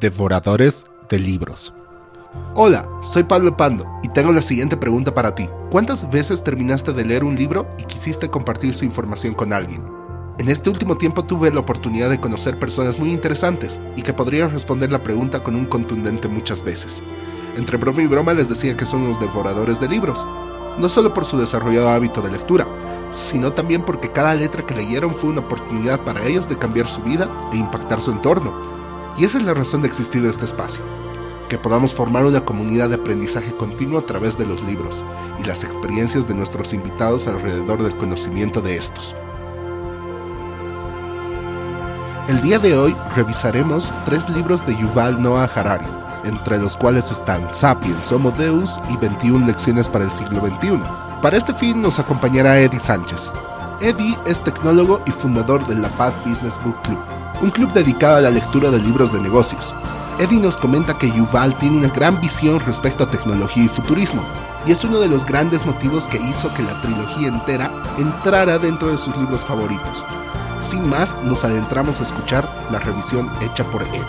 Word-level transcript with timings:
Devoradores 0.00 0.86
de 1.10 1.18
libros. 1.18 1.74
Hola, 2.54 2.88
soy 3.02 3.24
Pablo 3.24 3.58
Pando 3.58 3.86
y 4.02 4.08
tengo 4.08 4.32
la 4.32 4.40
siguiente 4.40 4.78
pregunta 4.78 5.12
para 5.12 5.34
ti. 5.34 5.50
¿Cuántas 5.70 6.10
veces 6.10 6.42
terminaste 6.42 6.94
de 6.94 7.04
leer 7.04 7.24
un 7.24 7.36
libro 7.36 7.68
y 7.78 7.84
quisiste 7.84 8.30
compartir 8.30 8.72
su 8.72 8.86
información 8.86 9.34
con 9.34 9.52
alguien? 9.52 9.84
En 10.38 10.48
este 10.48 10.70
último 10.70 10.96
tiempo 10.96 11.24
tuve 11.24 11.52
la 11.52 11.60
oportunidad 11.60 12.08
de 12.08 12.18
conocer 12.18 12.58
personas 12.58 12.98
muy 12.98 13.12
interesantes 13.12 13.78
y 13.94 14.00
que 14.00 14.14
podrían 14.14 14.50
responder 14.50 14.90
la 14.90 15.02
pregunta 15.02 15.42
con 15.42 15.54
un 15.54 15.66
contundente 15.66 16.26
muchas 16.26 16.64
veces. 16.64 17.02
Entre 17.58 17.76
broma 17.76 18.00
y 18.00 18.06
broma 18.06 18.32
les 18.32 18.48
decía 18.48 18.78
que 18.78 18.86
son 18.86 19.06
los 19.06 19.20
devoradores 19.20 19.78
de 19.78 19.90
libros, 19.90 20.24
no 20.78 20.88
solo 20.88 21.12
por 21.12 21.26
su 21.26 21.36
desarrollado 21.36 21.90
hábito 21.90 22.22
de 22.22 22.32
lectura, 22.32 22.66
sino 23.10 23.52
también 23.52 23.82
porque 23.82 24.10
cada 24.10 24.34
letra 24.34 24.64
que 24.64 24.74
leyeron 24.74 25.14
fue 25.14 25.28
una 25.28 25.40
oportunidad 25.40 26.00
para 26.00 26.24
ellos 26.24 26.48
de 26.48 26.56
cambiar 26.56 26.86
su 26.86 27.02
vida 27.02 27.30
e 27.52 27.58
impactar 27.58 28.00
su 28.00 28.10
entorno. 28.10 28.71
Y 29.16 29.24
esa 29.24 29.38
es 29.38 29.44
la 29.44 29.54
razón 29.54 29.82
de 29.82 29.88
existir 29.88 30.24
este 30.24 30.44
espacio, 30.44 30.82
que 31.48 31.58
podamos 31.58 31.92
formar 31.92 32.24
una 32.24 32.44
comunidad 32.44 32.88
de 32.88 32.96
aprendizaje 32.96 33.54
continuo 33.54 33.98
a 33.98 34.06
través 34.06 34.38
de 34.38 34.46
los 34.46 34.62
libros 34.62 35.04
y 35.38 35.44
las 35.44 35.64
experiencias 35.64 36.26
de 36.26 36.34
nuestros 36.34 36.72
invitados 36.72 37.26
alrededor 37.26 37.82
del 37.82 37.96
conocimiento 37.96 38.60
de 38.60 38.76
estos. 38.76 39.14
El 42.28 42.40
día 42.40 42.58
de 42.58 42.78
hoy 42.78 42.96
revisaremos 43.16 43.92
tres 44.06 44.28
libros 44.30 44.64
de 44.66 44.76
Yuval 44.76 45.20
Noah 45.20 45.50
Harari, 45.54 45.86
entre 46.24 46.56
los 46.56 46.76
cuales 46.76 47.10
están 47.10 47.50
Sapiens, 47.50 48.12
Homo 48.12 48.30
Deus 48.30 48.80
y 48.88 48.96
21 48.96 49.44
lecciones 49.46 49.88
para 49.88 50.04
el 50.04 50.10
siglo 50.10 50.40
XXI. 50.40 50.80
Para 51.20 51.36
este 51.36 51.52
fin 51.52 51.82
nos 51.82 51.98
acompañará 51.98 52.60
Eddie 52.60 52.78
Sánchez. 52.78 53.32
Eddie 53.80 54.16
es 54.24 54.40
tecnólogo 54.40 55.02
y 55.06 55.10
fundador 55.10 55.66
de 55.66 55.74
La 55.74 55.88
Paz 55.90 56.16
Business 56.24 56.60
Book 56.64 56.80
Club, 56.82 57.00
un 57.40 57.50
club 57.50 57.72
dedicado 57.72 58.16
a 58.16 58.20
la 58.20 58.30
lectura 58.30 58.70
de 58.70 58.78
libros 58.78 59.12
de 59.12 59.20
negocios. 59.20 59.74
Eddie 60.18 60.40
nos 60.40 60.56
comenta 60.56 60.98
que 60.98 61.10
Yuval 61.10 61.56
tiene 61.58 61.78
una 61.78 61.88
gran 61.88 62.20
visión 62.20 62.60
respecto 62.60 63.04
a 63.04 63.10
tecnología 63.10 63.64
y 63.64 63.68
futurismo, 63.68 64.22
y 64.66 64.72
es 64.72 64.84
uno 64.84 64.98
de 65.00 65.08
los 65.08 65.24
grandes 65.24 65.64
motivos 65.64 66.06
que 66.06 66.18
hizo 66.18 66.52
que 66.54 66.62
la 66.62 66.80
trilogía 66.82 67.28
entera 67.28 67.70
entrara 67.98 68.58
dentro 68.58 68.90
de 68.90 68.98
sus 68.98 69.16
libros 69.16 69.42
favoritos. 69.44 70.04
Sin 70.60 70.88
más, 70.88 71.16
nos 71.24 71.44
adentramos 71.44 72.00
a 72.00 72.04
escuchar 72.04 72.48
la 72.70 72.78
revisión 72.78 73.30
hecha 73.40 73.64
por 73.64 73.82
Eddie. 73.82 74.04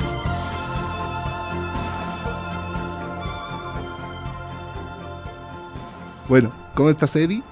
Bueno, 6.27 6.51
¿cómo 6.73 6.89
estás 6.89 7.15
Eddie? 7.15 7.43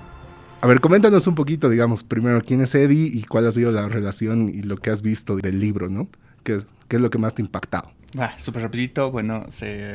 A 0.64 0.68
ver, 0.68 0.80
coméntanos 0.80 1.26
un 1.26 1.34
poquito, 1.34 1.72
digamos, 1.72 2.04
primero 2.04 2.40
quién 2.42 2.62
es 2.62 2.76
Eddie 2.76 3.10
y 3.12 3.24
cuál 3.24 3.48
ha 3.48 3.52
sido 3.52 3.72
la 3.72 3.90
relación 3.90 4.48
y 4.48 4.62
lo 4.62 4.78
que 4.78 4.92
has 4.92 5.02
visto 5.02 5.36
del 5.36 5.60
libro, 5.60 5.90
¿no? 5.90 6.08
¿Qué 6.44 6.58
es, 6.58 7.02
lo 7.02 7.10
que 7.10 7.18
más 7.18 7.34
te 7.34 7.42
ha 7.42 7.46
impactado? 7.46 7.92
Ah, 8.16 8.36
súper 8.38 8.62
rapidito, 8.62 9.10
bueno, 9.10 9.48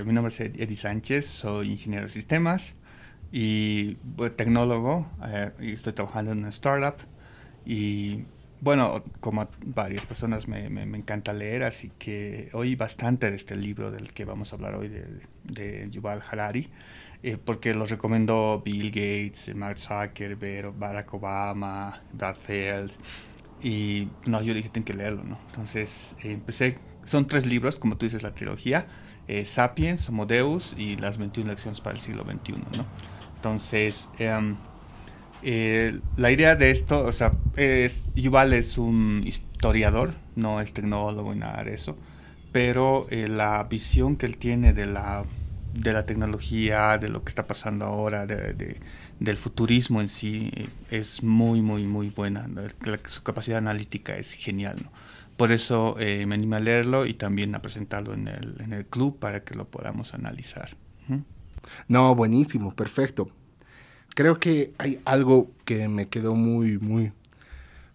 mi 0.05 0.13
nombre 0.13 0.35
es 0.35 0.41
Eddie 0.41 0.77
Sánchez, 0.77 1.27
soy 1.27 1.71
ingeniero 1.71 2.07
de 2.07 2.13
sistemas 2.13 2.75
y 3.31 3.95
tecnólogo, 4.35 5.09
eh, 5.29 5.53
y 5.61 5.71
estoy 5.71 5.93
trabajando 5.93 6.33
en 6.33 6.39
una 6.39 6.49
startup 6.49 6.97
y 7.65 8.25
bueno, 8.61 9.05
como 9.21 9.49
varias 9.67 10.05
personas 10.05 10.49
me, 10.49 10.69
me, 10.69 10.83
encanta 10.99 11.33
leer, 11.33 11.63
así 11.63 11.93
que 11.97 12.49
oí 12.55 12.75
bastante 12.75 13.31
de 13.31 13.37
este 13.37 13.55
libro 13.55 13.93
del 13.93 14.13
que 14.13 14.25
vamos 14.25 14.53
a 14.53 14.57
hablar 14.57 14.75
hoy, 14.75 14.89
de, 14.89 15.07
de 15.45 15.89
Yuval 15.93 16.25
Harari. 16.29 16.69
Eh, 17.23 17.39
porque 17.43 17.75
lo 17.75 17.87
recomendó 17.87 18.63
Bill 18.65 18.91
Gates, 18.91 19.55
Mark 19.55 19.79
Zuckerberg, 19.79 20.73
Barack 20.79 21.13
Obama, 21.15 22.01
Brad 22.13 22.37
y 23.63 24.09
no, 24.27 24.43
yo 24.43 24.53
dije, 24.53 24.69
tengo 24.69 24.85
que 24.85 24.95
leerlo, 24.95 25.25
¿no? 25.25 25.39
Entonces 25.47 26.15
eh, 26.23 26.33
empecé, 26.33 26.79
son 27.05 27.27
tres 27.27 27.47
libros, 27.47 27.79
como 27.79 27.97
tú 27.97 28.07
dices, 28.07 28.23
la 28.23 28.35
trilogía, 28.35 28.87
eh, 29.29 29.47
Sapiens, 29.47 30.09
Homo 30.09 30.27
Deus 30.27 30.75
y 30.77 30.97
las 30.97 31.17
21 31.17 31.51
lecciones 31.51 31.81
para 31.81 31.97
el 31.97 32.03
siglo 32.03 32.25
XXI, 32.25 32.53
¿no? 32.77 32.87
Entonces, 33.37 34.09
em, 34.19 34.57
la 36.17 36.31
idea 36.31 36.55
de 36.55 36.71
esto, 36.71 37.05
o 37.05 37.13
sea, 37.13 37.33
es, 37.57 38.05
Yuval 38.15 38.53
es 38.53 38.79
un 38.79 39.23
historiador, 39.25 40.15
no 40.35 40.61
es 40.61 40.73
tecnólogo 40.73 41.33
ni 41.33 41.41
nada 41.41 41.65
de 41.65 41.75
eso, 41.75 41.97
pero 42.53 43.07
la 43.11 43.63
visión 43.65 44.17
que 44.17 44.27
él 44.27 44.37
tiene 44.39 44.73
de 44.73 44.87
la 44.87 45.25
de 45.79 45.93
la 45.93 46.07
tecnología, 46.07 46.99
de 46.99 47.09
lo 47.09 47.23
que 47.23 47.29
está 47.29 47.47
pasando 47.47 47.85
ahora, 47.85 48.27
de, 48.27 48.79
del 49.21 49.37
futurismo 49.37 50.01
en 50.01 50.09
sí, 50.09 50.51
es 50.91 51.23
muy, 51.23 51.63
muy, 51.63 51.85
muy 51.85 52.11
buena. 52.11 52.49
su 53.07 53.23
capacidad 53.23 53.59
analítica 53.59 54.17
es 54.17 54.33
genial. 54.33 54.91
Por 55.37 55.53
eso 55.53 55.97
eh, 55.99 56.25
me 56.27 56.35
animé 56.35 56.57
a 56.57 56.61
leerlo 56.61 57.07
y 57.07 57.15
también 57.15 57.55
a 57.55 57.63
presentarlo 57.63 58.15
en 58.15 58.29
el, 58.29 58.61
en 58.61 58.73
el 58.73 58.87
club 58.87 59.19
para 59.19 59.45
que 59.45 59.55
lo 59.55 59.67
podamos 59.67 60.15
analizar. 60.15 60.77
No, 61.89 62.15
buenísimo, 62.15 62.75
perfecto. 62.75 63.29
Creo 64.15 64.39
que 64.39 64.73
hay 64.79 65.01
algo 65.05 65.51
que 65.65 65.89
me 65.89 66.09
quedó 66.09 66.35
muy, 66.35 66.79
muy, 66.79 67.13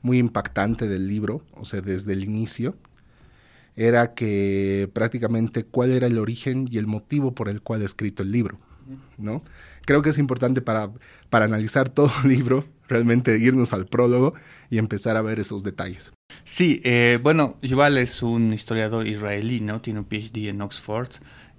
muy 0.01 0.19
impactante 0.19 0.87
del 0.87 1.07
libro, 1.07 1.43
o 1.53 1.65
sea, 1.65 1.81
desde 1.81 2.13
el 2.13 2.23
inicio, 2.23 2.75
era 3.75 4.13
que 4.13 4.89
prácticamente 4.93 5.63
cuál 5.63 5.91
era 5.91 6.07
el 6.07 6.17
origen 6.17 6.67
y 6.69 6.77
el 6.77 6.87
motivo 6.87 7.33
por 7.33 7.49
el 7.49 7.61
cual 7.61 7.81
he 7.81 7.85
escrito 7.85 8.23
el 8.23 8.31
libro, 8.31 8.59
¿no? 9.17 9.43
Creo 9.85 10.01
que 10.01 10.09
es 10.09 10.17
importante 10.17 10.61
para, 10.61 10.91
para 11.29 11.45
analizar 11.45 11.89
todo 11.93 12.11
el 12.23 12.29
libro, 12.29 12.65
realmente 12.87 13.37
irnos 13.37 13.73
al 13.73 13.85
prólogo 13.87 14.33
y 14.69 14.77
empezar 14.77 15.17
a 15.17 15.21
ver 15.21 15.39
esos 15.39 15.63
detalles. 15.63 16.11
Sí, 16.43 16.81
eh, 16.83 17.19
bueno, 17.21 17.57
Yuval 17.61 17.97
es 17.97 18.21
un 18.21 18.53
historiador 18.53 19.07
israelí, 19.07 19.61
¿no? 19.61 19.81
Tiene 19.81 19.99
un 19.99 20.05
PhD 20.05 20.49
en 20.49 20.61
Oxford 20.61 21.09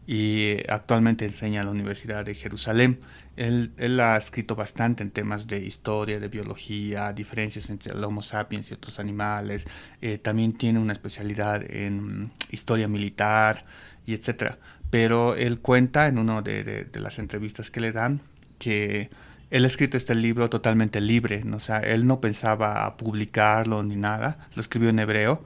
y 0.07 0.57
actualmente 0.69 1.25
enseña 1.25 1.61
en 1.61 1.67
la 1.67 1.73
Universidad 1.73 2.25
de 2.25 2.35
Jerusalén. 2.35 3.01
Él, 3.37 3.99
ha 4.01 4.17
escrito 4.17 4.55
bastante 4.55 5.03
en 5.03 5.11
temas 5.11 5.47
de 5.47 5.59
historia, 5.59 6.21
de 6.21 6.29
biología, 6.29 7.13
diferencias 7.13 7.71
entre 7.71 7.93
el 7.93 8.05
Homo 8.05 8.23
sapiens 8.23 8.71
y 8.71 8.75
otros 8.75 8.99
animales. 8.99 9.65
Eh, 10.01 10.19
también 10.19 10.53
tiene 10.53 10.79
una 10.79 10.93
especialidad 10.93 11.63
en 11.69 12.31
historia 12.51 12.89
militar 12.89 13.65
y 14.07 14.15
etcétera. 14.15 14.59
Pero 14.91 15.35
él 15.35 15.61
cuenta 15.61 16.07
en 16.07 16.19
una 16.19 16.43
de, 16.43 16.89
las 16.95 17.19
entrevistas 17.19 17.71
que 17.71 17.81
le 17.81 17.93
dan 17.93 18.21
que 18.59 19.11
él 19.51 19.65
ha 19.65 19.67
escrito 19.67 19.97
este 19.97 20.15
libro 20.15 20.51
totalmente 20.51 21.01
libre. 21.01 21.43
¿no? 21.45 21.59
Sea, 21.59 21.79
él 21.79 22.07
no 22.07 22.21
pensaba 22.21 22.97
publicarlo 22.99 23.83
ni 23.83 23.97
nada. 23.97 24.49
Lo 24.55 24.61
escribió 24.61 24.91
en 24.91 24.99
hebreo 24.99 25.43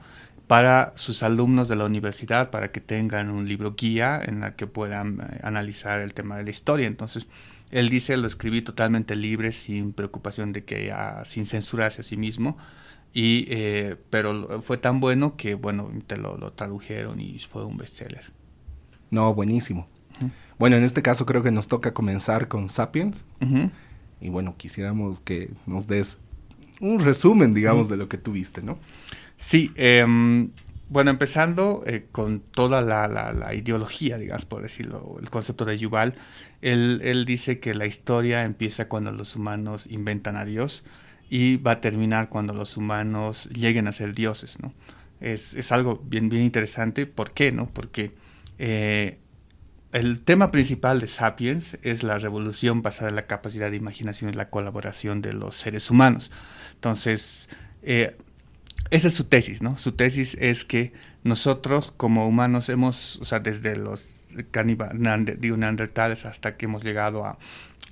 para 0.47 0.93
sus 0.97 1.23
alumnos 1.23 1.69
de 1.69 1.77
la 1.77 1.85
universidad, 1.85 2.51
para 2.51 2.71
que 2.71 2.81
tengan 2.81 3.31
un 3.31 3.49
libro 3.49 3.75
guía 3.77 4.21
en 4.25 4.43
el 4.45 4.55
que 4.55 4.67
puedan 4.67 5.21
eh, 5.21 5.41
analizar 5.43 6.01
el 6.01 6.15
tema 6.15 6.37
de 6.37 6.45
la 6.45 6.51
historia. 6.51 6.87
Entonces, 6.87 7.27
él 7.71 7.89
dice, 7.89 8.17
lo 8.17 8.27
escribí 8.27 8.63
totalmente 8.63 9.17
libre, 9.17 9.53
sin 9.53 9.93
preocupación 9.93 10.53
de 10.53 10.65
que, 10.65 10.93
sin 11.25 11.47
censurarse 11.47 12.01
a 12.01 12.05
sí 12.05 12.17
mismo. 12.17 12.57
Y, 13.13 13.47
eh, 13.49 13.97
pero 14.11 14.61
fue 14.63 14.77
tan 14.77 15.01
bueno 15.01 15.37
que, 15.37 15.55
bueno, 15.55 15.91
te 16.07 16.17
lo, 16.17 16.53
tradujeron 16.53 17.21
y 17.21 17.39
fue 17.39 17.65
un 17.65 17.77
bestseller. 17.77 18.33
No, 19.11 19.35
buenísimo. 19.35 19.89
Bueno, 20.59 20.77
en 20.77 20.85
este 20.85 21.03
caso 21.03 21.27
creo 21.27 21.43
que 21.43 21.51
nos 21.51 21.69
toca 21.69 21.93
comenzar 21.93 22.49
con 22.49 22.69
Sapiens. 22.69 23.25
Y 24.21 24.29
bueno, 24.29 24.55
quisiéramos 24.57 25.21
que 25.21 25.51
nos 25.67 25.87
des 25.87 26.19
un 26.81 27.01
resumen, 27.01 27.55
digamos, 27.55 27.89
de 27.89 27.97
lo 27.97 28.09
que 28.09 28.19
tuviste, 28.19 28.63
¿no? 28.63 28.79
Sí, 29.39 29.71
em, 29.77 30.51
bueno, 30.89 31.11
empezando 31.11 31.83
eh, 31.87 32.07
con 32.13 32.41
toda 32.41 32.81
la, 32.81 33.09
la, 33.09 33.55
ideología, 33.55 34.19
digamos, 34.19 34.45
por 34.45 34.63
decirlo, 34.63 35.17
el 35.21 35.31
concepto 35.31 35.65
de 35.65 35.79
Yuval, 35.79 36.15
él, 36.63 37.01
él, 37.05 37.25
dice 37.25 37.61
que 37.61 37.75
la 37.75 37.87
historia 37.87 38.45
empieza 38.45 38.89
cuando 38.89 39.13
los 39.13 39.37
humanos 39.37 39.87
inventan 39.91 40.37
a 40.37 40.45
Dios 40.45 40.85
y 41.29 41.57
va 41.57 41.73
a 41.73 41.81
terminar 41.81 42.29
cuando 42.29 42.55
los 42.55 42.77
humanos 42.77 43.49
lleguen 43.53 43.89
a 43.89 43.93
ser 43.93 44.15
dioses, 44.15 44.59
¿no? 44.61 44.73
Es, 45.21 45.55
es 45.55 45.73
algo 45.73 46.03
bien, 46.05 46.29
bien 46.29 46.43
interesante. 46.43 47.07
¿Por 47.07 47.33
qué, 47.33 47.53
no? 47.53 47.69
Porque 47.69 48.13
eh, 48.59 49.19
el 49.93 50.21
tema 50.21 50.51
principal 50.51 51.01
de 51.01 51.09
Sapiens 51.09 51.79
es 51.83 52.03
la 52.03 52.19
revolución 52.19 52.83
basada 52.83 53.09
en 53.09 53.17
la 53.17 53.27
capacidad 53.27 53.71
de 53.71 53.77
imaginación 53.77 54.31
y 54.31 54.37
la 54.37 54.51
colaboración 54.51 55.23
de 55.23 55.33
los 55.33 55.57
seres 55.57 55.91
humanos. 55.91 56.31
Entonces, 56.75 57.49
eh, 57.83 58.17
esa 58.91 59.09
es 59.09 59.15
su 59.15 59.25
tesis, 59.25 59.63
¿no? 59.63 59.79
Su 59.79 59.93
tesis 59.93 60.37
es 60.39 60.65
que 60.65 60.93
nosotros 61.25 61.93
como 61.97 62.27
humanos 62.27 62.69
hemos, 62.69 63.17
o 63.17 63.25
sea, 63.25 63.41
desde 63.41 63.77
los 63.77 64.16
neandertales 65.57 66.25
hasta 66.25 66.57
que 66.57 66.67
hemos 66.67 66.85
llegado 66.85 67.25
a, 67.25 67.39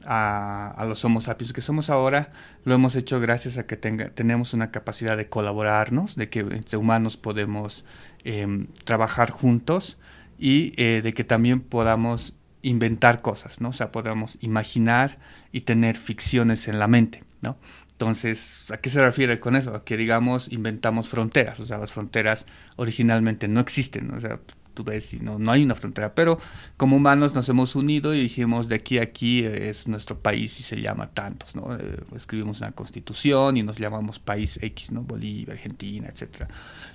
a, 0.07 0.85
los 0.87 1.05
Homo 1.05 1.21
sapiens 1.21 1.53
que 1.53 1.61
somos 1.61 1.91
ahora, 1.91 2.33
lo 2.65 2.75
hemos 2.75 2.97
hecho 2.97 3.21
gracias 3.21 3.59
a 3.59 3.67
que 3.67 3.77
tenemos 3.77 4.55
una 4.55 4.71
capacidad 4.71 5.17
de 5.17 5.29
colaborarnos, 5.29 6.17
de 6.17 6.29
que 6.29 6.41
entre 6.41 6.77
humanos 6.77 7.17
podemos 7.17 7.85
em, 8.25 8.67
trabajar 8.85 9.31
juntos 9.31 9.99
y 10.39 10.75
eh, 10.77 11.01
de 11.03 11.15
que 11.15 11.25
también 11.25 11.61
podamos 11.61 12.35
inventar 12.63 13.23
cosas, 13.23 13.61
¿no? 13.61 13.71
O 13.71 13.73
sea, 13.73 13.93
podamos 13.93 14.39
imaginar 14.41 15.19
y 15.53 15.63
tener 15.63 15.97
ficciones 15.97 16.67
en 16.69 16.79
la 16.79 16.89
mente, 16.89 17.23
¿no? 17.43 17.57
Entonces, 17.93 18.71
¿a 18.73 18.79
qué 18.79 18.91
se 18.91 19.01
refiere 19.01 19.39
con 19.39 19.55
eso? 19.55 19.75
A 19.75 19.85
que, 19.85 19.97
digamos, 19.97 20.51
inventamos 20.51 21.09
fronteras, 21.09 21.61
o 21.61 21.65
sea, 21.65 21.79
las 21.79 21.93
fronteras 21.93 22.47
originalmente 22.77 23.47
no 23.49 23.61
existen, 23.61 24.13
o 24.13 24.21
sea, 24.21 24.41
tú 24.75 24.85
ves, 24.85 25.15
y 25.15 25.21
no, 25.21 25.39
hay 25.51 25.65
una 25.65 25.77
frontera, 25.77 26.15
pero 26.15 26.39
como 26.77 26.97
humanos 26.97 27.35
nos 27.35 27.49
hemos 27.49 27.77
unido 27.77 28.15
y 28.15 28.21
dijimos, 28.21 28.69
de 28.69 28.75
aquí 28.75 28.99
a 28.99 29.05
aquí 29.05 29.45
es 29.45 29.87
nuestro 29.87 30.19
país 30.19 30.59
y 30.61 30.63
se 30.63 30.81
llama 30.81 31.11
tantos, 31.11 31.55
¿no? 31.55 31.75
Eh, 31.77 32.01
escribimos 32.17 32.61
una 32.61 32.73
constitución 32.73 33.57
y 33.57 33.63
nos 33.63 33.79
llamamos 33.79 34.19
país 34.19 34.59
X. 34.61 34.91
Bolivia, 34.91 35.55
Argentina, 35.55 36.09
etcétera. 36.09 36.49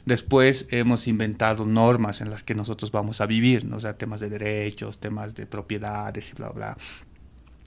Después 0.05 0.67
hemos 0.69 1.07
inventado 1.07 1.65
normas 1.65 2.21
en 2.21 2.29
las 2.29 2.43
que 2.43 2.55
nosotros 2.55 2.91
vamos 2.91 3.21
a 3.21 3.25
vivir, 3.25 3.65
¿no? 3.65 3.77
o 3.77 3.95
temas 3.95 4.19
de 4.19 4.29
derechos, 4.29 4.99
temas 4.99 5.33
de 5.35 5.45
propiedades 5.45 6.31
y 6.31 6.33
bla, 6.33 6.49
bla. 6.49 6.77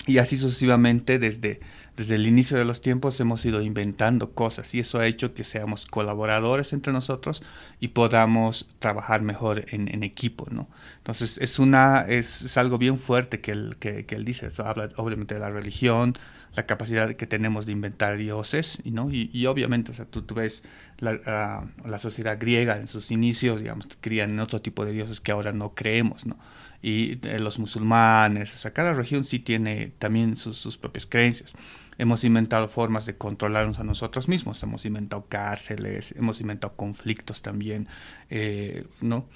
Y 0.07 0.19
así 0.19 0.37
sucesivamente 0.37 1.19
desde, 1.19 1.61
desde 1.97 2.15
el 2.15 2.27
inicio 2.27 2.57
de 2.57 2.65
los 2.65 2.81
tiempos 2.81 3.21
hemos 3.21 3.45
ido 3.45 3.61
inventando 3.61 4.33
cosas 4.33 4.75
y 4.75 4.81
eso 4.81 4.99
ha 4.99 5.07
hecho 5.07 5.35
que 5.35 5.45
seamos 5.45 5.87
colaboradores 5.87 6.73
entre 6.73 6.93
nosotros 6.93 7.43
y 7.81 7.89
podamos 7.89 8.69
trabajar 8.79 9.23
mejor 9.23 9.67
en, 9.69 10.03
equipo, 10.03 10.47
¿no? 10.51 10.69
Entonces 10.99 11.39
es, 11.39 11.59
una, 11.59 12.07
es, 12.09 12.57
algo 12.57 12.79
bien 12.79 12.99
fuerte 12.99 13.41
que 13.41 13.53
él, 13.53 13.77
que, 13.79 14.07
él 14.09 14.25
dice, 14.25 14.51
habla 14.65 14.91
obviamente 14.97 15.35
de 15.35 15.41
la 15.41 15.51
religión, 15.51 16.15
la 16.55 16.67
capacidad 16.67 17.15
que 17.15 17.27
tenemos 17.27 17.67
de 17.67 17.73
inventar 17.73 18.17
dioses, 18.17 18.79
¿no? 18.85 19.11
Y, 19.11 19.47
obviamente, 19.47 19.93
o 19.93 19.95
sea, 19.95 20.07
tú, 20.07 20.23
tú 20.23 20.35
ves 20.35 20.63
la, 20.99 21.69
la, 21.85 21.99
sociedad 21.99 22.39
griega 22.39 22.79
en 22.79 22.89
sus 22.89 23.11
inicios, 23.11 23.61
digamos, 23.61 23.89
creían 24.01 24.31
en 24.31 24.41
otro 24.41 24.61
tipo 24.61 24.85
de 24.85 24.93
dioses 24.93 25.21
que 25.21 25.33
ahora 25.33 25.53
no 25.53 25.75
creemos, 25.75 26.27
¿no? 26.27 26.37
y 26.83 27.25
eh, 27.27 27.39
los 27.39 27.59
musulmanes, 27.59 28.53
o 28.55 28.59
sea, 28.59 28.73
cada 28.73 28.93
región 28.93 29.23
sí 29.23 29.39
tiene 29.39 29.93
también 29.99 30.37
sus, 30.37 30.77
propias 30.77 31.07
creencias. 31.07 31.53
Hemos 31.99 32.25
inventado 32.25 32.69
formas 32.69 33.07
de 33.07 33.17
controlarnos 33.17 33.79
a 33.79 33.85
nosotros 33.85 34.29
mismos, 34.29 34.63
hemos 34.63 34.85
inventado 34.87 35.27
cárceles, 35.29 36.13
hemos 36.17 36.41
inventado 36.41 36.75
conflictos 36.75 37.43
también, 37.43 37.89
eh, 38.31 38.87
¿no? 39.01 39.27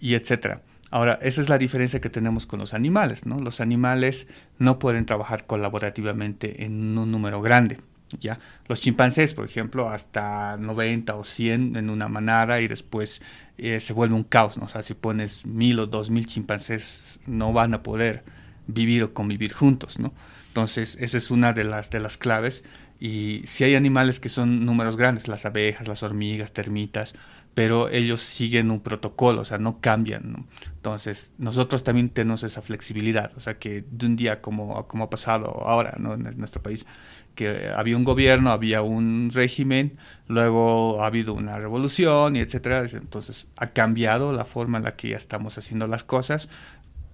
Y 0.00 0.14
etcétera. 0.14 0.62
Ahora, 0.90 1.18
esa 1.20 1.40
es 1.40 1.48
la 1.48 1.58
diferencia 1.58 2.00
que 2.00 2.10
tenemos 2.10 2.46
con 2.46 2.60
los 2.60 2.72
animales, 2.72 3.26
¿no? 3.26 3.40
Los 3.40 3.60
animales 3.60 4.28
no 4.58 4.78
pueden 4.78 5.04
trabajar 5.04 5.46
colaborativamente 5.46 6.64
en 6.64 6.96
un 6.96 7.10
número 7.10 7.42
grande, 7.42 7.80
¿ya? 8.20 8.38
Los 8.68 8.80
chimpancés, 8.80 9.34
por 9.34 9.44
ejemplo, 9.44 9.88
hasta 9.88 10.56
90 10.56 11.16
o 11.16 11.24
100 11.24 11.76
en 11.76 11.90
una 11.90 12.08
manada 12.08 12.60
y 12.60 12.68
después 12.68 13.20
eh, 13.58 13.80
se 13.80 13.92
vuelve 13.92 14.14
un 14.14 14.22
caos, 14.22 14.58
¿no? 14.58 14.66
O 14.66 14.68
sea, 14.68 14.82
si 14.84 14.94
pones 14.94 15.44
mil 15.44 15.80
o 15.80 15.86
dos 15.86 16.08
mil 16.10 16.26
chimpancés, 16.26 17.18
no 17.26 17.52
van 17.52 17.74
a 17.74 17.82
poder 17.82 18.22
vivir 18.68 19.02
o 19.02 19.12
convivir 19.12 19.52
juntos, 19.52 19.98
¿no? 19.98 20.12
Entonces, 20.56 20.96
esa 21.00 21.18
es 21.18 21.30
una 21.30 21.52
de 21.52 21.64
las, 21.64 21.90
de 21.90 22.00
las 22.00 22.16
claves. 22.16 22.64
Y 22.98 23.42
si 23.44 23.64
hay 23.64 23.74
animales 23.74 24.20
que 24.20 24.30
son 24.30 24.64
números 24.64 24.96
grandes, 24.96 25.28
las 25.28 25.44
abejas, 25.44 25.86
las 25.86 26.02
hormigas, 26.02 26.52
termitas, 26.52 27.12
pero 27.52 27.90
ellos 27.90 28.22
siguen 28.22 28.70
un 28.70 28.80
protocolo, 28.80 29.42
o 29.42 29.44
sea, 29.44 29.58
no 29.58 29.82
cambian. 29.82 30.46
Entonces, 30.76 31.34
nosotros 31.36 31.84
también 31.84 32.08
tenemos 32.08 32.42
esa 32.42 32.62
flexibilidad, 32.62 33.32
o 33.36 33.40
sea, 33.40 33.58
que 33.58 33.84
de 33.90 34.06
un 34.06 34.16
día 34.16 34.40
como, 34.40 34.88
como 34.88 35.04
ha 35.04 35.10
pasado 35.10 35.62
ahora 35.68 35.94
¿no? 35.98 36.14
en 36.14 36.22
nuestro 36.38 36.62
país, 36.62 36.86
que 37.34 37.68
había 37.76 37.94
un 37.94 38.04
gobierno, 38.04 38.50
había 38.50 38.80
un 38.80 39.30
régimen, 39.34 39.98
luego 40.26 41.02
ha 41.02 41.06
habido 41.08 41.34
una 41.34 41.58
revolución 41.58 42.34
y 42.34 42.38
etcétera. 42.38 42.86
Entonces 42.90 43.46
ha 43.58 43.72
cambiado 43.72 44.32
la 44.32 44.46
forma 44.46 44.78
en 44.78 44.84
la 44.84 44.96
que 44.96 45.10
ya 45.10 45.18
estamos 45.18 45.58
haciendo 45.58 45.86
las 45.86 46.02
cosas 46.02 46.48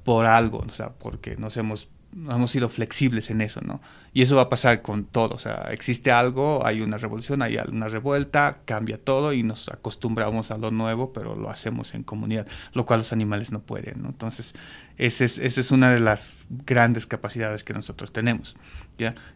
por 0.04 0.26
algo, 0.26 0.58
o 0.58 0.70
sea, 0.70 0.90
porque 0.90 1.34
nos 1.36 1.56
hemos 1.56 1.88
hemos 2.14 2.50
sido 2.50 2.68
flexibles 2.68 3.30
en 3.30 3.40
eso, 3.40 3.60
¿no? 3.62 3.80
Y 4.12 4.22
eso 4.22 4.36
va 4.36 4.42
a 4.42 4.48
pasar 4.48 4.82
con 4.82 5.04
todo, 5.04 5.34
o 5.34 5.38
sea, 5.38 5.68
existe 5.70 6.10
algo, 6.12 6.66
hay 6.66 6.82
una 6.82 6.98
revolución, 6.98 7.40
hay 7.40 7.56
una 7.56 7.88
revuelta, 7.88 8.58
cambia 8.66 8.98
todo 8.98 9.32
y 9.32 9.42
nos 9.42 9.68
acostumbramos 9.70 10.50
a 10.50 10.58
lo 10.58 10.70
nuevo, 10.70 11.12
pero 11.12 11.34
lo 11.34 11.48
hacemos 11.48 11.94
en 11.94 12.02
comunidad, 12.02 12.46
lo 12.74 12.84
cual 12.84 13.00
los 13.00 13.12
animales 13.12 13.52
no 13.52 13.60
pueden, 13.60 14.02
¿no? 14.02 14.10
Entonces, 14.10 14.54
esa 14.98 15.24
es, 15.24 15.70
una 15.70 15.90
de 15.90 16.00
las 16.00 16.46
grandes 16.66 17.06
capacidades 17.06 17.64
que 17.64 17.72
nosotros 17.72 18.12
tenemos. 18.12 18.56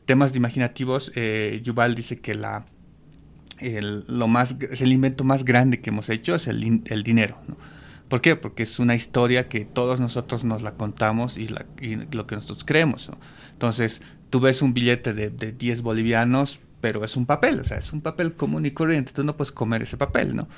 Temas 0.05 0.33
de 0.33 0.39
imaginativos, 0.39 1.13
eh, 1.15 1.61
Yuval 1.65 1.95
dice 1.95 2.19
que 2.19 2.35
la, 2.35 2.67
el, 3.59 4.05
lo 4.07 4.29
más, 4.29 4.55
el 4.61 4.93
invento 4.93 5.25
más 5.25 5.45
grande 5.45 5.81
que 5.81 5.91
hemos 5.91 6.11
hecho 6.11 6.35
es 6.35 6.47
el, 6.47 6.83
el 6.85 7.03
dinero, 7.03 7.39
¿no? 7.49 7.57
¿Por 8.09 8.21
qué? 8.21 8.37
Porque 8.37 8.63
es 8.63 8.79
una 8.79 8.95
historia 8.95 9.49
que 9.49 9.65
todos 9.65 10.01
nosotros 10.01 10.45
nos 10.45 10.63
la 10.63 10.75
contamos 10.75 11.37
y, 11.37 11.49
lo 11.49 12.27
que 12.27 12.35
nosotros 12.37 12.65
creemos. 12.65 13.11
Entonces, 13.53 14.01
tú 14.31 14.41
ves 14.41 14.63
un 14.63 14.75
billete 14.75 15.13
de, 15.13 15.31
de 15.31 15.53
10 15.53 15.83
bolivianos, 15.83 16.61
pero 16.81 17.05
es 17.05 17.17
un 17.17 17.27
papel, 17.27 17.61
o 17.61 17.65
sea, 17.65 17.79
es 17.79 17.93
un 17.93 18.01
papel 18.01 18.35
común 18.35 18.65
y 18.67 18.71
corriente, 18.71 19.13
tú 19.13 19.25
no 19.25 19.37
puedes 19.37 19.51
comer 19.51 19.83
ese 19.83 19.97
papel, 19.97 20.37
¿no? 20.37 20.49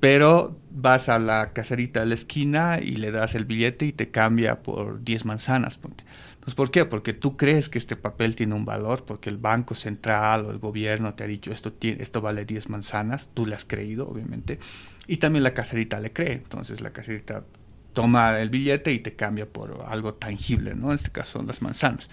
Pero 0.00 0.58
vas 0.70 1.08
a 1.08 1.18
la 1.18 1.52
caserita 1.52 2.00
de 2.00 2.06
la 2.06 2.14
esquina 2.14 2.78
y 2.80 2.96
le 2.96 3.10
das 3.10 3.34
el 3.34 3.44
billete 3.44 3.86
y 3.86 3.92
te 3.92 4.10
cambia 4.10 4.62
por 4.62 5.02
10 5.02 5.24
manzanas. 5.24 5.78
Entonces, 5.82 6.54
¿por 6.54 6.70
qué? 6.70 6.84
Porque 6.84 7.12
tú 7.12 7.36
crees 7.36 7.68
que 7.68 7.78
este 7.78 7.96
papel 7.96 8.36
tiene 8.36 8.54
un 8.54 8.64
valor, 8.64 9.04
porque 9.04 9.30
el 9.30 9.38
Banco 9.38 9.74
Central 9.74 10.44
o 10.46 10.50
el 10.50 10.58
gobierno 10.58 11.14
te 11.14 11.24
ha 11.24 11.26
dicho 11.26 11.52
esto, 11.52 11.72
esto 11.80 12.20
vale 12.20 12.44
10 12.44 12.68
manzanas, 12.68 13.28
tú 13.32 13.46
le 13.46 13.54
has 13.54 13.64
creído, 13.64 14.08
obviamente 14.08 14.58
y 15.06 15.18
también 15.18 15.42
la 15.42 15.54
caserita 15.54 16.00
le 16.00 16.12
cree. 16.12 16.32
Entonces 16.32 16.80
la 16.80 16.92
caserita 16.92 17.44
toma 17.92 18.38
el 18.40 18.50
billete 18.50 18.92
y 18.92 18.98
te 18.98 19.14
cambia 19.14 19.46
por 19.46 19.84
algo 19.86 20.14
tangible, 20.14 20.74
¿no? 20.74 20.90
En 20.90 20.96
este 20.96 21.10
caso 21.10 21.38
son 21.38 21.46
las 21.46 21.62
manzanas. 21.62 22.10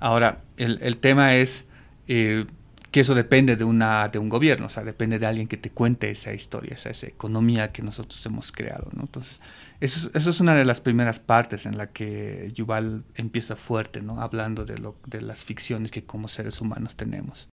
Ahora, 0.00 0.42
el, 0.56 0.78
el 0.82 0.98
tema 0.98 1.36
es 1.36 1.64
eh, 2.06 2.46
que 2.90 3.00
eso 3.00 3.14
depende 3.14 3.56
de, 3.56 3.64
una, 3.64 4.08
de 4.08 4.18
un 4.18 4.28
gobierno, 4.28 4.66
o 4.66 4.68
sea, 4.68 4.82
depende 4.82 5.18
de 5.18 5.26
alguien 5.26 5.46
que 5.46 5.58
te 5.58 5.70
cuente 5.70 6.10
esa 6.10 6.32
historia, 6.32 6.74
esa, 6.74 6.90
economía 7.06 7.70
que 7.70 7.82
nosotros 7.82 8.24
hemos 8.24 8.50
creado, 8.50 8.88
¿no? 8.94 9.02
Entonces, 9.02 9.40
eso, 9.80 10.10
eso, 10.14 10.30
es 10.30 10.40
una 10.40 10.54
de 10.54 10.64
las 10.64 10.80
primeras 10.80 11.20
partes 11.20 11.66
en 11.66 11.76
la 11.76 11.88
que 11.88 12.50
Yuval 12.54 13.04
empieza 13.14 13.56
fuerte, 13.56 14.00
¿no? 14.00 14.22
Hablando 14.22 14.64
de, 14.64 14.78
lo, 14.78 14.96
de 15.06 15.20
las 15.20 15.44
ficciones 15.44 15.90
que 15.90 16.04
como 16.04 16.28
seres 16.28 16.60
humanos 16.60 16.96
tenemos. 16.96 17.48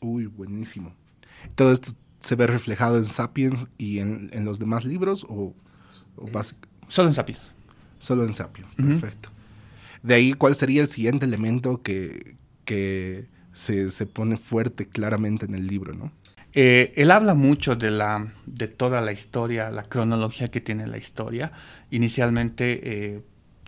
Uy, 0.00 0.26
buenísimo. 0.26 0.94
Todo 1.54 1.72
esto 1.72 1.92
se 2.24 2.36
ve 2.36 2.46
reflejado 2.46 2.96
en 2.96 3.04
Sapiens 3.04 3.68
y 3.76 3.98
en, 3.98 4.30
los 4.44 4.58
demás 4.58 4.84
libros 4.84 5.26
o, 5.28 5.54
Solo 6.88 7.08
en 7.08 7.14
Sapiens. 7.14 7.40
Solo 7.98 8.24
en 8.24 8.34
Sapiens, 8.34 8.68
perfecto. 8.76 9.30
De 10.02 10.14
ahí, 10.14 10.32
¿cuál 10.32 10.54
sería 10.54 10.82
el 10.82 10.88
siguiente 10.88 11.24
elemento 11.26 11.82
que, 11.82 12.36
que 12.64 13.26
se, 13.52 14.06
pone 14.06 14.36
fuerte 14.36 14.86
claramente 14.88 15.46
en 15.46 15.54
el 15.54 15.66
libro, 15.66 15.94
no? 15.94 16.12
Eh, 16.52 16.92
él 16.96 17.10
habla 17.10 17.34
mucho 17.34 17.74
de, 17.74 17.90
la, 17.90 18.32
de 18.46 18.68
toda 18.68 19.00
la 19.00 19.12
historia, 19.12 19.70
la 19.70 19.82
cronología 19.82 20.48
que 20.48 20.60
tiene 20.60 20.86
la 20.86 20.98
historia. 20.98 21.52
Inicialmente, 21.90 23.14
eh, 23.14 23.22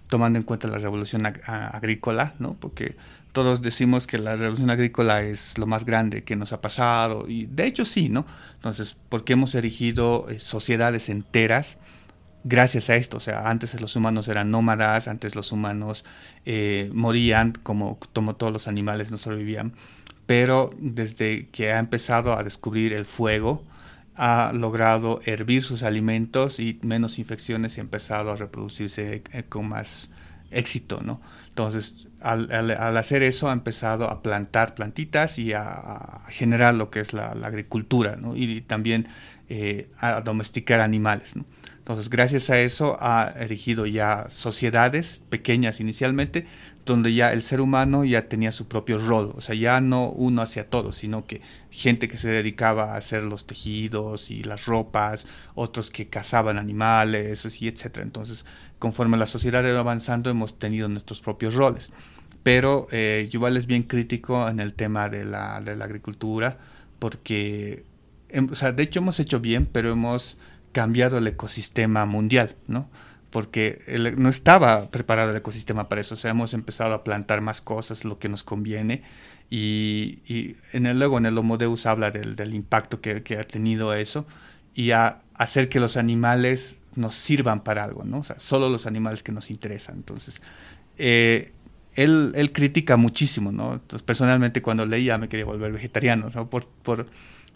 tomando 0.08 0.38
en 0.38 0.44
cuenta 0.44 0.68
la 0.68 0.78
revolución 0.78 1.26
agrícola, 1.26 2.34
¿no? 2.38 2.54
Porque 2.54 2.96
todos 3.36 3.60
decimos 3.60 4.06
que 4.06 4.16
la 4.16 4.34
revolución 4.34 4.70
agrícola 4.70 5.20
es 5.20 5.58
lo 5.58 5.66
más 5.66 5.84
grande 5.84 6.24
que 6.24 6.36
nos 6.36 6.54
ha 6.54 6.62
pasado, 6.62 7.28
y 7.28 7.44
de 7.44 7.66
hecho 7.66 7.84
sí, 7.84 8.08
¿no? 8.08 8.24
Entonces, 8.54 8.96
porque 9.10 9.34
hemos 9.34 9.54
erigido 9.54 10.30
eh, 10.30 10.38
sociedades 10.38 11.10
enteras 11.10 11.76
gracias 12.44 12.88
a 12.88 12.96
esto? 12.96 13.18
O 13.18 13.20
sea, 13.20 13.50
antes 13.50 13.78
los 13.78 13.94
humanos 13.94 14.28
eran 14.28 14.50
nómadas, 14.50 15.06
antes 15.06 15.34
los 15.34 15.52
humanos 15.52 16.06
eh, 16.46 16.88
morían 16.94 17.52
como, 17.62 17.98
como 18.14 18.36
todos 18.36 18.54
los 18.54 18.68
animales 18.68 19.10
no 19.10 19.18
sobrevivían, 19.18 19.74
pero 20.24 20.70
desde 20.78 21.48
que 21.50 21.72
ha 21.72 21.78
empezado 21.78 22.32
a 22.38 22.42
descubrir 22.42 22.94
el 22.94 23.04
fuego, 23.04 23.62
ha 24.14 24.52
logrado 24.54 25.20
hervir 25.26 25.62
sus 25.62 25.82
alimentos 25.82 26.58
y 26.58 26.78
menos 26.80 27.18
infecciones 27.18 27.76
y 27.76 27.80
ha 27.80 27.82
empezado 27.82 28.30
a 28.30 28.36
reproducirse 28.36 29.22
eh, 29.30 29.42
con 29.46 29.68
más 29.68 30.08
éxito, 30.50 31.02
¿no? 31.04 31.20
Entonces, 31.48 32.05
al, 32.26 32.97
hacer 32.97 33.23
eso 33.23 33.49
ha 33.49 33.52
empezado 33.52 34.11
a 34.11 34.23
plantar 34.23 34.75
plantitas 34.75 35.38
y 35.38 35.52
a, 35.52 36.23
generar 36.28 36.75
lo 36.75 36.90
que 36.90 37.00
es 37.00 37.12
la, 37.12 37.30
agricultura 37.30 38.18
y 38.35 38.61
también 38.62 39.09
eh, 39.49 39.88
a 39.99 40.21
domesticar 40.23 40.80
animales. 40.80 41.35
Entonces, 41.78 42.11
gracias 42.11 42.50
a 42.50 42.59
eso 42.59 42.99
ha 43.00 43.33
erigido 43.38 43.87
ya 43.87 44.25
sociedades 44.28 45.23
pequeñas 45.30 45.78
inicialmente, 45.78 46.47
donde 46.85 47.14
ya 47.14 47.33
el 47.33 47.42
ser 47.42 47.61
humano 47.61 48.04
ya 48.04 48.28
tenía 48.28 48.50
su 48.50 48.66
propio 48.66 48.99
rol, 48.99 49.33
o 49.37 49.40
sea, 49.40 49.54
ya 49.54 49.80
no 49.80 50.09
uno 50.09 50.42
hacia 50.42 50.68
todos, 50.68 50.97
sino 50.97 51.26
que 51.26 51.42
gente 51.71 52.09
que 52.09 52.16
se 52.16 52.28
dedicaba 52.28 52.95
a 52.95 52.97
hacer 52.97 53.23
los 53.23 53.47
tejidos 53.47 54.30
y 54.30 54.42
las 54.42 54.66
ropas, 54.66 55.26
otros 55.54 55.90
que 55.90 56.09
cazaban 56.09 56.59
animales, 56.59 57.45
y 57.61 57.68
etcétera. 57.68 58.04
Entonces, 58.04 58.45
conforme 58.78 59.16
la 59.16 59.26
sociedad 59.26 59.64
ido 59.64 59.78
avanzando, 59.78 60.30
hemos 60.30 60.59
tenido 60.59 60.88
nuestros 60.88 61.21
propios 61.21 61.54
roles 61.54 61.90
pero 62.46 62.86
eh, 62.92 63.26
Yuval 63.28 63.56
es 63.56 63.66
bien 63.66 63.82
crítico 63.82 64.48
en 64.48 64.60
el 64.60 64.72
tema 64.74 65.08
de 65.08 65.24
la, 65.24 65.60
de 65.60 65.74
la 65.74 65.84
agricultura, 65.84 66.58
porque, 67.00 67.82
em, 68.28 68.48
o 68.48 68.54
sea, 68.54 68.70
de 68.70 68.84
hecho 68.84 69.00
hemos 69.00 69.18
hecho 69.18 69.40
bien, 69.40 69.66
pero 69.66 69.90
hemos 69.90 70.38
cambiado 70.70 71.18
el 71.18 71.26
ecosistema 71.26 72.06
mundial, 72.06 72.54
¿no? 72.68 72.88
Porque 73.30 73.82
no 74.16 74.28
estaba 74.28 74.92
preparado 74.92 75.32
el 75.32 75.38
ecosistema 75.38 75.88
para 75.88 76.02
eso, 76.02 76.14
o 76.14 76.16
sea, 76.16 76.30
hemos 76.30 76.54
empezado 76.54 76.94
a 76.94 77.02
plantar 77.02 77.40
más 77.40 77.60
cosas, 77.60 78.04
lo 78.04 78.20
que 78.20 78.28
nos 78.28 78.44
conviene, 78.44 79.02
y, 79.50 80.20
y 80.28 80.54
en 80.72 80.86
el, 80.86 81.00
luego 81.00 81.18
en 81.18 81.26
el 81.26 81.36
Homo 81.36 81.58
Deus 81.58 81.84
habla 81.84 82.12
del, 82.12 82.36
del 82.36 82.54
impacto 82.54 83.00
que, 83.00 83.24
que, 83.24 83.38
ha 83.38 83.44
tenido 83.44 83.92
eso, 83.92 84.24
y 84.72 84.92
a 84.92 85.18
hacer 85.34 85.68
que 85.68 85.80
los 85.80 85.96
animales 85.96 86.78
nos 86.94 87.16
sirvan 87.16 87.64
para 87.64 87.82
algo, 87.82 88.04
¿no? 88.04 88.18
O 88.18 88.22
sea, 88.22 88.38
solo 88.38 88.68
los 88.68 88.86
animales 88.86 89.24
que 89.24 89.32
nos 89.32 89.50
interesan. 89.50 89.96
Entonces, 89.96 90.40
eh, 90.96 91.52
él, 91.96 92.32
él, 92.34 92.52
critica 92.52 92.96
muchísimo, 92.96 93.50
¿no? 93.52 93.74
Entonces, 93.74 94.02
personalmente 94.02 94.62
cuando 94.62 94.86
leía 94.86 95.18
me 95.18 95.28
quería 95.28 95.44
volver 95.44 95.72
vegetariano, 95.72 96.28
¿no? 96.34 96.48
Por, 96.48 96.66
por 96.66 97.06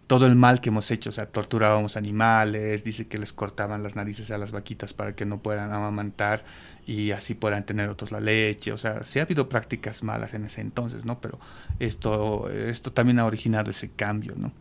todo 0.07 0.27
el 0.27 0.35
mal 0.35 0.61
que 0.61 0.71
hemos 0.71 0.91
hecho, 0.91 1.11
o 1.11 1.13
sea, 1.13 1.27
torturábamos 1.27 1.97
animales, 1.97 2.83
dice 2.83 3.07
que 3.07 3.17
les 3.17 3.33
cortaban 3.33 3.85
las 3.85 3.95
narices 3.95 4.33
a 4.33 4.39
las 4.39 4.51
vaquitas 4.51 4.93
para 4.93 5.15
que 5.15 5.25
no 5.25 5.39
puedan 5.39 5.73
amamantar 5.73 6.45
y 6.85 7.13
así 7.13 7.35
puedan 7.35 7.65
tener 7.65 7.89
otros 7.89 8.11
la 8.11 8.19
leche, 8.19 8.73
o 8.73 8.77
sea, 8.77 9.05
sí 9.05 9.21
ha 9.21 9.23
habido 9.23 9.49
prácticas 9.49 10.03
malas 10.03 10.35
en 10.35 10.47
ese 10.47 10.63
entonces, 10.63 11.05
¿no? 11.05 11.21
Pero 11.21 11.39
esto, 11.79 12.51
esto 12.51 12.93
también 12.93 13.21
ha 13.21 13.27
originado 13.27 13.71
ese 13.71 13.91
cambio, 13.91 14.35
¿no? 14.37 14.53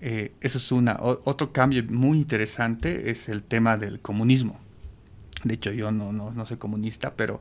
Eh, 0.00 0.32
eso 0.40 0.58
es 0.58 0.72
una. 0.72 0.96
otro 1.00 1.52
cambio 1.52 1.84
muy 1.88 2.18
interesante 2.18 3.08
es 3.12 3.28
el 3.28 3.44
tema 3.44 3.76
del 3.76 4.00
comunismo. 4.00 4.58
De 5.44 5.54
hecho, 5.54 5.70
yo 5.70 5.92
no, 5.92 6.12
no, 6.12 6.32
no 6.32 6.44
soy 6.44 6.56
comunista, 6.56 7.14
pero 7.14 7.40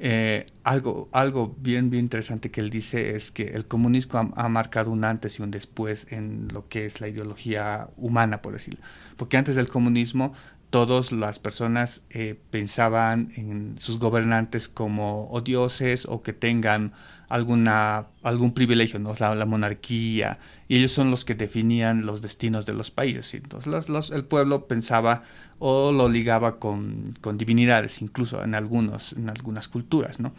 eh, 0.00 0.46
algo, 0.62 1.08
algo 1.12 1.56
bien, 1.58 1.90
bien 1.90 2.04
interesante 2.04 2.50
que 2.50 2.60
él 2.60 2.70
dice 2.70 3.16
es 3.16 3.32
que 3.32 3.48
el 3.48 3.66
comunismo 3.66 4.32
ha, 4.36 4.48
marcado 4.48 4.90
un 4.92 5.04
antes 5.04 5.38
y 5.38 5.42
un 5.42 5.50
después 5.50 6.06
en 6.10 6.48
lo 6.52 6.68
que 6.68 6.86
es 6.86 7.00
la 7.00 7.08
ideología 7.08 7.88
humana, 7.96 8.40
por 8.40 8.52
decirlo. 8.52 8.80
Porque 9.16 9.36
antes 9.36 9.56
del 9.56 9.68
comunismo, 9.68 10.34
todas 10.70 11.10
las 11.10 11.38
personas 11.38 12.02
eh, 12.10 12.38
pensaban 12.50 13.32
en 13.36 13.76
sus 13.78 13.98
gobernantes 13.98 14.68
como 14.68 15.28
o 15.30 15.40
dioses 15.40 16.06
o 16.06 16.22
que 16.22 16.32
tengan 16.32 16.92
alguna, 17.28 18.06
algún 18.22 18.54
privilegio, 18.54 18.98
¿no? 18.98 19.14
la, 19.18 19.34
la 19.34 19.46
monarquía, 19.46 20.38
y 20.68 20.76
ellos 20.76 20.92
son 20.92 21.10
los 21.10 21.24
que 21.24 21.34
definían 21.34 22.06
los 22.06 22.22
destinos 22.22 22.66
de 22.66 22.74
los 22.74 22.90
países. 22.90 23.34
Entonces 23.34 23.88
los, 23.88 24.10
el 24.10 24.24
pueblo 24.24 24.66
pensaba 24.66 25.24
o 25.58 25.92
lo 25.92 26.08
ligaba 26.08 26.58
con, 26.58 27.14
con, 27.20 27.38
divinidades, 27.38 28.00
incluso 28.02 28.42
en, 28.42 28.54
algunos, 28.54 29.12
en 29.12 29.28
algunas 29.28 29.68
culturas, 29.68 30.20
¿no? 30.20 30.32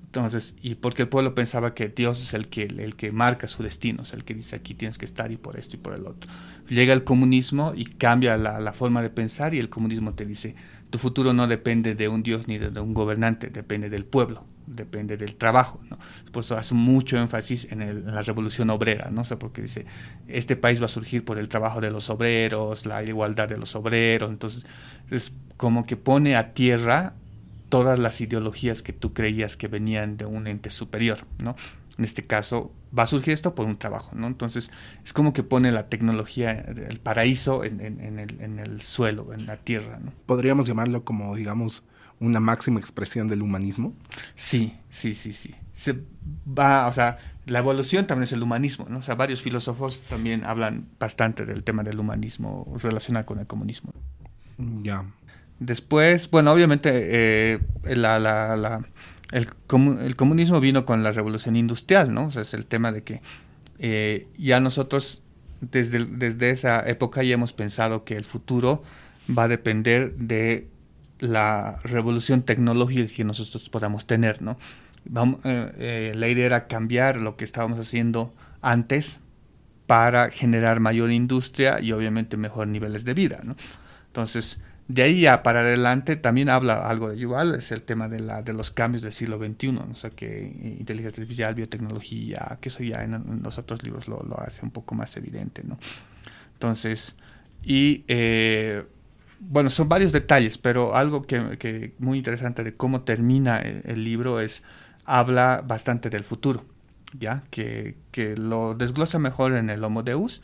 Entonces, 0.00 0.54
y 0.60 0.74
porque 0.74 1.02
el 1.02 1.08
pueblo 1.08 1.34
pensaba 1.34 1.72
que 1.72 1.88
Dios 1.88 2.20
es 2.20 2.34
el 2.34 2.48
que, 2.48 2.64
el 2.64 2.96
que 2.96 3.12
marca 3.12 3.48
su 3.48 3.62
destino, 3.62 4.02
es 4.02 4.12
el 4.12 4.24
que 4.24 4.34
dice 4.34 4.56
aquí 4.56 4.74
tienes 4.74 4.98
que 4.98 5.06
estar 5.06 5.32
y 5.32 5.38
por 5.38 5.58
esto 5.58 5.76
y 5.76 5.78
por 5.78 5.94
el 5.94 6.06
otro. 6.06 6.30
Llega 6.68 6.92
el 6.92 7.02
comunismo 7.02 7.72
y 7.74 7.84
cambia 7.86 8.36
la, 8.36 8.60
la 8.60 8.72
forma 8.74 9.00
de 9.00 9.08
pensar 9.08 9.54
y 9.54 9.58
el 9.58 9.70
comunismo 9.70 10.12
te 10.12 10.26
dice, 10.26 10.54
tu 10.92 10.98
futuro 10.98 11.32
no 11.32 11.48
depende 11.48 11.94
de 11.94 12.08
un 12.08 12.22
Dios 12.22 12.46
ni 12.46 12.58
de, 12.58 12.78
un 12.78 12.92
gobernante, 12.92 13.48
depende 13.48 13.88
del 13.88 14.04
pueblo, 14.04 14.44
depende 14.66 15.16
del 15.16 15.36
trabajo. 15.36 15.80
¿no? 15.88 15.98
Por 16.32 16.44
eso 16.44 16.56
hace 16.56 16.74
mucho 16.74 17.16
énfasis 17.16 17.66
en, 17.70 18.06
la 18.06 18.22
revolución 18.22 18.70
obrera, 18.70 19.10
¿no? 19.10 19.24
sé 19.24 19.36
porque 19.36 19.62
dice, 19.62 19.86
este 20.28 20.56
país 20.56 20.80
va 20.80 20.86
a 20.86 20.88
surgir 20.88 21.24
por 21.24 21.38
el 21.38 21.48
trabajo 21.48 21.80
de 21.80 21.90
los 21.90 22.10
obreros, 22.10 22.86
la 22.86 23.02
igualdad 23.02 23.48
de 23.48 23.58
los 23.58 23.74
obreros, 23.74 24.30
entonces 24.30 24.64
es 25.10 25.32
como 25.56 25.84
que 25.84 25.96
pone 25.96 26.36
a 26.36 26.54
tierra 26.54 27.14
todas 27.68 27.98
las 27.98 28.20
ideologías 28.20 28.82
que 28.82 28.92
tú 28.92 29.14
creías 29.14 29.56
que 29.56 29.68
venían 29.68 30.16
de 30.16 30.26
un 30.26 30.46
ente 30.46 30.70
superior, 30.70 31.20
¿no? 31.42 31.56
En 31.98 32.04
este 32.04 32.26
caso, 32.26 32.72
va 32.96 33.04
a 33.04 33.06
surgir 33.06 33.32
esto 33.32 33.54
por 33.54 33.66
un 33.66 33.76
trabajo, 33.76 34.10
¿no? 34.14 34.26
Entonces, 34.26 34.70
es 35.04 35.12
como 35.12 35.32
que 35.32 35.42
pone 35.42 35.72
la 35.72 35.88
tecnología, 35.88 36.50
el 36.50 37.00
paraíso 37.00 37.64
en, 37.64 37.80
el, 37.80 38.82
suelo, 38.82 39.32
en 39.32 39.46
la 39.46 39.56
tierra, 39.56 39.98
¿no? 40.02 40.12
¿Podríamos 40.26 40.66
llamarlo 40.66 41.04
como, 41.04 41.34
digamos, 41.34 41.82
una 42.22 42.40
máxima 42.40 42.80
expresión 42.80 43.28
del 43.28 43.42
humanismo? 43.42 43.94
Sí, 44.34 44.74
sí, 44.90 45.14
sí, 45.14 45.32
sí. 45.32 45.54
Se 45.74 45.96
va, 46.46 46.86
o 46.86 46.92
sea, 46.92 47.18
la 47.46 47.58
evolución 47.58 48.06
también 48.06 48.24
es 48.24 48.32
el 48.32 48.42
humanismo, 48.42 48.86
¿no? 48.88 48.98
O 48.98 49.02
sea, 49.02 49.16
varios 49.16 49.42
filósofos 49.42 50.02
también 50.02 50.44
hablan 50.44 50.86
bastante 50.98 51.44
del 51.44 51.64
tema 51.64 51.82
del 51.82 51.98
humanismo 51.98 52.72
relacionado 52.80 53.26
con 53.26 53.40
el 53.40 53.46
comunismo. 53.46 53.92
Ya. 54.82 55.04
Después, 55.58 56.30
bueno, 56.30 56.52
obviamente 56.52 56.90
eh, 56.94 57.60
el, 57.84 59.48
comunismo 60.16 60.60
vino 60.60 60.84
con 60.84 61.02
la 61.02 61.10
revolución 61.10 61.56
industrial, 61.56 62.14
¿no? 62.14 62.26
O 62.26 62.30
sea, 62.30 62.42
es 62.42 62.54
el 62.54 62.66
tema 62.66 62.92
de 62.92 63.02
que 63.02 63.20
eh, 63.78 64.28
ya 64.38 64.60
nosotros 64.60 65.22
desde, 65.60 66.04
desde 66.04 66.50
esa 66.50 66.88
época 66.88 67.22
ya 67.24 67.34
hemos 67.34 67.52
pensado 67.52 68.04
que 68.04 68.16
el 68.16 68.24
futuro 68.24 68.82
va 69.36 69.44
a 69.44 69.48
depender 69.48 70.14
de 70.16 70.68
la 71.22 71.78
revolución 71.84 72.42
tecnológica 72.42 73.14
que 73.14 73.22
nosotros 73.22 73.68
podamos 73.68 74.06
tener, 74.06 74.42
¿no? 74.42 74.58
Vamos, 75.04 75.40
eh, 75.44 76.12
la 76.16 76.28
idea 76.28 76.46
era 76.46 76.66
cambiar 76.66 77.16
lo 77.16 77.36
que 77.36 77.44
estábamos 77.44 77.78
haciendo 77.78 78.34
antes 78.60 79.20
para 79.86 80.30
generar 80.30 80.80
mayor 80.80 81.12
industria 81.12 81.80
y 81.80 81.92
obviamente 81.92 82.36
mejor 82.36 82.66
niveles 82.66 83.04
de 83.04 83.14
vida, 83.14 83.40
¿no? 83.44 83.54
Entonces, 84.08 84.58
de 84.88 85.02
ahí 85.02 85.20
ya 85.20 85.44
para 85.44 85.60
adelante 85.60 86.16
también 86.16 86.48
habla 86.48 86.88
algo 86.88 87.10
de 87.10 87.18
igual, 87.18 87.54
es 87.54 87.70
el 87.70 87.82
tema 87.82 88.08
de, 88.08 88.18
la, 88.18 88.42
de 88.42 88.52
los 88.52 88.72
cambios 88.72 89.02
del 89.02 89.12
siglo 89.12 89.38
XXI, 89.38 89.76
o 89.92 89.94
sea 89.94 90.10
que 90.10 90.76
inteligencia 90.78 91.22
artificial, 91.22 91.54
biotecnología, 91.54 92.58
que 92.60 92.68
eso 92.68 92.82
ya 92.82 93.04
en, 93.04 93.42
los 93.44 93.58
otros 93.58 93.84
libros 93.84 94.08
lo, 94.08 94.24
hace 94.40 94.64
un 94.64 94.72
poco 94.72 94.96
más 94.96 95.16
evidente, 95.16 95.62
¿no? 95.62 95.78
Entonces, 96.54 97.14
y 97.62 98.04
eh, 98.08 98.84
bueno, 99.48 99.70
son 99.70 99.88
varios 99.88 100.12
detalles, 100.12 100.56
pero 100.56 100.94
algo 100.94 101.22
que, 101.22 101.94
muy 101.98 102.18
interesante 102.18 102.62
de 102.62 102.74
cómo 102.74 103.02
termina 103.02 103.58
el, 103.58 104.04
libro 104.04 104.40
es, 104.40 104.62
habla 105.04 105.62
bastante 105.66 106.10
del 106.10 106.22
futuro, 106.22 106.64
¿ya? 107.18 107.42
Que, 107.50 107.96
que 108.12 108.36
lo 108.36 108.74
desglosa 108.74 109.18
mejor 109.18 109.54
en 109.54 109.68
el 109.68 109.82
Homo 109.82 110.04
Deus, 110.04 110.42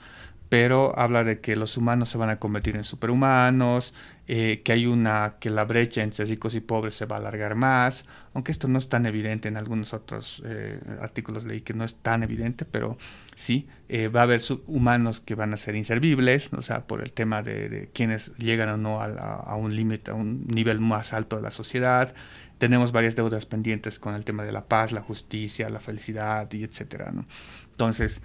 pero 0.49 0.99
habla 0.99 1.23
de 1.23 1.40
que 1.40 1.55
los 1.55 1.76
humanos 1.76 2.09
se 2.09 2.19
van 2.19 2.31
a 2.31 2.38
convertir 2.38 2.75
en 2.76 2.85
superhumanos, 2.85 3.95
eh, 4.30 4.61
que 4.62 4.73
hay 4.73 4.85
una, 4.85 5.37
que 5.40 5.49
la 5.49 5.64
brecha 5.64 6.02
entre 6.02 6.26
ricos 6.26 6.54
y 6.54 6.61
pobres 6.61 6.92
se 6.92 7.06
va 7.06 7.16
a 7.16 7.18
alargar 7.18 7.54
más, 7.54 8.04
aunque 8.35 8.52
esto 8.52 8.68
no 8.68 8.78
es 8.78 8.90
tan 8.90 9.06
evidente 9.06 9.49
en 9.49 9.56
algunos 9.56 9.94
otros 9.94 10.42
eh, 10.44 10.78
artículos 11.00 11.47
leí 11.47 11.62
que 11.62 11.73
no 11.73 11.82
es 11.82 11.94
tan 11.94 12.23
evidente, 12.23 12.66
pero 12.66 12.99
sí, 13.37 13.66
eh, 13.88 14.08
va 14.08 14.20
a 14.20 14.23
haber 14.25 14.42
humanos 14.66 15.20
que 15.20 15.35
van 15.35 15.54
a 15.54 15.56
ser 15.56 15.76
inservibles, 15.76 16.52
o 16.52 16.61
sea, 16.61 16.87
por 16.87 17.00
el 17.00 17.12
tema 17.12 17.42
de, 17.42 17.88
quienes 17.94 18.37
llegan 18.37 18.68
o 18.68 18.76
no 18.76 19.00
a, 19.00 19.56
un 19.56 19.75
límite, 19.75 20.11
a 20.11 20.14
un 20.14 20.47
nivel 20.47 20.78
más 20.78 21.14
alto 21.14 21.37
de 21.37 21.42
la 21.42 21.50
sociedad, 21.50 22.12
tenemos 22.58 22.92
varias 22.92 23.16
deudas 23.16 23.47
pendientes 23.47 23.99
con 23.99 24.14
el 24.14 24.26
tema 24.26 24.44
de 24.44 24.52
la 24.52 24.66
paz, 24.66 24.92
la 24.92 25.00
justicia, 25.00 25.70
la 25.70 25.80
felicidad 25.80 26.52
y 26.52 26.64
etcétera, 26.64 27.12
¿no? 27.12 27.25
Entonces, 27.70 28.20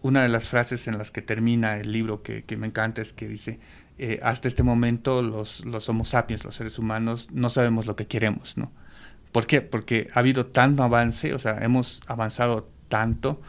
una 0.00 0.22
de 0.22 0.28
las 0.30 0.48
frases 0.48 0.88
en 0.88 0.98
las 0.98 1.12
que 1.12 1.22
termina 1.22 1.76
el 1.78 1.92
libro 1.92 2.22
que, 2.24 2.44
me 2.56 2.66
encanta 2.66 3.02
es 3.02 3.12
que 3.12 3.28
dice, 3.28 3.60
eh, 3.98 4.20
hasta 4.22 4.48
este 4.48 4.62
momento 4.62 5.22
los, 5.22 5.64
los 5.64 5.88
homo 5.88 6.04
sapiens, 6.04 6.44
los 6.44 6.56
seres 6.56 6.78
humanos, 6.78 7.28
no 7.32 7.48
sabemos 7.48 7.86
lo 7.86 7.96
que 7.96 8.06
queremos, 8.06 8.56
¿no? 8.56 8.72
¿Por 9.32 9.46
qué? 9.46 9.62
Porque 9.62 10.08
ha 10.14 10.20
habido 10.20 10.46
tanto 10.46 10.82
avance, 10.82 11.34
o 11.34 11.38
sea, 11.38 11.58
hemos 11.64 12.02
avanzado 12.06 12.68
tanto 12.88 13.40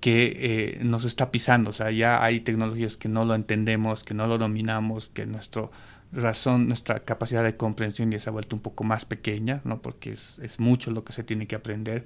que 0.00 0.36
eh, 0.36 0.84
nos 0.84 1.04
está 1.04 1.30
pisando, 1.30 1.70
o 1.70 1.72
sea, 1.72 1.90
ya 1.90 2.22
hay 2.22 2.40
tecnologías 2.40 2.96
que 2.96 3.08
no 3.08 3.24
lo 3.24 3.34
entendemos, 3.34 4.04
que 4.04 4.14
no 4.14 4.26
lo 4.26 4.38
dominamos, 4.38 5.08
que 5.10 5.26
nuestra 5.26 5.70
razón, 6.12 6.68
nuestra 6.68 7.00
capacidad 7.00 7.42
de 7.42 7.56
comprensión 7.56 8.10
ya 8.10 8.20
se 8.20 8.28
ha 8.28 8.32
vuelto 8.32 8.56
un 8.56 8.62
poco 8.62 8.84
más 8.84 9.04
pequeña, 9.04 9.60
¿no? 9.64 9.80
Porque 9.80 10.12
es, 10.12 10.38
es 10.40 10.60
mucho 10.60 10.90
lo 10.90 11.04
que 11.04 11.12
se 11.12 11.24
tiene 11.24 11.46
que 11.46 11.56
aprender 11.56 12.04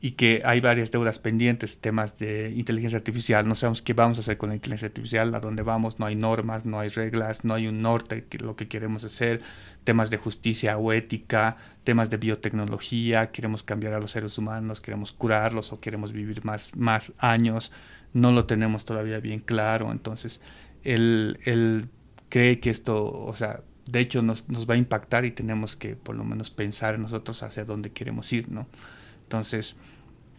y 0.00 0.12
que 0.12 0.42
hay 0.44 0.60
varias 0.60 0.90
deudas 0.90 1.18
pendientes, 1.18 1.78
temas 1.78 2.18
de 2.18 2.52
inteligencia 2.54 2.98
artificial, 2.98 3.48
no 3.48 3.54
sabemos 3.54 3.80
qué 3.80 3.94
vamos 3.94 4.18
a 4.18 4.20
hacer 4.20 4.36
con 4.36 4.50
la 4.50 4.54
inteligencia 4.54 4.88
artificial, 4.88 5.34
a 5.34 5.40
dónde 5.40 5.62
vamos, 5.62 5.98
no 5.98 6.06
hay 6.06 6.16
normas, 6.16 6.66
no 6.66 6.78
hay 6.78 6.90
reglas, 6.90 7.44
no 7.44 7.54
hay 7.54 7.66
un 7.66 7.80
norte 7.80 8.26
lo 8.38 8.56
que 8.56 8.68
queremos 8.68 9.04
hacer, 9.04 9.40
temas 9.84 10.10
de 10.10 10.18
justicia 10.18 10.76
o 10.76 10.92
ética, 10.92 11.56
temas 11.84 12.10
de 12.10 12.18
biotecnología, 12.18 13.30
queremos 13.30 13.62
cambiar 13.62 13.94
a 13.94 14.00
los 14.00 14.10
seres 14.10 14.36
humanos, 14.36 14.80
queremos 14.80 15.12
curarlos 15.12 15.72
o 15.72 15.80
queremos 15.80 16.12
vivir 16.12 16.44
más, 16.44 16.76
más 16.76 17.12
años, 17.18 17.72
no 18.12 18.32
lo 18.32 18.44
tenemos 18.44 18.84
todavía 18.84 19.18
bien 19.20 19.40
claro, 19.40 19.90
entonces 19.90 20.40
él, 20.84 21.40
él 21.44 21.88
cree 22.28 22.60
que 22.60 22.68
esto, 22.68 23.10
o 23.10 23.34
sea, 23.34 23.62
de 23.86 24.00
hecho 24.00 24.20
nos, 24.20 24.48
nos 24.50 24.68
va 24.68 24.74
a 24.74 24.78
impactar 24.78 25.24
y 25.24 25.30
tenemos 25.30 25.74
que 25.74 25.96
por 25.96 26.16
lo 26.16 26.24
menos 26.24 26.50
pensar 26.50 26.96
en 26.96 27.02
nosotros 27.02 27.42
hacia 27.42 27.64
dónde 27.64 27.92
queremos 27.92 28.30
ir, 28.32 28.50
¿no? 28.50 28.66
Entonces, 29.26 29.74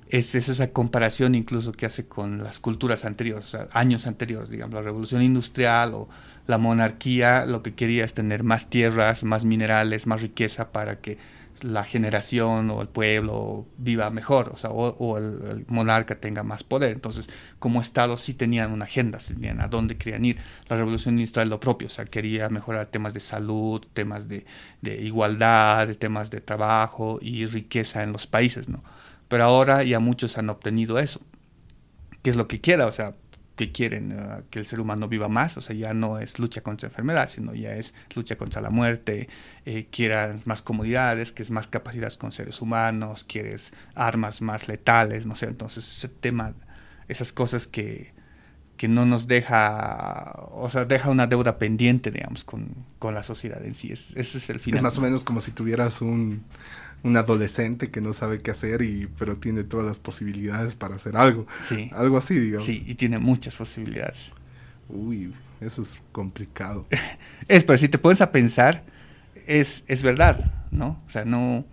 es, 0.09 0.35
esa 0.35 0.71
comparación 0.71 1.35
incluso 1.35 1.73
que 1.73 1.85
hace 1.85 2.07
con 2.07 2.43
las 2.43 2.59
culturas 2.59 3.03
anteriores, 3.03 3.55
años 3.71 4.07
anteriores, 4.07 4.49
digamos, 4.49 4.75
la 4.75 4.81
revolución 4.81 5.21
industrial 5.21 5.93
o 5.93 6.07
la 6.47 6.57
monarquía, 6.57 7.45
lo 7.45 7.61
que 7.61 7.73
quería 7.73 8.05
es 8.05 8.13
tener 8.13 8.43
más 8.43 8.69
tierras, 8.69 9.23
más 9.23 9.43
minerales, 9.43 10.07
más 10.07 10.21
riqueza 10.21 10.71
para 10.71 11.01
que 11.01 11.17
la 11.61 11.83
generación 11.83 12.69
o 12.69 12.81
el 12.81 12.87
pueblo 12.87 13.67
viva 13.77 14.09
mejor, 14.09 14.49
o, 14.53 14.57
sea, 14.57 14.69
o, 14.69 15.17
el, 15.17 15.65
monarca 15.67 16.19
tenga 16.19 16.43
más 16.43 16.63
poder. 16.63 16.91
Entonces, 16.91 17.29
como 17.59 17.81
Estado 17.81 18.17
sí 18.17 18.33
tenían 18.33 18.71
una 18.71 18.85
agenda, 18.85 19.19
sabían 19.19 19.61
a 19.61 19.67
dónde 19.67 19.97
querían 19.97 20.25
ir. 20.25 20.37
La 20.67 20.77
revolución 20.77 21.15
industrial 21.17 21.49
lo 21.49 21.59
propio, 21.59 21.87
o 21.87 21.89
sea, 21.89 22.05
quería 22.05 22.49
mejorar 22.49 22.87
temas 22.87 23.13
de 23.13 23.19
salud, 23.19 23.85
temas 23.93 24.27
de, 24.27 24.45
de 24.81 25.01
igualdad, 25.01 25.95
temas 25.95 26.29
de 26.29 26.41
trabajo 26.41 27.19
y 27.21 27.45
riqueza 27.45 28.03
en 28.03 28.11
los 28.11 28.27
países, 28.27 28.69
¿no? 28.69 28.83
Pero 29.27 29.43
ahora 29.43 29.83
ya 29.83 29.99
muchos 29.99 30.37
han 30.37 30.49
obtenido 30.49 30.99
eso. 30.99 31.21
¿Qué 32.21 32.29
es 32.29 32.35
lo 32.35 32.47
que 32.47 32.61
quiera? 32.61 32.87
O 32.87 32.91
sea, 32.91 33.15
que 33.57 33.73
quieren 33.73 34.13
eh, 34.13 34.43
que 34.49 34.59
el 34.59 34.65
ser 34.65 34.79
humano 34.79 35.09
viva 35.09 35.27
más, 35.27 35.57
o 35.57 35.61
sea, 35.61 35.75
ya 35.75 35.93
no 35.93 36.19
es 36.19 36.39
lucha 36.39 36.61
contra 36.61 36.87
enfermedad, 36.87 37.29
sino 37.29 37.53
ya 37.53 37.75
es 37.75 37.93
lucha 38.15 38.37
contra 38.37 38.61
la 38.61 38.69
muerte, 38.69 39.27
eh, 39.65 39.87
quieras 39.91 40.47
más 40.47 40.61
comodidades, 40.61 41.33
que 41.33 41.43
es 41.43 41.51
más 41.51 41.67
capacidades 41.67 42.17
con 42.17 42.31
seres 42.31 42.61
humanos, 42.61 43.25
quieres 43.25 43.73
armas 43.95 44.41
más 44.41 44.69
letales, 44.69 45.25
no 45.25 45.35
sé, 45.35 45.47
entonces 45.47 45.85
ese 45.85 46.07
tema, 46.07 46.53
esas 47.09 47.33
cosas 47.33 47.67
que, 47.67 48.13
que 48.77 48.87
no 48.87 49.05
nos 49.05 49.27
deja, 49.27 50.35
o 50.51 50.69
sea, 50.69 50.85
deja 50.85 51.09
una 51.09 51.25
deuda 51.25 51.57
pendiente, 51.57 52.11
digamos, 52.11 52.43
con, 52.43 52.85
con 52.99 53.15
la 53.15 53.23
sociedad 53.23 53.65
en 53.65 53.73
sí, 53.73 53.91
es, 53.91 54.11
ese 54.15 54.37
es 54.37 54.49
el 54.51 54.59
final. 54.59 54.77
Es 54.77 54.83
más 54.83 54.97
o 54.99 55.01
menos 55.01 55.23
como 55.23 55.41
si 55.41 55.51
tuvieras 55.51 56.01
un 56.01 56.43
un 57.03 57.17
adolescente 57.17 57.89
que 57.89 58.01
no 58.01 58.13
sabe 58.13 58.39
qué 58.39 58.51
hacer 58.51 58.81
y 58.81 59.07
pero 59.17 59.37
tiene 59.37 59.63
todas 59.63 59.85
las 59.85 59.99
posibilidades 59.99 60.75
para 60.75 60.95
hacer 60.95 61.15
algo. 61.15 61.47
Sí. 61.67 61.89
Algo 61.93 62.17
así, 62.17 62.37
digamos. 62.37 62.65
Sí, 62.65 62.83
y 62.85 62.95
tiene 62.95 63.19
muchas 63.19 63.55
posibilidades. 63.55 64.31
Uy, 64.89 65.33
eso 65.61 65.81
es 65.81 65.99
complicado. 66.11 66.85
es, 67.47 67.63
pero 67.63 67.77
si 67.77 67.87
te 67.89 67.97
pones 67.97 68.21
a 68.21 68.31
pensar, 68.31 68.83
es, 69.47 69.83
es 69.87 70.03
verdad, 70.03 70.51
¿no? 70.71 71.01
O 71.05 71.09
sea, 71.09 71.25
no... 71.25 71.65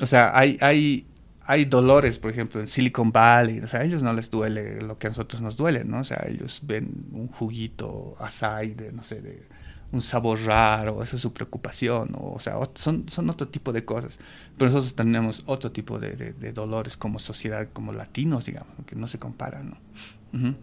O 0.00 0.06
sea, 0.06 0.30
hay, 0.38 0.56
hay, 0.60 1.06
hay 1.42 1.64
dolores, 1.64 2.18
por 2.18 2.30
ejemplo, 2.30 2.60
en 2.60 2.68
Silicon 2.68 3.10
Valley, 3.10 3.60
o 3.60 3.66
sea, 3.66 3.80
a 3.80 3.84
ellos 3.84 4.02
no 4.02 4.12
les 4.12 4.30
duele 4.30 4.80
lo 4.80 4.96
que 4.98 5.08
a 5.08 5.10
nosotros 5.10 5.42
nos 5.42 5.56
duele, 5.56 5.84
¿no? 5.84 6.00
O 6.00 6.04
sea, 6.04 6.24
ellos 6.28 6.60
ven 6.62 7.06
un 7.10 7.26
juguito 7.28 8.16
asai 8.20 8.74
de, 8.74 8.92
no 8.92 9.02
sé, 9.02 9.20
de 9.20 9.42
un 9.90 10.02
sabor 10.02 10.40
raro, 10.42 11.02
esa 11.02 11.16
es 11.16 11.22
su 11.22 11.32
preocupación, 11.32 12.10
o, 12.14 12.38
sea, 12.40 12.58
son, 12.74 13.08
son 13.08 13.30
otro 13.30 13.48
tipo 13.48 13.72
de 13.72 13.84
cosas. 13.84 14.18
Pero 14.56 14.70
nosotros 14.70 14.94
tenemos 14.94 15.42
otro 15.46 15.72
tipo 15.72 15.98
de, 15.98 16.14
de, 16.32 16.52
dolores 16.52 16.96
como 16.96 17.18
sociedad, 17.18 17.68
como 17.72 17.92
latinos, 17.92 18.44
digamos, 18.46 18.74
que 18.86 18.96
no 18.96 19.06
se 19.06 19.18
comparan, 19.18 19.70
¿no? 19.70 20.56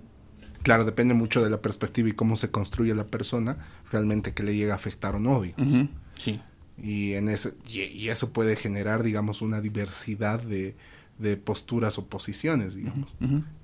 Claro, 0.62 0.86
depende 0.86 1.14
mucho 1.14 1.44
de 1.44 1.50
la 1.50 1.62
perspectiva 1.62 2.10
y 2.10 2.14
cómo 2.14 2.36
se 2.36 2.52
construye 2.52 2.94
la 2.94 3.08
persona, 3.08 3.58
realmente 3.92 4.34
que 4.34 4.44
le 4.44 4.56
llega 4.56 4.74
a 4.74 4.78
afectar 4.78 5.16
o 5.16 5.20
no, 5.20 5.42
digamos. 5.42 5.90
Sí. 6.18 6.40
Y, 6.78 7.14
en 7.14 7.30
ese, 7.30 7.54
y, 7.68 8.10
eso 8.10 8.32
puede 8.32 8.56
generar, 8.56 9.02
digamos, 9.02 9.42
una 9.42 9.62
diversidad 9.62 10.42
de, 10.42 10.76
de 11.18 11.38
posturas 11.38 11.98
o 11.98 12.08
posiciones, 12.08 12.76
digamos. 12.76 13.16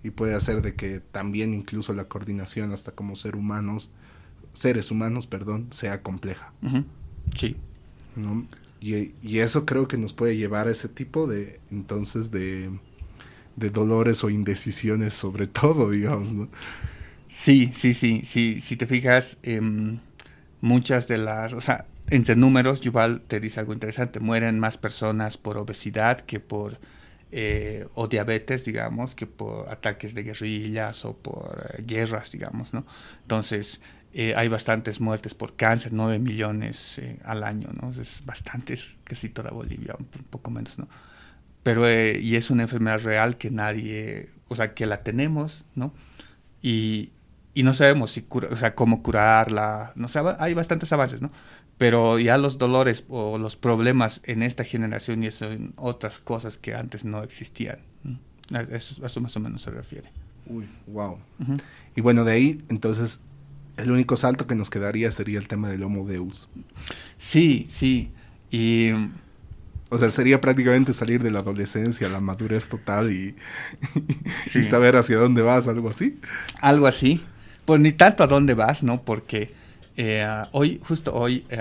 Y 0.03 0.09
puede 0.09 0.33
hacer 0.33 0.63
de 0.63 0.73
que 0.73 0.99
también 1.01 1.53
incluso 1.53 1.93
la 1.93 2.05
coordinación 2.05 2.71
hasta 2.71 2.93
como 2.93 3.15
ser 3.15 3.35
humanos 3.35 3.91
seres 4.53 4.91
humanos, 4.91 5.27
perdón, 5.27 5.67
sea 5.71 6.01
compleja. 6.01 6.53
Sí. 7.37 7.55
Y, 8.79 9.39
eso 9.39 9.65
creo 9.65 9.87
que 9.87 9.97
nos 9.97 10.13
puede 10.13 10.37
llevar 10.37 10.67
a 10.67 10.71
ese 10.71 10.89
tipo 10.89 11.27
de, 11.27 11.59
entonces, 11.69 12.31
de, 12.31 12.71
de 13.55 13.69
dolores 13.69 14.23
o 14.23 14.29
indecisiones 14.29 15.13
sobre 15.13 15.47
todo, 15.47 15.91
digamos, 15.91 16.33
¿no? 16.33 16.49
Sí, 17.29 17.71
sí, 17.73 17.93
sí, 17.93 18.23
sí. 18.25 18.59
Si 18.59 18.75
te 18.75 18.87
fijas, 18.87 19.37
em, 19.43 19.99
muchas 20.59 21.07
de 21.07 21.17
las, 21.17 21.53
o 21.53 21.61
sea, 21.61 21.85
entre 22.09 22.35
números, 22.35 22.81
Yuval 22.81 23.21
te 23.21 23.39
dice 23.39 23.59
algo 23.61 23.73
interesante, 23.73 24.19
mueren 24.19 24.59
más 24.59 24.77
personas 24.77 25.37
por 25.37 25.57
obesidad 25.57 26.21
que 26.21 26.41
por, 26.41 26.79
eh, 27.31 27.87
o 27.93 28.07
diabetes, 28.07 28.65
digamos, 28.65 29.15
que 29.15 29.27
por 29.27 29.69
ataques 29.69 30.13
de 30.13 30.23
guerrillas 30.23 31.05
o 31.05 31.15
por 31.15 31.73
eh, 31.77 31.83
guerras, 31.85 32.31
digamos, 32.31 32.73
¿no? 32.73 32.85
Entonces, 33.21 33.79
eh, 34.13 34.33
hay 34.35 34.49
bastantes 34.49 34.99
muertes 34.99 35.33
por 35.33 35.55
cáncer, 35.55 35.93
9 35.93 36.19
millones 36.19 36.97
eh, 36.97 37.17
al 37.23 37.43
año, 37.43 37.69
¿no? 37.81 37.91
Es 37.91 38.23
bastantes, 38.25 38.95
casi 39.05 39.29
toda 39.29 39.51
Bolivia, 39.51 39.95
un, 39.97 40.05
poco 40.05 40.51
menos, 40.51 40.77
¿no? 40.77 40.89
Pero, 41.63 41.87
eh, 41.87 42.19
y 42.19 42.35
es 42.35 42.49
una 42.49 42.63
enfermedad 42.63 42.99
real 42.99 43.37
que 43.37 43.51
nadie, 43.51 44.29
o 44.49 44.55
sea, 44.55 44.73
que 44.73 44.85
la 44.85 45.03
tenemos, 45.03 45.63
¿no? 45.75 45.93
Y, 46.61 47.11
y 47.53 47.63
no 47.63 47.73
sabemos 47.73 48.11
si 48.11 48.23
cura, 48.23 48.49
o 48.51 48.57
sea, 48.57 48.75
cómo 48.75 49.01
curarla, 49.01 49.93
no 49.95 50.09
sé, 50.09 50.19
hay 50.39 50.53
bastantes 50.53 50.91
avances, 50.91 51.21
¿no? 51.21 51.31
Pero 51.77 52.19
ya 52.19 52.37
los 52.37 52.57
dolores 52.57 53.05
o 53.07 53.37
los 53.37 53.55
problemas 53.55 54.19
en 54.25 54.43
esta 54.43 54.65
generación 54.65 55.23
y 55.23 55.31
son 55.31 55.73
otras 55.77 56.19
cosas 56.19 56.57
que 56.57 56.75
antes 56.75 57.05
no 57.05 57.23
existían. 57.23 57.79
Eso, 58.71 59.05
eso 59.05 59.21
más 59.21 59.35
o 59.37 59.39
menos 59.39 59.61
se 59.61 59.71
refiere. 59.71 60.11
Uy, 60.47 60.67
wow. 60.87 61.17
Y 61.95 62.01
bueno, 62.01 62.23
de 62.23 62.33
ahí, 62.33 62.61
entonces, 62.69 63.19
el 63.81 63.91
único 63.91 64.15
salto 64.15 64.47
que 64.47 64.55
nos 64.55 64.69
quedaría 64.69 65.11
sería 65.11 65.39
el 65.39 65.47
tema 65.47 65.69
del 65.69 65.83
Homo 65.83 66.05
Deus. 66.05 66.47
Sí, 67.17 67.67
sí. 67.69 68.11
Y. 68.49 68.91
O 69.89 69.97
sea, 69.97 70.09
sería 70.09 70.39
prácticamente 70.39 70.93
salir 70.93 71.21
de 71.21 71.31
la 71.31 71.39
adolescencia, 71.39 72.07
la 72.07 72.21
madurez 72.21 72.69
total 72.69 73.11
y, 73.11 73.35
saber 74.63 74.95
hacia 74.95 75.17
dónde 75.17 75.41
vas, 75.41 75.67
algo 75.67 75.89
así. 75.89 76.17
Algo 76.61 76.87
así. 76.87 77.23
Pues 77.65 77.81
ni 77.81 77.91
tanto 77.91 78.23
a 78.23 78.27
dónde 78.27 78.53
vas, 78.53 78.83
¿no? 78.83 79.03
Porque 79.03 79.53
eh, 79.97 80.25
hoy, 80.51 80.79
justo 80.83 81.13
hoy, 81.13 81.45
eh, 81.49 81.59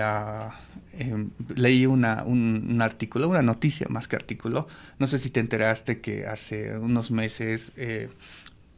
em, 0.93 1.31
leí 1.55 1.85
una, 1.85 2.23
un, 2.23 2.81
artículo, 2.81 3.27
una 3.27 3.41
noticia 3.41 3.87
más 3.89 4.07
que 4.07 4.15
artículo. 4.15 4.67
No 4.97 5.07
sé 5.07 5.19
si 5.19 5.29
te 5.29 5.41
enteraste 5.41 5.99
que 5.99 6.25
hace 6.25 6.77
unos 6.77 7.11
meses 7.11 7.73
eh, 7.75 8.09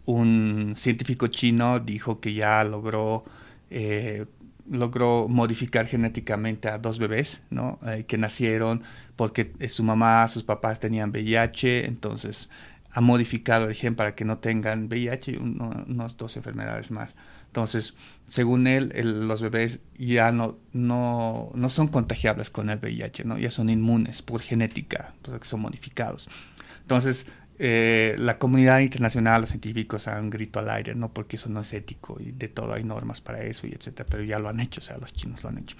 un 0.05 0.73
científico 0.75 1.27
chino 1.27 1.79
dijo 1.79 2.19
que 2.19 2.33
ya 2.33 2.63
logró, 2.63 3.23
eh, 3.69 4.25
logró 4.69 5.27
modificar 5.27 5.87
genéticamente 5.87 6.69
a 6.69 6.77
dos 6.77 6.99
bebés, 6.99 7.41
¿no? 7.49 7.79
Eh, 7.85 8.05
que 8.07 8.17
nacieron 8.17 8.83
porque 9.15 9.53
eh, 9.59 9.69
su 9.69 9.83
mamá, 9.83 10.27
sus 10.27 10.43
papás 10.43 10.79
tenían 10.79 11.11
VIH, 11.11 11.85
entonces 11.85 12.49
ha 12.91 13.01
modificado 13.01 13.67
el 13.69 13.73
gen 13.73 13.95
para 13.95 14.13
que 14.13 14.23
no 14.23 14.37
tengan 14.37 14.85
VIH 14.85 15.31
y 15.31 15.37
unas 15.37 16.15
dos 16.17 16.37
enfermedades 16.37 16.91
más. 16.91 17.15
Entonces, 17.47 17.95
según 18.27 18.67
él, 18.67 18.91
los 19.27 19.41
bebés 19.41 19.79
ya 19.97 20.31
no, 20.31 20.57
no, 20.73 21.51
no, 21.55 21.69
son 21.69 21.87
contagiables 21.87 22.49
con 22.51 22.69
el 22.69 22.77
VIH, 22.77 23.25
¿no? 23.25 23.37
ya 23.39 23.49
son 23.51 23.69
inmunes 23.69 24.21
por 24.21 24.41
genética, 24.41 25.13
pues 25.23 25.39
que 25.39 25.45
son 25.45 25.61
modificados. 25.61 26.29
Entonces, 26.81 27.25
eh, 27.59 28.15
la 28.17 28.39
comunidad 28.39 28.79
internacional, 28.79 29.41
los 29.41 29.51
científicos 29.51 30.07
han 30.07 30.29
grito 30.29 30.59
al 30.59 30.69
aire, 30.69 30.95
no 30.95 31.13
porque 31.13 31.35
eso 31.35 31.49
no 31.49 31.61
es 31.61 31.71
ético 31.73 32.17
y 32.19 32.31
de 32.31 32.47
todo 32.47 32.73
hay 32.73 32.83
normas 32.83 33.21
para 33.21 33.43
eso 33.43 33.67
y 33.67 33.71
etcétera, 33.71 34.07
pero 34.09 34.23
ya 34.23 34.39
lo 34.39 34.49
han 34.49 34.59
hecho, 34.59 34.81
o 34.81 34.83
sea, 34.83 34.97
los 34.97 35.13
chinos 35.13 35.43
lo 35.43 35.49
han 35.49 35.59
hecho. 35.59 35.75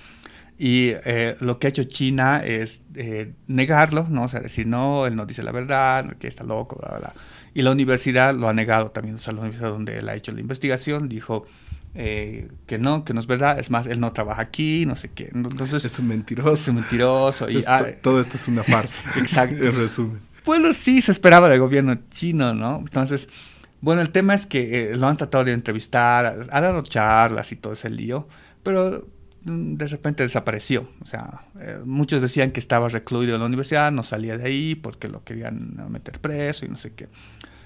Y 0.58 0.92
eh, 1.04 1.36
lo 1.40 1.58
que 1.58 1.68
ha 1.68 1.70
hecho 1.72 1.84
China 1.86 2.44
es 2.46 2.82
eh, 2.94 3.34
negarlo, 3.48 4.06
¿no? 4.08 4.24
O 4.26 4.30
sea, 4.30 4.40
decir, 4.40 4.68
no, 4.68 5.08
él 5.08 5.16
no 5.16 5.26
dice 5.26 5.42
la 5.42 5.52
verdad, 5.52 6.16
que 6.18 6.28
está 6.28 6.44
loco, 6.44 6.78
bla, 6.80 7.00
bla. 7.00 7.14
Y 7.56 7.64
la 7.64 7.72
universidad 7.72 8.36
lo 8.36 8.48
ha 8.48 8.54
negado 8.54 8.92
también, 8.92 9.16
o 9.16 9.18
sea, 9.18 9.34
la 9.34 9.42
universidad 9.42 9.70
donde 9.70 9.98
él 9.98 10.08
ha 10.10 10.16
hecho 10.16 10.32
la 10.32 10.42
investigación 10.42 11.10
dijo 11.10 11.46
que 11.96 12.78
no, 12.80 13.06
que 13.06 13.14
no 13.14 13.20
es 13.20 13.28
verdad, 13.28 13.60
es 13.60 13.70
más, 13.70 13.86
él 13.86 14.00
no 14.00 14.14
trabaja 14.14 14.42
aquí, 14.42 14.84
no 14.88 14.96
sé 14.96 15.12
qué. 15.14 15.30
Entonces, 15.32 15.86
es 15.86 16.00
un 16.00 16.08
mentiroso. 16.08 16.54
Es 16.54 16.68
un 16.68 16.76
mentiroso. 16.76 17.48
Y, 17.50 17.64
ah, 17.68 17.86
todo 18.02 18.20
esto 18.20 18.38
es 18.38 18.48
una 18.48 18.64
farsa. 18.64 19.02
Exacto. 19.16 19.64
en 19.64 19.76
resumen 19.76 20.33
pues 20.43 20.77
sí 20.77 21.01
se 21.01 21.12
esperaba 21.12 21.49
del 21.49 21.60
gobierno 21.60 21.97
chino, 22.10 22.53
¿no? 22.53 22.79
Entonces, 22.79 23.27
bueno, 23.82 24.01
el 24.01 24.12
tema 24.12 24.34
es 24.34 24.45
que 24.45 24.91
eh, 24.91 24.95
lo 24.95 25.08
han 25.08 25.17
tratado 25.17 25.43
de 25.43 25.51
entrevistar, 25.51 26.47
ha 26.49 26.62
dado 26.62 26.82
charlas 26.84 27.51
y 27.51 27.58
todo 27.58 27.73
ese 27.73 27.89
lío, 27.89 28.27
pero 28.63 29.08
mm, 29.43 29.75
de 29.75 29.88
repente 29.88 30.23
desapareció. 30.23 30.89
O 31.01 31.06
sea, 31.06 31.41
eh, 31.60 31.79
muchos 31.84 32.21
decían 32.21 32.51
que 32.51 32.60
estaba 32.60 32.88
recluido 32.89 33.36
en 33.36 33.41
la 33.41 33.45
universidad, 33.45 33.91
no 33.91 34.03
salía 34.03 34.38
de 34.38 34.45
ahí 34.45 34.75
porque 34.75 35.10
lo 35.10 35.23
querían 35.23 35.75
meter 35.89 36.19
preso 36.19 36.65
y 36.65 36.69
no 36.69 36.77
sé 36.77 36.93
qué. 36.93 37.10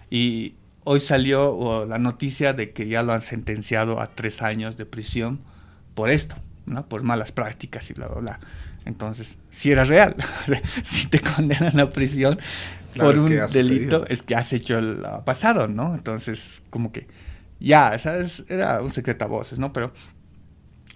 Y 0.09 0.55
hoy 0.85 0.99
salió 0.99 1.85
la 1.87 1.99
noticia 1.99 2.53
de 2.53 2.71
que 2.71 2.87
ya 2.87 3.03
lo 3.03 3.13
han 3.13 3.21
sentenciado 3.21 3.99
a 3.99 4.15
tres 4.15 4.41
años 4.41 4.77
de 4.77 4.85
prisión 4.85 5.41
por 5.93 6.09
esto, 6.09 6.35
¿no? 6.65 6.87
Por 6.87 7.03
malas 7.03 7.31
prácticas 7.31 7.89
y 7.91 7.93
bla, 7.93 8.07
bla, 8.07 8.21
bla. 8.21 8.39
Entonces, 8.87 9.37
si 9.49 9.71
era 9.71 9.85
real, 9.85 10.15
si 10.83 11.07
te 11.07 11.19
condenan 11.19 11.79
a 11.79 11.89
prisión 11.89 12.39
por 12.95 13.17
un 13.17 13.29
delito, 13.51 14.05
es 14.07 14.23
que 14.23 14.35
has 14.35 14.51
hecho 14.53 14.77
el 14.77 15.03
pasado, 15.25 15.67
¿no? 15.67 15.93
Entonces, 15.93 16.63
como 16.69 16.91
que 16.91 17.07
ya, 17.59 17.97
¿sabes? 17.99 18.43
Era 18.49 18.81
un 18.81 18.91
secreto 18.91 19.25
a 19.25 19.27
voces, 19.27 19.59
¿no? 19.59 19.73
Pero 19.73 19.93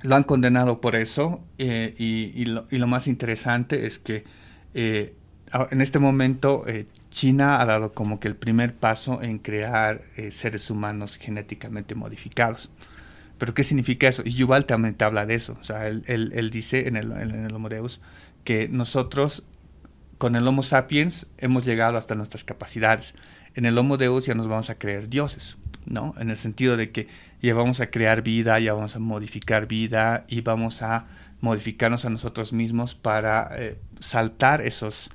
lo 0.04 0.16
han 0.16 0.24
condenado 0.24 0.82
por 0.82 0.96
eso 0.96 1.44
eh, 1.58 1.94
y, 1.98 2.46
lo, 2.46 2.88
más 2.88 3.08
interesante 3.08 3.86
es 3.86 4.00
que 4.00 4.24
eh, 4.74 5.14
en 5.70 5.82
este 5.82 6.00
momento 6.00 6.64
eh, 6.68 6.88
China 7.12 7.62
ha 7.62 7.66
dado 7.66 7.94
como 7.94 8.20
que 8.20 8.28
el 8.28 8.36
primer 8.36 8.74
paso 8.74 9.22
en 9.22 9.38
crear 9.38 10.04
seres 10.32 10.70
humanos 10.70 11.18
genéticamente 11.18 11.94
modificados. 11.94 12.70
Pero 13.42 13.56
¿qué 13.56 13.64
significa 13.64 14.08
eso? 14.08 14.22
Y 14.24 14.34
Yuval 14.34 14.68
también 14.68 14.94
te 14.94 15.04
habla 15.04 15.26
de 15.26 15.34
eso. 15.34 15.58
O 15.60 15.64
sea, 15.64 15.88
él, 15.88 16.04
él, 16.06 16.52
dice 16.52 16.88
en 16.88 16.96
el, 16.96 17.12
en 17.12 17.44
el 17.44 17.56
Homo 17.56 17.70
Deus 17.70 18.00
que 18.44 18.70
nosotros 18.70 19.42
con 20.20 20.36
el 20.36 20.48
Homo 20.48 20.62
sapiens 20.62 21.26
hemos 21.40 21.66
llegado 21.66 21.98
hasta 21.98 22.14
nuestras 22.14 22.44
capacidades. 22.44 23.16
En 23.56 23.66
el 23.66 23.76
Homo 23.80 23.98
Deus 23.98 24.28
ya 24.28 24.36
nos 24.36 24.48
vamos 24.48 24.70
a 24.70 24.76
creer 24.76 25.10
dioses, 25.10 25.58
¿no? 25.88 26.14
En 26.20 26.30
el 26.30 26.38
sentido 26.38 26.78
de 26.78 26.92
que 26.92 27.08
ya 27.42 27.56
vamos 27.56 27.80
a 27.80 27.90
crear 27.90 28.22
vida, 28.22 28.60
ya 28.60 28.76
vamos 28.76 28.96
a 28.96 29.00
modificar 29.00 29.66
vida 29.66 30.24
y 30.28 30.42
vamos 30.42 30.84
a 30.84 31.08
modificarnos 31.40 32.06
a 32.06 32.12
nosotros 32.12 32.54
mismos 32.54 32.94
para 32.94 33.50
eh, 33.58 33.80
saltar 34.00 34.62
esos, 34.62 35.10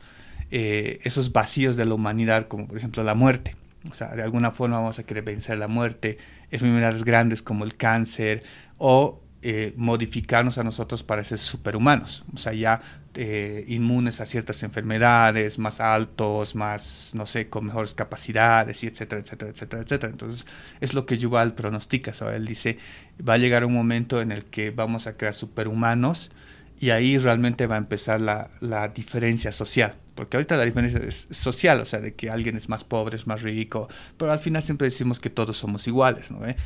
eh, 0.50 0.98
esos 1.04 1.30
vacíos 1.30 1.76
de 1.76 1.84
la 1.84 1.94
humanidad, 1.94 2.48
como 2.48 2.66
por 2.66 2.76
ejemplo 2.76 3.04
la 3.04 3.14
muerte. 3.14 3.54
O 3.88 3.94
sea, 3.94 4.16
de 4.16 4.24
alguna 4.24 4.50
forma 4.50 4.80
vamos 4.80 4.98
a 4.98 5.04
querer 5.04 5.22
vencer 5.22 5.58
la 5.58 5.68
muerte 5.68 6.18
enfermedades 6.50 7.04
grandes 7.04 7.42
como 7.42 7.64
el 7.64 7.76
cáncer 7.76 8.42
o 8.78 9.20
eh, 9.42 9.74
modificarnos 9.76 10.58
a 10.58 10.64
nosotros 10.64 11.02
para 11.02 11.22
ser 11.22 11.38
superhumanos, 11.38 12.24
o 12.34 12.38
sea, 12.38 12.52
ya 12.52 12.80
eh, 13.14 13.64
inmunes 13.68 14.20
a 14.20 14.26
ciertas 14.26 14.62
enfermedades, 14.62 15.58
más 15.58 15.80
altos, 15.80 16.54
más, 16.54 17.12
no 17.14 17.26
sé, 17.26 17.48
con 17.48 17.66
mejores 17.66 17.94
capacidades, 17.94 18.82
y 18.82 18.88
etcétera, 18.88 19.20
etcétera, 19.20 19.50
etcétera, 19.52 19.82
etcétera. 19.82 20.10
Entonces, 20.10 20.46
es 20.80 20.94
lo 20.94 21.06
que 21.06 21.16
Yuval 21.16 21.54
pronostica, 21.54 22.12
¿sabes? 22.12 22.36
Él 22.36 22.46
dice, 22.46 22.78
va 23.26 23.34
a 23.34 23.38
llegar 23.38 23.64
un 23.64 23.72
momento 23.72 24.20
en 24.20 24.32
el 24.32 24.44
que 24.44 24.70
vamos 24.70 25.06
a 25.06 25.16
crear 25.16 25.34
superhumanos 25.34 26.30
y 26.78 26.90
ahí 26.90 27.18
realmente 27.18 27.66
va 27.66 27.76
a 27.76 27.78
empezar 27.78 28.20
la, 28.20 28.50
la 28.60 28.88
diferencia 28.88 29.52
social. 29.52 29.94
Porque 30.14 30.38
ahorita 30.38 30.56
la 30.56 30.64
diferencia 30.64 30.98
es 31.00 31.28
social, 31.30 31.80
o 31.80 31.84
sea, 31.84 32.00
de 32.00 32.14
que 32.14 32.30
alguien 32.30 32.56
es 32.56 32.70
más 32.70 32.84
pobre, 32.84 33.16
es 33.16 33.26
más 33.26 33.42
rico, 33.42 33.88
pero 34.16 34.32
al 34.32 34.38
final 34.38 34.62
siempre 34.62 34.88
decimos 34.88 35.20
que 35.20 35.28
todos 35.28 35.58
somos 35.58 35.86
iguales, 35.86 36.30
¿no? 36.30 36.46
¿Eh? 36.46 36.56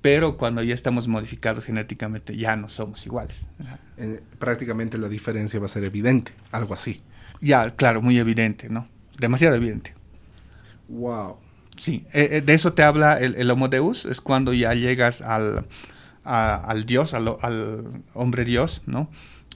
pero 0.00 0.36
cuando 0.36 0.62
ya 0.62 0.74
estamos 0.74 1.08
modificados 1.08 1.64
genéticamente 1.64 2.36
ya 2.36 2.56
no 2.56 2.68
somos 2.68 3.04
iguales. 3.04 3.38
Eh, 3.98 4.20
prácticamente 4.38 4.98
la 4.98 5.08
diferencia 5.08 5.60
va 5.60 5.66
a 5.66 5.68
ser 5.68 5.84
evidente, 5.84 6.32
algo 6.52 6.74
así. 6.74 7.02
Ya, 7.40 7.74
claro, 7.76 8.00
muy 8.00 8.18
evidente, 8.18 8.68
¿no? 8.68 8.88
Demasiado 9.18 9.56
evidente. 9.56 9.94
Wow. 10.88 11.36
Sí, 11.76 12.06
eh, 12.12 12.28
eh, 12.32 12.40
de 12.40 12.54
eso 12.54 12.72
te 12.72 12.82
habla 12.82 13.18
el, 13.18 13.34
el, 13.36 13.50
Homo 13.50 13.68
Deus, 13.68 14.04
es 14.04 14.20
cuando 14.20 14.52
ya 14.52 14.74
llegas 14.74 15.22
al, 15.22 15.66
al 16.24 16.86
Dios, 16.86 17.14
al, 17.14 17.36
al, 17.40 18.02
hombre 18.12 18.44
Dios, 18.44 18.82
¿no? 18.86 19.10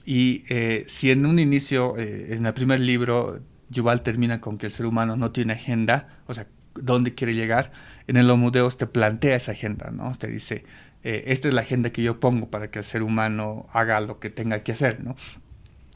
Y 0.05 0.43
si 0.87 1.09
en 1.09 1.25
un 1.25 1.39
inicio, 1.39 1.97
en 1.97 2.45
el 2.45 2.53
primer 2.53 2.79
libro, 2.79 3.41
Yuval 3.69 4.03
termina 4.03 4.39
con 4.39 4.57
que 4.57 4.67
el 4.67 4.71
ser 4.71 4.85
humano 4.85 5.15
no 5.15 5.31
tiene 5.31 5.53
agenda, 5.53 6.19
o 6.27 6.33
sea, 6.33 6.47
dónde 6.75 7.15
quiere 7.15 7.33
llegar, 7.33 7.71
en 8.07 8.17
el 8.17 8.29
Homo 8.29 8.51
te 8.51 8.87
plantea 8.87 9.35
esa 9.35 9.53
agenda, 9.53 9.91
¿no? 9.91 10.11
Te 10.15 10.27
dice, 10.27 10.63
eh, 11.03 11.23
esta 11.27 11.47
es 11.47 11.53
la 11.53 11.61
agenda 11.61 11.91
que 11.91 12.03
yo 12.03 12.19
pongo 12.19 12.49
para 12.49 12.69
que 12.69 12.79
el 12.79 12.85
ser 12.85 13.03
humano 13.03 13.67
haga 13.71 13.99
lo 14.01 14.19
que 14.19 14.29
tenga 14.29 14.63
que 14.63 14.71
hacer, 14.71 15.03
¿no? 15.03 15.15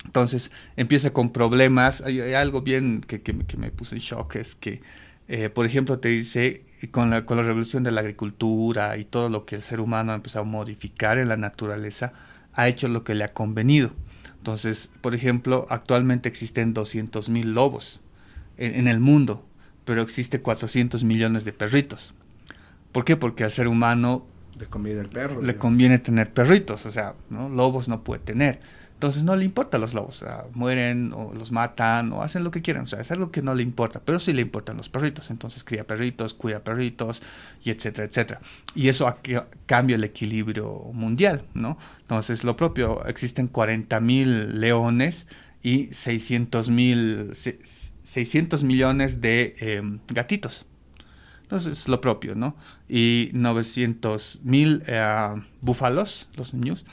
Entonces 0.05 0.51
empieza 0.77 1.11
con 1.11 1.31
problemas. 1.31 2.01
Hay, 2.01 2.21
algo 2.33 2.61
bien 2.61 3.01
que, 3.01 3.21
que, 3.21 3.33
me 3.33 3.71
puso 3.71 3.95
en 3.95 4.01
shock, 4.01 4.35
es 4.35 4.55
que, 4.55 4.81
eh, 5.27 5.49
por 5.49 5.65
ejemplo, 5.65 5.99
te 5.99 6.09
dice, 6.09 6.63
con 6.91 7.09
la, 7.09 7.25
con 7.25 7.37
la 7.37 7.43
revolución 7.43 7.83
de 7.83 7.91
la 7.91 8.01
agricultura 8.01 8.97
y 8.97 9.05
todo 9.05 9.29
lo 9.29 9.45
que 9.45 9.55
el 9.55 9.61
ser 9.61 9.81
humano 9.81 10.13
ha 10.13 10.15
empezado 10.15 10.45
a 10.45 10.47
modificar 10.47 11.17
en 11.17 11.27
la 11.27 11.37
naturaleza, 11.37 12.13
ha 12.53 12.67
hecho 12.67 12.87
lo 12.87 13.03
que 13.03 13.15
le 13.15 13.23
ha 13.23 13.33
convenido. 13.33 13.91
Entonces, 14.37 14.89
por 15.01 15.15
ejemplo, 15.15 15.65
actualmente 15.69 16.29
existen 16.29 16.73
200.000 16.73 17.43
lobos 17.43 18.01
en, 18.57 18.75
en 18.75 18.87
el 18.87 18.99
mundo 18.99 19.45
pero 19.89 20.03
existe 20.03 20.39
400 20.39 21.03
millones 21.03 21.45
de 21.45 21.51
perritos. 21.51 22.13
¿Por 22.91 23.05
qué? 23.05 23.17
Porque 23.17 23.43
al 23.43 23.51
ser 23.51 23.67
humano 23.67 24.23
le 24.59 24.67
conviene 24.67 25.01
el 25.01 25.09
perro. 25.09 25.41
Le 25.41 25.55
conviene 25.55 25.97
tener 25.97 26.31
perritos, 26.31 26.85
o 26.85 26.91
sea, 26.91 27.15
¿no? 27.31 27.49
lobos 27.49 27.87
no 27.87 28.03
puede 28.03 28.21
tener. 28.21 28.59
Entonces 28.99 29.23
no 29.23 29.37
le 29.37 29.45
importa 29.45 29.77
a 29.77 29.79
los 29.79 29.93
lobos, 29.93 30.25
mueren 30.53 31.13
o 31.13 31.31
los 31.33 31.53
matan 31.53 32.11
o 32.11 32.21
hacen 32.21 32.43
lo 32.43 32.51
que 32.51 32.61
quieran, 32.61 32.83
o 32.83 32.85
sea, 32.85 32.99
es 32.99 33.09
algo 33.11 33.31
que 33.31 33.41
no 33.41 33.55
le 33.55 33.63
importa, 33.63 34.01
pero 34.03 34.19
sí 34.19 34.33
le 34.33 34.41
importan 34.41 34.75
los 34.75 34.89
perritos, 34.89 35.29
entonces 35.29 35.63
cría 35.63 35.87
perritos, 35.87 36.33
cuida 36.33 36.65
perritos 36.65 37.21
y 37.63 37.69
etcétera, 37.69 38.09
etcétera. 38.09 38.41
Y 38.75 38.89
eso 38.89 39.15
cambia 39.67 39.95
el 39.95 40.03
equilibrio 40.03 40.69
mundial, 40.91 41.45
¿no? 41.53 41.77
Entonces 42.01 42.43
lo 42.43 42.57
propio, 42.57 43.05
existen 43.05 43.47
40 43.47 44.01
mil 44.01 44.59
leones 44.59 45.27
y 45.63 45.87
600 45.93 46.69
mil 46.69 47.31
600 48.03 48.65
millones 48.65 49.21
de 49.21 49.55
em, 49.59 49.99
gatitos. 50.09 50.65
Entonces, 51.43 51.87
lo 51.87 51.99
propio, 51.99 52.35
¿no? 52.35 52.55
Y 52.87 53.31
900 53.33 54.41
mil 54.43 54.83
eh, 54.85 55.41
búfalos, 55.61 56.27
los 56.35 56.53
niños, 56.53 56.85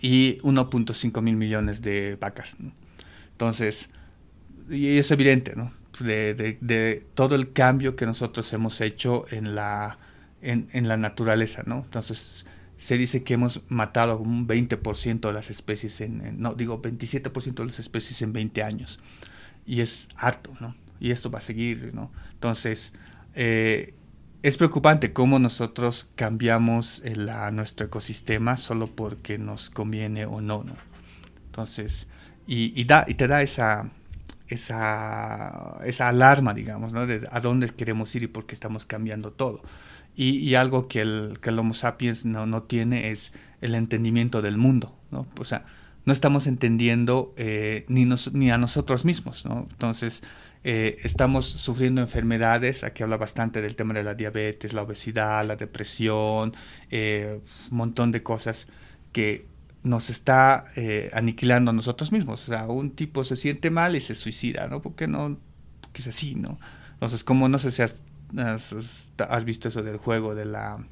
y 0.00 0.38
1.5 0.38 1.22
mil 1.22 1.36
millones 1.36 1.82
de 1.82 2.16
vacas. 2.20 2.56
Entonces, 3.32 3.88
y 4.70 4.98
es 4.98 5.10
evidente, 5.10 5.54
¿no? 5.56 5.72
De, 5.98 6.34
de, 6.34 7.04
todo 7.14 7.34
el 7.34 7.52
cambio 7.52 7.96
que 7.96 8.06
nosotros 8.06 8.52
hemos 8.52 8.80
hecho 8.80 9.26
en 9.30 9.54
la, 9.54 9.98
en, 10.40 10.68
en 10.72 10.88
la 10.88 10.96
naturaleza, 10.96 11.62
¿no? 11.66 11.82
Entonces, 11.84 12.46
se 12.80 12.96
dice 12.96 13.22
que 13.22 13.34
hemos 13.34 13.60
matado 13.68 14.18
un 14.18 14.48
20% 14.48 15.20
de 15.20 15.32
las 15.32 15.50
especies, 15.50 16.00
en, 16.00 16.40
no, 16.40 16.54
digo 16.54 16.80
27% 16.80 17.54
de 17.54 17.66
las 17.66 17.78
especies 17.78 18.22
en 18.22 18.32
20 18.32 18.62
años 18.62 18.98
y 19.66 19.82
es 19.82 20.08
harto, 20.16 20.56
¿no? 20.60 20.74
Y 20.98 21.10
esto 21.10 21.30
va 21.30 21.38
a 21.38 21.42
seguir, 21.42 21.92
¿no? 21.94 22.10
Entonces, 22.32 22.92
eh, 23.34 23.94
es 24.42 24.56
preocupante 24.56 25.12
cómo 25.12 25.38
nosotros 25.38 26.08
cambiamos 26.14 27.02
el, 27.04 27.28
a 27.28 27.50
nuestro 27.50 27.86
ecosistema 27.86 28.56
solo 28.56 28.88
porque 28.88 29.38
nos 29.38 29.70
conviene 29.70 30.24
o 30.24 30.40
no, 30.40 30.64
¿no? 30.64 30.74
Entonces, 31.46 32.06
y, 32.46 32.72
y, 32.80 32.84
da, 32.84 33.04
y 33.06 33.14
te 33.14 33.28
da 33.28 33.42
esa, 33.42 33.90
esa, 34.48 35.78
esa 35.84 36.08
alarma, 36.08 36.54
digamos, 36.54 36.92
¿no? 36.92 37.06
De 37.06 37.28
a 37.30 37.40
dónde 37.40 37.68
queremos 37.68 38.14
ir 38.14 38.22
y 38.22 38.28
por 38.28 38.46
qué 38.46 38.54
estamos 38.54 38.86
cambiando 38.86 39.32
todo. 39.32 39.62
Y, 40.16 40.38
y 40.38 40.54
algo 40.54 40.88
que 40.88 41.02
el, 41.02 41.38
que 41.40 41.50
el 41.50 41.58
Homo 41.58 41.74
sapiens 41.74 42.24
no, 42.24 42.46
no 42.46 42.62
tiene 42.62 43.10
es 43.10 43.32
el 43.60 43.74
entendimiento 43.74 44.42
del 44.42 44.56
mundo, 44.56 44.96
¿no? 45.10 45.26
O 45.38 45.44
sea, 45.44 45.66
no 46.06 46.12
estamos 46.12 46.46
entendiendo 46.46 47.34
eh, 47.36 47.84
ni, 47.88 48.08
ni 48.32 48.50
a 48.50 48.58
nosotros 48.58 49.04
mismos, 49.04 49.44
¿no? 49.44 49.66
Entonces, 49.70 50.22
eh, 50.64 50.98
estamos 51.02 51.46
sufriendo 51.46 52.00
enfermedades, 52.00 52.84
aquí 52.84 53.02
habla 53.02 53.16
bastante 53.16 53.62
del 53.62 53.76
tema 53.76 53.94
de 53.94 54.02
la 54.02 54.14
diabetes, 54.14 54.72
la 54.72 54.82
obesidad, 54.82 55.46
la 55.46 55.56
depresión, 55.56 56.54
eh, 56.90 57.40
un 57.70 57.76
montón 57.76 58.12
de 58.12 58.22
cosas 58.22 58.66
que 59.12 59.46
nos 59.82 60.10
está 60.10 60.66
aniquilando 61.14 61.70
a 61.70 61.74
nosotros 61.74 62.12
mismos. 62.12 62.44
O 62.44 62.52
sea, 62.52 62.66
un 62.66 62.90
tipo 62.90 63.24
se 63.24 63.36
siente 63.36 63.70
mal 63.70 63.96
y 63.96 64.02
se 64.02 64.14
suicida, 64.14 64.66
¿no? 64.68 64.82
Porque 64.82 65.06
no, 65.06 65.38
porque 65.80 66.02
es 66.02 66.08
así, 66.08 66.34
¿no? 66.34 66.58
Entonces, 66.92 67.24
como 67.24 67.48
no 67.48 67.58
sé 67.58 67.70
si 67.70 67.80
has, 67.80 67.98
has, 68.36 69.44
visto 69.44 69.68
eso 69.68 69.82
del 69.82 69.96
juego 69.96 70.34
de 70.34 70.44
la 70.44 70.84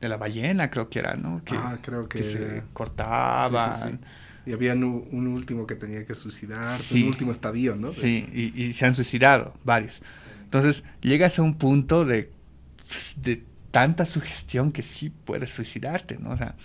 de 0.00 0.08
la 0.08 0.16
ballena, 0.16 0.70
creo 0.70 0.88
que 0.88 0.98
era, 0.98 1.14
¿no? 1.14 1.42
Que, 1.44 1.54
ah, 1.56 1.78
creo 1.80 2.08
que, 2.08 2.24
se 2.24 2.62
cortaban. 2.72 4.00
Y 4.44 4.52
había 4.52 4.74
un, 4.74 5.26
último 5.28 5.66
que 5.66 5.74
tenía 5.74 6.04
que 6.04 6.14
suicidarse, 6.14 6.96
un 6.96 7.08
último 7.08 7.30
estadio, 7.30 7.76
¿no? 7.76 7.92
Sí, 7.92 8.26
y, 8.32 8.72
se 8.72 8.86
han 8.86 8.94
suicidado 8.94 9.54
varios. 9.64 10.02
Entonces, 10.44 10.82
llegas 11.00 11.38
a 11.38 11.42
un 11.42 11.54
punto 11.54 12.04
de, 12.04 12.30
de 13.16 13.44
tanta 13.70 14.04
sugestión 14.04 14.72
que 14.72 14.82
sí 14.82 15.10
puedes 15.10 15.50
suicidarte, 15.50 16.18
¿no? 16.18 16.30
O 16.30 16.36
sea, 16.36 16.56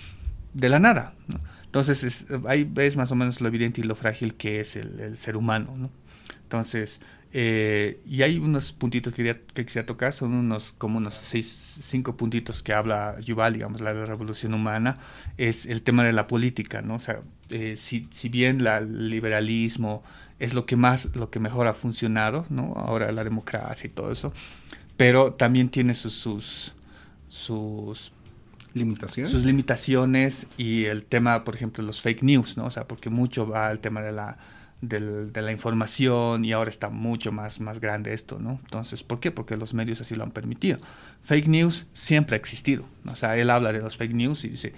de 0.53 0.69
la 0.69 0.79
nada, 0.79 1.13
¿no? 1.27 1.39
Entonces, 1.65 2.25
ahí 2.47 2.63
ves 2.63 2.97
más 2.97 3.11
o 3.11 3.15
menos 3.15 3.41
lo 3.41 3.47
evidente 3.47 3.81
y 3.81 3.83
lo 3.83 3.95
frágil 3.95 4.35
que 4.35 4.59
es 4.59 4.75
el, 4.75 4.99
el 4.99 5.17
ser 5.17 5.37
humano, 5.37 5.75
¿no? 5.77 5.91
Entonces, 6.47 7.01
eh, 7.33 7.99
y 8.07 8.21
hay 8.21 8.37
unos 8.37 8.71
puntitos 8.71 9.11
que, 9.11 9.17
quería, 9.17 9.41
que 9.53 9.65
quisiera 9.65 9.85
tocar, 9.85 10.13
son 10.13 10.33
unos 10.33 10.73
como 10.77 10.97
unos 10.97 11.15
seis, 11.15 11.77
cinco 11.81 12.15
puntitos 12.15 12.63
que 12.63 12.71
habla 12.71 13.19
Yuval, 13.19 13.51
digamos, 13.51 13.81
la, 13.81 13.93
la 13.93 14.05
revolución 14.05 14.53
humana, 14.53 14.97
es 15.37 15.65
el 15.65 15.81
tema 15.81 16.05
de 16.05 16.13
la 16.13 16.25
política, 16.27 16.81
¿no? 16.81 16.95
O 16.95 16.99
sea, 16.99 17.21
eh, 17.49 17.75
si, 17.77 18.07
si, 18.13 18.29
bien 18.29 18.63
la, 18.63 18.77
el 18.77 19.09
liberalismo 19.09 20.03
es 20.39 20.53
lo 20.53 20.65
que 20.65 20.77
más, 20.77 21.13
lo 21.15 21.29
que 21.29 21.41
mejor 21.41 21.67
ha 21.67 21.73
funcionado, 21.73 22.45
¿no? 22.49 22.75
Ahora 22.77 23.11
la 23.11 23.25
democracia 23.25 23.87
y 23.87 23.89
todo 23.89 24.13
eso, 24.13 24.31
pero 24.95 25.33
también 25.33 25.67
tiene 25.67 25.95
sus, 25.95 26.13
sus, 26.13 26.73
sus 27.27 28.13
limitaciones. 28.73 29.33
Sus 29.33 29.43
limitaciones 29.43 30.47
y 30.57 30.85
el 30.85 31.03
tema, 31.03 31.43
por 31.43 31.55
ejemplo, 31.55 31.83
los 31.83 31.99
fake 31.99 32.23
news, 32.23 32.55
¿no? 32.55 32.67
O 32.67 32.71
sea, 32.71 32.87
porque 32.87 33.09
mucho 33.09 33.45
va 33.45 33.67
al 33.67 33.79
tema 33.79 34.01
de 34.01 34.13
la 34.13 34.37
de 34.81 35.41
la 35.41 35.51
información 35.51 36.45
y 36.45 36.51
ahora 36.51 36.69
está 36.69 36.89
mucho 36.89 37.31
más, 37.31 37.59
más 37.59 37.79
grande 37.79 38.13
esto, 38.13 38.37
¿no? 38.39 38.59
Entonces, 38.63 39.03
¿por 39.03 39.19
qué? 39.19 39.31
Porque 39.31 39.57
los 39.57 39.73
medios 39.73 40.01
así 40.01 40.15
lo 40.15 40.23
han 40.23 40.31
permitido. 40.31 40.79
Fake 41.23 41.47
news 41.47 41.87
siempre 41.93 42.35
ha 42.35 42.39
existido. 42.39 42.85
O 43.05 43.15
sea, 43.15 43.37
él 43.37 43.49
habla 43.49 43.73
de 43.73 43.79
los 43.79 43.97
fake 43.97 44.13
news 44.13 44.43
y 44.43 44.49
dice, 44.49 44.73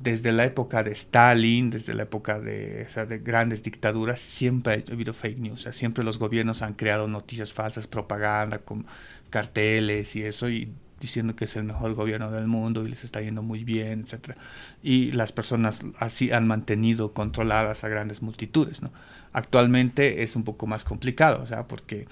desde 0.00 0.32
la 0.32 0.44
época 0.44 0.82
de 0.82 0.90
Stalin, 0.92 1.70
desde 1.70 1.94
la 1.94 2.02
época 2.02 2.40
de, 2.40 2.86
o 2.96 3.06
de 3.06 3.18
grandes 3.20 3.62
dictaduras, 3.62 4.20
siempre 4.20 4.84
ha 4.88 4.92
habido 4.92 5.14
fake 5.14 5.38
news. 5.38 5.60
O 5.60 5.62
sea, 5.62 5.72
siempre 5.72 6.02
los 6.02 6.18
gobiernos 6.18 6.62
han 6.62 6.74
creado 6.74 7.06
noticias 7.06 7.52
falsas, 7.52 7.86
propaganda, 7.86 8.58
con 8.58 8.86
carteles 9.30 10.14
y 10.16 10.24
eso, 10.24 10.48
y 10.48 10.72
diciendo 11.00 11.36
que 11.36 11.44
es 11.44 11.56
el 11.56 11.64
mejor 11.64 11.94
gobierno 11.94 12.30
del 12.30 12.46
mundo 12.46 12.82
y 12.82 12.88
les 12.88 13.04
está 13.04 13.20
yendo 13.20 13.42
muy 13.42 13.62
bien, 13.62 14.00
etcétera. 14.00 14.36
Y 14.82 15.12
las 15.12 15.32
personas 15.32 15.84
así 15.98 16.32
han 16.32 16.46
mantenido 16.46 17.12
controladas 17.12 17.84
a 17.84 17.88
grandes 17.88 18.20
multitudes, 18.22 18.82
¿no? 18.82 18.90
Actualmente 19.34 20.22
es 20.22 20.34
un 20.34 20.44
poco 20.44 20.66
más 20.66 20.84
complicado, 20.84 21.42
o 21.42 21.46
sea, 21.46 21.64
porque 21.64 22.06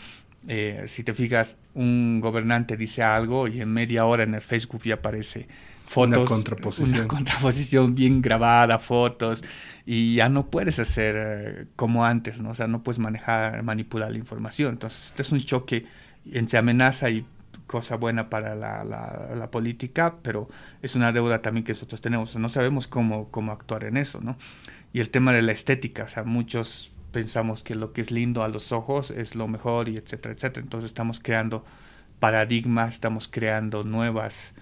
eh, 0.48 0.85
si 0.88 1.04
te 1.04 1.14
fijas, 1.14 1.56
un 1.74 2.20
gobernante 2.20 2.76
dice 2.76 3.02
algo 3.02 3.48
y 3.48 3.61
en 3.61 3.72
media 3.72 4.04
hora 4.04 4.24
en 4.24 4.35
el 4.35 4.42
Facebook 4.42 4.82
ya 4.82 4.94
aparece 4.94 5.46
fotos. 5.87 6.18
Una 6.18 6.24
contraposición. 6.24 6.98
Una 6.98 7.08
contraposición 7.08 7.94
bien 7.94 8.20
grabada, 8.22 8.78
fotos, 8.78 9.44
y 9.87 10.16
ya 10.16 10.28
no 10.28 10.46
puedes 10.46 10.78
hacer 10.78 11.14
eh, 11.18 11.66
como 11.76 12.04
antes, 12.04 12.40
¿no? 12.40 12.50
O 12.50 12.54
sea, 12.54 12.66
no 12.66 12.82
puedes 12.82 12.98
manejar, 12.98 13.62
manipular 13.62 14.11
la 14.11 14.18
información. 14.18 14.72
Entonces, 14.72 15.06
este 15.06 15.22
es 15.22 15.32
un 15.32 15.40
choque 15.40 15.87
entre 16.30 16.58
amenaza 16.58 17.11
y 17.11 17.24
cosa 17.66 17.96
buena 17.96 18.28
para 18.28 18.54
la, 18.54 18.85
la, 18.85 19.50
política, 19.50 20.16
pero 20.22 20.48
es 20.82 20.94
una 20.94 21.11
deuda 21.12 21.40
también 21.40 21.64
que 21.64 21.72
nosotros 21.72 22.00
tenemos. 22.00 22.37
No 22.37 22.48
sabemos 22.48 22.87
cómo, 22.87 23.28
cómo 23.30 23.52
actuar 23.52 23.85
en 23.85 23.96
eso, 23.96 24.20
¿no? 24.20 24.37
Y 24.92 25.00
el 25.00 25.08
tema 25.08 25.32
de 25.32 25.40
la 25.40 25.52
estética, 25.52 26.04
o 26.04 26.08
sea, 26.08 26.24
muchos 26.24 26.91
pensamos 27.12 27.62
que 27.62 27.75
lo 27.75 27.92
que 27.92 28.01
es 28.01 28.11
lindo 28.11 28.42
a 28.42 28.48
los 28.48 28.72
ojos 28.72 29.11
es 29.11 29.35
lo 29.35 29.46
mejor 29.48 29.88
y 29.88 29.96
etcétera, 29.96 30.35
etcétera. 30.35 30.62
Entonces 30.62 30.90
estamos 30.90 31.20
creando 31.20 31.64
paradigmas, 32.18 32.94
estamos 32.94 33.29
creando 33.29 33.85
nuevas 33.85 34.55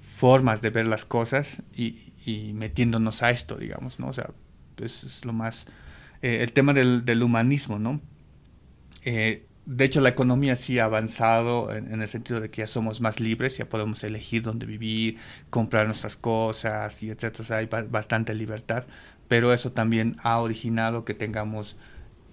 formas 0.00 0.62
de 0.62 0.70
ver 0.70 0.86
las 0.86 1.04
cosas 1.04 1.62
y, 1.74 2.12
y 2.24 2.52
metiéndonos 2.54 3.22
a 3.22 3.30
esto, 3.30 3.56
digamos, 3.56 3.98
¿no? 3.98 4.08
O 4.08 4.12
sea, 4.12 4.30
es 4.80 5.24
lo 5.24 5.32
más... 5.32 5.66
Eh, 6.22 6.42
el 6.42 6.52
tema 6.52 6.72
del, 6.72 7.04
del 7.04 7.22
humanismo, 7.22 7.78
¿no? 7.78 8.00
Eh, 9.04 9.46
de 9.66 9.84
hecho, 9.84 10.00
la 10.00 10.10
economía 10.10 10.54
sí 10.54 10.78
ha 10.78 10.84
avanzado 10.84 11.74
en, 11.74 12.00
el 12.00 12.08
sentido 12.08 12.40
de 12.40 12.50
que 12.50 12.62
ya 12.62 12.66
somos 12.68 13.00
más 13.00 13.18
libres, 13.18 13.58
ya 13.58 13.68
podemos 13.68 14.04
elegir 14.04 14.42
dónde 14.42 14.64
vivir, 14.64 15.18
comprar 15.50 15.86
nuestras 15.86 16.16
cosas 16.16 17.02
y 17.02 17.10
etcétera. 17.10 17.42
O 17.42 17.46
sea, 17.46 17.56
hay 17.58 17.66
bastante 17.66 18.32
libertad, 18.34 18.84
pero 19.26 19.52
eso 19.52 19.72
también 19.72 20.16
ha 20.22 20.38
originado 20.38 21.04
que 21.04 21.14
tengamos 21.14 21.76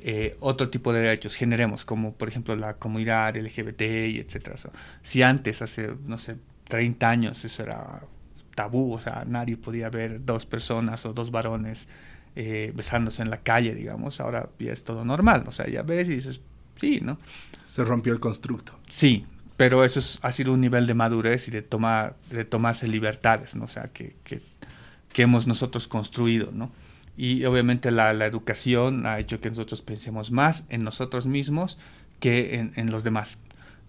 eh, 0.05 0.35
otro 0.41 0.69
tipo 0.69 0.91
de 0.91 1.01
derechos, 1.01 1.35
generemos, 1.35 1.85
como 1.85 2.13
por 2.13 2.27
ejemplo 2.27 2.55
la 2.57 2.73
comunidad 2.75 3.37
LGBT 3.37 3.81
y 3.81 4.19
etcétera. 4.19 4.57
si 5.01 5.21
antes, 5.21 5.61
hace, 5.61 5.95
no 6.05 6.17
sé, 6.17 6.35
30 6.67 7.09
años, 7.09 7.45
eso 7.45 7.63
era 7.63 8.01
tabú, 8.53 8.93
o 8.93 8.99
sea, 8.99 9.23
nadie 9.25 9.55
podía 9.57 9.89
ver 9.89 10.25
dos 10.25 10.45
personas 10.45 11.05
o 11.05 11.13
dos 11.13 11.31
varones 11.31 11.87
eh, 12.35 12.73
besándose 12.75 13.21
en 13.21 13.29
la 13.29 13.41
calle, 13.41 13.75
digamos, 13.75 14.19
ahora 14.19 14.49
ya 14.59 14.73
es 14.73 14.83
todo 14.83 15.05
normal, 15.05 15.45
o 15.47 15.51
sea, 15.51 15.67
ya 15.67 15.83
ves 15.83 16.07
y 16.09 16.15
dices, 16.15 16.41
sí, 16.75 16.99
¿no? 17.01 17.17
Se 17.65 17.83
rompió 17.83 18.11
el 18.11 18.19
constructo. 18.19 18.77
Sí, 18.89 19.25
pero 19.55 19.85
eso 19.85 20.19
ha 20.21 20.31
sido 20.31 20.53
un 20.53 20.59
nivel 20.59 20.85
de 20.85 20.95
madurez 20.95 21.47
y 21.47 21.51
de, 21.51 21.61
tomar, 21.61 22.17
de 22.29 22.43
tomarse 22.43 22.87
libertades, 22.87 23.55
¿no? 23.55 23.65
O 23.65 23.67
sea, 23.67 23.89
que, 23.93 24.15
que, 24.23 24.41
hemos 25.21 25.47
nosotros 25.47 25.87
construido, 25.87 26.49
¿no? 26.51 26.71
Y 27.15 27.45
obviamente 27.45 27.91
la, 27.91 28.11
educación 28.25 29.05
ha 29.05 29.19
hecho 29.19 29.39
que 29.39 29.49
nosotros 29.49 29.81
pensemos 29.81 30.31
más 30.31 30.63
en 30.69 30.83
nosotros 30.83 31.25
mismos 31.25 31.77
que 32.19 32.55
en, 32.55 32.71
en 32.75 32.91
los 32.91 33.03
demás, 33.03 33.37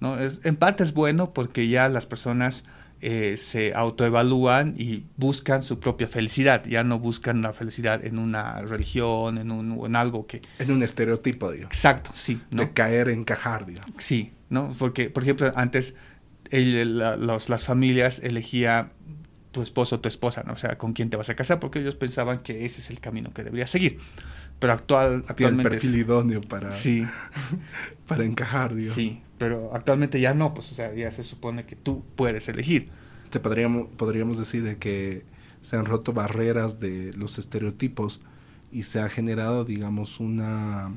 ¿no? 0.00 0.18
Es, 0.18 0.40
en 0.44 0.56
parte 0.56 0.82
es 0.82 0.92
bueno 0.92 1.32
porque 1.32 1.68
ya 1.68 1.88
las 1.88 2.04
personas 2.06 2.64
eh, 3.06 3.36
se 3.36 3.74
autoevalúan 3.74 4.76
y 4.78 5.04
buscan 5.18 5.62
su 5.62 5.78
propia 5.78 6.08
felicidad, 6.08 6.64
ya 6.64 6.84
no 6.84 6.98
buscan 6.98 7.42
la 7.42 7.52
felicidad 7.52 8.02
en 8.02 8.18
una 8.18 8.60
religión, 8.62 9.36
en, 9.36 9.50
un, 9.50 9.84
en 9.84 9.94
algo 9.94 10.26
que... 10.26 10.40
En 10.58 10.70
un 10.70 10.82
estereotipo, 10.82 11.52
digo. 11.52 11.66
Exacto, 11.66 12.12
sí. 12.14 12.40
¿no? 12.50 12.62
De 12.62 12.70
caer, 12.70 13.10
encajar, 13.10 13.66
digo. 13.66 13.82
Sí, 13.98 14.32
¿no? 14.48 14.74
Porque, 14.78 15.10
por 15.10 15.22
ejemplo, 15.22 15.52
antes 15.54 15.94
los, 16.50 17.50
las 17.50 17.64
familias 17.64 18.20
elegían 18.20 18.92
tu 19.54 19.62
esposo 19.62 19.96
o 19.96 20.00
tu 20.00 20.08
esposa, 20.08 20.42
¿no? 20.44 20.52
O 20.52 20.56
sea, 20.56 20.76
con 20.76 20.92
quién 20.92 21.08
te 21.08 21.16
vas 21.16 21.30
a 21.30 21.36
casar, 21.36 21.60
porque 21.60 21.78
ellos 21.78 21.94
pensaban 21.94 22.40
que 22.40 22.66
ese 22.66 22.80
es 22.80 22.90
el 22.90 23.00
camino 23.00 23.32
que 23.32 23.44
deberías 23.44 23.70
seguir. 23.70 23.98
Pero 24.58 24.72
actual, 24.74 25.24
actualmente... 25.28 25.68
el 25.68 25.80
perfil 25.80 25.96
idóneo 25.96 26.40
para, 26.42 26.72
sí. 26.72 27.06
para 28.06 28.24
encajar, 28.24 28.74
digo. 28.74 28.92
Sí, 28.92 29.22
pero 29.38 29.70
actualmente 29.72 30.20
ya 30.20 30.34
no, 30.34 30.52
pues 30.52 30.70
o 30.72 30.74
sea, 30.74 30.92
ya 30.92 31.10
se 31.12 31.22
supone 31.22 31.64
que 31.64 31.76
tú 31.76 32.04
puedes 32.16 32.48
elegir. 32.48 32.90
Se 33.30 33.40
podríamos, 33.40 33.88
podríamos 33.96 34.38
decir 34.38 34.64
de 34.64 34.76
que 34.76 35.24
se 35.60 35.76
han 35.76 35.86
roto 35.86 36.12
barreras 36.12 36.80
de 36.80 37.12
los 37.16 37.38
estereotipos 37.38 38.20
y 38.72 38.82
se 38.82 39.00
ha 39.00 39.08
generado, 39.08 39.64
digamos, 39.64 40.18
una, 40.18 40.92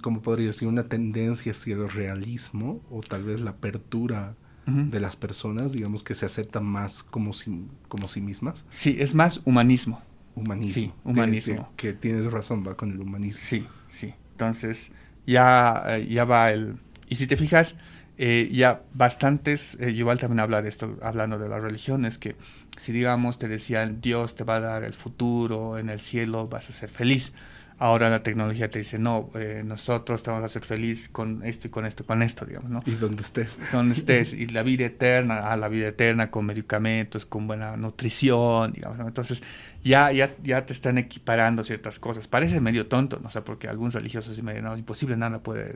¿cómo 0.00 0.22
podría 0.22 0.46
decir? 0.46 0.66
Una 0.66 0.84
tendencia 0.84 1.52
hacia 1.52 1.74
el 1.74 1.90
realismo 1.90 2.80
o 2.90 3.00
tal 3.00 3.24
vez 3.24 3.42
la 3.42 3.50
apertura 3.50 4.34
de 4.66 5.00
las 5.00 5.16
personas, 5.16 5.72
digamos, 5.72 6.04
que 6.04 6.14
se 6.14 6.24
aceptan 6.24 6.64
más 6.64 7.02
como 7.02 7.32
sí, 7.32 7.66
como 7.88 8.08
sí 8.08 8.20
mismas. 8.20 8.64
Sí, 8.70 8.96
es 8.98 9.14
más 9.14 9.40
humanismo. 9.44 10.00
Humanismo. 10.34 10.72
Sí, 10.72 10.92
humanismo. 11.04 11.72
Que, 11.76 11.92
tienes 11.92 12.30
razón, 12.30 12.64
va 12.66 12.76
con 12.76 12.92
el 12.92 13.00
humanismo. 13.00 13.42
Sí, 13.44 13.66
sí. 13.88 14.14
Entonces, 14.32 14.90
ya, 15.26 15.82
eh, 15.86 16.06
ya 16.06 16.24
va 16.24 16.52
el... 16.52 16.76
Y 17.08 17.16
si 17.16 17.26
te 17.26 17.36
fijas, 17.36 17.74
eh, 18.18 18.48
ya 18.52 18.82
bastantes, 18.94 19.76
eh, 19.80 19.90
igual 19.90 20.18
también 20.18 20.40
hablar 20.40 20.62
de 20.62 20.68
esto, 20.68 20.96
hablando 21.02 21.38
de 21.38 21.48
las 21.48 21.60
religiones, 21.60 22.18
que 22.18 22.36
si 22.78 22.92
digamos 22.92 23.38
te 23.38 23.48
decían 23.48 24.00
Dios 24.00 24.34
te 24.36 24.44
va 24.44 24.56
a 24.56 24.60
dar 24.60 24.84
el 24.84 24.94
futuro, 24.94 25.78
en 25.78 25.88
el 25.88 26.00
cielo 26.00 26.48
vas 26.48 26.70
a 26.70 26.72
ser 26.72 26.88
feliz, 26.88 27.32
Ahora 27.82 28.08
la 28.10 28.22
tecnología 28.22 28.70
te 28.70 28.78
dice, 28.78 28.96
no, 28.96 29.28
eh, 29.34 29.64
nosotros 29.66 30.22
te 30.22 30.30
vamos 30.30 30.44
a 30.44 30.46
hacer 30.46 30.64
feliz 30.64 31.08
con 31.08 31.44
esto 31.44 31.66
y 31.66 31.70
con 31.70 31.84
esto, 31.84 32.06
con 32.06 32.22
esto, 32.22 32.46
digamos, 32.46 32.70
¿no? 32.70 32.80
Y 32.86 32.92
donde 32.92 33.22
estés. 33.22 33.58
Donde 33.72 33.94
estés. 33.94 34.32
Y 34.34 34.46
la 34.46 34.62
vida 34.62 34.86
eterna, 34.86 35.38
a 35.38 35.54
ah, 35.54 35.56
la 35.56 35.66
vida 35.66 35.88
eterna 35.88 36.30
con 36.30 36.46
medicamentos, 36.46 37.26
con 37.26 37.48
buena 37.48 37.76
nutrición, 37.76 38.72
digamos, 38.72 38.98
¿no? 38.98 39.08
Entonces, 39.08 39.42
ya, 39.82 40.12
ya, 40.12 40.32
ya 40.44 40.64
te 40.64 40.72
están 40.72 40.96
equiparando 40.96 41.64
ciertas 41.64 41.98
cosas. 41.98 42.28
Parece 42.28 42.60
medio 42.60 42.86
tonto, 42.86 43.18
¿no? 43.20 43.26
O 43.26 43.30
sea, 43.30 43.42
porque 43.42 43.66
algunos 43.66 43.94
religiosos 43.94 44.36
dicen, 44.36 44.62
no, 44.62 44.76
imposible, 44.78 45.16
nada 45.16 45.40
puede, 45.42 45.74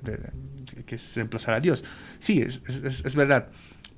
que 0.87 0.95
es 0.95 1.17
emplazar 1.17 1.55
a 1.55 1.61
Dios. 1.61 1.83
Sí, 2.21 2.41
es, 2.41 2.63
es, 2.69 3.05
es 3.05 3.17
verdad. 3.17 3.49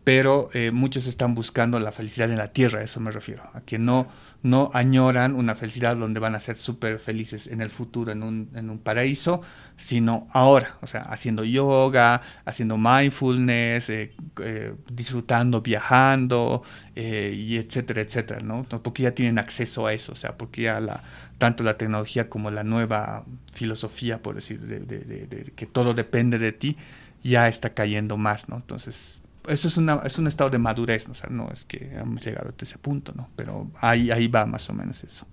Pero 0.08 0.48
eh, 0.54 0.70
muchos 0.70 1.06
están 1.06 1.34
buscando 1.34 1.78
la 1.78 1.92
felicidad 1.92 2.30
en 2.30 2.38
la 2.38 2.54
tierra, 2.54 2.78
a 2.78 2.82
eso 2.84 3.00
me 3.00 3.10
refiero. 3.10 3.42
A 3.52 3.60
que 3.60 3.78
no 3.78 4.08
no 4.42 4.70
añoran 4.72 5.34
una 5.34 5.54
felicidad 5.56 5.96
donde 5.96 6.20
van 6.20 6.34
a 6.34 6.40
ser 6.40 6.56
súper 6.56 6.98
felices 6.98 7.46
en 7.48 7.60
el 7.60 7.70
futuro, 7.70 8.12
en 8.12 8.22
un, 8.22 8.50
en 8.54 8.70
un 8.70 8.78
paraíso, 8.78 9.42
sino 9.76 10.28
ahora, 10.32 10.76
o 10.80 10.86
sea, 10.86 11.02
haciendo 11.02 11.44
yoga, 11.44 12.22
haciendo 12.44 12.78
mindfulness, 12.78 13.90
eh, 13.90 14.12
eh, 14.40 14.74
disfrutando, 14.92 15.60
viajando, 15.60 16.62
eh, 16.94 17.34
y 17.36 17.56
etcétera, 17.56 18.00
etcétera, 18.00 18.40
¿no? 18.40 18.64
Porque 18.64 19.04
ya 19.04 19.12
tienen 19.12 19.38
acceso 19.38 19.86
a 19.86 19.92
eso, 19.92 20.12
o 20.12 20.16
sea, 20.16 20.36
porque 20.36 20.62
ya 20.62 20.80
la, 20.80 21.02
tanto 21.38 21.64
la 21.64 21.76
tecnología 21.76 22.28
como 22.28 22.50
la 22.50 22.62
nueva 22.62 23.24
filosofía, 23.54 24.22
por 24.22 24.36
decir, 24.36 24.60
de 24.60 25.52
que 25.56 25.66
todo 25.66 25.94
depende 25.94 26.38
de 26.38 26.52
ti, 26.52 26.76
ya 27.24 27.48
está 27.48 27.74
cayendo 27.74 28.16
más, 28.16 28.48
¿no? 28.48 28.56
Entonces, 28.56 29.22
eso 29.48 29.68
es, 29.68 29.76
una, 29.76 30.02
es 30.04 30.18
un 30.18 30.26
estado 30.26 30.50
de 30.50 30.58
madurez, 30.58 31.06
¿no? 31.08 31.12
o 31.12 31.14
sea, 31.14 31.30
no 31.30 31.50
es 31.50 31.64
que 31.64 31.90
hemos 31.94 32.24
llegado 32.24 32.48
a 32.48 32.62
ese 32.62 32.78
punto, 32.78 33.12
¿no? 33.16 33.28
Pero 33.36 33.70
ahí, 33.80 34.10
ahí 34.10 34.28
va 34.28 34.46
más 34.46 34.68
o 34.70 34.74
menos 34.74 35.02
eso. 35.04 35.26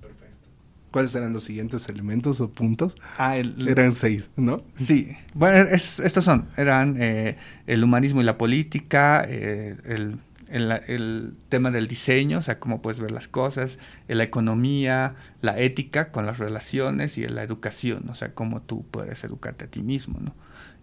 Perfecto. 0.00 0.48
¿Cuáles 0.90 1.14
eran 1.14 1.32
los 1.32 1.44
siguientes 1.44 1.88
elementos 1.88 2.40
o 2.40 2.50
puntos? 2.50 2.96
Ah, 3.16 3.36
el, 3.36 3.68
eran 3.68 3.92
seis, 3.92 4.30
¿no? 4.36 4.62
Sí, 4.76 5.16
bueno, 5.34 5.68
estos 5.70 6.24
son, 6.24 6.48
eran 6.56 6.96
eh, 7.00 7.36
el 7.66 7.84
humanismo 7.84 8.20
y 8.20 8.24
la 8.24 8.38
política, 8.38 9.24
eh, 9.28 9.76
el, 9.84 10.18
el, 10.48 10.72
el, 10.88 11.34
tema 11.48 11.70
del 11.70 11.86
diseño, 11.86 12.38
o 12.38 12.42
sea, 12.42 12.58
cómo 12.58 12.82
puedes 12.82 13.00
ver 13.00 13.12
las 13.12 13.28
cosas, 13.28 13.78
la 14.08 14.24
economía, 14.24 15.14
la 15.40 15.58
ética 15.58 16.10
con 16.10 16.26
las 16.26 16.38
relaciones 16.38 17.18
y 17.18 17.26
la 17.28 17.42
educación, 17.42 18.08
o 18.08 18.14
sea, 18.14 18.34
cómo 18.34 18.62
tú 18.62 18.84
puedes 18.90 19.22
educarte 19.24 19.66
a 19.66 19.68
ti 19.68 19.82
mismo, 19.82 20.18
¿no? 20.20 20.34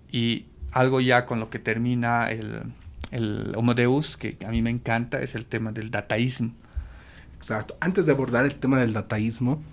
Y 0.09 0.45
algo 0.77 1.01
ya 1.01 1.25
con 1.25 1.39
lo 1.39 1.49
que 1.49 1.57
termina 1.57 2.29
el, 2.29 2.61
el 3.09 3.53
Homo 3.55 3.73
Deus, 3.73 4.15
que 4.15 4.37
a 4.45 4.51
mí 4.51 4.61
me 4.61 4.69
encanta, 4.69 5.19
es 5.21 5.33
el 5.33 5.45
tema 5.45 5.71
del 5.71 5.89
dataísmo. 5.89 6.53
Exacto. 7.35 7.75
Antes 7.79 8.05
de 8.05 8.11
abordar 8.11 8.45
el 8.45 8.55
tema 8.55 8.79
del 8.79 8.93
dataísmo, 8.93 9.63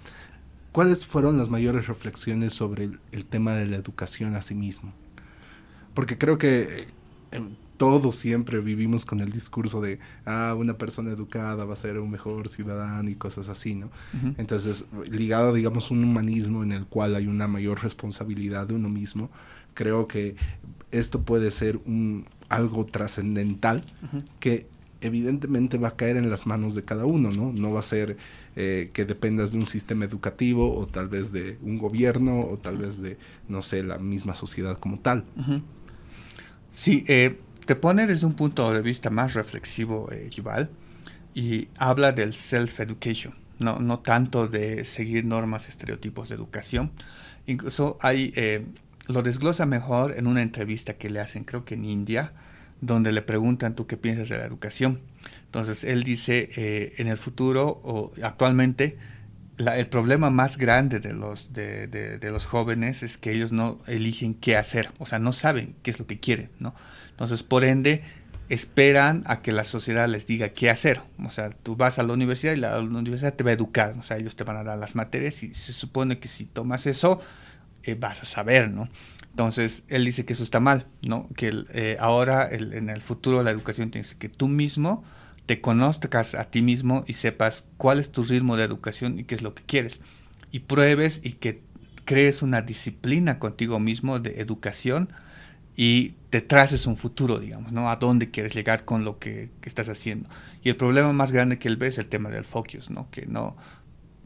¿cuáles 0.72 1.06
fueron 1.06 1.36
las 1.36 1.50
mayores 1.50 1.88
reflexiones 1.88 2.54
sobre 2.54 2.90
el, 3.12 3.24
tema 3.26 3.52
de 3.52 3.66
la 3.66 3.76
educación 3.76 4.34
a 4.34 4.40
sí 4.40 4.54
mismo? 4.54 4.94
Porque 5.92 6.16
creo 6.16 6.38
que 6.38 6.88
eh, 7.32 7.42
todos 7.76 8.16
siempre 8.16 8.60
vivimos 8.60 9.04
con 9.04 9.20
el 9.20 9.30
discurso 9.30 9.82
de, 9.82 9.98
ah, 10.24 10.54
una 10.56 10.78
persona 10.78 11.10
educada 11.10 11.66
va 11.66 11.74
a 11.74 11.76
ser 11.76 11.98
un 11.98 12.10
mejor 12.10 12.48
ciudadano 12.48 13.10
y 13.10 13.14
cosas 13.14 13.48
así, 13.50 13.74
¿no? 13.74 13.90
Entonces, 14.38 14.86
ligado, 15.10 15.52
digamos, 15.52 15.90
un 15.90 16.02
humanismo 16.02 16.62
en 16.62 16.72
el 16.72 16.86
cual 16.86 17.14
hay 17.14 17.26
una 17.26 17.46
mayor 17.46 17.82
responsabilidad 17.82 18.68
de 18.68 18.74
uno 18.74 18.88
mismo, 18.88 19.30
creo 19.74 20.08
que 20.08 20.36
esto 20.90 21.22
puede 21.22 21.50
ser 21.50 21.78
un, 21.84 22.26
algo 22.48 22.86
trascendental 22.86 23.84
que 24.40 24.66
evidentemente 25.00 25.76
va 25.76 25.88
a 25.88 25.96
caer 25.96 26.16
en 26.16 26.30
las 26.30 26.46
manos 26.46 26.74
de 26.74 26.84
cada 26.84 27.04
uno, 27.04 27.30
¿no? 27.30 27.52
No 27.52 27.72
va 27.72 27.80
a 27.80 27.82
ser 27.82 28.16
eh, 28.56 28.90
que 28.92 29.04
dependas 29.04 29.50
de 29.50 29.58
un 29.58 29.66
sistema 29.66 30.04
educativo 30.04 30.74
o 30.74 30.86
tal 30.86 31.08
vez 31.08 31.32
de 31.32 31.58
un 31.62 31.76
gobierno 31.76 32.40
o 32.40 32.56
tal 32.56 32.78
vez 32.78 33.02
de, 33.02 33.18
no 33.48 33.62
sé, 33.62 33.82
la 33.82 33.98
misma 33.98 34.34
sociedad 34.34 34.78
como 34.78 34.98
tal. 35.00 35.24
Sí, 36.70 37.04
eh, 37.06 37.38
te 37.66 37.76
pone 37.76 38.06
desde 38.06 38.26
un 38.26 38.34
punto 38.34 38.72
de 38.72 38.82
vista 38.82 39.10
más 39.10 39.34
reflexivo, 39.34 40.08
eh, 40.12 40.30
y 41.34 41.68
habla 41.76 42.12
del 42.12 42.32
self-education, 42.32 43.34
no, 43.58 43.80
no 43.80 43.98
tanto 43.98 44.48
de 44.48 44.84
seguir 44.84 45.24
normas, 45.24 45.68
estereotipos 45.68 46.28
de 46.28 46.36
educación. 46.36 46.92
Incluso 47.46 47.98
hay 48.00 48.32
eh, 48.36 48.64
lo 49.06 49.22
desglosa 49.22 49.66
mejor 49.66 50.14
en 50.16 50.26
una 50.26 50.42
entrevista 50.42 50.94
que 50.94 51.10
le 51.10 51.20
hacen, 51.20 51.44
creo 51.44 51.64
que 51.64 51.74
en 51.74 51.84
India, 51.84 52.32
donde 52.80 53.12
le 53.12 53.22
preguntan 53.22 53.74
tú 53.74 53.86
qué 53.86 53.96
piensas 53.96 54.28
de 54.28 54.38
la 54.38 54.44
educación. 54.44 55.00
Entonces 55.46 55.84
él 55.84 56.02
dice, 56.02 56.50
eh, 56.56 56.94
en 56.98 57.08
el 57.08 57.16
futuro 57.16 57.80
o 57.84 58.12
actualmente 58.22 58.96
el 59.58 59.86
problema 59.86 60.30
más 60.30 60.56
grande 60.56 60.98
de 61.00 61.12
los, 61.12 61.52
de, 61.52 62.18
los 62.22 62.46
jóvenes 62.46 63.02
es 63.02 63.18
que 63.18 63.32
ellos 63.32 63.52
no 63.52 63.80
eligen 63.86 64.34
qué 64.34 64.56
hacer, 64.56 64.90
o 64.98 65.06
sea, 65.06 65.18
no 65.18 65.32
saben 65.32 65.76
qué 65.82 65.92
es 65.92 65.98
lo 65.98 66.06
que 66.06 66.18
quieren, 66.18 66.50
¿no? 66.58 66.74
Entonces, 67.10 67.44
por 67.44 67.64
ende, 67.64 68.02
esperan 68.48 69.22
a 69.26 69.40
que 69.40 69.52
la 69.52 69.62
sociedad 69.62 70.08
les 70.08 70.26
diga 70.26 70.48
qué 70.48 70.70
hacer. 70.70 71.00
O 71.24 71.30
sea, 71.30 71.50
tú 71.50 71.76
vas 71.76 71.98
a 71.98 72.02
la 72.02 72.12
universidad 72.12 72.52
y 72.52 72.56
la, 72.56 72.80
universidad 72.80 73.34
te 73.34 73.44
va 73.44 73.50
a 73.50 73.54
educar, 73.54 73.94
o 73.98 74.02
sea, 74.02 74.16
ellos 74.16 74.34
te 74.34 74.42
van 74.42 74.56
a 74.56 74.64
dar 74.64 74.78
las 74.78 74.96
materias 74.96 75.42
y 75.44 75.54
se 75.54 75.72
supone 75.72 76.18
que 76.18 76.28
si 76.28 76.44
tomas 76.44 76.86
eso, 76.86 77.20
eh, 77.86 77.96
vas 77.98 78.22
a 78.22 78.26
saber, 78.26 78.70
¿no? 78.70 78.88
Entonces, 79.30 79.82
él 79.88 80.04
dice 80.04 80.24
que 80.24 80.34
eso 80.34 80.42
está 80.42 80.60
mal, 80.60 80.86
¿no? 81.02 81.28
Que 81.36 81.64
eh, 81.72 81.96
ahora, 81.98 82.48
en 82.50 82.88
el 82.88 83.02
futuro, 83.02 83.42
la 83.42 83.50
educación 83.50 83.90
tiene 83.90 84.06
que 84.18 84.28
tú 84.28 84.46
mismo 84.46 85.04
te 85.46 85.60
conozcas 85.60 86.34
a 86.34 86.44
ti 86.50 86.62
mismo 86.62 87.04
y 87.06 87.14
sepas 87.14 87.64
cuál 87.76 87.98
es 87.98 88.10
tu 88.10 88.24
ritmo 88.24 88.56
de 88.56 88.64
educación 88.64 89.18
y 89.18 89.24
qué 89.24 89.34
es 89.34 89.42
lo 89.42 89.54
que 89.54 89.62
quieres. 89.62 90.00
Y 90.50 90.60
pruebes 90.60 91.20
y 91.22 91.32
que 91.32 91.62
crees 92.04 92.42
una 92.42 92.62
disciplina 92.62 93.38
contigo 93.38 93.78
mismo 93.78 94.20
de 94.20 94.40
educación 94.40 95.12
y 95.76 96.14
te 96.30 96.40
traces 96.40 96.86
un 96.86 96.96
futuro, 96.96 97.40
digamos, 97.40 97.72
¿no? 97.72 97.90
A 97.90 97.96
dónde 97.96 98.30
quieres 98.30 98.54
llegar 98.54 98.84
con 98.84 99.04
lo 99.04 99.18
que, 99.18 99.50
estás 99.62 99.88
haciendo. 99.88 100.28
Y 100.62 100.68
el 100.68 100.76
problema 100.76 101.12
más 101.12 101.32
grande 101.32 101.58
que 101.58 101.68
él 101.68 101.76
ve 101.76 101.88
es 101.88 101.98
el 101.98 102.06
tema 102.06 102.30
del 102.30 102.44
focus, 102.44 102.90
¿no? 102.90 103.10
Que 103.10 103.26
no, 103.26 103.56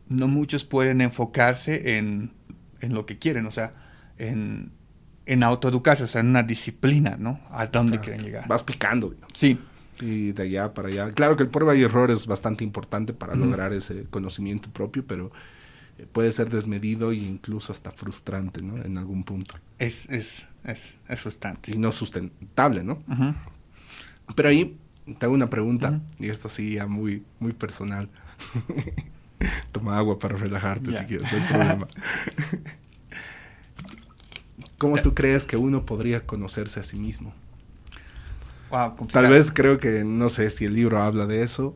no 0.09 0.29
muchos 0.29 0.64
pueden 0.64 1.01
enfocarse 1.01 1.97
en, 1.97 2.33
en 2.80 2.94
lo 2.94 3.06
que 3.06 3.18
quieren, 3.18 3.46
o 3.46 3.50
sea, 3.50 3.72
en, 4.18 4.70
en 5.26 5.42
autoeducarse, 5.42 6.04
o 6.04 6.06
sea, 6.06 6.20
en 6.20 6.28
una 6.28 6.42
disciplina, 6.42 7.16
¿no? 7.18 7.40
A 7.50 7.66
dónde 7.66 7.98
quieren 8.00 8.22
llegar. 8.22 8.46
Vas 8.48 8.62
picando. 8.62 9.10
Digamos. 9.10 9.32
Sí 9.34 9.58
y 10.00 10.32
de 10.32 10.42
allá 10.44 10.74
para 10.74 10.88
allá. 10.88 11.10
Claro 11.12 11.36
que 11.36 11.42
el 11.42 11.48
prueba 11.48 11.74
y 11.74 11.82
error 11.82 12.10
es 12.10 12.26
bastante 12.26 12.64
importante 12.64 13.12
para 13.12 13.34
lograr 13.34 13.72
ese 13.72 14.04
conocimiento 14.04 14.70
propio, 14.70 15.04
pero 15.06 15.32
eh, 15.98 16.06
puede 16.10 16.32
ser 16.32 16.50
desmedido 16.50 17.12
e 17.12 17.16
incluso 17.16 17.72
hasta 17.72 17.90
frustrante, 17.90 18.62
¿no? 18.62 18.82
En 18.82 18.98
algún 18.98 19.24
punto. 19.24 19.56
Es, 19.78 20.08
es, 20.08 20.46
es, 20.64 20.94
es 21.08 21.20
frustrante. 21.20 21.72
Y 21.72 21.78
no 21.78 21.92
sustentable, 21.92 22.84
¿no? 22.84 23.02
Pero 24.34 24.48
ahí 24.48 24.76
te 25.18 25.26
hago 25.26 25.34
una 25.34 25.50
pregunta, 25.50 26.00
y 26.18 26.28
esto 26.28 26.48
sí 26.48 26.74
ya 26.74 26.86
muy, 26.86 27.24
muy 27.40 27.52
personal. 27.52 28.08
Toma 29.72 29.98
agua 29.98 30.18
para 30.18 30.37
relajarte 30.37 30.92
si 30.92 31.05
quieres, 31.05 31.31
no 31.33 31.38
hay 31.38 31.44
problema. 31.48 31.88
¿Cómo 34.79 35.03
tú 35.03 35.14
crees 35.14 35.44
que 35.44 35.57
uno 35.57 35.85
podría 35.85 36.24
conocerse 36.24 36.81
a 36.81 36.83
sí 36.85 36.96
mismo? 36.96 37.35
Tal 39.12 39.29
vez 39.29 39.51
creo 39.51 39.79
que 39.79 40.05
no 40.05 40.29
sé 40.29 40.51
si 40.51 40.66
el 40.66 40.74
libro 40.74 41.03
habla 41.03 41.27
de 41.27 41.42
eso, 41.42 41.74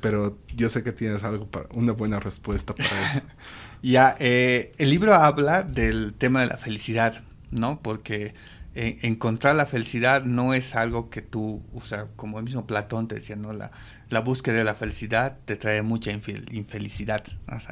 pero 0.00 0.38
yo 0.54 0.68
sé 0.68 0.82
que 0.82 0.92
tienes 0.92 1.24
algo 1.24 1.46
para 1.46 1.66
una 1.74 1.92
buena 1.92 2.20
respuesta 2.20 2.74
para 2.74 3.10
eso. 3.10 3.22
ya, 3.82 4.16
eh, 4.18 4.72
el 4.78 4.90
libro 4.90 5.14
habla 5.14 5.62
del 5.62 6.14
tema 6.14 6.42
de 6.42 6.46
la 6.48 6.56
felicidad, 6.56 7.22
¿no? 7.50 7.80
Porque 7.80 8.34
eh, 8.74 8.98
encontrar 9.02 9.56
la 9.56 9.66
felicidad 9.66 10.24
no 10.24 10.52
es 10.54 10.76
algo 10.76 11.10
que 11.10 11.22
tú, 11.22 11.62
o 11.74 11.80
sea, 11.80 12.06
como 12.16 12.38
el 12.38 12.44
mismo 12.44 12.66
Platón 12.66 13.08
te 13.08 13.16
decía, 13.16 13.36
¿no? 13.36 13.52
La, 13.52 13.72
la 14.10 14.20
búsqueda 14.20 14.56
de 14.56 14.64
la 14.64 14.74
felicidad 14.74 15.38
te 15.44 15.56
trae 15.56 15.82
mucha 15.82 16.10
infelicidad. 16.10 17.24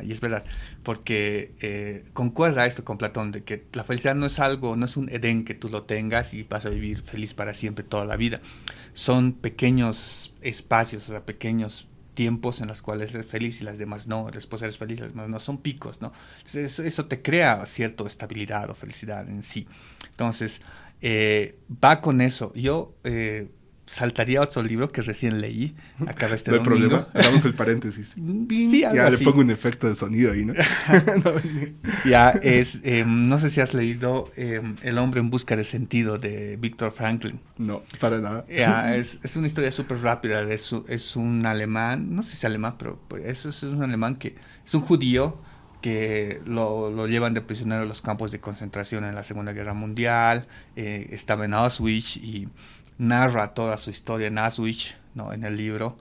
y 0.03 0.12
es 0.12 0.20
verdad, 0.20 0.44
porque 0.85 1.53
eh, 1.61 2.05
concuerda 2.12 2.64
esto 2.64 2.85
con 2.85 2.96
Platón, 2.96 3.33
de 3.33 3.42
que 3.42 3.66
la 3.72 3.85
felicidad 3.85 4.14
no 4.14 4.27
es 4.27 4.38
algo, 4.38 4.77
no 4.77 4.87
es 4.87 4.96
un 4.96 5.09
Edén 5.11 5.44
que 5.44 5.55
tú 5.55 5.68
lo 5.68 5.83
tengas 5.83 6.33
y 6.35 6.44
vas 6.44 6.64
a 6.64 6.70
vivir 6.70 7.03
feliz 7.03 7.35
para 7.35 7.55
siempre 7.55 7.85
toda 7.85 8.05
la 8.05 8.16
vida. 8.16 8.40
Son 8.94 9.33
pequeños 9.33 10.33
espacios, 10.40 11.09
o 11.09 11.12
sea, 11.12 11.27
pequeños 11.27 11.88
tiempos 12.14 12.61
en 12.61 12.68
los 12.68 12.83
cuales 12.83 13.14
eres 13.14 13.27
feliz 13.27 13.61
y 13.61 13.64
las 13.64 13.79
demás 13.79 14.07
no, 14.07 14.29
después 14.33 14.62
eres 14.62 14.79
feliz, 14.79 15.01
las 15.01 15.11
demás 15.11 15.29
no, 15.29 15.40
son 15.40 15.59
picos, 15.59 16.01
¿no? 16.01 16.12
Eso, 16.53 16.83
eso 16.83 17.07
te 17.07 17.20
crea 17.20 17.64
cierta 17.66 18.05
estabilidad 18.07 18.70
o 18.70 18.74
felicidad 18.74 19.29
en 19.29 19.42
sí. 19.42 19.66
Entonces, 20.11 20.61
eh, 21.01 21.59
va 21.83 22.01
con 22.01 22.20
eso. 22.20 22.53
Yo 22.55 22.94
eh, 23.05 23.48
saltaría 23.88 24.40
otro 24.40 24.62
libro 24.62 24.90
que 24.90 25.03
recién 25.03 25.40
leí. 25.40 25.74
Acaba 26.07 26.35
este 26.35 26.51
no 26.51 26.59
hay 26.59 26.62
problema, 26.62 27.09
hagamos 27.14 27.44
el 27.44 27.55
paréntesis. 27.55 28.14
sí, 28.48 28.81
ya 28.81 29.11
le 29.11 29.18
pongo 29.18 29.40
un 29.40 29.51
efecto 29.51 29.88
de 29.88 29.94
sonido 29.94 30.33
ahí, 30.33 30.44
¿no? 30.44 30.55
ya 32.05 32.31
es, 32.31 32.81
em, 32.83 33.29
no 33.29 33.38
sé 33.38 33.51
si 33.51 33.61
has 33.61 33.74
leído 33.74 34.31
em, 34.37 34.77
El 34.83 34.98
hombre 34.98 35.20
en 35.20 35.31
busca 35.31 35.57
de 35.57 35.64
sentido 35.64 36.18
de 36.18 36.57
Víctor 36.57 36.92
Franklin. 36.92 37.40
No, 37.57 37.83
para 38.01 38.20
nada. 38.20 38.44
Ya, 38.48 38.94
es, 38.94 39.18
es, 39.22 39.37
una 39.37 39.46
historia 39.46 39.72
súper 39.72 40.01
rápida. 40.03 40.42
Es, 40.42 40.74
es 40.88 41.16
un 41.16 41.46
alemán, 41.46 42.14
no 42.14 42.22
sé 42.22 42.31
si 42.31 42.37
es 42.37 42.44
alemán, 42.44 42.77
pero 42.79 43.01
pues, 43.09 43.24
eso 43.27 43.48
es 43.48 43.62
un 43.62 43.83
alemán 43.83 44.16
que 44.16 44.37
es 44.64 44.74
un 44.74 44.83
judío 44.83 45.40
que 45.81 46.40
lo, 46.44 46.90
lo, 46.90 47.07
llevan 47.07 47.35
de 47.35 47.40
prisionero 47.40 47.83
a 47.83 47.87
los 47.87 48.03
campos 48.03 48.31
de 48.33 48.40
concentración 48.40 49.05
en 49.05 49.14
la 49.14 49.22
Segunda 49.22 49.53
Guerra 49.53 49.74
Mundial, 49.74 50.48
eh, 50.77 51.09
estaba 51.12 51.44
en 51.44 51.55
Auschwitz 51.55 52.16
y 52.16 52.48
narra 52.98 53.54
toda 53.54 53.78
su 53.78 53.90
historia 53.90 54.26
en 54.26 54.38
Auschwitz, 54.38 54.94
¿no? 55.14 55.32
en 55.32 55.44
el 55.44 55.56
libro, 55.56 55.96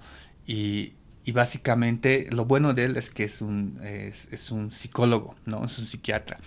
y, 0.45 0.93
y, 1.25 1.31
básicamente 1.31 2.27
lo 2.31 2.45
bueno 2.45 2.73
de 2.73 2.85
él 2.85 2.97
es 2.97 3.09
que 3.09 3.23
es 3.25 3.41
un, 3.41 3.79
es, 3.83 4.51
un 4.51 4.71
psicólogo, 4.71 5.35
¿no? 5.45 5.65
es 5.65 5.77
un 5.79 5.85
psiquiatra, 5.85 6.39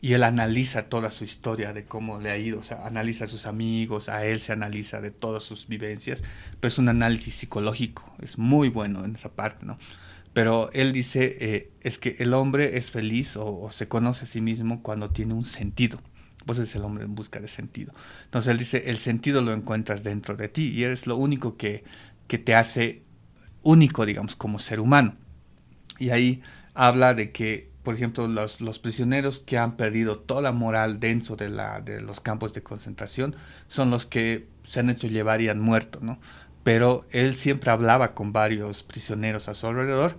y 0.00 0.14
él 0.14 0.22
analiza 0.22 0.88
toda 0.88 1.10
su 1.10 1.24
historia 1.24 1.72
de 1.72 1.84
cómo 1.84 2.20
le 2.20 2.30
ha 2.30 2.38
ido, 2.38 2.60
o 2.60 2.62
sea, 2.62 2.86
analiza 2.86 3.24
a 3.24 3.28
sus 3.28 3.46
amigos, 3.46 4.08
a 4.08 4.24
él 4.24 4.40
se 4.40 4.52
analiza 4.52 5.00
de 5.00 5.10
todas 5.10 5.44
sus 5.44 5.68
vivencias, 5.68 6.20
pero 6.58 6.68
es 6.68 6.78
un 6.78 6.88
análisis 6.88 7.34
psicológico, 7.34 8.14
es 8.22 8.38
muy 8.38 8.68
bueno 8.68 9.04
en 9.04 9.14
esa 9.14 9.30
parte, 9.30 9.66
¿no? 9.66 9.78
Pero 10.32 10.70
él 10.72 10.92
dice, 10.92 11.36
eh, 11.40 11.70
es 11.80 11.98
que 11.98 12.16
el 12.20 12.34
hombre 12.34 12.78
es 12.78 12.90
feliz 12.90 13.36
o, 13.36 13.68
se 13.72 13.88
conoce 13.88 14.24
a 14.24 14.26
sí 14.26 14.40
mismo 14.40 14.82
cuando 14.82 15.10
tiene 15.10 15.34
un 15.34 15.44
sentido. 15.44 16.00
Pues 16.46 16.58
es 16.58 16.74
el 16.74 16.82
hombre 16.82 17.04
en 17.04 17.14
busca 17.14 17.40
de 17.40 17.48
sentido. 17.48 17.92
Entonces 18.24 18.50
él 18.50 18.58
dice, 18.58 18.84
el 18.86 18.96
sentido 18.96 19.42
lo 19.42 19.52
encuentras 19.52 20.02
dentro 20.02 20.36
de 20.36 20.48
ti 20.48 20.68
y 20.68 20.84
eres 20.84 21.06
lo 21.06 21.16
único 21.16 21.56
que, 21.56 21.84
que 22.26 22.38
te 22.38 22.54
hace 22.54 23.02
único, 23.62 24.06
digamos, 24.06 24.36
como 24.36 24.58
ser 24.58 24.80
humano. 24.80 25.16
Y 25.98 26.10
ahí 26.10 26.42
habla 26.72 27.12
de 27.12 27.30
que, 27.30 27.70
por 27.82 27.94
ejemplo, 27.94 28.26
los, 28.26 28.60
los 28.60 28.78
prisioneros 28.78 29.38
que 29.38 29.58
han 29.58 29.76
perdido 29.76 30.18
toda 30.18 30.40
la 30.40 30.52
moral 30.52 30.98
dentro 30.98 31.36
de, 31.36 31.50
la, 31.50 31.80
de 31.80 32.00
los 32.00 32.20
campos 32.20 32.54
de 32.54 32.62
concentración 32.62 33.36
son 33.68 33.90
los 33.90 34.06
que 34.06 34.48
se 34.64 34.80
han 34.80 34.88
hecho 34.88 35.08
llevar 35.08 35.42
y 35.42 35.50
han 35.50 35.60
muerto, 35.60 35.98
¿no? 36.00 36.18
pero 36.62 37.06
él 37.10 37.34
siempre 37.34 37.70
hablaba 37.70 38.14
con 38.14 38.32
varios 38.32 38.82
prisioneros 38.82 39.48
a 39.48 39.54
su 39.54 39.66
alrededor 39.66 40.16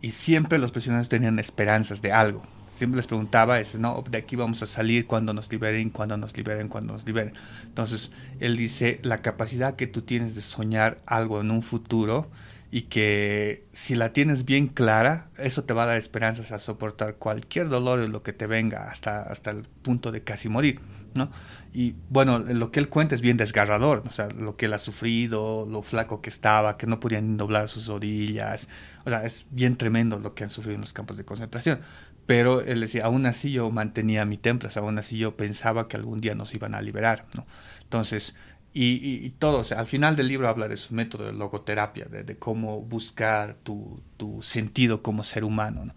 y 0.00 0.12
siempre 0.12 0.58
los 0.58 0.72
prisioneros 0.72 1.08
tenían 1.08 1.38
esperanzas 1.38 2.02
de 2.02 2.12
algo. 2.12 2.42
Siempre 2.76 2.96
les 2.96 3.06
preguntaba, 3.06 3.58
eso, 3.58 3.78
no, 3.78 4.04
de 4.08 4.18
aquí 4.18 4.36
vamos 4.36 4.62
a 4.62 4.66
salir 4.66 5.06
cuando 5.06 5.32
nos 5.32 5.50
liberen, 5.50 5.90
cuando 5.90 6.16
nos 6.16 6.36
liberen, 6.36 6.68
cuando 6.68 6.92
nos 6.92 7.06
liberen. 7.06 7.32
Entonces, 7.64 8.10
él 8.38 8.56
dice, 8.56 9.00
la 9.02 9.22
capacidad 9.22 9.76
que 9.76 9.86
tú 9.86 10.02
tienes 10.02 10.34
de 10.34 10.42
soñar 10.42 10.98
algo 11.06 11.40
en 11.40 11.50
un 11.50 11.62
futuro 11.62 12.30
y 12.70 12.82
que 12.82 13.64
si 13.72 13.94
la 13.94 14.12
tienes 14.12 14.44
bien 14.44 14.66
clara, 14.68 15.28
eso 15.38 15.64
te 15.64 15.72
va 15.72 15.84
a 15.84 15.86
dar 15.86 15.96
esperanzas 15.98 16.52
a 16.52 16.58
soportar 16.58 17.14
cualquier 17.14 17.68
dolor 17.68 18.00
o 18.00 18.08
lo 18.08 18.22
que 18.22 18.34
te 18.34 18.46
venga 18.46 18.90
hasta, 18.90 19.22
hasta 19.22 19.50
el 19.52 19.62
punto 19.62 20.12
de 20.12 20.22
casi 20.22 20.48
morir, 20.50 20.80
¿no? 21.14 21.30
Y 21.72 21.94
bueno, 22.08 22.38
lo 22.38 22.70
que 22.72 22.80
él 22.80 22.88
cuenta 22.88 23.14
es 23.14 23.20
bien 23.20 23.36
desgarrador, 23.36 24.02
o 24.06 24.10
sea, 24.10 24.28
lo 24.28 24.56
que 24.56 24.66
él 24.66 24.72
ha 24.72 24.78
sufrido, 24.78 25.66
lo 25.70 25.82
flaco 25.82 26.22
que 26.22 26.30
estaba, 26.30 26.76
que 26.76 26.86
no 26.86 27.00
podían 27.00 27.36
doblar 27.36 27.68
sus 27.68 27.86
rodillas, 27.86 28.68
o 29.04 29.10
sea, 29.10 29.24
es 29.24 29.46
bien 29.50 29.76
tremendo 29.76 30.18
lo 30.18 30.34
que 30.34 30.44
han 30.44 30.50
sufrido 30.50 30.74
en 30.74 30.80
los 30.80 30.92
campos 30.92 31.16
de 31.16 31.24
concentración. 31.24 31.80
Pero 32.26 32.60
él 32.60 32.80
decía, 32.80 33.04
aún 33.04 33.26
así 33.26 33.52
yo 33.52 33.70
mantenía 33.70 34.24
mi 34.24 34.36
templo, 34.36 34.68
aún 34.74 34.98
así 34.98 35.16
yo 35.16 35.36
pensaba 35.36 35.88
que 35.88 35.96
algún 35.96 36.20
día 36.20 36.34
nos 36.34 36.54
iban 36.54 36.74
a 36.74 36.82
liberar, 36.82 37.26
¿no? 37.34 37.46
Entonces, 37.82 38.34
y, 38.78 39.30
todo, 39.38 39.60
o 39.60 39.64
sea, 39.64 39.80
al 39.80 39.86
final 39.86 40.16
del 40.16 40.28
libro 40.28 40.48
habla 40.48 40.68
de 40.68 40.76
su 40.76 40.92
método 40.92 41.24
de 41.24 41.32
logoterapia, 41.32 42.04
de, 42.04 42.36
cómo 42.36 42.82
buscar 42.82 43.56
tu, 43.62 44.02
tu, 44.18 44.42
sentido 44.42 45.02
como 45.02 45.24
ser 45.24 45.44
humano, 45.44 45.86
¿no? 45.86 45.94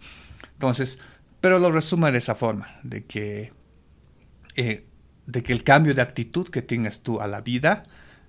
Entonces, 0.54 0.98
pero 1.42 1.58
lo 1.58 1.72
resume 1.72 2.10
de 2.10 2.18
esa 2.18 2.34
forma, 2.34 2.68
de 2.82 3.04
que 3.04 3.52
eh, 4.56 4.86
de 5.26 5.42
que 5.42 5.52
el 5.52 5.62
cambio 5.62 5.94
de 5.94 6.02
actitud 6.02 6.48
que 6.48 6.62
tengas 6.62 7.02
tú 7.02 7.20
a 7.20 7.28
la 7.28 7.40
vida 7.40 7.84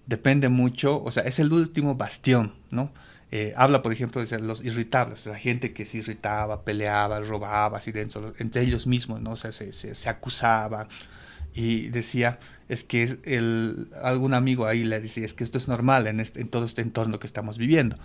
depende 0.06 0.50
mucho, 0.50 1.02
o 1.04 1.12
sea, 1.12 1.24
es 1.24 1.40
el 1.40 1.52
último 1.52 1.96
bastión, 1.96 2.54
¿no? 2.70 2.92
Eh, 3.34 3.54
habla, 3.56 3.82
por 3.82 3.94
ejemplo, 3.94 4.24
de 4.24 4.40
los 4.40 4.62
irritables, 4.62 5.26
la 5.26 5.40
gente 5.40 5.74
que 5.74 5.86
se 5.86 6.00
irritaba, 6.00 6.66
peleaba, 6.66 7.22
robaba, 7.22 7.78
así 7.78 7.94
dentro, 7.94 8.34
entre 8.40 8.62
ellos 8.62 8.88
mismos, 8.88 9.22
¿no? 9.22 9.32
O 9.32 9.36
sea, 9.38 9.54
se, 9.54 9.72
se, 9.72 10.10
acusaba 10.10 10.90
y 11.54 11.88
decía, 11.88 12.40
es 12.68 12.84
que 12.84 13.18
el, 13.24 13.88
algún 14.04 14.34
amigo 14.34 14.66
ahí 14.66 14.84
le 14.84 15.00
decía, 15.00 15.26
es 15.26 15.34
que 15.34 15.46
esto 15.46 15.58
es 15.58 15.70
normal 15.70 16.08
en, 16.08 16.20
este, 16.20 16.42
en 16.42 16.50
todo 16.50 16.66
este 16.66 16.82
entorno 16.82 17.20
que 17.20 17.28
estamos 17.28 17.58
viviendo, 17.58 17.96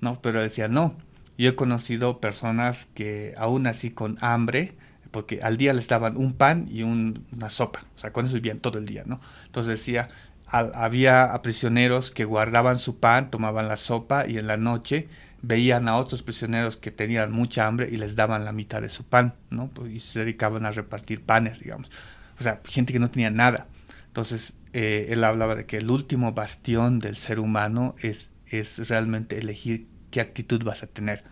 ¿no? 0.00 0.22
Pero 0.22 0.40
decía, 0.40 0.68
no, 0.68 0.96
yo 1.36 1.50
he 1.50 1.56
conocido 1.56 2.20
personas 2.20 2.86
que 2.94 3.34
aún 3.36 3.66
así 3.66 3.90
con 3.90 4.18
hambre, 4.20 4.74
porque 5.10 5.40
al 5.42 5.56
día 5.56 5.72
les 5.72 5.88
daban 5.88 6.16
un 6.16 6.34
pan 6.34 6.68
y 6.70 6.84
una 6.84 7.48
sopa, 7.48 7.84
o 7.96 7.98
sea, 7.98 8.12
con 8.12 8.26
eso 8.26 8.34
vivían 8.34 8.60
todo 8.60 8.78
el 8.78 8.86
día, 8.86 9.02
¿no? 9.04 9.20
Entonces 9.46 9.80
decía, 9.80 10.10
había 10.46 11.32
prisioneros 11.42 12.10
que 12.10 12.24
guardaban 12.24 12.78
su 12.78 13.00
pan, 13.00 13.30
tomaban 13.30 13.68
la 13.68 13.76
sopa 13.76 14.26
y 14.26 14.38
en 14.38 14.46
la 14.46 14.56
noche 14.56 15.08
veían 15.42 15.88
a 15.88 15.96
otros 15.96 16.22
prisioneros 16.22 16.76
que 16.76 16.90
tenían 16.90 17.32
mucha 17.32 17.66
hambre 17.66 17.88
y 17.90 17.96
les 17.96 18.16
daban 18.16 18.44
la 18.44 18.52
mitad 18.52 18.80
de 18.80 18.88
su 18.88 19.04
pan, 19.04 19.34
¿no? 19.50 19.68
Pues, 19.68 19.92
y 19.92 20.00
se 20.00 20.20
dedicaban 20.20 20.66
a 20.66 20.70
repartir 20.70 21.22
panes, 21.22 21.60
digamos. 21.60 21.90
O 22.38 22.42
sea, 22.42 22.60
gente 22.64 22.92
que 22.92 22.98
no 22.98 23.10
tenía 23.10 23.30
nada. 23.30 23.66
Entonces, 24.06 24.52
eh, 24.72 25.08
él 25.10 25.24
hablaba 25.24 25.54
de 25.54 25.66
que 25.66 25.78
el 25.78 25.90
último 25.90 26.32
bastión 26.32 26.98
del 27.00 27.16
ser 27.16 27.40
humano 27.40 27.94
es, 28.00 28.30
es 28.46 28.88
realmente 28.88 29.38
elegir 29.38 29.86
qué 30.10 30.20
actitud 30.20 30.62
vas 30.64 30.82
a 30.82 30.86
tener. 30.86 31.24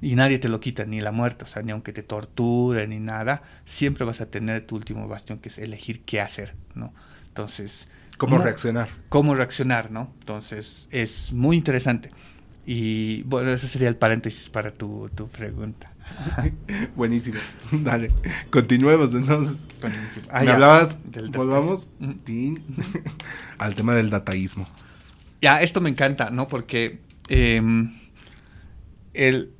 Y 0.00 0.14
nadie 0.14 0.38
te 0.38 0.48
lo 0.48 0.60
quita, 0.60 0.84
ni 0.84 1.00
la 1.00 1.10
muerte, 1.10 1.44
o 1.44 1.46
sea, 1.46 1.62
ni 1.62 1.72
aunque 1.72 1.92
te 1.92 2.02
torturen 2.02 2.90
ni 2.90 3.00
nada, 3.00 3.42
siempre 3.64 4.04
vas 4.04 4.20
a 4.20 4.26
tener 4.26 4.66
tu 4.66 4.76
último 4.76 5.08
bastión, 5.08 5.40
que 5.40 5.48
es 5.48 5.58
elegir 5.58 6.02
qué 6.04 6.20
hacer, 6.20 6.54
¿no? 6.74 6.92
Entonces... 7.28 7.88
¿Cómo 8.18 8.38
reaccionar? 8.38 8.88
¿Cómo 9.08 9.34
reaccionar, 9.34 9.90
no? 9.90 10.12
Entonces, 10.20 10.88
es 10.90 11.32
muy 11.32 11.56
interesante. 11.56 12.10
Y 12.66 13.22
bueno, 13.22 13.50
ese 13.50 13.66
sería 13.66 13.88
el 13.88 13.96
paréntesis 13.96 14.50
para 14.50 14.72
tu, 14.72 15.08
tu 15.14 15.28
pregunta. 15.28 15.90
Buenísimo. 16.96 17.38
Dale, 17.72 18.10
continuemos 18.50 19.14
entonces. 19.14 19.68
Ah, 20.30 20.42
Me 20.44 20.50
hablabas, 20.50 20.98
del 21.10 21.30
volvamos 21.30 21.86
al 23.58 23.74
tema 23.74 23.94
del 23.94 24.10
dataísmo. 24.10 24.68
Ya, 25.40 25.62
esto 25.62 25.80
me 25.80 25.88
encanta, 25.88 26.30
¿no? 26.30 26.48
Porque 26.48 27.00
em, 27.28 27.94
él, 29.14 29.52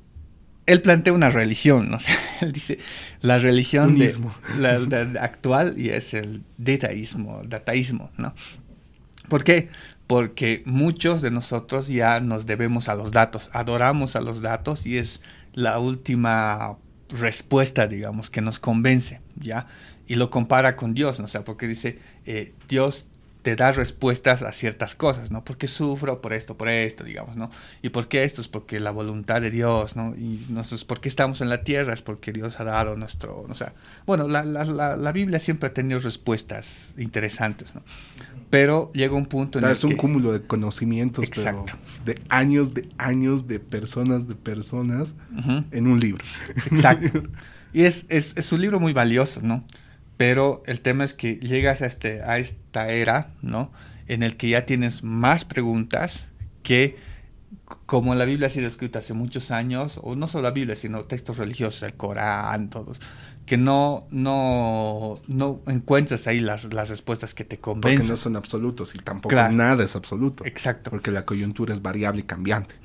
él, 0.71 0.81
plantea 0.81 1.13
una 1.13 1.29
religión, 1.29 1.89
¿no? 1.89 1.97
O 1.97 1.99
sea, 1.99 2.15
él 2.41 2.51
dice 2.51 2.79
la 3.21 3.39
religión 3.39 3.95
de, 3.95 4.13
la, 4.57 4.75
actual 5.21 5.75
y 5.77 5.89
es 5.89 6.13
el 6.13 6.43
dataísmo, 6.57 7.41
dataísmo, 7.45 8.11
¿no? 8.17 8.33
¿Por 9.27 9.43
qué? 9.43 9.69
porque 10.09 10.63
muchos 10.65 11.21
de 11.21 11.29
nosotros 11.29 11.87
ya 11.87 12.19
nos 12.19 12.47
debemos 12.47 12.89
a 12.89 12.95
los 12.95 13.11
datos, 13.11 13.51
adoramos 13.53 14.15
a 14.15 14.21
los 14.21 14.41
datos 14.41 14.87
y 14.87 14.97
es 14.97 15.21
la 15.53 15.77
última 15.77 16.77
respuesta, 17.09 17.85
digamos, 17.85 18.31
que 18.31 18.41
nos 18.41 18.57
convence, 18.57 19.21
¿ya? 19.35 19.67
Y 20.07 20.15
lo 20.15 20.31
compara 20.31 20.75
con 20.75 20.95
Dios, 20.95 21.19
¿no? 21.19 21.25
O 21.25 21.27
sea, 21.27 21.43
porque 21.43 21.67
dice, 21.67 21.99
eh, 22.25 22.53
Dios 22.67 23.07
te 23.41 23.55
da 23.55 23.71
respuestas 23.71 24.41
a 24.41 24.51
ciertas 24.51 24.95
cosas, 24.95 25.31
¿no? 25.31 25.43
Porque 25.45 25.67
sufro 25.67 26.21
por 26.21 26.33
esto, 26.33 26.57
por 26.57 26.67
esto, 26.67 27.05
digamos, 27.05 27.37
¿no? 27.37 27.49
¿Y 27.81 27.89
por 27.89 28.07
qué 28.09 28.25
esto? 28.25 28.41
Es 28.41 28.49
porque 28.49 28.79
la 28.79 28.91
voluntad 28.91 29.41
de 29.41 29.49
Dios, 29.49 29.95
¿no? 29.95 30.13
Y 30.15 30.45
nosotros, 30.49 30.83
¿por 30.83 30.99
qué 30.99 31.07
estamos 31.07 31.39
en 31.39 31.47
la 31.47 31.63
tierra? 31.63 31.93
Es 31.93 32.01
porque 32.01 32.33
Dios 32.33 32.59
ha 32.59 32.65
dado 32.65 32.97
nuestro, 32.97 33.45
o 33.47 33.53
sea, 33.53 33.73
bueno, 34.05 34.27
la, 34.27 34.43
la, 34.43 34.65
la, 34.65 34.97
la 34.97 35.11
Biblia 35.13 35.39
siempre 35.39 35.69
ha 35.69 35.73
tenido 35.73 35.99
respuestas 35.99 36.93
interesantes, 36.97 37.73
¿no? 37.73 37.81
Pero 38.49 38.91
llega 38.93 39.15
un 39.15 39.27
punto 39.27 39.59
en 39.59 39.65
el 39.65 39.71
que... 39.71 39.77
Es 39.77 39.83
un 39.83 39.95
cúmulo 39.95 40.33
de 40.33 40.41
conocimientos, 40.41 41.23
Exacto. 41.23 41.73
de 42.03 42.19
años, 42.29 42.73
de 42.73 42.89
años, 42.97 43.47
de 43.47 43.59
personas, 43.59 44.27
de 44.27 44.35
personas, 44.35 45.13
en 45.71 45.87
un 45.87 45.99
libro. 45.99 46.25
Exacto. 46.71 47.23
Y 47.71 47.83
es, 47.83 48.05
es, 48.09 48.33
es 48.35 48.51
un 48.51 48.61
libro 48.61 48.79
muy 48.79 48.93
valioso, 48.93 49.41
¿no? 49.43 49.63
Pero 50.19 50.63
el 50.65 50.81
tema 50.81 51.05
es 51.05 51.13
que 51.13 51.35
llegas 51.35 51.81
a, 51.81 51.85
este, 51.85 52.21
a 52.23 52.39
esta 52.39 52.89
era, 52.89 53.31
¿no? 53.41 53.71
En 54.05 54.21
el 54.21 54.35
que 54.35 54.49
ya 54.49 54.65
tienes 54.65 55.01
más 55.01 55.45
preguntas 55.45 56.25
que, 56.61 56.97
como 57.85 58.13
la 58.15 58.25
Biblia 58.25 58.47
ha 58.47 58.49
sido 58.49 58.67
escrita 58.67 58.99
hace 58.99 59.13
muchos 59.13 59.49
años, 59.49 59.97
o 60.03 60.17
no 60.17 60.27
solo 60.27 60.43
la 60.43 60.51
Biblia, 60.51 60.75
sino 60.75 61.05
textos 61.05 61.37
religiosos, 61.37 61.83
el 61.83 61.93
Corán, 61.93 62.69
todos, 62.69 62.99
que 63.45 63.55
no, 63.55 64.07
no, 64.11 65.21
no 65.27 65.61
encuentras 65.67 66.27
ahí 66.27 66.41
las, 66.41 66.65
las 66.65 66.89
respuestas 66.89 67.33
que 67.33 67.45
te 67.45 67.59
convencen. 67.59 67.99
Porque 67.99 68.11
no 68.11 68.17
son 68.17 68.35
absolutos 68.35 68.95
y 68.95 68.97
tampoco 68.97 69.33
nada 69.33 69.85
es 69.85 69.95
absoluto. 69.95 70.45
Exacto. 70.45 70.91
Porque 70.91 71.11
la 71.11 71.23
coyuntura 71.25 71.73
es 71.73 71.81
variable 71.81 72.19
y 72.19 72.23
cambiante. 72.23 72.75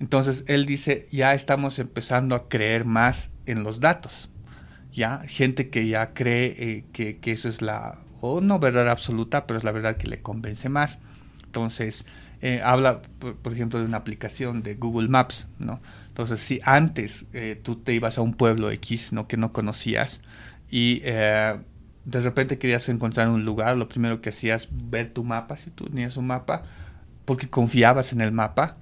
Entonces, 0.00 0.44
él 0.48 0.66
dice, 0.66 1.08
ya 1.10 1.32
estamos 1.32 1.78
empezando 1.78 2.34
a 2.34 2.50
creer 2.50 2.84
más 2.84 3.30
en 3.46 3.64
los 3.64 3.80
datos 3.80 4.28
ya 4.96 5.22
gente 5.28 5.68
que 5.68 5.86
ya 5.86 6.14
cree 6.14 6.54
eh, 6.58 6.84
que, 6.92 7.18
que, 7.18 7.32
eso 7.32 7.50
es 7.50 7.60
la, 7.60 7.98
o 8.22 8.40
no 8.40 8.58
verdad 8.58 8.88
absoluta, 8.88 9.46
pero 9.46 9.58
es 9.58 9.64
la 9.64 9.70
verdad 9.70 9.98
que 9.98 10.08
le 10.08 10.22
convence 10.22 10.70
más. 10.70 10.98
Entonces, 11.44 12.06
eh, 12.40 12.62
habla, 12.64 13.02
por, 13.20 13.52
ejemplo, 13.52 13.78
de 13.78 13.84
una 13.84 13.98
aplicación 13.98 14.62
de 14.62 14.74
Google 14.74 15.08
Maps, 15.08 15.46
¿no? 15.58 15.80
Entonces, 16.08 16.40
si 16.40 16.60
antes 16.64 17.26
eh, 17.34 17.60
tú 17.62 17.76
te 17.76 17.92
ibas 17.92 18.16
a 18.16 18.22
un 18.22 18.32
pueblo 18.32 18.70
X, 18.70 19.12
¿no? 19.12 19.28
Que 19.28 19.36
no 19.36 19.52
conocías 19.52 20.20
y 20.70 21.00
de 21.00 22.20
repente 22.20 22.58
querías 22.58 22.88
encontrar 22.88 23.28
un 23.28 23.44
lugar, 23.44 23.76
lo 23.76 23.88
primero 23.88 24.20
que 24.20 24.30
hacías, 24.30 24.68
ver 24.70 25.12
tu 25.12 25.24
mapa, 25.24 25.56
si 25.56 25.70
tú 25.70 25.84
tenías 25.84 26.16
un 26.16 26.26
mapa, 26.26 26.62
porque 27.24 27.48
confiabas 27.48 28.12
en 28.12 28.20
el 28.22 28.32
mapa, 28.32 28.78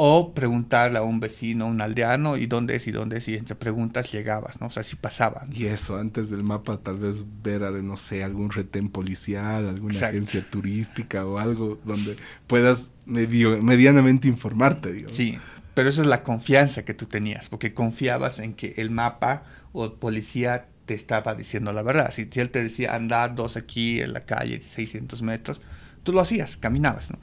o 0.00 0.32
preguntarle 0.32 0.98
a 0.98 1.02
un 1.02 1.18
vecino, 1.18 1.66
un 1.66 1.80
aldeano, 1.80 2.36
y 2.36 2.46
dónde 2.46 2.76
es 2.76 2.86
y 2.86 2.92
dónde 2.92 3.16
es, 3.16 3.26
y 3.26 3.34
entre 3.34 3.56
preguntas 3.56 4.12
llegabas, 4.12 4.60
¿no? 4.60 4.68
O 4.68 4.70
sea, 4.70 4.84
si 4.84 4.94
pasaba. 4.94 5.44
Y 5.50 5.66
eso, 5.66 5.98
antes 5.98 6.30
del 6.30 6.44
mapa 6.44 6.76
tal 6.78 6.98
vez 6.98 7.24
ver 7.42 7.64
a, 7.64 7.72
de, 7.72 7.82
no 7.82 7.96
sé, 7.96 8.22
algún 8.22 8.50
retén 8.50 8.90
policial, 8.90 9.68
alguna 9.68 9.98
agencia 9.98 10.48
turística 10.48 11.26
o 11.26 11.38
algo 11.38 11.80
donde 11.84 12.16
puedas 12.46 12.92
medio, 13.06 13.60
medianamente 13.60 14.28
informarte, 14.28 14.92
digamos. 14.92 15.16
Sí, 15.16 15.36
pero 15.74 15.88
eso 15.88 16.02
es 16.02 16.06
la 16.06 16.22
confianza 16.22 16.84
que 16.84 16.94
tú 16.94 17.06
tenías, 17.06 17.48
porque 17.48 17.74
confiabas 17.74 18.38
en 18.38 18.54
que 18.54 18.74
el 18.76 18.92
mapa 18.92 19.42
o 19.72 19.94
policía 19.94 20.68
te 20.86 20.94
estaba 20.94 21.34
diciendo 21.34 21.72
la 21.72 21.82
verdad. 21.82 22.12
Si 22.12 22.28
él 22.36 22.50
te 22.50 22.62
decía, 22.62 22.94
anda 22.94 23.28
dos 23.28 23.56
aquí 23.56 24.00
en 24.00 24.12
la 24.12 24.20
calle, 24.20 24.62
600 24.62 25.22
metros, 25.22 25.60
tú 26.04 26.12
lo 26.12 26.20
hacías, 26.20 26.56
caminabas, 26.56 27.10
¿no? 27.10 27.18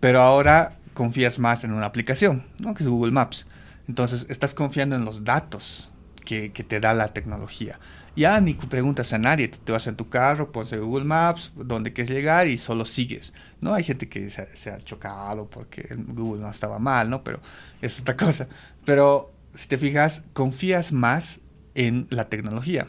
Pero 0.00 0.22
ahora 0.22 0.78
confías 0.96 1.38
más 1.38 1.62
en 1.62 1.72
una 1.72 1.86
aplicación, 1.86 2.46
¿no? 2.58 2.74
que 2.74 2.82
es 2.82 2.88
Google 2.88 3.12
Maps. 3.12 3.46
Entonces, 3.86 4.26
estás 4.30 4.54
confiando 4.54 4.96
en 4.96 5.04
los 5.04 5.24
datos 5.24 5.90
que, 6.24 6.48
te 6.50 6.80
da 6.80 6.94
la 6.94 7.08
tecnología. 7.08 7.78
Ya 8.16 8.40
ni 8.40 8.54
preguntas 8.54 9.12
a 9.12 9.18
nadie, 9.18 9.48
te 9.48 9.72
vas 9.72 9.86
en 9.86 9.94
tu 9.94 10.08
carro, 10.08 10.50
pones 10.50 10.72
Google 10.72 11.04
Maps, 11.04 11.52
dónde 11.54 11.92
quieres 11.92 12.12
llegar 12.12 12.48
y 12.48 12.56
solo 12.56 12.86
sigues. 12.86 13.34
¿no? 13.60 13.74
Hay 13.74 13.84
gente 13.84 14.08
que 14.08 14.30
se, 14.30 14.70
ha 14.70 14.78
chocado 14.78 15.48
porque 15.50 15.86
Google 15.94 16.40
no 16.40 16.50
estaba 16.50 16.78
mal, 16.78 17.10
¿no? 17.10 17.22
Pero 17.22 17.40
es 17.82 18.00
otra 18.00 18.16
cosa. 18.26 18.48
Pero 18.86 19.34
si 19.54 19.68
te 19.68 19.76
fijas, 19.76 20.24
confías 20.32 20.92
más 20.92 21.40
en 21.74 22.06
la 22.08 22.30
tecnología, 22.30 22.88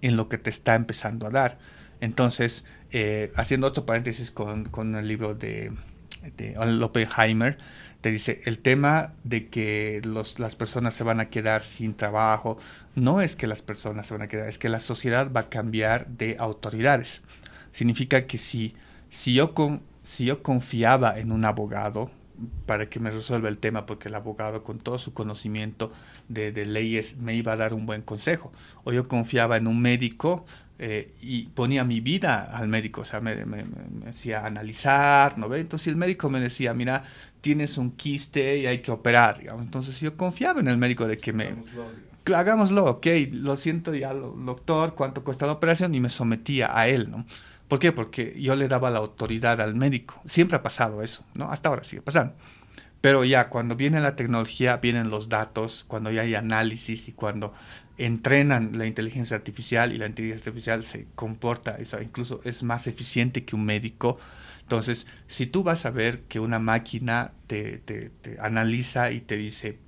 en 0.00 0.16
lo 0.16 0.30
que 0.30 0.38
te 0.38 0.48
está 0.48 0.74
empezando 0.76 1.26
a 1.26 1.30
dar. 1.30 1.58
Entonces, 2.00 2.64
eh, 2.90 3.32
haciendo 3.36 3.66
otro 3.66 3.84
paréntesis 3.84 4.30
con, 4.30 4.64
con 4.64 4.94
el 4.94 5.06
libro 5.06 5.34
de 5.34 5.72
de 6.36 6.56
Oppenheimer, 6.58 7.58
te 8.00 8.10
dice, 8.10 8.42
el 8.44 8.58
tema 8.58 9.14
de 9.24 9.48
que 9.48 10.02
las 10.36 10.56
personas 10.56 10.92
se 10.92 11.04
van 11.04 11.20
a 11.20 11.30
quedar 11.30 11.64
sin 11.64 11.94
trabajo, 11.94 12.58
no 12.94 13.22
es 13.22 13.34
que 13.34 13.46
las 13.46 13.62
personas 13.62 14.06
se 14.06 14.12
van 14.12 14.22
a 14.22 14.28
quedar, 14.28 14.46
es 14.48 14.58
que 14.58 14.68
la 14.68 14.78
sociedad 14.78 15.32
va 15.32 15.40
a 15.40 15.48
cambiar 15.48 16.06
de 16.08 16.36
autoridades. 16.38 17.22
Significa 17.72 18.26
que 18.26 18.36
si, 18.36 18.74
si, 19.08 19.32
yo, 19.32 19.54
si 20.02 20.26
yo 20.26 20.42
confiaba 20.42 21.18
en 21.18 21.32
un 21.32 21.46
abogado 21.46 22.10
para 22.66 22.90
que 22.90 23.00
me 23.00 23.10
resuelva 23.10 23.48
el 23.48 23.56
tema, 23.56 23.86
porque 23.86 24.08
el 24.08 24.14
abogado 24.14 24.64
con 24.64 24.80
todo 24.80 24.98
su 24.98 25.14
conocimiento 25.14 25.90
de, 26.28 26.52
de 26.52 26.66
leyes 26.66 27.16
me 27.16 27.34
iba 27.34 27.52
a 27.52 27.56
dar 27.56 27.72
un 27.72 27.86
buen 27.86 28.02
consejo, 28.02 28.52
o 28.84 28.92
yo 28.92 29.04
confiaba 29.04 29.56
en 29.56 29.66
un 29.66 29.80
médico 29.80 30.44
eh, 30.78 31.14
y 31.20 31.46
ponía 31.46 31.84
mi 31.84 32.00
vida 32.00 32.50
al 32.52 32.66
médico, 32.68 33.02
o 33.02 33.04
sea, 33.04 33.20
me, 33.20 33.44
me, 33.44 33.64
decía 34.04 34.44
analizar, 34.44 35.38
¿no 35.38 35.48
ve? 35.48 35.60
Entonces 35.60 35.88
el 35.88 35.96
médico 35.96 36.28
me 36.28 36.40
decía, 36.40 36.74
mira, 36.74 37.04
tienes 37.40 37.78
un 37.78 37.92
quiste 37.92 38.58
y 38.58 38.66
hay 38.66 38.80
que 38.80 38.90
operar, 38.90 39.38
digamos. 39.38 39.62
Entonces 39.62 40.00
yo 40.00 40.16
confiaba 40.16 40.60
en 40.60 40.68
el 40.68 40.78
médico 40.78 41.06
de 41.06 41.16
que 41.16 41.32
me... 41.32 41.44
Hagámoslo, 41.44 42.36
hagámoslo 42.36 42.84
ok, 42.86 43.06
lo 43.32 43.56
siento 43.56 43.94
ya, 43.94 44.12
doctor, 44.12 44.94
cuánto 44.94 45.22
cuesta 45.22 45.46
la 45.46 45.52
operación 45.52 45.94
y 45.94 46.00
me 46.00 46.10
sometía 46.10 46.76
a 46.76 46.88
él, 46.88 47.10
¿no? 47.10 47.24
¿Por 47.68 47.78
qué? 47.78 47.92
Porque 47.92 48.34
yo 48.40 48.56
le 48.56 48.68
daba 48.68 48.90
la 48.90 48.98
autoridad 48.98 49.60
al 49.60 49.74
médico. 49.74 50.20
Siempre 50.26 50.56
ha 50.56 50.62
pasado 50.62 51.02
eso, 51.02 51.24
¿no? 51.34 51.50
Hasta 51.50 51.68
ahora 51.68 51.84
sigue 51.84 52.02
pasando. 52.02 52.34
Pero 53.00 53.24
ya 53.24 53.48
cuando 53.48 53.76
viene 53.76 54.00
la 54.00 54.16
tecnología, 54.16 54.78
vienen 54.78 55.10
los 55.10 55.28
datos, 55.28 55.84
cuando 55.86 56.10
ya 56.10 56.22
hay 56.22 56.34
análisis 56.34 57.08
y 57.08 57.12
cuando 57.12 57.52
entrenan 57.98 58.76
la 58.76 58.86
inteligencia 58.86 59.36
artificial 59.36 59.92
y 59.92 59.98
la 59.98 60.06
inteligencia 60.06 60.50
artificial 60.50 60.82
se 60.82 61.06
comporta, 61.14 61.78
incluso 62.02 62.40
es 62.44 62.62
más 62.62 62.86
eficiente 62.86 63.44
que 63.44 63.54
un 63.54 63.64
médico. 63.64 64.18
Entonces, 64.62 65.06
si 65.26 65.46
tú 65.46 65.62
vas 65.62 65.86
a 65.86 65.90
ver 65.90 66.22
que 66.22 66.40
una 66.40 66.58
máquina 66.58 67.32
te, 67.46 67.78
te, 67.78 68.10
analiza 68.40 69.12
y 69.12 69.20
te 69.20 69.36
dice, 69.36 69.78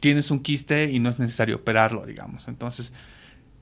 tienes 0.00 0.30
un 0.30 0.40
quiste 0.40 0.90
y 0.90 0.98
no 0.98 1.10
es 1.10 1.18
necesario 1.18 1.56
operarlo, 1.56 2.04
digamos. 2.04 2.48
Entonces, 2.48 2.92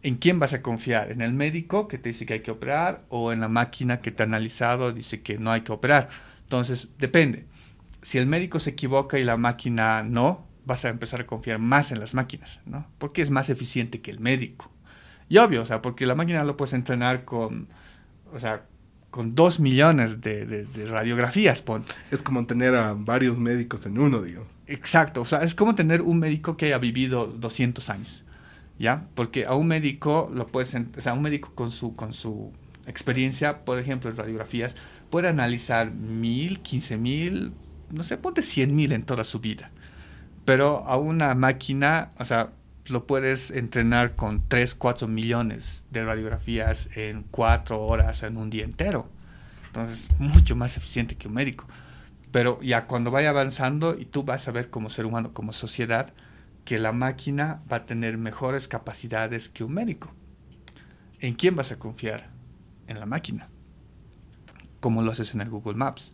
¿en 0.02 0.16
quién 0.16 0.38
vas 0.38 0.54
a 0.54 0.62
confiar? 0.62 1.12
¿En 1.12 1.20
el 1.20 1.32
médico 1.32 1.86
que 1.86 1.98
te 1.98 2.08
dice 2.08 2.26
que 2.26 2.34
hay 2.34 2.40
que 2.40 2.50
operar 2.50 3.04
o 3.10 3.32
en 3.32 3.40
la 3.40 3.48
máquina 3.48 4.00
que 4.00 4.10
te 4.10 4.22
ha 4.22 4.26
analizado 4.26 4.92
dice 4.92 5.22
que 5.22 5.38
no 5.38 5.52
hay 5.52 5.60
que 5.60 5.72
operar? 5.72 6.08
Entonces, 6.42 6.88
depende. 6.98 7.46
Si 8.02 8.18
el 8.18 8.26
médico 8.26 8.58
se 8.58 8.70
equivoca 8.70 9.18
y 9.18 9.22
la 9.22 9.36
máquina 9.36 10.02
no, 10.02 10.46
vas 10.64 10.84
a 10.84 10.88
empezar 10.88 11.22
a 11.22 11.26
confiar 11.26 11.58
más 11.58 11.90
en 11.90 12.00
las 12.00 12.14
máquinas, 12.14 12.60
¿no? 12.66 12.86
Porque 12.98 13.22
es 13.22 13.30
más 13.30 13.50
eficiente 13.50 14.00
que 14.00 14.10
el 14.10 14.20
médico. 14.20 14.70
Y 15.28 15.38
obvio, 15.38 15.62
o 15.62 15.66
sea, 15.66 15.82
porque 15.82 16.06
la 16.06 16.14
máquina 16.14 16.44
lo 16.44 16.56
puedes 16.56 16.74
entrenar 16.74 17.24
con, 17.24 17.68
o 18.32 18.38
sea, 18.38 18.66
con 19.10 19.34
dos 19.34 19.60
millones 19.60 20.20
de, 20.20 20.66
radiografías. 20.88 21.62
Ponte. 21.62 21.94
Es 22.10 22.22
como 22.22 22.46
tener 22.46 22.74
a 22.74 22.94
varios 22.94 23.38
médicos 23.38 23.86
en 23.86 23.98
uno, 23.98 24.20
digamos. 24.22 24.48
Exacto, 24.66 25.20
o 25.20 25.24
sea, 25.24 25.42
es 25.42 25.54
como 25.54 25.74
tener 25.74 26.02
un 26.02 26.18
médico 26.18 26.56
que 26.56 26.66
haya 26.66 26.78
vivido 26.78 27.26
200 27.26 27.90
años, 27.90 28.24
¿ya? 28.78 29.06
Porque 29.14 29.46
a 29.46 29.54
un 29.54 29.68
médico 29.68 30.30
lo 30.34 30.48
puedes, 30.48 30.74
o 30.74 31.00
sea, 31.00 31.12
un 31.12 31.22
médico 31.22 31.52
con 31.54 31.70
su, 31.70 31.94
con 31.94 32.12
su 32.12 32.52
experiencia, 32.86 33.64
por 33.64 33.78
ejemplo, 33.78 34.10
en 34.10 34.16
radiografías, 34.16 34.74
puede 35.10 35.28
analizar 35.28 35.92
mil, 35.92 36.60
quince 36.60 36.96
mil, 36.96 37.52
no 37.92 38.02
sé, 38.02 38.16
ponte 38.16 38.42
cien 38.42 38.74
mil 38.74 38.92
en 38.92 39.04
toda 39.04 39.22
su 39.22 39.38
vida. 39.38 39.70
Pero 40.44 40.86
a 40.86 40.96
una 40.96 41.34
máquina, 41.34 42.12
o 42.18 42.24
sea, 42.24 42.52
lo 42.86 43.06
puedes 43.06 43.50
entrenar 43.50 44.14
con 44.14 44.46
3, 44.46 44.74
4 44.74 45.08
millones 45.08 45.86
de 45.90 46.04
radiografías 46.04 46.90
en 46.96 47.24
4 47.30 47.80
horas, 47.80 48.22
en 48.22 48.36
un 48.36 48.50
día 48.50 48.64
entero. 48.64 49.08
Entonces, 49.66 50.08
mucho 50.18 50.54
más 50.54 50.76
eficiente 50.76 51.16
que 51.16 51.28
un 51.28 51.34
médico. 51.34 51.66
Pero 52.30 52.60
ya 52.60 52.86
cuando 52.86 53.10
vaya 53.10 53.30
avanzando 53.30 53.96
y 53.98 54.04
tú 54.04 54.24
vas 54.24 54.46
a 54.48 54.52
ver 54.52 54.68
como 54.68 54.90
ser 54.90 55.06
humano, 55.06 55.32
como 55.32 55.52
sociedad, 55.52 56.12
que 56.64 56.78
la 56.78 56.92
máquina 56.92 57.62
va 57.70 57.78
a 57.78 57.86
tener 57.86 58.18
mejores 58.18 58.68
capacidades 58.68 59.48
que 59.48 59.64
un 59.64 59.74
médico. 59.74 60.12
¿En 61.20 61.34
quién 61.34 61.56
vas 61.56 61.72
a 61.72 61.78
confiar? 61.78 62.30
En 62.86 63.00
la 63.00 63.06
máquina. 63.06 63.48
Como 64.80 65.02
lo 65.02 65.12
haces 65.12 65.34
en 65.34 65.40
el 65.40 65.48
Google 65.48 65.74
Maps. 65.74 66.12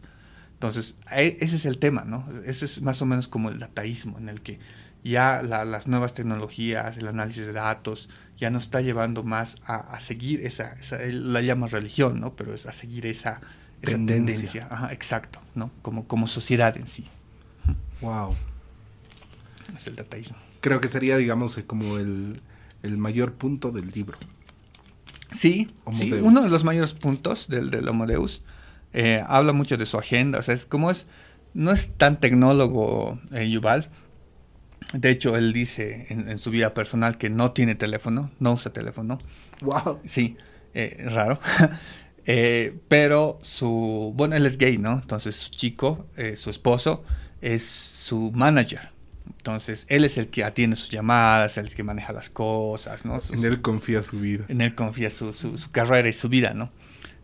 Entonces, 0.61 0.95
e, 1.11 1.39
ese 1.41 1.57
es 1.57 1.65
el 1.65 1.79
tema, 1.79 2.05
¿no? 2.05 2.29
Ese 2.45 2.67
es 2.67 2.83
más 2.83 3.01
o 3.01 3.07
menos 3.07 3.29
como 3.29 3.49
el 3.49 3.59
dataísmo, 3.59 4.19
en 4.19 4.29
el 4.29 4.43
que 4.43 4.59
ya 5.03 5.41
las 5.41 5.89
nuevas 5.89 6.13
tecnologías, 6.13 6.99
el 6.99 7.09
análisis 7.09 7.47
de 7.47 7.53
datos, 7.55 8.11
ya 8.37 8.51
nos 8.51 8.65
está 8.65 8.83
llevando 8.83 9.23
más 9.23 9.57
a, 9.65 9.99
seguir 10.01 10.45
esa, 10.45 10.77
él 11.01 11.33
la 11.33 11.41
llama 11.41 11.67
religión, 11.67 12.21
¿no? 12.21 12.37
Pero 12.37 12.53
es 12.53 12.67
a 12.67 12.75
seguir 12.75 13.07
esa, 13.07 13.41
tendencia. 13.81 14.69
Ajá, 14.71 14.93
exacto, 14.93 15.41
¿no? 15.55 15.71
Como, 15.81 16.07
como 16.07 16.27
sociedad 16.27 16.77
en 16.77 16.87
sí. 16.87 17.07
Wow. 18.03 18.37
Es 19.75 19.87
el 19.87 19.97
dataísmo. 19.97 20.37
Creo 20.61 20.83
que 20.83 20.89
sería, 20.89 21.17
digamos, 21.17 21.57
eh, 21.57 21.65
como 21.65 21.97
el, 21.97 22.43
mayor 22.83 23.33
punto 23.33 23.71
del 23.71 23.87
libro. 23.93 24.19
Sí, 25.33 25.71
sí, 25.95 26.13
uno 26.13 26.43
de 26.43 26.51
los 26.51 26.65
mayores 26.65 26.93
puntos 26.93 27.49
del, 27.49 27.71
del 27.71 27.89
Homo 27.89 28.07
Deus. 28.07 28.43
Eh, 28.93 29.23
habla 29.27 29.53
mucho 29.53 29.77
de 29.77 29.87
su 29.87 29.99
agenda, 29.99 30.39
o 30.39 30.43
sea, 30.43 30.55
es 30.55 30.67
como 30.67 30.91
es, 30.91 31.07
no 31.55 31.71
es 31.71 31.91
tan 31.97 32.19
tecnólogo 32.19 33.21
eh, 33.33 33.49
Yuval, 33.49 33.91
de 34.93 35.11
hecho, 35.11 35.37
él 35.37 35.53
dice 35.53 36.07
en, 36.09 36.39
su 36.39 36.51
vida 36.51 36.75
personal 36.75 37.17
que 37.17 37.31
no 37.31 37.53
tiene 37.53 37.75
teléfono, 37.75 38.31
no 38.41 38.55
usa 38.55 38.73
teléfono. 38.73 39.19
Wow. 39.61 40.01
Sí, 40.05 40.37
eh, 40.75 41.07
raro. 41.11 41.41
eh, 42.27 42.77
pero 42.89 43.39
su, 43.41 44.13
bueno, 44.17 44.35
él 44.37 44.47
es 44.47 44.59
gay, 44.59 44.79
¿no? 44.79 44.93
Entonces 44.95 45.37
su 45.37 45.51
chico, 45.51 46.07
eh, 46.17 46.35
su 46.35 46.51
esposo, 46.51 47.05
es 47.41 47.65
su 47.65 48.33
manager. 48.33 48.91
Entonces, 49.27 49.87
él 49.89 50.05
es 50.05 50.19
el 50.19 50.29
que 50.29 50.43
atiende 50.45 50.77
sus 50.77 50.91
llamadas, 50.91 51.57
el 51.57 51.73
que 51.73 51.85
maneja 51.85 52.13
las 52.13 52.29
cosas, 52.29 53.05
¿no? 53.05 53.19
en 53.33 53.45
él 53.45 53.63
confía 53.63 54.03
su 54.03 54.19
vida. 54.19 54.45
En 54.49 54.61
él 54.61 54.75
confía 54.75 55.09
su, 55.09 55.33
su, 55.33 55.57
su, 55.57 55.71
carrera 55.71 56.09
y 56.09 56.13
su 56.13 56.29
vida, 56.29 56.53
¿no? 56.53 56.71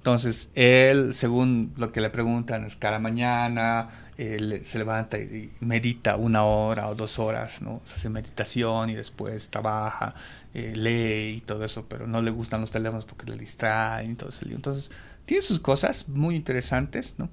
Entonces, 0.07 0.49
él, 0.55 1.15
según 1.15 1.73
lo 1.77 1.91
que 1.91 2.01
le 2.01 2.11
preguntan, 2.11 2.63
es 2.63 2.77
cada 2.77 3.01
mañana, 3.01 3.89
se 4.17 4.79
levanta 4.79 5.19
y 5.19 5.51
medita 5.59 6.15
una 6.15 6.45
hora 6.45 6.89
o 6.91 6.95
dos 6.95 7.19
horas, 7.19 7.61
¿no? 7.61 7.83
hace 7.93 8.09
meditación 8.09 8.89
y 8.89 8.95
después 8.95 9.49
trabaja, 9.51 10.15
eh, 10.55 10.75
lee 10.77 11.39
y 11.39 11.41
todo 11.41 11.65
eso, 11.65 11.87
pero 11.89 12.07
no 12.07 12.23
le 12.23 12.31
gustan 12.31 12.61
los 12.61 12.71
teléfonos 12.71 13.05
porque 13.05 13.29
le 13.29 13.37
distraen 13.37 14.13
y 14.13 14.15
todo 14.15 14.29
eso. 14.29 14.43
Entonces, 14.49 14.93
tiene 15.25 15.43
sus 15.43 15.59
cosas 15.59 16.09
muy 16.09 16.37
interesantes, 16.37 17.15
¿no? 17.19 17.29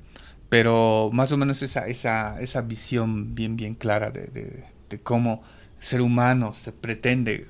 Pero 0.49 1.11
más 1.13 1.31
o 1.31 1.37
menos 1.37 1.61
esa, 1.61 1.85
esa, 1.85 2.41
esa 2.41 2.61
visión 2.63 3.35
bien, 3.35 3.55
bien 3.55 3.75
clara 3.75 4.09
de, 4.09 4.25
de, 4.25 4.63
de 4.89 4.99
cómo 4.99 5.43
ser 5.79 6.01
humano 6.01 6.55
se 6.55 6.71
pretende 6.71 7.47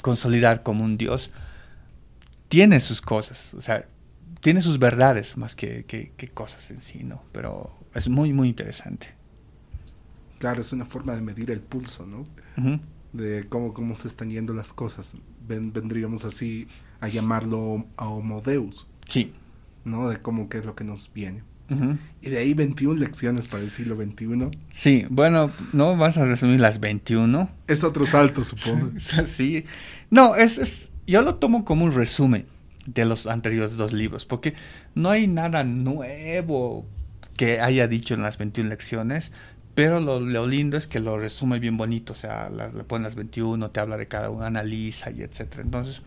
consolidar 0.00 0.62
como 0.62 0.84
un 0.84 0.96
Dios, 0.96 1.32
tiene 2.46 2.78
sus 2.78 3.00
cosas, 3.00 3.52
o 3.54 3.62
sea, 3.62 3.84
tiene 4.40 4.62
sus 4.62 4.78
verdades 4.78 5.36
más 5.36 5.54
que, 5.54 5.84
que, 5.84 6.12
que 6.16 6.28
cosas 6.28 6.70
en 6.70 6.80
sí, 6.80 7.02
¿no? 7.02 7.22
Pero 7.32 7.70
es 7.94 8.08
muy, 8.08 8.32
muy 8.32 8.48
interesante. 8.48 9.08
Claro, 10.38 10.60
es 10.60 10.72
una 10.72 10.84
forma 10.84 11.14
de 11.14 11.20
medir 11.20 11.50
el 11.50 11.60
pulso, 11.60 12.06
¿no? 12.06 12.24
De 13.12 13.44
cómo, 13.48 13.74
cómo 13.74 13.94
se 13.94 14.08
están 14.08 14.30
yendo 14.30 14.52
las 14.52 14.72
cosas. 14.72 15.14
vendríamos 15.46 16.24
así 16.24 16.68
a 17.00 17.08
llamarlo 17.08 17.86
a 17.96 18.08
Homo 18.08 18.40
Deus. 18.40 18.86
Sí. 19.06 19.32
¿No? 19.84 20.08
De 20.08 20.20
cómo 20.20 20.48
qué 20.48 20.58
es 20.58 20.64
lo 20.64 20.74
que 20.74 20.84
nos 20.84 21.12
viene. 21.12 21.42
Y 22.22 22.30
de 22.30 22.38
ahí 22.38 22.54
21 22.54 22.98
lecciones 22.98 23.46
para 23.46 23.62
el 23.62 23.70
siglo 23.70 23.94
XXI. 23.96 24.58
Sí, 24.70 25.04
bueno, 25.10 25.50
no 25.74 25.96
vas 25.98 26.16
a 26.16 26.24
resumir 26.24 26.60
las 26.60 26.80
21. 26.80 27.50
Es 27.66 27.84
otro 27.84 28.06
salto, 28.06 28.42
supongo. 28.42 28.92
sí. 29.26 29.66
No, 30.10 30.34
es, 30.34 30.56
es, 30.56 30.90
yo 31.06 31.20
lo 31.20 31.34
tomo 31.34 31.66
como 31.66 31.84
un 31.84 31.92
resumen 31.92 32.46
de 32.94 33.04
los 33.04 33.26
anteriores 33.26 33.76
dos 33.76 33.92
libros, 33.92 34.24
porque 34.24 34.54
no 34.94 35.10
hay 35.10 35.26
nada 35.26 35.64
nuevo 35.64 36.86
que 37.36 37.60
haya 37.60 37.86
dicho 37.86 38.14
en 38.14 38.22
las 38.22 38.38
21 38.38 38.70
lecciones, 38.70 39.30
pero 39.74 40.00
lo, 40.00 40.46
lindo 40.46 40.76
es 40.76 40.88
que 40.88 40.98
lo 40.98 41.18
resume 41.18 41.60
bien 41.60 41.76
bonito, 41.76 42.12
o 42.12 42.16
sea, 42.16 42.50
le 42.50 42.84
pone 42.84 43.04
las 43.04 43.14
21, 43.14 43.70
te 43.70 43.78
habla 43.78 43.96
de 43.96 44.08
cada 44.08 44.30
uno, 44.30 44.44
analiza 44.44 45.10
y 45.10 45.22
etcétera. 45.22 45.62
Entonces, 45.62 46.02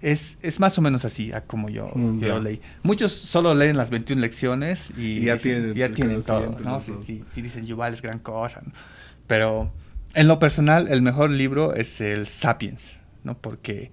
es, 0.00 0.36
es 0.42 0.58
más 0.58 0.76
o 0.78 0.82
menos 0.82 1.04
así 1.04 1.30
como 1.46 1.68
yo, 1.68 1.90
mm, 1.94 2.20
yo 2.20 2.40
leí. 2.40 2.60
Muchos 2.82 3.12
solo 3.12 3.54
leen 3.54 3.76
las 3.76 3.90
21 3.90 4.20
lecciones 4.20 4.92
y, 4.96 5.20
ya 5.20 5.38
tienen, 5.38 5.74
ya 5.74 5.90
tienen 5.90 6.22
todo, 6.22 6.56
¿no? 6.60 6.80
Si, 6.80 7.22
dicen 7.36 7.66
Yuval 7.66 7.94
es 7.94 8.02
gran 8.02 8.18
cosa, 8.18 8.62
Pero 9.28 9.70
en 10.14 10.26
lo 10.26 10.38
personal, 10.38 10.88
el 10.88 11.02
mejor 11.02 11.30
libro 11.30 11.74
es 11.74 12.00
el 12.00 12.26
Sapiens, 12.26 12.98
¿no? 13.22 13.38
Porque 13.38 13.92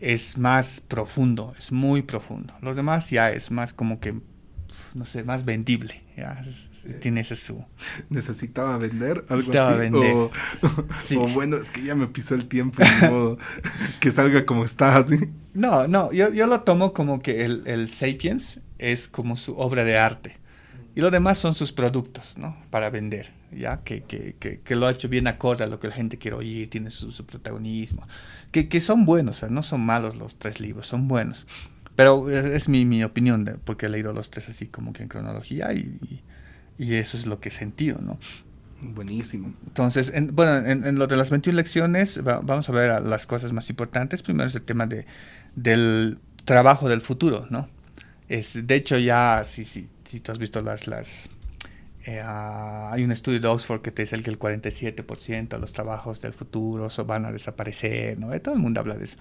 es 0.00 0.36
más 0.38 0.80
profundo, 0.80 1.54
es 1.58 1.72
muy 1.72 2.02
profundo. 2.02 2.54
Los 2.60 2.76
demás 2.76 3.10
ya 3.10 3.30
es 3.30 3.50
más 3.50 3.72
como 3.72 4.00
que 4.00 4.14
no 4.96 5.04
sé, 5.04 5.22
más 5.24 5.44
vendible. 5.44 6.02
Ya, 6.16 6.42
tiene 7.00 7.20
ese 7.20 7.36
su... 7.36 7.62
¿Necesitaba 8.08 8.78
vender 8.78 9.24
algo 9.28 9.52
así? 9.52 9.78
Vender. 9.78 10.14
O, 11.18 11.28
bueno, 11.28 11.56
es 11.56 11.70
que 11.70 11.82
ya 11.82 11.94
me 11.94 12.06
pisó 12.06 12.34
el 12.34 12.46
tiempo 12.46 12.82
modo 13.02 13.38
que 14.00 14.10
salga 14.10 14.46
como 14.46 14.64
está, 14.64 14.96
así. 14.96 15.18
No, 15.52 15.86
no, 15.86 16.12
yo, 16.12 16.32
yo 16.32 16.46
lo 16.46 16.62
tomo 16.62 16.94
como 16.94 17.20
que 17.20 17.44
el, 17.44 17.62
el 17.66 17.88
Sapiens 17.88 18.60
es 18.78 19.08
como 19.08 19.36
su 19.36 19.56
obra 19.58 19.84
de 19.84 19.98
arte. 19.98 20.38
Y 20.94 21.00
lo 21.02 21.10
demás 21.10 21.36
son 21.36 21.52
sus 21.52 21.72
productos, 21.72 22.38
¿no? 22.38 22.56
Para 22.70 22.88
vender, 22.88 23.30
¿ya? 23.52 23.82
Que, 23.84 24.02
que, 24.02 24.34
que, 24.38 24.60
que 24.60 24.76
lo 24.76 24.86
ha 24.86 24.92
hecho 24.92 25.10
bien 25.10 25.26
acorde 25.26 25.64
a 25.64 25.66
lo 25.66 25.78
que 25.78 25.88
la 25.88 25.94
gente 25.94 26.16
quiere 26.16 26.38
oír, 26.38 26.70
tiene 26.70 26.90
su, 26.90 27.12
su 27.12 27.26
protagonismo. 27.26 28.08
Que, 28.52 28.68
que 28.68 28.80
son 28.80 29.04
buenos, 29.04 29.36
o 29.36 29.40
sea, 29.40 29.48
no 29.48 29.62
son 29.62 29.82
malos 29.82 30.16
los 30.16 30.36
tres 30.36 30.60
libros, 30.60 30.86
son 30.86 31.08
buenos. 31.08 31.46
Pero 31.96 32.30
es 32.30 32.68
mi, 32.68 32.84
mi 32.84 33.02
opinión, 33.04 33.44
de, 33.44 33.54
porque 33.54 33.86
he 33.86 33.88
leído 33.88 34.12
los 34.12 34.30
tres 34.30 34.48
así 34.48 34.66
como 34.66 34.92
que 34.92 35.02
en 35.02 35.08
cronología 35.08 35.72
y, 35.72 36.22
y, 36.78 36.94
eso 36.94 37.16
es 37.16 37.26
lo 37.26 37.40
que 37.40 37.48
he 37.48 37.52
sentido, 37.52 37.98
¿no? 38.02 38.18
Buenísimo. 38.82 39.54
Entonces, 39.66 40.12
en, 40.14 40.34
bueno, 40.36 40.56
en, 40.68 40.98
lo 40.98 41.06
de 41.06 41.16
las 41.16 41.30
21 41.30 41.56
lecciones, 41.56 42.22
vamos 42.22 42.68
a 42.68 42.72
ver 42.72 43.02
las 43.02 43.26
cosas 43.26 43.52
más 43.54 43.70
importantes. 43.70 44.22
Primero 44.22 44.48
es 44.48 44.54
el 44.54 44.62
tema 44.62 44.86
de, 44.86 45.06
del 45.54 46.18
trabajo 46.44 46.88
del 46.90 47.00
futuro, 47.00 47.46
¿no? 47.48 47.68
Es, 48.28 48.66
de 48.66 48.74
hecho, 48.74 48.98
ya, 48.98 49.42
si, 49.44 49.64
si, 49.64 49.88
si 50.04 50.20
tú 50.20 50.32
has 50.32 50.38
visto 50.38 50.60
las... 50.60 50.86
las 50.86 51.30
eh, 52.06 52.22
hay 52.24 53.02
un 53.02 53.10
estudio 53.10 53.40
de 53.40 53.48
Oxford 53.48 53.82
que 53.82 53.90
te 53.90 54.02
dice 54.02 54.22
que 54.22 54.30
el 54.30 54.38
47% 54.38 55.48
de 55.48 55.58
los 55.58 55.72
trabajos 55.72 56.20
del 56.20 56.32
futuro 56.32 56.88
van 57.04 57.26
a 57.26 57.32
desaparecer, 57.32 58.18
¿no? 58.18 58.38
Todo 58.40 58.54
el 58.54 58.60
mundo 58.60 58.80
habla 58.80 58.94
de 58.94 59.06
eso. 59.06 59.16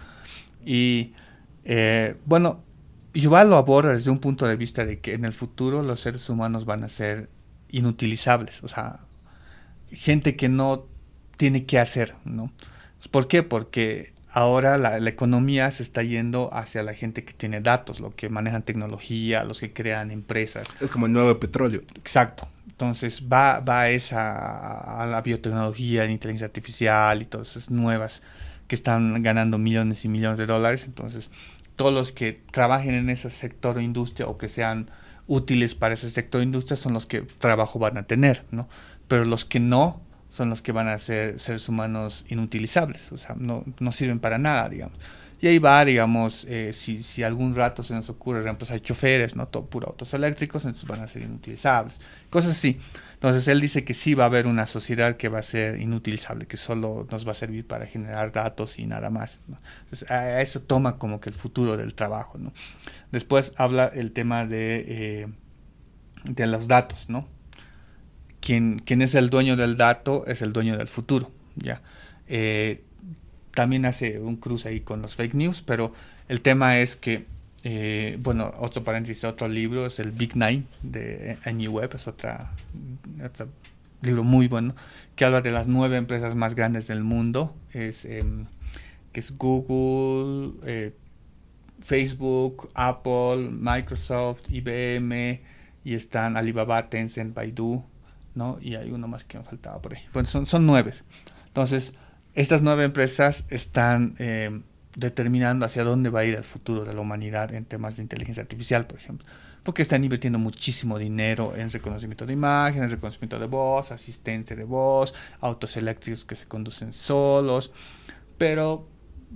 Y 0.63 1.13
eh, 1.63 2.15
bueno, 2.25 2.63
Yuval 3.13 3.49
lo 3.49 3.57
aborda 3.57 3.93
desde 3.93 4.11
un 4.11 4.19
punto 4.19 4.45
de 4.45 4.55
vista 4.55 4.85
de 4.85 4.99
que 4.99 5.13
en 5.13 5.25
el 5.25 5.33
futuro 5.33 5.81
los 5.81 6.01
seres 6.01 6.29
humanos 6.29 6.65
van 6.65 6.83
a 6.83 6.89
ser 6.89 7.29
inutilizables, 7.69 8.63
o 8.63 8.67
sea, 8.67 8.99
gente 9.91 10.35
que 10.35 10.47
no 10.47 10.85
tiene 11.37 11.65
que 11.65 11.79
hacer, 11.79 12.15
¿no? 12.23 12.51
¿Por 13.09 13.27
qué? 13.27 13.41
Porque 13.41 14.13
ahora 14.29 14.77
la, 14.77 14.97
economía 15.09 15.71
se 15.71 15.81
está 15.81 16.03
yendo 16.03 16.53
hacia 16.53 16.83
la 16.83 16.93
gente 16.93 17.23
que 17.23 17.33
tiene 17.33 17.61
datos, 17.61 17.99
los 17.99 18.13
que 18.13 18.29
manejan 18.29 18.63
tecnología, 18.63 19.43
los 19.43 19.59
que 19.59 19.73
crean 19.73 20.11
empresas. 20.11 20.67
Es 20.81 20.91
como 20.91 21.07
el 21.07 21.13
nuevo 21.13 21.39
petróleo. 21.39 21.81
Exacto. 21.95 22.47
Entonces 22.75 23.23
va, 23.31 23.61
va 23.61 23.87
esa, 23.87 25.01
a 25.01 25.05
la 25.05 25.21
biotecnología, 25.21 26.03
la 26.03 26.11
inteligencia 26.11 26.47
artificial 26.47 27.21
y 27.21 27.25
todas 27.25 27.51
esas 27.51 27.71
nuevas 27.71 28.21
que 28.67 28.75
están 28.75 29.23
ganando 29.23 29.57
millones 29.57 30.03
y 30.03 30.09
millones 30.09 30.37
de 30.37 30.45
dólares. 30.45 30.83
Entonces, 30.85 31.31
todos 31.77 31.93
los 31.93 32.11
que 32.11 32.41
trabajen 32.51 32.93
en 32.93 33.09
ese 33.09 33.29
sector 33.29 33.77
o 33.77 33.81
industria 33.81 34.27
o 34.27 34.37
que 34.37 34.49
sean 34.49 34.91
útiles 35.27 35.73
para 35.73 35.93
ese 35.93 36.09
sector 36.09 36.41
o 36.41 36.43
industria 36.43 36.75
son 36.75 36.91
los 36.91 37.05
que 37.05 37.21
trabajo 37.21 37.79
van 37.79 37.97
a 37.97 38.03
tener, 38.03 38.43
¿no? 38.51 38.67
Pero 39.07 39.23
los 39.23 39.45
que 39.45 39.61
no 39.61 40.01
son 40.29 40.49
los 40.49 40.61
que 40.61 40.73
van 40.73 40.89
a 40.89 40.97
ser 40.97 41.39
seres 41.39 41.69
humanos 41.69 42.25
inutilizables, 42.27 43.09
o 43.13 43.17
sea, 43.17 43.35
no, 43.39 43.63
no 43.79 43.93
sirven 43.93 44.19
para 44.19 44.37
nada, 44.37 44.67
digamos. 44.67 44.99
Y 45.41 45.47
ahí 45.47 45.59
va, 45.59 45.83
digamos, 45.83 46.45
eh, 46.49 46.71
si, 46.73 47.03
si 47.03 47.23
algún 47.23 47.55
rato 47.55 47.83
se 47.83 47.93
nos 47.93 48.09
ocurre 48.09 48.41
reemplazar 48.41 48.79
choferes, 48.81 49.35
¿no? 49.35 49.47
Todo 49.47 49.65
puro 49.65 49.87
autos 49.87 50.13
eléctricos, 50.13 50.63
entonces 50.65 50.87
van 50.87 51.01
a 51.01 51.07
ser 51.07 51.23
inutilizables. 51.23 51.99
Cosas 52.29 52.51
así. 52.51 52.79
Entonces 53.15 53.47
él 53.47 53.61
dice 53.61 53.83
que 53.83 53.93
sí 53.93 54.13
va 54.13 54.25
a 54.25 54.27
haber 54.27 54.45
una 54.45 54.67
sociedad 54.67 55.17
que 55.17 55.29
va 55.29 55.39
a 55.39 55.43
ser 55.43 55.79
inutilizable, 55.81 56.47
que 56.47 56.57
solo 56.57 57.07
nos 57.09 57.25
va 57.25 57.31
a 57.31 57.33
servir 57.33 57.65
para 57.65 57.87
generar 57.87 58.31
datos 58.31 58.77
y 58.77 58.85
nada 58.85 59.09
más. 59.09 59.39
Entonces, 59.85 60.11
a 60.11 60.41
eso 60.41 60.61
toma 60.61 60.97
como 60.97 61.19
que 61.19 61.29
el 61.29 61.35
futuro 61.35 61.77
del 61.77 61.95
trabajo. 61.95 62.37
¿no? 62.37 62.53
Después 63.11 63.53
habla 63.57 63.85
el 63.93 64.11
tema 64.11 64.45
de, 64.45 64.85
eh, 64.87 65.27
de 66.25 66.47
los 66.47 66.67
datos, 66.67 67.09
¿no? 67.09 67.27
Quien, 68.41 68.79
quien, 68.79 69.01
es 69.01 69.15
el 69.15 69.29
dueño 69.29 69.55
del 69.55 69.75
dato 69.75 70.25
es 70.27 70.41
el 70.41 70.53
dueño 70.53 70.77
del 70.77 70.87
futuro, 70.87 71.31
¿ya? 71.55 71.81
Eh, 72.27 72.83
también 73.55 73.85
hace 73.85 74.19
un 74.19 74.35
cruce 74.35 74.69
ahí 74.69 74.81
con 74.81 75.01
los 75.01 75.15
fake 75.15 75.33
news, 75.33 75.63
pero 75.63 75.93
el 76.27 76.41
tema 76.41 76.77
es 76.77 76.95
que 76.95 77.25
eh, 77.63 78.19
bueno, 78.21 78.53
otro 78.59 78.83
paréntesis, 78.83 79.23
otro 79.23 79.47
libro 79.47 79.87
es 79.87 79.97
el 79.97 80.11
Big 80.11 80.35
Nine 80.35 80.65
de 80.83 81.39
Annie 81.45 81.67
Web, 81.67 81.91
es 81.95 82.07
otra, 82.07 82.51
otro 83.23 83.47
libro 84.03 84.23
muy 84.23 84.47
bueno 84.47 84.75
que 85.15 85.25
habla 85.25 85.41
de 85.41 85.51
las 85.51 85.67
nueve 85.67 85.97
empresas 85.97 86.35
más 86.35 86.55
grandes 86.55 86.87
del 86.87 87.03
mundo, 87.03 87.55
es, 87.71 88.05
em, 88.05 88.45
que 89.11 89.21
es 89.21 89.35
Google, 89.37 90.53
eh, 90.65 90.93
Facebook, 91.81 92.69
Apple, 92.73 93.49
Microsoft, 93.51 94.41
IBM, 94.49 95.41
y 95.83 95.93
están 95.95 96.35
Alibaba, 96.37 96.89
Tencent, 96.89 97.33
Baidu, 97.33 97.83
¿no? 98.33 98.57
Y 98.61 98.75
hay 98.75 98.91
uno 98.91 99.07
más 99.07 99.23
que 99.23 99.37
me 99.37 99.43
faltaba 99.43 99.81
por 99.81 99.95
ahí. 99.95 100.01
Bueno, 100.13 100.27
son, 100.27 100.45
son 100.45 100.65
nueve. 100.65 100.93
Entonces, 101.47 101.93
estas 102.35 102.61
nueve 102.61 102.83
empresas 102.83 103.45
están... 103.49 104.15
Eh, 104.19 104.61
determinando 104.95 105.65
hacia 105.65 105.83
dónde 105.83 106.09
va 106.09 106.21
a 106.21 106.25
ir 106.25 106.35
el 106.35 106.43
futuro 106.43 106.85
de 106.85 106.93
la 106.93 107.01
humanidad 107.01 107.53
en 107.53 107.65
temas 107.65 107.97
de 107.97 108.03
inteligencia 108.03 108.41
artificial, 108.41 108.87
por 108.87 108.97
ejemplo. 108.97 109.27
Porque 109.63 109.81
están 109.81 110.03
invirtiendo 110.03 110.39
muchísimo 110.39 110.97
dinero 110.97 111.55
en 111.55 111.69
reconocimiento 111.69 112.25
de 112.25 112.33
imágenes, 112.33 112.91
reconocimiento 112.91 113.39
de 113.39 113.47
voz, 113.47 113.91
asistente 113.91 114.55
de 114.55 114.63
voz, 114.63 115.13
autos 115.41 115.75
eléctricos 115.75 116.23
que 116.23 116.35
se 116.35 116.45
conducen 116.45 116.93
solos. 116.93 117.71
Pero, 118.37 118.87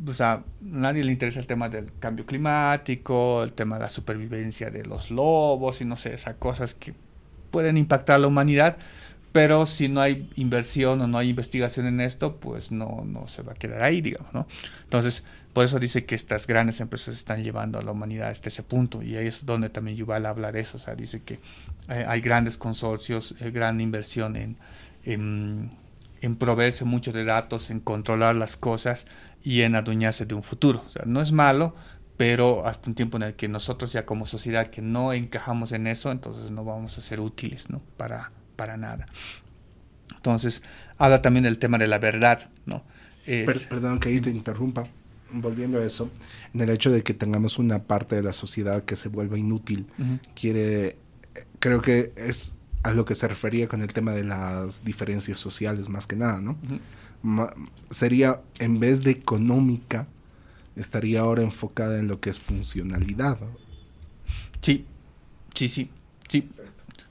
o 0.06 0.14
sea, 0.14 0.43
nadie 0.62 1.04
le 1.04 1.12
interesa 1.12 1.39
el 1.39 1.47
tema 1.47 1.68
del 1.68 1.91
cambio 2.00 2.26
climático, 2.26 3.43
el 3.43 3.54
tema 3.54 3.78
de 3.78 3.84
la 3.84 3.89
supervivencia 3.89 4.70
de 4.70 4.86
los 4.86 5.10
lobos 5.10 5.82
y 5.82 5.86
no 5.86 5.97
sé, 5.97 6.14
esas 6.14 6.36
cosas 6.36 6.76
que 6.76 6.93
pueden 7.50 7.78
impactar 7.78 8.18
a 8.18 8.20
la 8.20 8.28
humanidad. 8.28 8.78
Pero 9.32 9.65
si 9.65 9.89
no 9.89 10.01
hay 10.01 10.30
inversión 10.36 11.01
o 11.01 11.07
no 11.07 11.17
hay 11.17 11.30
investigación 11.30 11.86
en 11.86 12.01
esto, 12.01 12.38
pues 12.38 12.71
no, 12.71 13.03
no 13.05 13.27
se 13.27 13.43
va 13.43 13.51
a 13.51 13.55
quedar 13.55 13.84
ahí, 13.84 14.01
digamos, 14.01 14.34
¿no? 14.34 14.47
Entonces, 14.84 15.23
por 15.53 15.65
eso 15.65 15.80
dice 15.80 16.05
que 16.05 16.15
estas 16.15 16.47
grandes 16.47 16.80
empresas 16.80 17.15
están 17.15 17.43
llevando 17.43 17.80
a 17.80 17.82
la 17.82 17.91
humanidad 17.91 18.30
hasta 18.30 18.49
ese 18.49 18.63
punto 18.63 19.01
y 19.01 19.15
ahí 19.17 19.27
es 19.27 19.45
donde 19.45 19.69
también 19.69 19.97
Yuval 19.97 20.25
habla 20.25 20.51
de 20.51 20.61
eso, 20.61 20.77
o 20.77 20.80
sea, 20.80 20.95
dice 20.95 21.21
que 21.21 21.39
eh, 21.89 22.05
hay 22.07 22.21
grandes 22.21 22.57
consorcios, 22.57 23.36
eh, 23.39 23.49
gran 23.51 23.82
inversión 23.82 24.36
en, 24.36 24.57
en, 25.05 26.36
proveerse 26.38 26.86
mucho 26.86 27.11
de 27.11 27.25
datos, 27.25 27.71
en 27.71 27.80
controlar 27.80 28.36
las 28.36 28.57
cosas 28.57 29.07
y 29.43 29.61
en 29.61 29.75
adueñarse 29.75 30.25
de 30.25 30.36
un 30.36 30.43
futuro. 30.43 30.84
O 30.88 30.89
sea, 30.91 31.03
no 31.05 31.21
es 31.21 31.32
malo, 31.32 31.75
pero 32.15 32.67
hasta 32.67 32.89
un 32.89 32.95
tiempo 32.95 33.17
en 33.17 33.23
el 33.23 33.34
que 33.34 33.47
nosotros 33.47 33.91
ya 33.91 34.05
como 34.05 34.27
sociedad 34.27 34.69
que 34.69 34.82
no 34.82 35.13
encajamos 35.13 35.71
en 35.71 35.88
eso, 35.88 36.11
entonces 36.11 36.51
no 36.51 36.63
vamos 36.63 36.97
a 36.97 37.01
ser 37.01 37.19
útiles, 37.19 37.69
¿no? 37.69 37.82
Para, 37.97 38.32
para 38.60 38.76
nada. 38.76 39.05
Entonces, 40.14 40.62
habla 40.97 41.22
también 41.22 41.45
del 41.45 41.60
tema 41.60 41.78
de 41.78 41.88
la 41.88 41.97
verdad, 41.97 42.49
¿no? 42.66 42.84
perdón 43.70 43.99
que 43.99 44.10
ahí 44.10 44.20
te 44.20 44.30
interrumpa 44.30 44.88
volviendo 45.32 45.80
a 45.80 45.86
eso, 45.86 46.10
en 46.53 46.62
el 46.62 46.70
hecho 46.72 46.91
de 46.91 47.03
que 47.03 47.14
tengamos 47.14 47.57
una 47.57 47.84
parte 47.84 48.16
de 48.16 48.24
la 48.24 48.34
sociedad 48.34 48.84
que 48.84 48.95
se 48.95 49.07
vuelva 49.07 49.38
inútil, 49.38 49.86
quiere, 50.36 50.97
creo 51.60 51.82
que 51.82 52.12
es 52.18 52.55
a 52.84 52.91
lo 52.91 53.05
que 53.05 53.16
se 53.16 53.28
refería 53.28 53.68
con 53.68 53.82
el 53.82 53.93
tema 53.93 54.12
de 54.12 54.24
las 54.24 54.84
diferencias 54.84 55.38
sociales 55.38 55.88
más 55.88 56.05
que 56.05 56.16
nada, 56.18 56.41
¿no? 56.41 56.57
sería, 57.91 58.41
en 58.57 58.80
vez 58.80 59.03
de 59.03 59.12
económica, 59.12 60.07
estaría 60.76 61.22
ahora 61.22 61.43
enfocada 61.43 61.99
en 61.99 62.07
lo 62.07 62.20
que 62.20 62.30
es 62.30 62.39
funcionalidad. 62.39 63.38
Sí, 64.62 64.86
sí, 65.53 65.68
sí, 65.70 65.89
sí. 65.89 65.89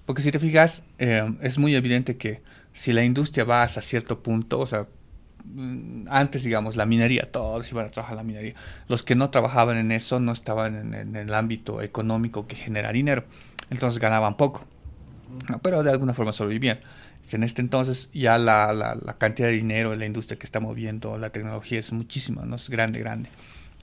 Porque 0.09 0.23
si 0.23 0.33
te 0.33 0.41
fijas, 0.41 0.83
eh, 0.99 1.23
es 1.41 1.57
muy 1.57 1.77
evidente 1.77 2.17
que 2.17 2.43
si 2.73 2.93
la 2.93 3.05
industria 3.05 3.45
va 3.45 3.63
hasta 3.63 3.81
cierto 3.81 4.25
punto, 4.25 4.59
o 4.59 4.67
sea, 4.67 4.89
Mm, 5.55 6.07
antes, 6.11 6.43
digamos, 6.43 6.77
la 6.77 6.85
minería, 6.87 7.31
todos 7.31 7.71
iban 7.71 7.87
a 7.87 7.89
trabajar 7.89 8.17
la 8.17 8.23
minería. 8.23 8.55
Los 8.89 9.03
que 9.03 9.15
no 9.15 9.31
trabajaban 9.31 9.77
en 9.77 9.93
eso 9.93 10.21
no 10.21 10.33
estaban 10.33 10.95
en, 10.95 11.17
el 11.17 11.35
ámbito 11.35 11.81
económico 11.83 12.47
que 12.47 12.57
genera 12.57 12.93
dinero, 12.93 13.25
entonces 13.71 13.99
ganaban 14.01 14.37
poco, 14.37 14.65
pero 15.63 15.83
de 15.83 15.91
alguna 15.91 16.15
forma 16.15 16.33
sobrevivían. 16.33 16.81
En 17.31 17.43
este 17.43 17.61
entonces 17.61 18.09
ya 18.15 18.39
la, 18.39 18.73
la, 18.73 19.19
cantidad 19.19 19.49
de 19.49 19.55
dinero 19.55 19.93
en 19.93 19.99
la 19.99 20.07
industria 20.07 20.39
que 20.39 20.47
está 20.47 20.61
moviendo 20.61 21.19
la 21.19 21.31
tecnología 21.31 21.79
es 21.79 21.93
muchísima, 21.93 22.45
¿no? 22.47 22.57
Es 22.57 22.71
grande, 22.71 23.01
grande. 23.01 23.29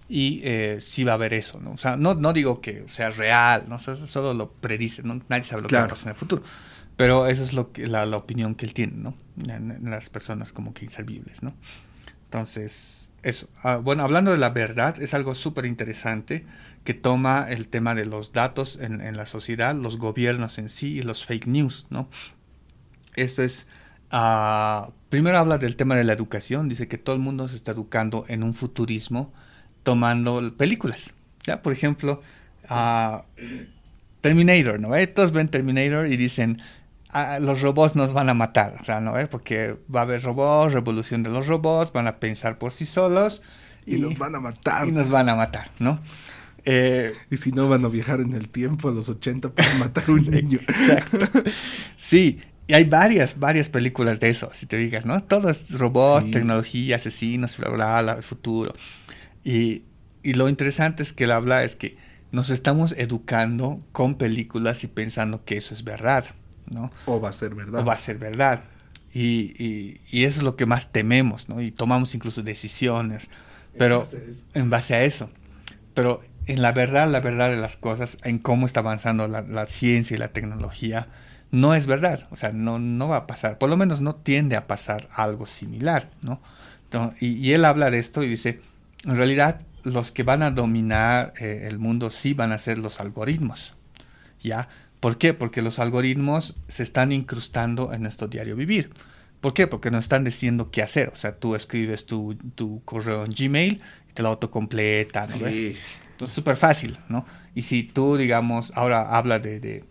Y 0.08 0.42
eh, 0.44 0.80
sí 0.82 1.04
va 1.04 1.14
a 1.14 1.16
haber 1.16 1.34
eso, 1.34 1.60
¿no? 1.60 1.72
O 1.72 1.78
sea, 1.78 1.98
no, 1.98 2.14
no 2.14 2.32
digo 2.32 2.62
que 2.62 2.86
sea 2.90 3.10
real, 3.10 3.66
¿no? 3.68 3.80
Solo, 3.80 4.34
lo 4.34 4.52
predice, 4.52 5.02
¿no? 5.02 5.20
Nadie 5.30 5.46
sabe 5.46 5.64
lo 5.64 5.68
que 5.68 5.76
va 5.76 5.86
a 5.86 5.88
pasar 5.88 6.08
en 6.08 6.12
el 6.12 6.16
futuro. 6.16 6.44
Pero 6.96 7.28
esa 7.28 7.44
es 7.44 7.54
lo 7.54 7.72
que, 7.72 7.88
la, 7.88 8.06
la, 8.06 8.18
opinión 8.18 8.56
que 8.56 8.66
él 8.66 8.74
tiene, 8.74 8.94
¿no? 8.96 9.16
En, 9.48 9.90
las 9.90 10.10
personas 10.10 10.54
como 10.54 10.74
que 10.74 10.86
inservibles, 10.86 11.42
¿no? 11.42 11.54
Entonces, 12.26 13.12
eso. 13.24 13.50
Ah, 13.64 13.78
bueno, 13.78 14.04
hablando 14.04 14.32
de 14.32 14.38
la 14.38 14.52
verdad, 14.52 15.02
es 15.02 15.14
algo 15.14 15.34
súper 15.34 15.66
interesante 15.66 16.46
que 16.84 16.94
toma 16.94 17.48
el 17.50 17.68
tema 17.68 17.96
de 17.96 18.06
los 18.06 18.32
datos 18.32 18.78
en, 18.80 19.02
en, 19.02 19.18
la 19.18 19.26
sociedad, 19.26 19.76
los 19.76 19.98
gobiernos 19.98 20.60
en 20.60 20.70
sí 20.70 21.00
y 21.00 21.02
los 21.02 21.26
fake 21.26 21.48
news, 21.48 21.88
¿no? 21.90 22.10
Esto 23.16 23.42
es... 23.42 23.68
Uh, 24.12 24.92
primero 25.10 25.40
habla 25.40 25.58
del 25.58 25.76
tema 25.76 25.96
de 25.96 26.04
la 26.04 26.14
educación, 26.14 26.70
dice 26.70 26.88
que 26.88 27.00
todo 27.00 27.16
el 27.16 27.22
mundo 27.22 27.48
se 27.48 27.56
está 27.56 27.72
educando 27.72 28.24
en 28.28 28.44
un 28.44 28.54
futurismo 28.54 29.34
tomando 29.86 30.52
películas. 30.58 31.14
¿ya? 31.46 31.62
Por 31.62 31.72
ejemplo, 31.72 32.22
uh, 32.70 33.20
Terminator, 34.20 34.80
¿no? 34.82 34.90
Todos 35.14 35.32
ven 35.32 35.48
Terminator 35.48 36.08
y 36.08 36.18
dicen, 36.18 36.62
los 37.40 37.62
robots 37.62 37.96
nos 37.96 38.12
van 38.12 38.28
a 38.28 38.34
matar, 38.34 38.78
o 38.82 38.84
sea, 38.84 39.00
¿no? 39.00 39.14
Porque 39.30 39.78
va 39.94 40.02
a 40.02 40.04
haber 40.04 40.24
robots, 40.24 40.74
revolución 40.74 41.24
de 41.24 41.30
los 41.30 41.48
robots, 41.48 41.94
van 41.94 42.08
a 42.08 42.18
pensar 42.18 42.58
por 42.58 42.74
sí 42.74 42.86
solos. 42.86 43.42
Y, 43.86 43.98
nos 43.98 44.18
van 44.18 44.36
a 44.36 44.40
matar. 44.40 44.88
Y 44.88 44.92
nos 44.92 45.10
van 45.10 45.30
a 45.30 45.36
matar, 45.36 45.70
¿no? 45.80 46.02
Eh, 46.66 47.14
y 47.30 47.38
si 47.38 47.52
no 47.52 47.70
van 47.70 47.86
a 47.86 47.88
viajar 47.88 48.20
en 48.20 48.34
el 48.34 48.50
tiempo 48.50 48.90
a 48.90 48.92
los 48.92 49.08
80 49.08 49.52
para 49.52 49.76
matar 49.76 50.06
a 50.08 50.12
un 50.12 50.26
niño. 50.32 50.60
Exacto. 50.68 51.20
Sí, 51.96 52.42
y 52.68 52.74
hay 52.74 52.86
varias, 52.86 53.40
varias 53.40 53.70
películas 53.70 54.20
de 54.20 54.32
eso, 54.32 54.50
si 54.54 54.66
te 54.66 54.76
digas, 54.78 55.06
¿no? 55.06 55.24
Todo 55.24 55.50
es 55.50 55.70
robots, 55.78 56.32
tecnología, 56.32 56.96
asesinos, 56.96 57.58
bla, 57.58 57.70
bla, 57.70 58.02
bla, 58.02 58.14
el 58.14 58.24
futuro. 58.24 58.74
Y, 59.46 59.84
y 60.24 60.34
lo 60.34 60.50
interesante 60.50 61.04
es 61.04 61.14
que 61.14 61.24
él 61.24 61.32
habla 61.32 61.64
es 61.64 61.78
que 61.78 61.98
nos 62.34 62.50
estamos 62.50 62.94
educando 62.98 63.80
con 63.94 64.16
películas 64.16 64.84
y 64.84 64.88
pensando 64.88 65.46
que 65.46 65.56
eso 65.56 65.74
es 65.74 65.86
verdad. 65.86 66.26
¿no? 66.70 66.92
O 67.06 67.22
va 67.22 67.30
a 67.30 67.32
ser 67.32 67.56
verdad. 67.56 67.82
O 67.82 67.86
va 67.86 67.94
a 67.94 67.98
ser 67.98 68.18
verdad. 68.18 68.64
Y, 69.14 69.54
y, 70.12 70.26
eso 70.26 70.40
es 70.40 70.44
lo 70.44 70.58
que 70.58 70.66
más 70.66 70.92
tememos, 70.92 71.48
¿no? 71.48 71.62
Y 71.62 71.72
tomamos 71.72 72.14
incluso 72.16 72.44
decisiones, 72.44 73.30
pero 73.78 74.06
en 74.54 74.70
base 74.70 74.94
a 74.94 75.06
eso. 75.06 75.30
Pero 75.94 76.22
en 76.48 76.62
la 76.62 76.74
verdad, 76.74 77.10
la 77.10 77.22
verdad 77.22 77.50
de 77.50 77.56
las 77.56 77.78
cosas, 77.78 78.18
en 78.24 78.40
cómo 78.40 78.66
está 78.66 78.82
avanzando 78.82 79.30
la, 79.30 79.66
ciencia 79.68 80.16
y 80.16 80.18
la 80.18 80.34
tecnología, 80.34 81.08
no 81.52 81.76
es 81.76 81.86
verdad. 81.86 82.28
O 82.32 82.36
sea, 82.36 82.52
no, 82.52 82.78
no 82.78 83.08
va 83.08 83.18
a 83.18 83.28
pasar. 83.28 83.58
Por 83.58 83.70
lo 83.70 83.78
menos 83.78 84.02
no 84.02 84.16
tiende 84.16 84.58
a 84.58 84.68
pasar 84.68 85.08
algo 85.14 85.46
similar, 85.46 86.10
¿no? 86.22 86.42
y, 87.20 87.52
él 87.52 87.66
habla 87.66 87.92
de 87.92 88.00
esto 88.00 88.24
y 88.24 88.28
dice, 88.28 88.62
en 89.06 89.16
realidad 89.16 89.62
los 89.84 90.12
que 90.12 90.24
van 90.24 90.44
a 90.44 90.52
dominar 90.52 91.34
eh, 91.40 91.66
el 91.68 91.80
mundo 91.80 92.10
sí 92.12 92.34
van 92.34 92.52
a 92.52 92.58
ser 92.58 92.78
los 92.78 93.00
algoritmos, 93.00 93.76
¿ya? 94.42 94.68
¿Por 95.00 95.18
qué? 95.18 95.34
Porque 95.34 95.62
los 95.62 95.78
algoritmos 95.78 96.56
se 96.68 96.84
están 96.84 97.12
incrustando 97.12 97.94
en 97.94 98.02
nuestro 98.02 98.28
diario 98.28 98.56
vivir. 98.56 98.90
¿Por 99.42 99.54
qué? 99.54 99.68
Porque 99.68 99.92
nos 99.92 100.06
están 100.06 100.24
diciendo 100.24 100.72
qué 100.72 100.82
hacer. 100.82 101.10
O 101.10 101.16
sea, 101.16 101.38
tú 101.38 101.54
escribes 101.54 102.08
tu, 102.08 102.36
correo 102.86 103.24
en 103.24 103.32
Gmail 103.32 103.82
y 104.10 104.14
te 104.14 104.24
lo 104.24 104.30
autocompleta. 104.30 105.22
¿no? 105.22 105.48
Sí. 105.48 105.78
Entonces, 106.12 106.34
súper 106.34 106.58
fácil, 106.58 106.98
¿no? 107.10 107.26
Y 107.54 107.62
si 107.62 107.84
tú, 107.84 108.18
digamos, 108.18 108.72
ahora 108.76 109.16
habla 109.16 109.38
de, 109.38 109.84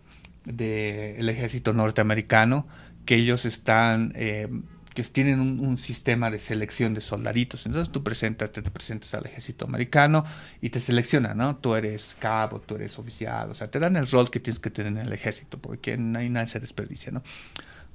de, 0.43 1.15
el 1.17 1.29
ejército 1.29 1.71
norteamericano, 1.71 2.67
que 3.05 3.15
ellos 3.15 3.45
están 3.45 4.11
eh, 4.15 4.49
que 4.95 5.03
tienen 5.03 5.39
un, 5.41 5.77
sistema 5.77 6.31
de 6.31 6.39
selección 6.39 6.93
de 6.93 7.01
soldaditos. 7.01 7.65
Entonces 7.65 7.91
tú 7.91 8.01
presentas, 8.01 8.51
te, 8.51 8.61
presentas 8.63 9.13
al 9.13 9.25
ejército 9.25 9.65
americano 9.65 10.25
y 10.61 10.69
te 10.69 10.79
seleccionan, 10.79 11.37
¿no? 11.37 11.57
Tú 11.57 11.75
eres 11.75 12.15
cabo, 12.17 12.61
tú 12.61 12.75
eres 12.75 12.97
oficial, 12.97 13.51
o 13.51 13.53
sea, 13.53 13.69
te 13.69 13.77
dan 13.77 13.97
el 13.97 14.07
rol 14.07 14.31
que 14.31 14.39
tienes 14.39 14.59
que 14.59 14.71
tener 14.71 14.93
en 14.93 14.99
el 14.99 15.11
ejército, 15.13 15.59
porque 15.59 15.91
hay 15.91 16.29
nada 16.29 16.47
se 16.47 16.61
desperdicia, 16.61 17.11
¿no? 17.11 17.21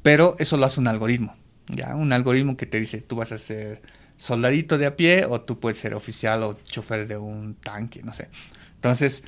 Pero 0.03 0.37
eso 0.39 0.59
lo 0.59 0.67
hace 0.67 0.79
un 0.79 0.89
algoritmo, 0.89 1.35
¿ya? 1.69 1.97
Un 1.97 2.13
algoritmo 2.13 2.57
que 2.59 2.67
te 2.67 2.79
dice, 2.79 3.01
tú 3.01 3.17
vas 3.17 3.33
a 3.33 3.39
ser 3.39 3.81
soldadito 4.19 4.77
de 4.77 4.85
a 4.85 4.97
pie 4.97 5.25
o 5.25 5.41
tú 5.41 5.59
puedes 5.59 5.79
ser 5.79 5.95
oficial 5.95 6.43
o 6.43 6.59
chofer 6.65 7.09
de 7.09 7.17
un 7.17 7.55
tanque, 7.55 8.03
no 8.03 8.13
sé. 8.13 8.29
Entonces, 8.75 9.23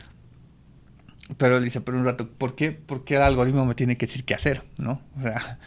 pero 1.39 1.59
dice, 1.59 1.81
pero 1.81 1.97
un 1.99 2.05
rato, 2.05 2.29
¿por 2.29 2.55
qué, 2.55 2.73
¿por 2.73 3.05
qué 3.05 3.17
el 3.17 3.23
algoritmo 3.23 3.65
me 3.65 3.75
tiene 3.75 3.97
que 3.97 4.07
decir 4.07 4.25
qué 4.25 4.35
hacer? 4.35 4.63
¿No? 4.77 5.01
O 5.19 5.23
sea, 5.23 5.59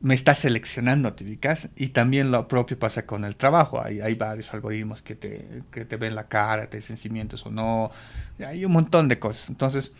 me 0.00 0.14
está 0.14 0.34
seleccionando, 0.34 1.12
¿te 1.14 1.24
ubicas? 1.24 1.68
Y 1.76 1.88
también 1.88 2.30
lo 2.30 2.46
propio 2.46 2.78
pasa 2.78 3.04
con 3.04 3.24
el 3.24 3.36
trabajo. 3.36 3.82
Hay, 3.84 4.00
hay 4.00 4.14
varios 4.14 4.52
algoritmos 4.54 5.02
que 5.02 5.14
te, 5.16 5.62
que 5.72 5.84
te 5.84 5.96
ven 5.96 6.14
la 6.14 6.28
cara, 6.28 6.70
te 6.70 6.76
dicen 6.76 6.96
si 6.96 7.10
mientes 7.10 7.44
o 7.44 7.50
no. 7.50 7.90
Hay 8.38 8.64
un 8.64 8.72
montón 8.72 9.08
de 9.08 9.18
cosas. 9.18 9.48
Entonces, 9.48 9.92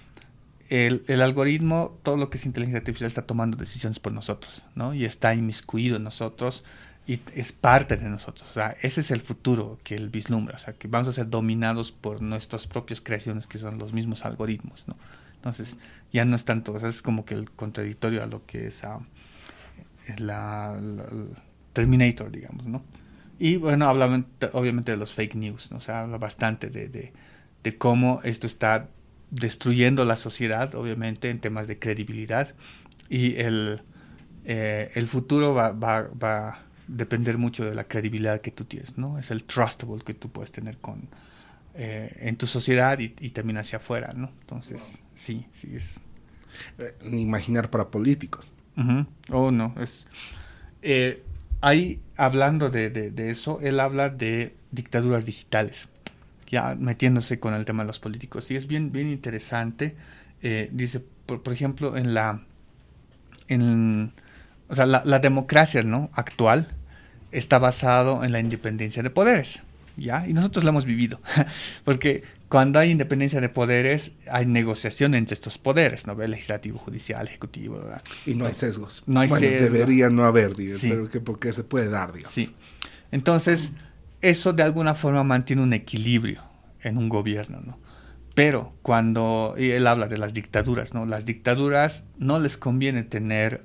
el, 0.69 1.05
el, 1.09 1.21
algoritmo, 1.21 1.99
todo 2.03 2.17
lo 2.17 2.31
que 2.31 2.39
es 2.39 2.47
inteligencia 2.47 2.79
artificial 2.79 3.09
está 3.09 3.23
tomando 3.23 3.57
decisiones 3.57 3.99
por 3.99 4.13
nosotros, 4.13 4.63
¿no? 4.75 4.95
Y 4.95 5.05
está 5.05 5.35
inmiscuido 5.35 5.97
en 5.97 6.05
nosotros 6.05 6.65
y 7.07 7.21
es 7.35 7.53
parte 7.53 7.97
de 7.97 8.09
nosotros. 8.09 8.49
O 8.51 8.53
sea, 8.53 8.77
ese 8.83 9.01
es 9.01 9.11
el 9.11 9.23
futuro 9.23 9.79
que 9.83 9.97
él 9.97 10.11
vislumbra. 10.11 10.57
O 10.57 10.59
sea, 10.59 10.75
que 10.75 10.87
vamos 10.87 11.09
a 11.09 11.13
ser 11.13 11.29
dominados 11.31 11.91
por 11.91 12.21
nuestras 12.21 12.67
propias 12.67 13.01
creaciones, 13.01 13.47
que 13.47 13.59
son 13.59 13.79
los 13.79 13.93
mismos 13.93 14.25
algoritmos, 14.25 14.87
¿no? 14.87 14.97
Entonces, 15.35 15.79
ya 16.13 16.25
no 16.25 16.37
es 16.37 16.45
tanto, 16.45 16.73
o 16.73 16.81
sea, 16.81 16.89
es 16.89 17.01
como 17.01 17.25
que 17.25 17.35
el 17.35 17.51
contradictorio 17.51 18.23
a 18.23 18.27
lo 18.27 18.45
que 18.45 18.67
es 18.67 18.83
uh, 18.83 19.03
la, 20.19 20.79
la, 20.81 21.05
Terminator, 21.73 22.31
digamos, 22.31 22.67
¿no? 22.67 22.83
Y 23.39 23.57
bueno, 23.57 23.89
habla 23.89 24.25
obviamente 24.53 24.91
de 24.91 24.97
los 24.97 25.13
fake 25.13 25.37
news, 25.37 25.71
¿no? 25.71 25.79
O 25.79 25.81
sea, 25.81 26.01
habla 26.01 26.19
bastante 26.19 26.71
de, 26.71 26.89
de, 26.89 27.13
de 27.63 27.79
cómo 27.79 28.21
esto 28.25 28.47
está 28.47 28.89
destruyendo 29.31 30.05
la 30.05 30.17
sociedad, 30.17 30.75
obviamente, 30.75 31.31
en 31.31 31.41
temas 31.41 31.69
de 31.69 31.79
credibilidad. 31.79 32.55
Y 33.09 33.37
el, 33.37 33.83
eh, 34.45 34.91
el 34.95 35.07
futuro 35.07 35.55
va, 35.55 35.73
va, 35.73 36.09
va, 36.23 36.49
a 36.49 36.59
depender 36.89 37.39
mucho 37.39 37.65
de 37.65 37.75
la 37.75 37.85
credibilidad 37.85 38.41
que 38.41 38.51
tú 38.51 38.65
tienes, 38.65 38.99
¿no? 38.99 39.19
Es 39.19 39.31
el 39.31 39.45
trustable 39.45 40.03
que 40.05 40.15
tú 40.15 40.31
puedes 40.31 40.51
tener 40.51 40.79
con, 40.79 41.09
eh, 41.75 42.17
en 42.21 42.37
tu 42.37 42.47
sociedad 42.47 42.99
y, 42.99 43.15
y, 43.21 43.31
también 43.31 43.59
hacia 43.59 43.77
afuera, 43.77 44.13
¿no? 44.17 44.31
Entonces, 44.41 44.99
sí, 45.15 45.47
sí 45.53 45.77
es... 45.77 46.01
Eh, 46.79 46.97
imaginar 47.13 47.71
para 47.71 47.89
políticos. 47.89 48.53
Oh, 49.31 49.51
no, 49.51 49.75
es... 49.81 50.07
Eh, 50.83 51.23
ahí, 51.61 52.01
hablando 52.17 52.71
de, 52.71 52.91
de, 52.91 53.11
de 53.11 53.31
eso, 53.31 53.59
él 53.61 53.81
habla 53.81 54.09
de 54.09 54.55
dictaduras 54.71 55.27
digitales 55.27 55.89
ya 56.51 56.75
metiéndose 56.75 57.39
con 57.39 57.55
el 57.55 57.65
tema 57.65 57.83
de 57.83 57.89
los 57.89 57.99
políticos. 57.99 58.51
Y 58.51 58.57
es 58.57 58.67
bien, 58.67 58.93
bien 58.93 59.09
interesante. 59.09 59.95
Eh, 60.43 60.69
dice, 60.73 61.01
por, 61.27 61.43
por, 61.43 61.53
ejemplo, 61.53 61.97
en 61.97 62.15
la, 62.15 62.43
en, 63.49 64.13
o 64.69 64.75
sea, 64.75 64.87
la, 64.87 65.03
la, 65.05 65.19
democracia 65.19 65.83
¿no? 65.83 66.11
actual 66.15 66.69
está 67.33 67.59
basado 67.59 68.25
en 68.25 68.33
la 68.33 68.41
independencia 68.41 69.03
de 69.03 69.11
poderes. 69.11 69.61
¿ya? 69.97 70.27
Y 70.27 70.33
nosotros 70.33 70.65
lo 70.65 70.71
hemos 70.71 70.85
vivido. 70.85 71.21
Porque 71.85 72.23
cuando 72.49 72.79
hay 72.79 72.91
independencia 72.91 73.41
de 73.41 73.49
poderes, 73.49 74.13
hay 74.31 74.47
negociación 74.47 75.15
entre 75.15 75.35
estos 75.35 75.59
poderes, 75.59 76.07
¿no? 76.07 76.15
Legislativo, 76.15 76.79
judicial, 76.79 77.27
ejecutivo. 77.27 77.79
¿verdad? 77.79 78.03
Y 78.25 78.35
no 78.35 78.47
hay 78.47 78.55
sesgos. 78.55 79.03
No 79.07 79.21
hay 79.21 79.29
bueno, 79.29 79.47
sesgos. 79.47 79.73
debería 79.73 80.09
no 80.09 80.25
haber, 80.25 80.57
digamos, 80.57 80.81
sí. 80.81 80.89
pero 80.89 81.09
que 81.11 81.21
porque 81.21 81.53
se 81.53 81.65
puede 81.65 81.89
dar, 81.91 82.13
digamos. 82.13 82.35
Sí. 82.35 82.55
Entonces, 83.11 83.71
eso 84.23 84.53
de 84.53 84.63
alguna 84.63 84.95
forma 84.95 85.23
mantiene 85.25 85.63
un 85.63 85.75
equilibrio 85.75 86.43
en 86.83 86.97
un 86.97 87.09
gobierno, 87.09 87.61
¿no? 87.61 87.79
Pero 88.35 88.73
cuando 88.83 89.55
y 89.59 89.71
él 89.71 89.87
habla 89.87 90.07
de 90.07 90.17
las 90.17 90.33
dictaduras, 90.33 90.95
¿no? 90.95 91.05
Las 91.07 91.27
dictaduras 91.27 92.05
no 92.19 92.39
les 92.39 92.57
conviene 92.57 93.03
tener 93.03 93.63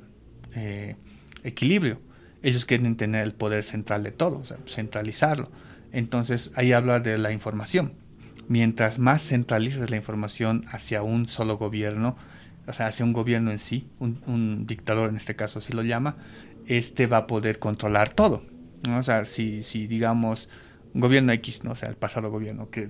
eh, 0.56 0.96
equilibrio. 1.44 2.00
Ellos 2.42 2.66
quieren 2.66 2.98
tener 2.98 3.24
el 3.24 3.34
poder 3.34 3.64
central 3.64 4.04
de 4.04 4.12
todo, 4.12 4.40
o 4.40 4.44
sea, 4.44 4.58
centralizarlo. 4.68 5.52
Entonces 5.92 6.52
ahí 6.56 6.74
habla 6.74 7.00
de 7.00 7.18
la 7.18 7.32
información. 7.32 7.94
Mientras 8.48 9.00
más 9.00 9.26
centralizas 9.26 9.90
la 9.90 9.96
información 9.96 10.66
hacia 10.70 11.02
un 11.02 11.28
solo 11.28 11.58
gobierno, 11.58 12.18
o 12.68 12.74
sea, 12.74 12.88
hacia 12.88 13.06
un 13.06 13.14
gobierno 13.14 13.52
en 13.52 13.60
sí, 13.60 13.88
un, 14.00 14.66
dictador 14.66 15.10
en 15.10 15.18
este 15.18 15.36
caso 15.36 15.60
así 15.60 15.74
lo 15.74 15.84
llama, 15.84 16.18
este 16.66 17.08
va 17.08 17.18
a 17.18 17.28
poder 17.28 17.60
controlar 17.60 18.10
todo. 18.10 18.44
O 18.88 19.04
sea, 19.04 19.26
si, 19.26 19.64
si 19.64 19.88
digamos 19.88 20.50
un 20.94 21.02
gobierno 21.02 21.32
X, 21.34 21.64
¿no? 21.64 21.72
o 21.72 21.76
sea, 21.76 21.90
el 21.90 21.96
pasado 21.96 22.30
gobierno, 22.30 22.70
que 22.70 22.90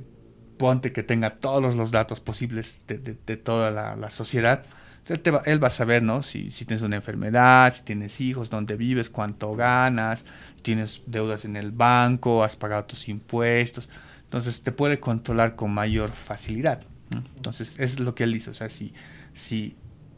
ponte 0.57 0.91
que 0.91 1.03
tenga 1.03 1.37
todos 1.37 1.75
los 1.75 1.91
datos 1.91 2.19
posibles 2.19 2.81
de, 2.87 2.97
de, 2.97 3.17
de 3.25 3.37
toda 3.37 3.71
la, 3.71 4.09
sociedad, 4.09 4.63
él, 5.07 5.19
te 5.19 5.31
va, 5.31 5.41
él, 5.45 5.61
va, 5.61 5.67
a 5.67 5.71
saber, 5.71 6.03
¿no? 6.03 6.23
Si, 6.23 6.51
si, 6.51 6.65
tienes 6.65 6.81
una 6.81 6.95
enfermedad, 6.95 7.73
si 7.75 7.83
tienes 7.83 8.21
hijos, 8.21 8.49
dónde 8.49 8.75
vives, 8.77 9.09
cuánto 9.09 9.55
ganas, 9.55 10.23
tienes 10.61 11.01
deudas 11.05 11.45
en 11.45 11.57
el 11.57 11.71
banco, 11.71 12.43
has 12.43 12.55
pagado 12.55 12.85
tus 12.85 13.09
impuestos. 13.09 13.89
Entonces 14.34 14.61
te 14.61 14.71
puede 14.71 14.99
controlar 14.99 15.55
con 15.55 15.71
mayor 15.71 16.11
facilidad. 16.11 16.81
¿no? 17.11 17.23
Entonces 17.36 17.75
es 17.77 17.99
lo 17.99 18.15
que 18.15 18.23
él 18.23 18.34
dice. 18.34 18.49
O 18.49 18.55
sea, 18.55 18.67
si, 18.67 18.91
si, 19.36 19.75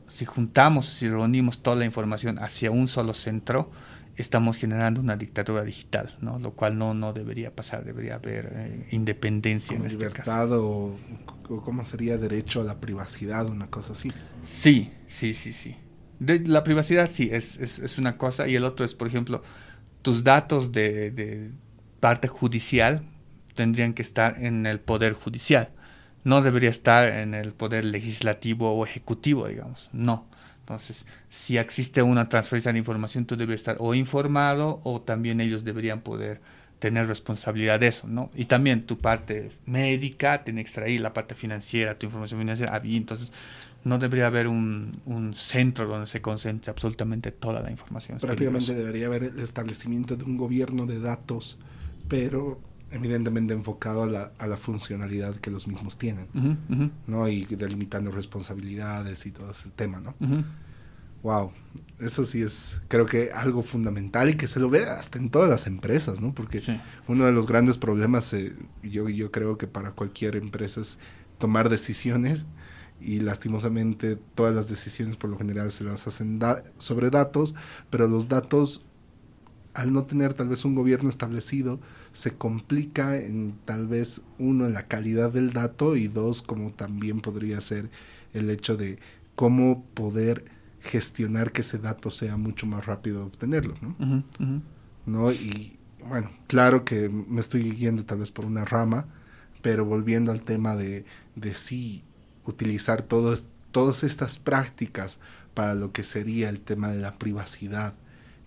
si 0.07 0.23
juntamos, 0.23 0.85
si 0.85 1.09
reunimos 1.09 1.61
toda 1.61 1.75
la 1.75 1.83
información 1.83 2.39
hacia 2.39 2.71
un 2.71 2.87
solo 2.87 3.13
centro, 3.13 3.71
estamos 4.15 4.55
generando 4.55 5.01
una 5.01 5.17
dictadura 5.17 5.65
digital, 5.65 6.15
¿no? 6.21 6.39
Lo 6.39 6.51
cual 6.51 6.77
no, 6.77 6.93
no 6.93 7.11
debería 7.11 7.53
pasar, 7.53 7.83
debería 7.83 8.15
haber 8.15 8.53
eh, 8.55 8.87
independencia 8.91 9.75
Como 9.75 9.83
en 9.83 9.91
libertad 9.91 10.19
este 10.19 10.31
caso. 10.31 10.65
O, 10.65 10.97
o, 11.49 11.61
cómo 11.61 11.83
sería 11.83 12.17
derecho 12.17 12.61
a 12.61 12.63
la 12.63 12.79
privacidad, 12.79 13.49
una 13.49 13.67
cosa 13.67 13.91
así. 13.91 14.13
Sí, 14.43 14.93
sí, 15.07 15.33
sí, 15.33 15.51
sí. 15.51 15.75
De, 16.19 16.39
la 16.39 16.63
privacidad 16.63 17.09
sí, 17.11 17.27
es, 17.33 17.57
es, 17.57 17.79
es, 17.79 17.97
una 17.97 18.17
cosa 18.17 18.47
y 18.47 18.55
el 18.55 18.63
otro 18.63 18.85
es, 18.85 18.93
por 18.93 19.09
ejemplo, 19.09 19.43
tus 20.03 20.23
datos 20.23 20.71
de, 20.71 21.11
de 21.11 21.51
parte 21.99 22.29
judicial 22.29 23.03
tendrían 23.55 23.93
que 23.93 24.01
estar 24.01 24.43
en 24.43 24.65
el 24.65 24.79
poder 24.79 25.13
judicial. 25.13 25.69
No 26.23 26.41
debería 26.41 26.69
estar 26.69 27.07
en 27.07 27.33
el 27.33 27.53
poder 27.53 27.85
legislativo 27.85 28.71
o 28.71 28.85
ejecutivo, 28.85 29.47
digamos. 29.47 29.89
No. 29.93 30.27
Entonces, 30.59 31.05
si 31.29 31.57
existe 31.57 32.01
una 32.01 32.27
transferencia 32.27 32.73
de 32.73 32.79
información, 32.79 33.25
tú 33.25 33.35
debes 33.35 33.57
estar 33.57 33.77
o 33.79 33.93
informado 33.93 34.81
o 34.83 35.01
también 35.01 35.39
ellos 35.39 35.63
deberían 35.63 36.01
poder 36.01 36.41
tener 36.79 37.07
responsabilidad 37.07 37.79
de 37.79 37.87
eso, 37.87 38.07
¿no? 38.07 38.31
Y 38.35 38.45
también 38.45 38.85
tu 38.85 38.97
parte 38.97 39.51
médica, 39.65 40.43
tiene 40.43 40.61
que 40.61 40.67
extraer 40.67 40.99
la 41.01 41.13
parte 41.13 41.35
financiera, 41.35 41.97
tu 41.97 42.07
información 42.07 42.39
financiera, 42.39 42.81
entonces 42.83 43.31
no 43.83 43.99
debería 43.99 44.27
haber 44.27 44.47
un, 44.47 44.91
un, 45.05 45.35
centro 45.35 45.87
donde 45.87 46.07
se 46.07 46.21
concentre 46.21 46.71
absolutamente 46.71 47.31
toda 47.31 47.61
la 47.61 47.69
información. 47.69 48.17
Prácticamente 48.17 48.73
debería 48.73 49.05
haber 49.05 49.23
el 49.23 49.39
establecimiento 49.39 50.15
de 50.15 50.23
un 50.23 50.37
gobierno 50.37 50.87
de 50.87 50.99
datos, 50.99 51.59
pero 52.07 52.59
evidentemente 52.91 53.53
enfocado 53.53 54.03
a 54.03 54.07
la, 54.07 54.31
a 54.37 54.47
la 54.47 54.57
funcionalidad 54.57 55.35
que 55.37 55.51
los 55.51 55.67
mismos 55.67 55.97
tienen, 55.97 56.27
uh 56.33 56.37
-huh, 56.39 56.57
uh 56.69 56.73
-huh. 56.73 56.91
¿no? 57.07 57.27
Y 57.27 57.45
delimitando 57.45 58.11
responsabilidades 58.11 59.25
y 59.25 59.31
todo 59.31 59.51
ese 59.51 59.69
tema, 59.69 59.99
¿no? 59.99 60.15
Uh 60.19 60.27
-huh. 60.27 60.45
Wow, 61.23 61.51
eso 61.99 62.23
sí 62.23 62.43
es, 62.43 62.81
creo 62.87 63.07
que 63.07 63.31
algo 63.33 63.63
fundamental 63.63 64.29
y 64.29 64.35
que 64.35 64.45
se 64.45 64.59
lo 64.59 64.69
ve 64.69 64.85
hasta 64.85 65.17
en 65.17 65.31
todas 65.31 65.49
las 65.49 65.65
empresas, 65.65 66.21
¿no? 66.21 66.35
Porque 66.35 66.59
sí. 66.59 66.79
uno 67.07 67.25
de 67.25 67.31
los 67.31 67.47
grandes 67.47 67.79
problemas, 67.79 68.31
eh, 68.33 68.55
yo, 68.83 69.09
yo 69.09 69.31
creo 69.31 69.57
que 69.57 69.65
para 69.65 69.91
cualquier 69.91 70.35
empresa 70.35 70.81
es 70.81 70.99
tomar 71.39 71.69
decisiones 71.69 72.45
y 73.01 73.19
lastimosamente 73.19 74.17
todas 74.35 74.53
las 74.53 74.69
decisiones 74.69 75.17
por 75.17 75.31
lo 75.31 75.37
general 75.37 75.71
se 75.71 75.83
las 75.83 76.05
hacen 76.05 76.37
da 76.37 76.61
sobre 76.77 77.09
datos, 77.09 77.55
pero 77.89 78.07
los 78.07 78.27
datos 78.27 78.85
al 79.73 79.91
no 79.91 80.05
tener 80.05 80.33
tal 80.33 80.47
vez 80.47 80.63
un 80.63 80.73
gobierno 80.73 81.09
establecido, 81.09 81.79
se 82.15 82.31
complica 82.35 83.17
en 83.17 83.55
tal 83.65 83.87
vez 83.87 84.21
uno 84.39 84.65
en 84.65 84.73
la 84.73 84.87
calidad 84.87 85.33
del 85.33 85.51
dato 85.51 85.97
y 85.97 86.07
dos 86.07 86.41
como 86.41 86.71
también 86.71 87.19
podría 87.19 87.59
ser 87.59 87.89
el 88.33 88.49
hecho 88.49 88.77
de 88.77 88.99
cómo 89.35 89.83
poder 89.93 90.45
gestionar 90.79 91.51
que 91.51 91.59
ese 91.59 91.77
dato 91.77 92.11
sea 92.11 92.37
mucho 92.37 92.65
más 92.67 92.85
rápido 92.85 93.25
obtenerlo, 93.25 93.75
¿no? 93.81 93.89
Uh 93.99 94.05
-huh, 94.05 94.23
uh 94.39 94.43
-huh. 94.43 94.61
¿no? 95.05 95.31
Y 95.33 95.77
bueno, 96.07 96.31
claro 96.47 96.85
que 96.85 97.09
me 97.09 97.41
estoy 97.41 97.75
yendo 97.75 98.05
tal 98.05 98.19
vez 98.19 98.31
por 98.31 98.45
una 98.45 98.63
rama, 98.63 99.07
pero 99.61 99.83
volviendo 99.83 100.31
al 100.31 100.43
tema 100.43 100.77
de, 100.77 101.03
de 101.35 101.53
sí 101.53 102.05
utilizar 102.45 103.01
todos, 103.01 103.49
todas 103.71 104.05
estas 104.05 104.37
prácticas 104.37 105.19
para 105.53 105.75
lo 105.75 105.91
que 105.91 106.03
sería 106.03 106.47
el 106.47 106.61
tema 106.61 106.89
de 106.89 106.99
la 106.99 107.17
privacidad 107.17 107.93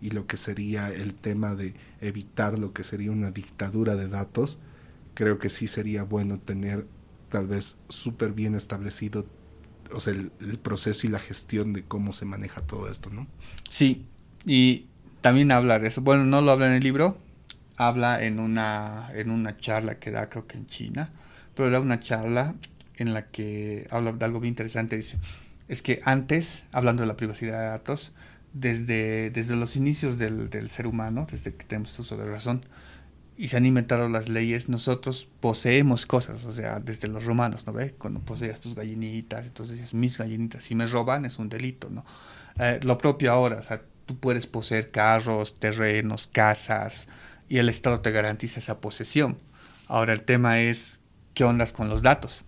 y 0.00 0.10
lo 0.10 0.26
que 0.26 0.36
sería 0.36 0.90
el 0.90 1.14
tema 1.14 1.54
de 1.54 1.74
evitar 2.00 2.58
lo 2.58 2.72
que 2.72 2.84
sería 2.84 3.10
una 3.10 3.30
dictadura 3.30 3.96
de 3.96 4.08
datos, 4.08 4.58
creo 5.14 5.38
que 5.38 5.48
sí 5.48 5.66
sería 5.66 6.04
bueno 6.04 6.38
tener 6.38 6.86
tal 7.30 7.48
vez 7.48 7.76
súper 7.88 8.32
bien 8.32 8.54
establecido 8.54 9.26
o 9.92 10.00
sea, 10.00 10.12
el, 10.12 10.58
proceso 10.58 11.06
y 11.06 11.10
la 11.10 11.18
gestión 11.18 11.72
de 11.72 11.82
cómo 11.82 12.12
se 12.12 12.24
maneja 12.24 12.60
todo 12.62 12.90
esto, 12.90 13.10
¿no? 13.10 13.26
Sí, 13.68 14.06
y 14.44 14.86
también 15.20 15.50
habla 15.52 15.78
de 15.78 15.88
eso. 15.88 16.02
Bueno, 16.02 16.24
no 16.24 16.40
lo 16.40 16.50
habla 16.50 16.66
en 16.66 16.72
el 16.72 16.82
libro, 16.82 17.18
habla 17.76 18.22
en 18.22 18.38
una, 18.38 19.10
en 19.14 19.30
una 19.30 19.56
charla 19.56 19.98
que 19.98 20.10
da 20.10 20.28
creo 20.28 20.46
que 20.46 20.58
en 20.58 20.66
China, 20.66 21.10
pero 21.54 21.70
da 21.70 21.80
una 21.80 22.00
charla 22.00 22.54
en 22.96 23.14
la 23.14 23.26
que 23.26 23.86
habla 23.90 24.12
de 24.12 24.24
algo 24.24 24.40
bien 24.40 24.52
interesante, 24.52 24.96
dice, 24.96 25.18
es 25.68 25.82
que 25.82 26.00
antes, 26.04 26.62
hablando 26.72 27.02
de 27.02 27.08
la 27.08 27.16
privacidad 27.16 27.60
de 27.60 27.66
datos, 27.66 28.12
desde, 28.52 29.30
desde 29.30 29.56
los 29.56 29.76
inicios 29.76 30.18
del, 30.18 30.50
del, 30.50 30.70
ser 30.70 30.86
humano, 30.86 31.26
desde 31.30 31.54
que 31.54 31.64
tenemos 31.64 31.98
uso 31.98 32.16
de 32.16 32.24
razón, 32.24 32.64
y 33.36 33.48
se 33.48 33.56
han 33.56 33.66
inventado 33.66 34.08
las 34.08 34.28
leyes, 34.28 34.68
nosotros 34.68 35.28
poseemos 35.40 36.06
cosas, 36.06 36.44
o 36.44 36.52
sea, 36.52 36.80
desde 36.80 37.06
los 37.06 37.24
romanos, 37.24 37.66
¿no 37.66 37.72
ve? 37.72 37.94
Cuando 37.96 38.20
poseías 38.20 38.60
tus 38.60 38.74
gallinitas, 38.74 39.46
entonces 39.46 39.94
mis 39.94 40.18
gallinitas, 40.18 40.64
si 40.64 40.74
me 40.74 40.86
roban 40.86 41.24
es 41.24 41.38
un 41.38 41.48
delito, 41.48 41.88
¿no? 41.88 42.04
Eh, 42.58 42.80
lo 42.82 42.98
propio 42.98 43.30
ahora, 43.32 43.58
o 43.58 43.62
sea, 43.62 43.82
tú 44.06 44.18
puedes 44.18 44.48
poseer 44.48 44.90
carros, 44.90 45.60
terrenos, 45.60 46.26
casas, 46.26 47.06
y 47.48 47.58
el 47.58 47.68
Estado 47.68 48.00
te 48.00 48.10
garantiza 48.10 48.58
esa 48.58 48.80
posesión. 48.80 49.38
Ahora 49.86 50.12
el 50.12 50.22
tema 50.22 50.60
es, 50.60 50.98
¿qué 51.34 51.44
ondas 51.44 51.72
con 51.72 51.88
los 51.88 52.02
datos? 52.02 52.42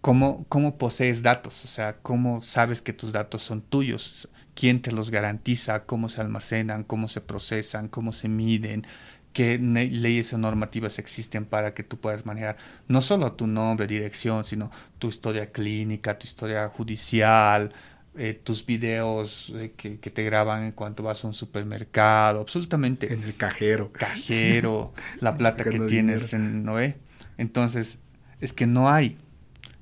¿Cómo, 0.00 0.46
¿Cómo 0.48 0.78
posees 0.78 1.22
datos? 1.22 1.64
O 1.64 1.68
sea, 1.68 1.96
¿cómo 2.02 2.40
sabes 2.40 2.80
que 2.80 2.92
tus 2.92 3.12
datos 3.12 3.42
son 3.42 3.62
tuyos? 3.62 4.28
¿Quién 4.54 4.82
te 4.82 4.92
los 4.92 5.10
garantiza? 5.10 5.84
¿Cómo 5.84 6.08
se 6.08 6.20
almacenan? 6.20 6.84
¿Cómo 6.84 7.08
se 7.08 7.20
procesan? 7.20 7.88
¿Cómo 7.88 8.12
se 8.12 8.28
miden? 8.28 8.86
qué 9.34 9.58
leyes 9.58 10.32
o 10.32 10.38
normativas 10.38 10.98
existen 10.98 11.44
para 11.44 11.74
que 11.74 11.82
tú 11.82 11.98
puedas 11.98 12.24
manejar 12.24 12.56
no 12.86 13.02
solo 13.02 13.32
tu 13.32 13.48
nombre, 13.48 13.86
dirección, 13.88 14.44
sino 14.44 14.70
tu 14.98 15.08
historia 15.08 15.50
clínica, 15.50 16.16
tu 16.16 16.26
historia 16.26 16.68
judicial, 16.68 17.72
eh, 18.16 18.40
tus 18.40 18.64
videos 18.64 19.52
eh, 19.56 19.72
que, 19.76 19.98
te 19.98 20.22
graban 20.22 20.62
en 20.62 20.70
cuanto 20.70 21.02
vas 21.02 21.24
a 21.24 21.26
un 21.26 21.34
supermercado, 21.34 22.40
absolutamente. 22.40 23.12
En 23.12 23.24
el 23.24 23.36
cajero. 23.36 23.90
Cajero, 23.92 24.94
la 25.20 25.36
plata 25.36 25.64
que 25.64 25.80
tienes 25.80 26.32
en 26.32 26.62
Noé. 26.64 26.96
Entonces, 27.36 27.98
es 28.40 28.52
que 28.52 28.68
no 28.68 28.88
hay, 28.88 29.18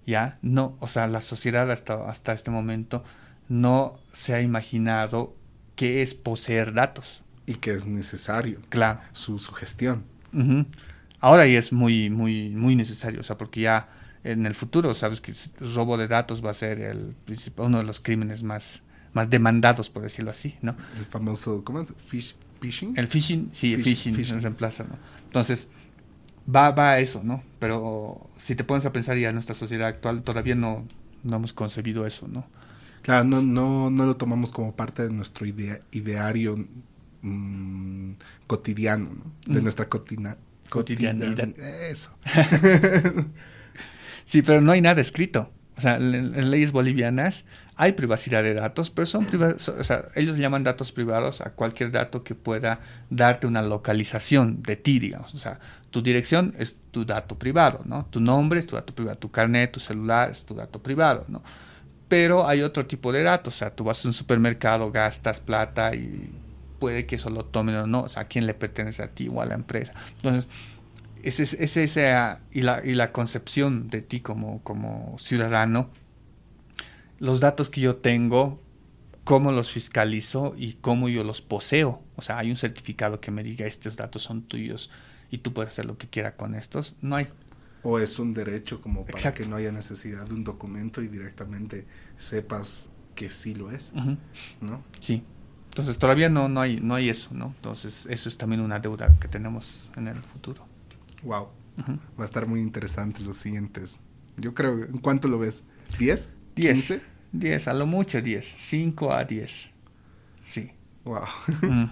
¿ya? 0.06 0.38
No, 0.40 0.78
o 0.80 0.88
sea, 0.88 1.06
la 1.08 1.20
sociedad 1.20 1.70
hasta, 1.70 2.08
hasta 2.08 2.32
este 2.32 2.50
momento 2.50 3.04
no 3.48 3.98
se 4.12 4.34
ha 4.34 4.42
imaginado 4.42 5.34
qué 5.76 6.02
es 6.02 6.14
poseer 6.14 6.72
datos 6.72 7.22
y 7.46 7.54
que 7.54 7.72
es 7.72 7.86
necesario. 7.86 8.60
Claro. 8.68 9.00
Su, 9.12 9.38
gestión. 9.52 10.04
Ahora 11.20 11.46
ya 11.46 11.58
es 11.58 11.72
muy, 11.72 12.10
muy, 12.10 12.50
muy 12.50 12.76
necesario, 12.76 13.20
o 13.20 13.22
sea, 13.22 13.36
porque 13.38 13.62
ya 13.62 13.88
en 14.24 14.46
el 14.46 14.54
futuro, 14.54 14.94
sabes 14.94 15.20
que 15.20 15.32
el 15.60 15.74
robo 15.74 15.96
de 15.98 16.08
datos 16.08 16.44
va 16.44 16.50
a 16.50 16.54
ser 16.54 16.80
el 16.80 17.14
uno 17.56 17.78
de 17.78 17.84
los 17.84 18.00
crímenes 18.00 18.42
más, 18.42 18.82
más 19.12 19.28
demandados, 19.28 19.90
por 19.90 20.02
decirlo 20.02 20.30
así, 20.30 20.56
¿no? 20.62 20.74
El 20.96 21.04
famoso, 21.06 21.62
¿cómo 21.64 21.80
es? 21.80 21.92
¿Phishing? 22.08 22.96
El 22.96 23.08
phishing, 23.08 23.50
sí, 23.52 23.74
el 23.74 23.82
phishing, 23.82 24.14
phishing. 24.14 24.40
reemplaza, 24.40 24.84
¿no? 24.84 24.96
Entonces, 25.24 25.66
va, 26.52 26.70
va 26.70 26.92
a 26.92 26.98
eso, 27.00 27.22
¿no? 27.24 27.42
Pero 27.58 28.30
si 28.36 28.54
te 28.54 28.62
pones 28.64 28.86
a 28.86 28.92
pensar 28.92 29.18
ya 29.18 29.28
en 29.28 29.34
nuestra 29.34 29.54
sociedad 29.54 29.88
actual, 29.88 30.22
todavía 30.22 30.54
no, 30.54 30.86
no 31.24 31.36
hemos 31.36 31.52
concebido 31.52 32.06
eso, 32.06 32.28
¿no? 32.28 32.46
Claro, 33.02 33.24
no, 33.24 33.42
no, 33.42 33.90
no 33.90 34.06
lo 34.06 34.16
tomamos 34.16 34.52
como 34.52 34.74
parte 34.74 35.02
de 35.02 35.10
nuestro 35.10 35.46
ideario 35.46 36.56
Mm, 37.22 38.14
cotidiano, 38.48 39.10
de 39.46 39.60
mm. 39.60 39.62
nuestra 39.62 39.88
cotina, 39.88 40.36
cotidianidad. 40.68 41.48
Eso. 41.88 42.10
sí, 44.26 44.42
pero 44.42 44.60
no 44.60 44.72
hay 44.72 44.80
nada 44.80 45.00
escrito. 45.00 45.52
O 45.76 45.80
sea, 45.80 45.96
en, 45.96 46.50
leyes 46.50 46.72
bolivianas 46.72 47.44
hay 47.76 47.92
privacidad 47.92 48.42
de 48.42 48.54
datos, 48.54 48.90
pero 48.90 49.06
son 49.06 49.26
privados, 49.26 49.68
o 49.68 49.84
sea, 49.84 50.08
ellos 50.16 50.36
llaman 50.36 50.64
datos 50.64 50.90
privados 50.90 51.40
a 51.40 51.50
cualquier 51.50 51.92
dato 51.92 52.24
que 52.24 52.34
pueda 52.34 52.80
darte 53.08 53.46
una 53.46 53.62
localización 53.62 54.60
de 54.62 54.74
ti, 54.76 54.98
digamos. 54.98 55.32
O 55.32 55.38
sea, 55.38 55.60
tu 55.90 56.02
dirección 56.02 56.54
es 56.58 56.76
tu 56.90 57.04
dato 57.04 57.38
privado, 57.38 57.82
¿no? 57.84 58.06
Tu 58.06 58.20
nombre 58.20 58.58
es 58.58 58.66
tu 58.66 58.74
dato 58.74 58.94
privado, 58.94 59.16
tu 59.16 59.30
carnet, 59.30 59.70
tu 59.70 59.80
celular 59.80 60.32
es 60.32 60.44
tu 60.44 60.54
dato 60.54 60.82
privado, 60.82 61.24
¿no? 61.28 61.42
Pero 62.12 62.46
hay 62.46 62.60
otro 62.60 62.84
tipo 62.84 63.10
de 63.10 63.22
datos, 63.22 63.54
o 63.54 63.56
sea, 63.56 63.74
tú 63.74 63.84
vas 63.84 64.04
a 64.04 64.08
un 64.08 64.12
supermercado, 64.12 64.92
gastas 64.92 65.40
plata 65.40 65.94
y 65.94 66.30
puede 66.78 67.06
que 67.06 67.16
eso 67.16 67.30
lo 67.30 67.46
tomen 67.46 67.74
o 67.74 67.86
no, 67.86 68.02
o 68.02 68.08
sea, 68.10 68.24
a 68.24 68.24
quién 68.26 68.44
le 68.46 68.52
pertenece 68.52 69.02
a 69.02 69.08
ti 69.08 69.30
o 69.32 69.40
a 69.40 69.46
la 69.46 69.54
empresa. 69.54 69.94
Entonces, 70.16 70.46
es, 71.22 71.40
es, 71.40 71.76
esa, 71.78 72.40
y 72.50 72.60
la, 72.60 72.82
y 72.84 72.92
la 72.92 73.12
concepción 73.12 73.88
de 73.88 74.02
ti 74.02 74.20
como, 74.20 74.62
como 74.62 75.16
ciudadano, 75.18 75.88
los 77.18 77.40
datos 77.40 77.70
que 77.70 77.80
yo 77.80 77.96
tengo, 77.96 78.60
cómo 79.24 79.50
los 79.50 79.70
fiscalizo 79.70 80.54
y 80.58 80.74
cómo 80.74 81.08
yo 81.08 81.24
los 81.24 81.40
poseo. 81.40 82.02
O 82.16 82.20
sea, 82.20 82.36
hay 82.36 82.50
un 82.50 82.58
certificado 82.58 83.20
que 83.20 83.30
me 83.30 83.42
diga 83.42 83.64
estos 83.64 83.96
datos 83.96 84.22
son 84.22 84.42
tuyos 84.42 84.90
y 85.30 85.38
tú 85.38 85.54
puedes 85.54 85.72
hacer 85.72 85.86
lo 85.86 85.96
que 85.96 86.08
quieras 86.08 86.34
con 86.34 86.54
estos. 86.54 86.94
No 87.00 87.16
hay. 87.16 87.28
O 87.82 87.98
es 87.98 88.18
un 88.18 88.32
derecho 88.32 88.80
como 88.80 89.04
para 89.04 89.34
que 89.34 89.46
no 89.46 89.56
haya 89.56 89.72
necesidad 89.72 90.26
de 90.26 90.34
un 90.34 90.44
documento 90.44 91.02
y 91.02 91.08
directamente 91.08 91.86
sepas 92.16 92.90
que 93.14 93.28
sí 93.28 93.54
lo 93.54 93.70
es, 93.70 93.92
¿no? 94.60 94.82
Sí. 95.00 95.24
Entonces 95.70 95.98
todavía 95.98 96.28
no, 96.28 96.48
no, 96.48 96.60
hay, 96.60 96.80
no 96.80 96.94
hay 96.94 97.08
eso, 97.08 97.30
¿no? 97.32 97.54
Entonces 97.56 98.06
eso 98.10 98.28
es 98.28 98.36
también 98.36 98.60
una 98.60 98.78
deuda 98.78 99.18
que 99.18 99.26
tenemos 99.26 99.92
en 99.96 100.06
el 100.06 100.22
futuro. 100.22 100.66
Wow. 101.22 101.48
Va 102.18 102.24
a 102.24 102.24
estar 102.24 102.46
muy 102.46 102.60
interesante 102.60 103.22
los 103.22 103.38
siguientes. 103.38 103.98
Yo 104.36 104.54
creo, 104.54 104.84
¿en 104.84 104.98
cuánto 104.98 105.28
lo 105.28 105.38
ves? 105.38 105.64
¿10? 105.98 106.28
10. 106.56 107.00
10, 107.32 107.68
a 107.68 107.74
lo 107.74 107.86
mucho 107.86 108.20
10. 108.20 108.54
5 108.58 109.12
a 109.12 109.24
10. 109.24 109.70
Sí. 110.44 110.70
Wow. 111.04 111.24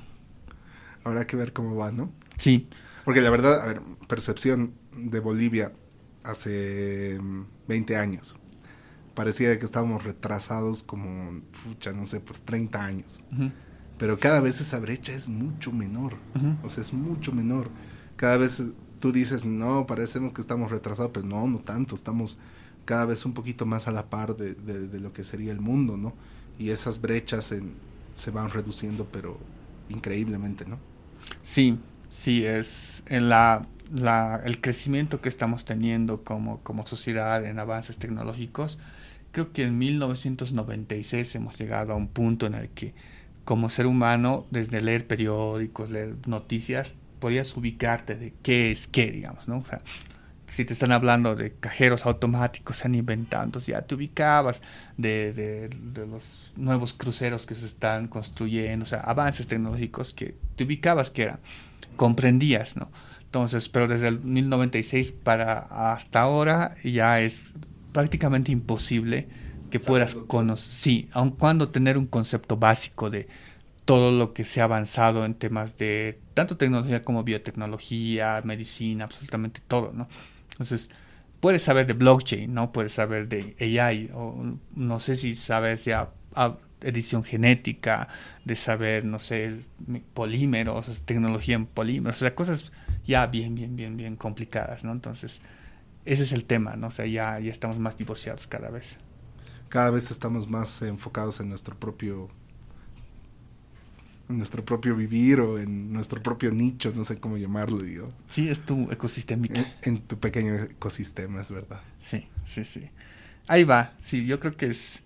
Habrá 1.04 1.26
que 1.26 1.36
ver 1.36 1.52
cómo 1.52 1.74
va, 1.76 1.90
¿no? 1.90 2.12
Sí. 2.36 2.68
Porque 3.04 3.20
la 3.22 3.30
verdad, 3.30 3.62
a 3.62 3.66
ver, 3.66 3.80
percepción 4.06 4.74
de 4.96 5.20
Bolivia 5.20 5.72
hace 6.22 7.18
20 7.68 7.96
años 7.96 8.36
parecía 9.14 9.58
que 9.58 9.64
estábamos 9.64 10.04
retrasados 10.04 10.82
como, 10.82 11.40
pucha, 11.64 11.92
no 11.92 12.06
sé, 12.06 12.20
pues 12.20 12.40
30 12.40 12.84
años 12.84 13.20
pero 14.00 14.18
cada 14.18 14.40
vez 14.40 14.58
esa 14.62 14.78
brecha 14.78 15.12
es 15.12 15.28
mucho 15.28 15.72
menor, 15.72 16.14
o 16.64 16.70
sea, 16.70 16.80
es 16.82 16.94
mucho 16.94 17.32
menor. 17.32 17.68
Cada 18.16 18.38
vez 18.38 18.62
tú 18.98 19.12
dices, 19.12 19.44
no, 19.44 19.86
parecemos 19.86 20.32
que 20.32 20.40
estamos 20.40 20.70
retrasados, 20.70 21.10
pero 21.12 21.26
no, 21.26 21.46
no 21.46 21.58
tanto, 21.58 21.96
estamos 21.96 22.38
cada 22.86 23.04
vez 23.04 23.26
un 23.26 23.34
poquito 23.34 23.66
más 23.66 23.88
a 23.88 23.92
la 23.92 24.08
par 24.08 24.38
de, 24.38 24.98
lo 24.98 25.12
que 25.12 25.22
sería 25.22 25.52
el 25.52 25.60
mundo, 25.60 25.98
¿no? 25.98 26.14
Y 26.58 26.70
esas 26.70 27.02
brechas 27.02 27.54
se 28.14 28.30
van 28.30 28.48
reduciendo, 28.48 29.06
pero 29.12 29.38
increíblemente, 29.90 30.64
¿no? 30.64 30.78
Sí, 31.42 31.78
sí, 32.10 32.46
es 32.46 33.02
en 33.04 33.28
la, 33.28 33.66
la, 33.92 34.40
el 34.44 34.60
crecimiento 34.60 35.20
que 35.20 35.28
estamos 35.28 35.64
teniendo 35.64 36.22
como, 36.24 36.60
como 36.62 36.86
sociedad 36.86 37.44
en 37.44 37.58
avances 37.58 37.96
tecnológicos. 37.96 38.78
Creo 39.32 39.52
que 39.52 39.64
en 39.64 39.78
1996 39.78 41.34
hemos 41.34 41.58
llegado 41.58 41.92
a 41.92 41.96
un 41.96 42.08
punto 42.08 42.46
en 42.46 42.54
el 42.54 42.68
que 42.70 42.94
como 43.44 43.70
ser 43.70 43.86
humano, 43.86 44.46
desde 44.50 44.80
leer 44.82 45.06
periódicos, 45.06 45.90
leer 45.90 46.14
noticias, 46.26 46.94
podías 47.18 47.56
ubicarte 47.56 48.14
de 48.14 48.32
qué 48.42 48.70
es 48.70 48.86
qué, 48.86 49.10
digamos, 49.10 49.48
¿no? 49.48 49.58
O 49.58 49.64
sea, 49.64 49.80
si 50.46 50.64
te 50.64 50.72
están 50.72 50.92
hablando 50.92 51.36
de 51.36 51.52
cajeros 51.52 52.06
automáticos, 52.06 52.78
se 52.78 52.88
han 52.88 52.94
inventado, 52.94 53.60
ya 53.60 53.82
te 53.82 53.94
ubicabas 53.94 54.60
de, 54.96 55.32
de, 55.32 56.06
los 56.06 56.52
nuevos 56.56 56.92
cruceros 56.92 57.46
que 57.46 57.54
se 57.54 57.66
están 57.66 58.08
construyendo, 58.08 58.82
o 58.84 58.86
sea, 58.86 59.00
avances 59.00 59.46
tecnológicos 59.46 60.12
que 60.12 60.34
te 60.56 60.64
ubicabas 60.64 61.10
que 61.10 61.22
eran, 61.22 61.40
comprendías, 61.96 62.76
¿no? 62.76 62.90
Entonces, 63.30 63.68
pero 63.68 63.86
desde 63.86 64.08
el 64.08 64.18
1096 64.18 65.12
para 65.12 65.92
hasta 65.92 66.20
ahora 66.20 66.74
ya 66.82 67.20
es 67.20 67.52
prácticamente 67.92 68.50
imposible 68.50 69.28
que 69.70 69.78
puedas 69.78 70.16
conocer, 70.16 70.68
sí, 70.68 71.08
aun 71.12 71.30
cuando 71.30 71.68
tener 71.68 71.96
un 71.96 72.06
concepto 72.06 72.56
básico 72.56 73.08
de 73.08 73.28
todo 73.84 74.10
lo 74.10 74.32
que 74.32 74.44
se 74.44 74.60
ha 74.60 74.64
avanzado 74.64 75.24
en 75.24 75.34
temas 75.34 75.78
de 75.78 76.18
tanto 76.34 76.56
tecnología 76.56 77.04
como 77.04 77.22
biotecnología, 77.22 78.42
medicina, 78.44 79.04
absolutamente 79.04 79.60
todo, 79.64 79.92
¿no? 79.94 80.08
Entonces, 80.50 80.90
puedes 81.38 81.62
saber 81.62 81.86
de 81.86 81.92
blockchain, 81.92 82.52
¿no? 82.52 82.72
Puedes 82.72 82.94
saber 82.94 83.28
de 83.28 83.54
AI, 83.78 84.10
o 84.12 84.56
no 84.74 84.98
sé 84.98 85.14
si 85.14 85.36
sabes 85.36 85.84
ya 85.84 86.10
edición 86.82 87.22
genética, 87.22 88.08
de 88.44 88.56
saber, 88.56 89.04
no 89.04 89.20
sé, 89.20 89.60
polímeros, 90.14 91.00
tecnología 91.04 91.54
en 91.54 91.66
polímeros, 91.66 92.16
o 92.16 92.20
sea, 92.20 92.34
cosas 92.34 92.72
ya 93.10 93.26
bien, 93.26 93.54
bien, 93.54 93.76
bien, 93.76 93.96
bien 93.96 94.16
complicadas, 94.16 94.84
¿no? 94.84 94.92
Entonces, 94.92 95.40
ese 96.04 96.22
es 96.22 96.32
el 96.32 96.44
tema, 96.44 96.76
¿no? 96.76 96.86
O 96.86 96.90
sea, 96.90 97.06
ya, 97.06 97.38
ya 97.40 97.50
estamos 97.50 97.78
más 97.78 97.98
divorciados 97.98 98.46
cada 98.46 98.70
vez 98.70 98.96
cada 99.70 99.90
vez 99.90 100.10
estamos 100.10 100.48
más 100.48 100.82
enfocados 100.82 101.40
en 101.40 101.48
nuestro 101.48 101.74
propio 101.76 102.28
en 104.28 104.36
nuestro 104.36 104.64
propio 104.64 104.94
vivir 104.94 105.40
o 105.40 105.58
en 105.58 105.92
nuestro 105.92 106.22
propio 106.22 106.52
nicho, 106.52 106.92
no 106.94 107.04
sé 107.04 107.18
cómo 107.18 107.36
llamarlo, 107.36 107.78
digo. 107.78 108.12
Sí, 108.28 108.48
es 108.48 108.60
tu 108.60 108.88
ecosistema. 108.92 109.46
En, 109.82 110.02
tu 110.02 110.18
pequeño 110.20 110.54
ecosistema, 110.54 111.40
es 111.40 111.50
verdad. 111.50 111.80
Sí, 112.00 112.28
sí, 112.44 112.64
sí. 112.64 112.90
Ahí 113.48 113.64
va, 113.64 113.94
sí, 114.04 114.26
yo 114.26 114.38
creo 114.38 114.56
que 114.56 114.66
es, 114.66 115.02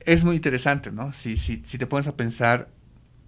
es 0.00 0.24
muy 0.24 0.36
interesante, 0.36 0.90
¿no? 0.90 1.12
Si, 1.12 1.36
si, 1.36 1.62
si 1.66 1.76
te 1.76 1.86
pones 1.86 2.06
a 2.06 2.16
pensar 2.16 2.68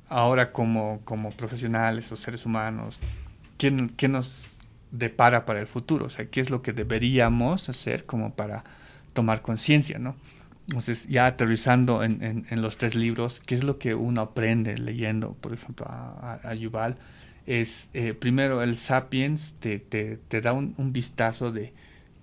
ahora 0.09 0.53
como, 0.53 1.03
como 1.05 1.31
profesionales 1.31 2.11
o 2.11 2.17
seres 2.17 2.47
humanos, 2.47 2.99
¿qué, 3.59 3.89
¿qué 3.97 4.09
nos 4.09 4.47
depara 4.91 5.47
para 5.47 5.61
el 5.61 5.67
futuro? 5.67 6.07
O 6.07 6.11
sea, 6.11 6.27
¿qué 6.27 6.41
es 6.41 6.51
lo 6.51 6.63
que 6.63 6.73
deberíamos 6.73 7.69
hacer 7.69 8.05
como 8.07 8.35
para 8.35 8.65
tomar 9.13 9.43
conciencia, 9.43 9.99
¿no? 9.99 10.17
Entonces, 10.69 11.07
ya 11.07 11.27
aterrizando 11.27 12.03
en, 12.03 12.45
los 12.51 12.77
tres 12.77 12.97
libros, 12.97 13.41
¿qué 13.41 13.55
es 13.55 13.63
lo 13.63 13.79
que 13.79 13.95
uno 13.95 14.21
aprende 14.21 14.77
leyendo, 14.77 15.35
por 15.35 15.53
ejemplo, 15.53 15.87
a, 15.89 16.41
a, 16.43 16.55
Yuval? 16.55 16.97
es, 17.47 17.89
eh, 17.95 18.15
primero, 18.15 18.63
el 18.63 18.77
Sapiens 18.77 19.55
te, 19.61 20.19
da 20.43 20.53
un, 20.53 20.75
vistazo 20.93 21.53
de 21.53 21.73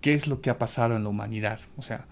qué 0.01 0.13
es 0.13 0.27
lo 0.27 0.41
que 0.41 0.49
ha 0.49 0.57
pasado 0.59 0.95
en 0.95 1.03
la 1.03 1.09
humanidad, 1.09 1.59
o 1.77 1.81
sea, 1.81 2.05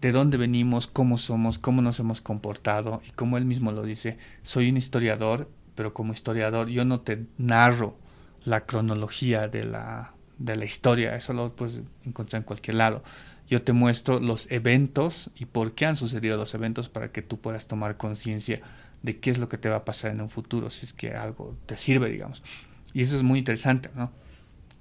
de 0.00 0.12
dónde 0.12 0.36
venimos, 0.36 0.86
cómo 0.86 1.18
somos, 1.18 1.58
cómo 1.58 1.82
nos 1.82 1.98
hemos 1.98 2.20
comportado, 2.20 3.02
y 3.06 3.10
como 3.10 3.36
él 3.36 3.44
mismo 3.44 3.72
lo 3.72 3.82
dice, 3.82 4.18
soy 4.42 4.70
un 4.70 4.76
historiador, 4.76 5.50
pero 5.74 5.92
como 5.92 6.12
historiador 6.12 6.68
yo 6.68 6.84
no 6.84 7.00
te 7.00 7.26
narro 7.38 7.96
la 8.44 8.66
cronología 8.66 9.48
de 9.48 9.64
la, 9.64 10.12
de 10.38 10.56
la 10.56 10.64
historia, 10.64 11.16
eso 11.16 11.32
lo 11.32 11.54
puedes 11.54 11.80
encontrar 12.04 12.40
en 12.40 12.44
cualquier 12.44 12.76
lado. 12.76 13.02
Yo 13.48 13.62
te 13.62 13.72
muestro 13.72 14.20
los 14.20 14.50
eventos 14.50 15.30
y 15.36 15.44
por 15.44 15.72
qué 15.74 15.86
han 15.86 15.96
sucedido 15.96 16.36
los 16.36 16.54
eventos 16.54 16.88
para 16.88 17.12
que 17.12 17.22
tú 17.22 17.38
puedas 17.38 17.66
tomar 17.66 17.96
conciencia 17.96 18.60
de 19.02 19.18
qué 19.18 19.30
es 19.30 19.38
lo 19.38 19.48
que 19.48 19.58
te 19.58 19.68
va 19.68 19.76
a 19.76 19.84
pasar 19.84 20.12
en 20.12 20.20
un 20.20 20.30
futuro, 20.30 20.70
si 20.70 20.86
es 20.86 20.92
que 20.92 21.14
algo 21.14 21.56
te 21.66 21.76
sirve, 21.76 22.08
digamos. 22.08 22.42
Y 22.94 23.02
eso 23.02 23.16
es 23.16 23.22
muy 23.22 23.38
interesante, 23.38 23.90
¿no? 23.94 24.12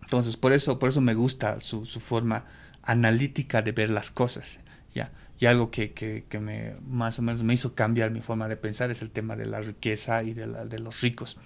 Entonces, 0.03 0.35
por 0.37 0.53
eso, 0.53 0.77
por 0.79 0.89
eso 0.89 1.01
me 1.01 1.13
gusta 1.13 1.61
su, 1.61 1.85
su 1.85 1.99
forma 1.99 2.45
analítica 2.83 3.61
de 3.61 3.71
ver 3.71 3.89
las 3.89 4.11
cosas, 4.11 4.59
¿ya? 4.93 5.11
Y 5.39 5.47
algo 5.47 5.71
que, 5.71 5.93
que, 5.93 6.25
que, 6.29 6.39
me 6.39 6.75
más 6.87 7.17
o 7.17 7.21
menos 7.23 7.41
me 7.43 7.53
hizo 7.53 7.73
cambiar 7.73 8.11
mi 8.11 8.21
forma 8.21 8.47
de 8.47 8.57
pensar 8.57 8.91
es 8.91 9.01
el 9.01 9.09
tema 9.09 9.35
de 9.35 9.45
la 9.45 9.59
riqueza 9.59 10.21
y 10.23 10.33
de, 10.33 10.47
la, 10.47 10.65
de 10.65 10.79
los 10.79 11.01
ricos. 11.01 11.37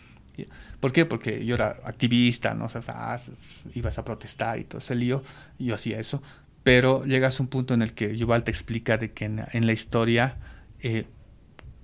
¿Por 0.80 0.92
qué? 0.92 1.06
Porque 1.06 1.46
yo 1.46 1.56
era 1.56 1.78
activista, 1.84 2.54
¿no? 2.54 2.66
O 2.66 2.70
sea, 2.70 2.82
ah, 2.88 3.20
ibas 3.74 3.98
a 3.98 4.06
protestar 4.06 4.60
y 4.60 4.64
todo 4.66 4.80
ese 4.80 4.96
lío, 4.96 5.24
y 5.58 5.66
yo 5.66 5.76
hacía 5.76 6.00
eso, 6.00 6.22
pero 6.64 7.06
llegas 7.06 7.40
a 7.40 7.44
un 7.44 7.50
punto 7.50 7.74
en 7.74 7.82
el 7.82 7.94
que 7.94 8.18
Yuval 8.18 8.44
te 8.44 8.52
explica 8.52 8.98
de 8.98 9.12
que 9.12 9.26
en, 9.26 9.66
la 9.66 9.72
historia 9.72 10.38
eh, 10.80 11.06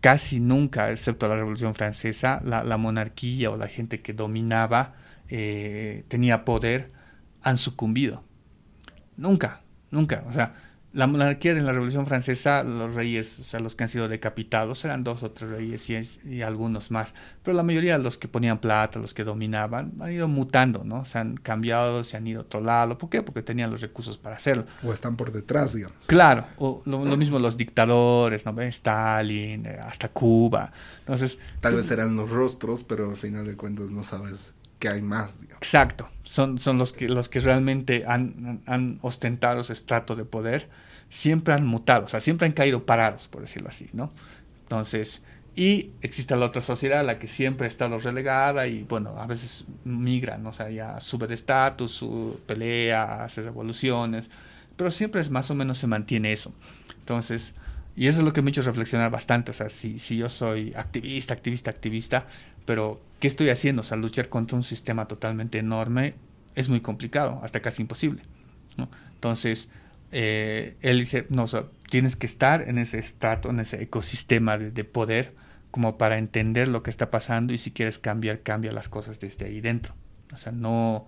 casi 0.02 0.40
nunca, 0.40 0.92
excepto 0.92 1.28
la 1.28 1.36
Revolución 1.36 1.76
Francesa, 1.76 2.42
la, 2.44 2.64
la 2.64 2.78
monarquía 2.78 3.52
o 3.52 3.58
la 3.58 3.68
gente 3.68 4.02
que 4.02 4.14
dominaba, 4.14 4.96
eh, 5.30 6.04
tenía 6.10 6.44
poder, 6.44 6.92
han 7.42 7.58
sucumbido. 7.58 8.24
Nunca, 9.18 9.62
nunca. 9.92 10.24
O 10.28 10.34
sea, 10.34 10.56
la 10.94 11.08
monarquía 11.08 11.54
de 11.54 11.62
la 11.62 11.72
Revolución 11.72 12.06
Francesa, 12.06 12.64
los 12.64 12.94
reyes, 12.94 13.40
o 13.40 13.44
sea, 13.44 13.60
los 13.62 13.76
que 13.76 13.84
han 13.84 13.90
sido 13.90 14.10
decapitados, 14.10 14.84
eran 14.84 15.04
dos 15.04 15.24
o 15.24 15.32
tres 15.32 15.50
reyes 15.50 15.90
y, 15.90 16.30
y, 16.30 16.42
algunos 16.42 16.92
más. 16.92 17.14
Pero 17.44 17.56
la 17.56 17.64
mayoría 17.64 17.98
de 17.98 18.04
los 18.04 18.18
que 18.18 18.28
ponían 18.28 18.60
plata, 18.60 19.00
los 19.00 19.14
que 19.14 19.24
dominaban, 19.24 19.94
han 20.02 20.12
ido 20.12 20.28
mutando, 20.28 20.84
¿no? 20.84 21.06
Se 21.06 21.18
han 21.18 21.38
cambiado, 21.38 22.04
se 22.04 22.18
han 22.18 22.28
ido 22.28 22.42
a 22.42 22.44
otro 22.44 22.60
lado. 22.60 22.98
¿Por 22.98 23.10
qué? 23.10 23.22
Porque 23.22 23.42
tenían 23.42 23.72
los 23.72 23.80
recursos 23.80 24.18
para 24.18 24.36
hacerlo. 24.36 24.66
O 24.84 24.92
están 24.92 25.16
por 25.16 25.32
detrás, 25.32 25.74
digamos. 25.74 26.06
Claro, 26.08 26.46
o 26.58 26.82
lo, 26.86 27.06
lo 27.06 27.16
mismo 27.16 27.40
los 27.40 27.56
dictadores, 27.56 28.46
¿no? 28.46 28.60
Stalin, 28.62 29.68
hasta 29.68 30.10
Cuba. 30.10 30.74
Entonces. 31.00 31.38
Tal 31.62 31.76
vez 31.76 31.90
eran 31.90 32.16
los 32.18 32.30
rostros, 32.30 32.84
pero 32.84 33.10
al 33.10 33.18
final 33.18 33.46
de 33.46 33.56
cuentas 33.56 33.92
no 33.92 34.04
sabes 34.04 34.54
que 34.82 34.90
hay 34.90 35.02
más. 35.02 35.34
Exacto, 35.52 36.10
son, 36.24 36.58
son 36.58 36.78
los, 36.78 36.92
que, 36.92 37.08
los 37.08 37.30
que 37.30 37.40
realmente 37.40 38.04
han, 38.08 38.62
han, 38.66 38.98
ostentado 39.02 39.62
ese 39.62 39.74
estrato 39.74 40.16
de 40.18 40.26
poder, 40.26 40.68
siempre 41.10 41.54
han 41.54 41.66
mutado, 41.66 42.06
o 42.06 42.08
sea, 42.08 42.20
siempre 42.20 42.48
han 42.48 42.54
caído 42.54 42.86
parados, 42.86 43.28
por 43.30 43.42
decirlo 43.42 43.70
así, 43.70 43.88
¿no? 43.94 44.12
Entonces, 44.64 45.22
y 45.56 45.92
existe 46.02 46.36
la 46.36 46.46
otra 46.48 46.62
sociedad, 46.62 47.06
la 47.06 47.20
que 47.20 47.28
siempre 47.28 47.66
ha 47.66 47.68
estado 47.68 48.00
relegada 48.00 48.68
y, 48.68 48.84
bueno, 48.84 49.20
a 49.20 49.28
veces 49.28 49.66
migran, 49.84 50.46
o 50.48 50.54
sea, 50.54 50.70
ya 50.70 51.00
sube 51.00 51.28
de 51.28 51.36
estatus, 51.36 51.92
su 51.92 52.40
pelea, 52.48 53.24
hace 53.24 53.44
revoluciones, 53.44 54.32
pero 54.78 54.90
siempre 54.90 55.22
es 55.22 55.30
más 55.30 55.52
o 55.52 55.56
menos 55.56 55.78
se 55.78 55.88
mantiene 55.88 56.34
eso. 56.34 56.54
Entonces, 56.98 57.54
y 57.96 58.08
eso 58.08 58.20
es 58.20 58.26
lo 58.26 58.32
que 58.32 58.42
me 58.42 58.50
ha 58.50 58.52
hecho 58.52 58.62
reflexionar 58.62 59.12
bastante, 59.12 59.52
o 59.52 59.54
sea, 59.54 59.70
si, 59.70 60.00
si 60.00 60.18
yo 60.18 60.30
soy 60.30 60.74
activista, 60.76 61.34
activista, 61.34 61.70
activista, 61.70 62.26
pero 62.66 63.02
¿qué 63.20 63.28
estoy 63.28 63.50
haciendo? 63.50 63.82
O 63.82 63.84
sea, 63.84 63.98
luchar 63.98 64.30
contra 64.30 64.58
un 64.58 64.64
sistema 64.64 65.08
totalmente 65.08 65.60
enorme 65.60 66.16
es 66.56 66.70
muy 66.70 66.82
complicado, 66.82 67.40
hasta 67.44 67.62
casi 67.62 67.82
imposible. 67.82 68.24
Entonces, 69.16 69.70
eh, 70.12 70.76
él 70.82 71.00
dice, 71.00 71.26
no, 71.30 71.46
tienes 71.90 72.16
que 72.16 72.26
estar 72.26 72.68
en 72.68 72.78
ese 72.78 73.00
estrato, 73.00 73.50
en 73.50 73.60
ese 73.60 73.82
ecosistema 73.82 74.58
de, 74.58 74.72
de, 74.72 74.84
poder, 74.84 75.34
como 75.70 75.98
para 75.98 76.18
entender 76.18 76.68
lo 76.68 76.84
que 76.84 76.90
está 76.90 77.12
pasando 77.12 77.54
y 77.54 77.58
si 77.58 77.72
quieres 77.72 78.00
cambiar, 78.00 78.42
cambia 78.42 78.72
las 78.72 78.90
cosas 78.90 79.20
desde 79.20 79.46
ahí 79.46 79.62
dentro. 79.62 79.94
O 80.34 80.38
sea, 80.38 80.52
no, 80.52 81.08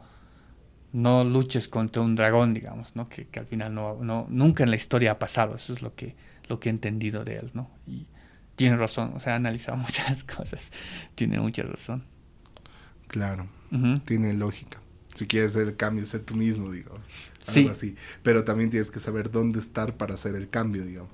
no 0.94 1.24
luches 1.24 1.68
contra 1.68 2.02
un 2.02 2.16
dragón, 2.16 2.54
digamos, 2.54 2.96
¿no? 2.96 3.10
Que, 3.10 3.28
al 3.38 3.48
final 3.48 3.74
no, 3.74 4.28
nunca 4.30 4.64
en 4.64 4.70
la 4.70 4.76
historia 4.76 5.12
ha 5.12 5.20
pasado, 5.20 5.56
eso 5.56 5.74
es 5.74 5.82
lo 5.82 5.96
que, 5.96 6.16
lo 6.48 6.60
que 6.60 6.70
he 6.70 6.72
entendido 6.72 7.26
de 7.26 7.38
él, 7.38 7.52
¿no? 7.54 7.70
Tiene 8.56 8.78
razón, 8.78 9.14
o 9.16 9.20
sea, 9.20 9.34
ha 9.34 9.36
analizado 9.38 9.78
muchas 9.88 10.24
cosas, 10.24 10.70
tiene 11.16 11.40
mucha 11.40 11.64
razón. 11.64 12.04
Claro, 13.08 13.48
uh 13.72 13.76
-huh. 13.76 14.04
tiene 14.04 14.34
lógica. 14.34 14.80
Si 15.16 15.28
quieres 15.28 15.52
hacer 15.52 15.68
el 15.68 15.76
cambio, 15.76 16.06
sé 16.06 16.20
tú 16.20 16.36
mismo, 16.36 16.72
digo, 16.72 16.96
algo 17.48 17.52
sí. 17.52 17.68
así. 17.68 17.96
Pero 18.24 18.44
también 18.44 18.72
tienes 18.72 18.90
que 18.90 19.00
saber 19.00 19.30
dónde 19.30 19.60
estar 19.60 19.96
para 19.96 20.16
hacer 20.16 20.36
el 20.36 20.50
cambio, 20.50 20.86
digamos. 20.86 21.12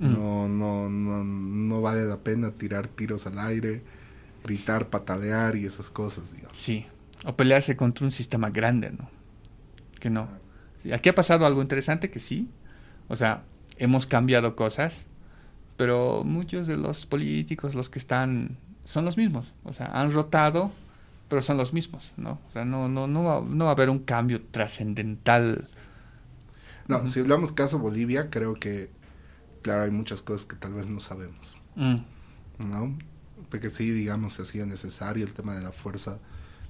Uh 0.00 0.04
-huh. 0.04 0.08
no, 0.08 0.48
no, 0.48 0.88
no, 0.88 1.24
no 1.24 1.80
vale 1.82 2.04
la 2.06 2.18
pena 2.18 2.52
tirar 2.52 2.88
tiros 2.88 3.26
al 3.26 3.38
aire, 3.38 3.82
gritar, 4.44 4.88
patalear 4.88 5.56
y 5.56 5.66
esas 5.66 5.90
cosas, 5.90 6.32
digamos. 6.32 6.56
Sí, 6.56 6.86
o 7.24 7.36
pelearse 7.36 7.76
contra 7.76 8.04
un 8.04 8.12
sistema 8.12 8.50
grande, 8.50 8.90
¿no? 8.90 9.10
Que 10.00 10.10
no. 10.10 10.28
Aquí 10.92 11.08
ha 11.08 11.14
pasado 11.14 11.46
algo 11.46 11.62
interesante 11.62 12.10
que 12.10 12.20
sí, 12.20 12.48
o 13.08 13.16
sea, 13.16 13.42
hemos 13.78 14.06
cambiado 14.06 14.54
cosas, 14.54 15.04
pero 15.76 16.24
muchos 16.24 16.66
de 16.66 16.76
los 16.76 17.06
políticos, 17.06 17.74
los 17.74 17.88
que 17.88 17.98
están, 17.98 18.56
son 18.84 19.04
los 19.04 19.16
mismos, 19.16 19.54
o 19.64 19.72
sea, 19.72 19.86
han 19.86 20.12
rotado, 20.12 20.70
pero 21.28 21.42
son 21.42 21.56
los 21.56 21.72
mismos, 21.72 22.12
¿no? 22.16 22.38
O 22.48 22.52
sea, 22.52 22.64
no, 22.64 22.88
no, 22.88 23.06
no, 23.06 23.24
va, 23.24 23.40
no 23.40 23.64
va 23.64 23.70
a 23.70 23.74
haber 23.74 23.90
un 23.90 23.98
cambio 24.00 24.42
trascendental. 24.50 25.68
No, 26.88 26.98
uh 26.98 27.00
-huh. 27.00 27.06
si 27.08 27.20
hablamos 27.20 27.52
caso 27.52 27.78
Bolivia, 27.78 28.30
creo 28.30 28.54
que, 28.54 28.90
claro, 29.62 29.82
hay 29.82 29.90
muchas 29.90 30.22
cosas 30.22 30.46
que 30.46 30.56
tal 30.56 30.72
vez 30.74 30.88
no 30.88 31.00
sabemos, 31.00 31.56
mm. 31.74 31.96
¿no? 32.70 32.96
Porque 33.50 33.70
sí, 33.70 33.90
digamos, 33.90 34.34
se 34.34 34.42
hacía 34.42 34.66
necesario 34.66 35.24
el 35.24 35.32
tema 35.32 35.54
de 35.54 35.62
la 35.62 35.72
fuerza 35.72 36.20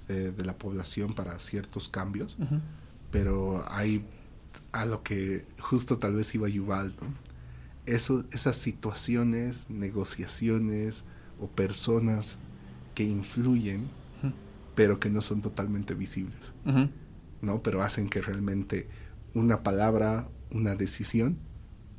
eh, 0.09 0.33
de 0.37 0.45
la 0.45 0.57
población 0.57 1.15
para 1.15 1.39
ciertos 1.39 1.89
cambios, 1.89 2.37
uh 2.39 2.45
-huh. 2.45 2.61
pero 3.11 3.65
hay 3.69 4.05
a 4.73 4.87
lo 4.87 5.03
que 5.03 5.45
justo 5.61 5.99
tal 5.99 6.15
vez 6.15 6.35
iba 6.35 6.49
Yuval, 6.49 6.95
¿no? 7.01 7.26
Eso, 7.87 8.25
esas 8.33 8.57
situaciones, 8.57 9.71
negociaciones 9.71 11.05
o 11.39 11.49
personas 11.49 12.39
que 12.95 13.05
influyen, 13.05 13.83
uh 14.23 14.27
-huh. 14.27 14.33
pero 14.75 14.99
que 14.99 15.11
no 15.11 15.21
son 15.21 15.43
totalmente 15.43 15.95
visibles, 15.95 16.53
uh 16.65 16.71
-huh. 16.71 16.91
¿no? 17.43 17.63
Pero 17.63 17.83
hacen 17.83 18.09
que 18.09 18.21
realmente 18.21 18.89
una 19.35 19.63
palabra, 19.63 20.29
una 20.51 20.75
decisión, 20.75 21.39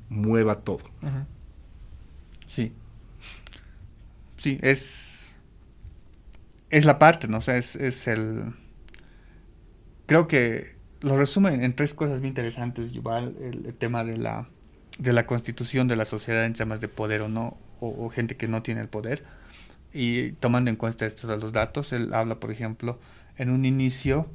mueva 0.10 0.62
todo. 0.62 0.84
Uh 1.02 1.08
-huh. 1.08 1.26
Sí. 2.48 2.74
Sí, 4.38 4.58
es. 4.62 5.36
Es 6.70 6.86
la 6.86 7.00
parte, 7.00 7.28
¿no? 7.28 7.38
O 7.38 7.42
sea, 7.42 7.58
es, 7.58 7.76
es 7.76 8.08
el. 8.08 8.54
Creo 10.06 10.28
que 10.28 10.76
lo 11.02 11.18
resumen 11.18 11.64
en 11.64 11.76
tres 11.76 11.94
cosas 11.94 12.20
muy 12.20 12.30
interesantes, 12.30 12.92
Yuval, 12.92 13.36
el, 13.42 13.66
el 13.68 13.74
tema 13.76 14.04
de 14.04 14.18
la 14.18 14.50
de 14.98 15.14
la 15.14 15.26
constitución 15.26 15.88
de 15.88 15.96
la 15.96 16.06
sociedad 16.06 16.46
en 16.46 16.54
temas 16.54 16.82
de 16.82 16.88
poder 16.88 17.22
o 17.22 17.30
no, 17.30 17.58
o, 17.80 18.10
gente 18.10 18.36
que 18.36 18.48
no 18.48 18.64
tiene 18.64 18.82
el 18.82 18.90
poder. 18.90 19.24
Y 19.94 20.34
tomando 20.34 20.70
en 20.70 20.76
cuenta 20.76 21.06
estos 21.06 21.30
los 21.42 21.54
datos, 21.54 21.94
él 21.94 22.14
habla, 22.14 22.40
por 22.40 22.52
ejemplo, 22.52 23.00
en 23.38 23.50
un 23.50 23.66
inicio, 23.66 24.28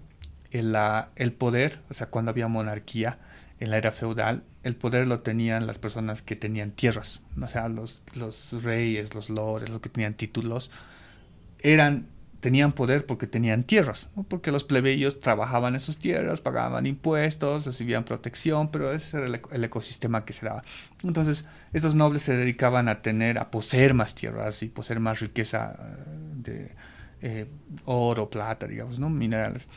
el, 0.51 0.77
el 1.17 1.33
poder, 1.33 1.81
o 1.91 1.95
sea, 1.95 2.09
cuando 2.09 2.31
había 2.31 2.49
monarquía 2.49 3.19
en 3.61 3.71
la 3.71 3.79
era 3.79 3.93
feudal, 3.93 4.45
el 4.63 4.77
poder 4.77 5.07
lo 5.07 5.21
tenían 5.21 5.67
las 5.67 5.79
personas 5.79 6.23
que 6.23 6.37
tenían 6.37 6.73
tierras, 6.73 7.21
o 7.41 7.49
sea, 7.49 7.69
los, 7.69 8.03
los 8.15 8.63
reyes, 8.63 9.15
los 9.15 9.29
lores, 9.29 9.71
los 9.71 9.81
que 9.81 9.89
tenían 9.89 10.15
títulos, 10.15 10.71
eran 11.61 12.07
tenían 12.43 12.72
poder 12.72 13.07
porque 13.07 13.28
tenían 13.28 13.62
tierras, 13.62 14.11
porque 14.26 14.51
los 14.51 14.64
plebeyos 14.64 15.20
trabajaban 15.20 15.74
en 15.74 15.80
sus 15.80 15.97
tierras, 15.97 16.40
pagaban 16.40 16.86
impuestos, 16.86 17.64
recibían 17.64 18.03
protección, 18.03 18.72
pero 18.72 18.93
ese 18.93 19.16
era 19.16 19.26
el, 19.26 19.64
ecosistema 19.64 20.24
que 20.24 20.32
se 20.32 20.45
daba. 20.45 20.64
Entonces, 21.05 21.45
estos 21.72 21.95
nobles 21.95 22.24
se 22.24 22.36
dedicaban 22.36 22.88
a 22.88 23.01
tener, 23.01 23.38
a 23.38 23.53
poseer 23.53 23.95
más 23.95 24.16
tierras 24.16 24.61
y 24.64 24.68
poseer 24.68 24.99
más 24.99 25.20
riqueza 25.20 25.76
de 26.34 26.72
eh, 27.20 27.47
oro, 27.84 28.28
plata, 28.28 28.66
digamos, 28.66 28.99
¿no? 28.99 29.09
minerales, 29.09 29.68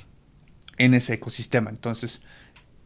en 0.79 0.95
ese 0.95 1.13
ecosistema. 1.13 1.69
Entonces, 1.69 2.23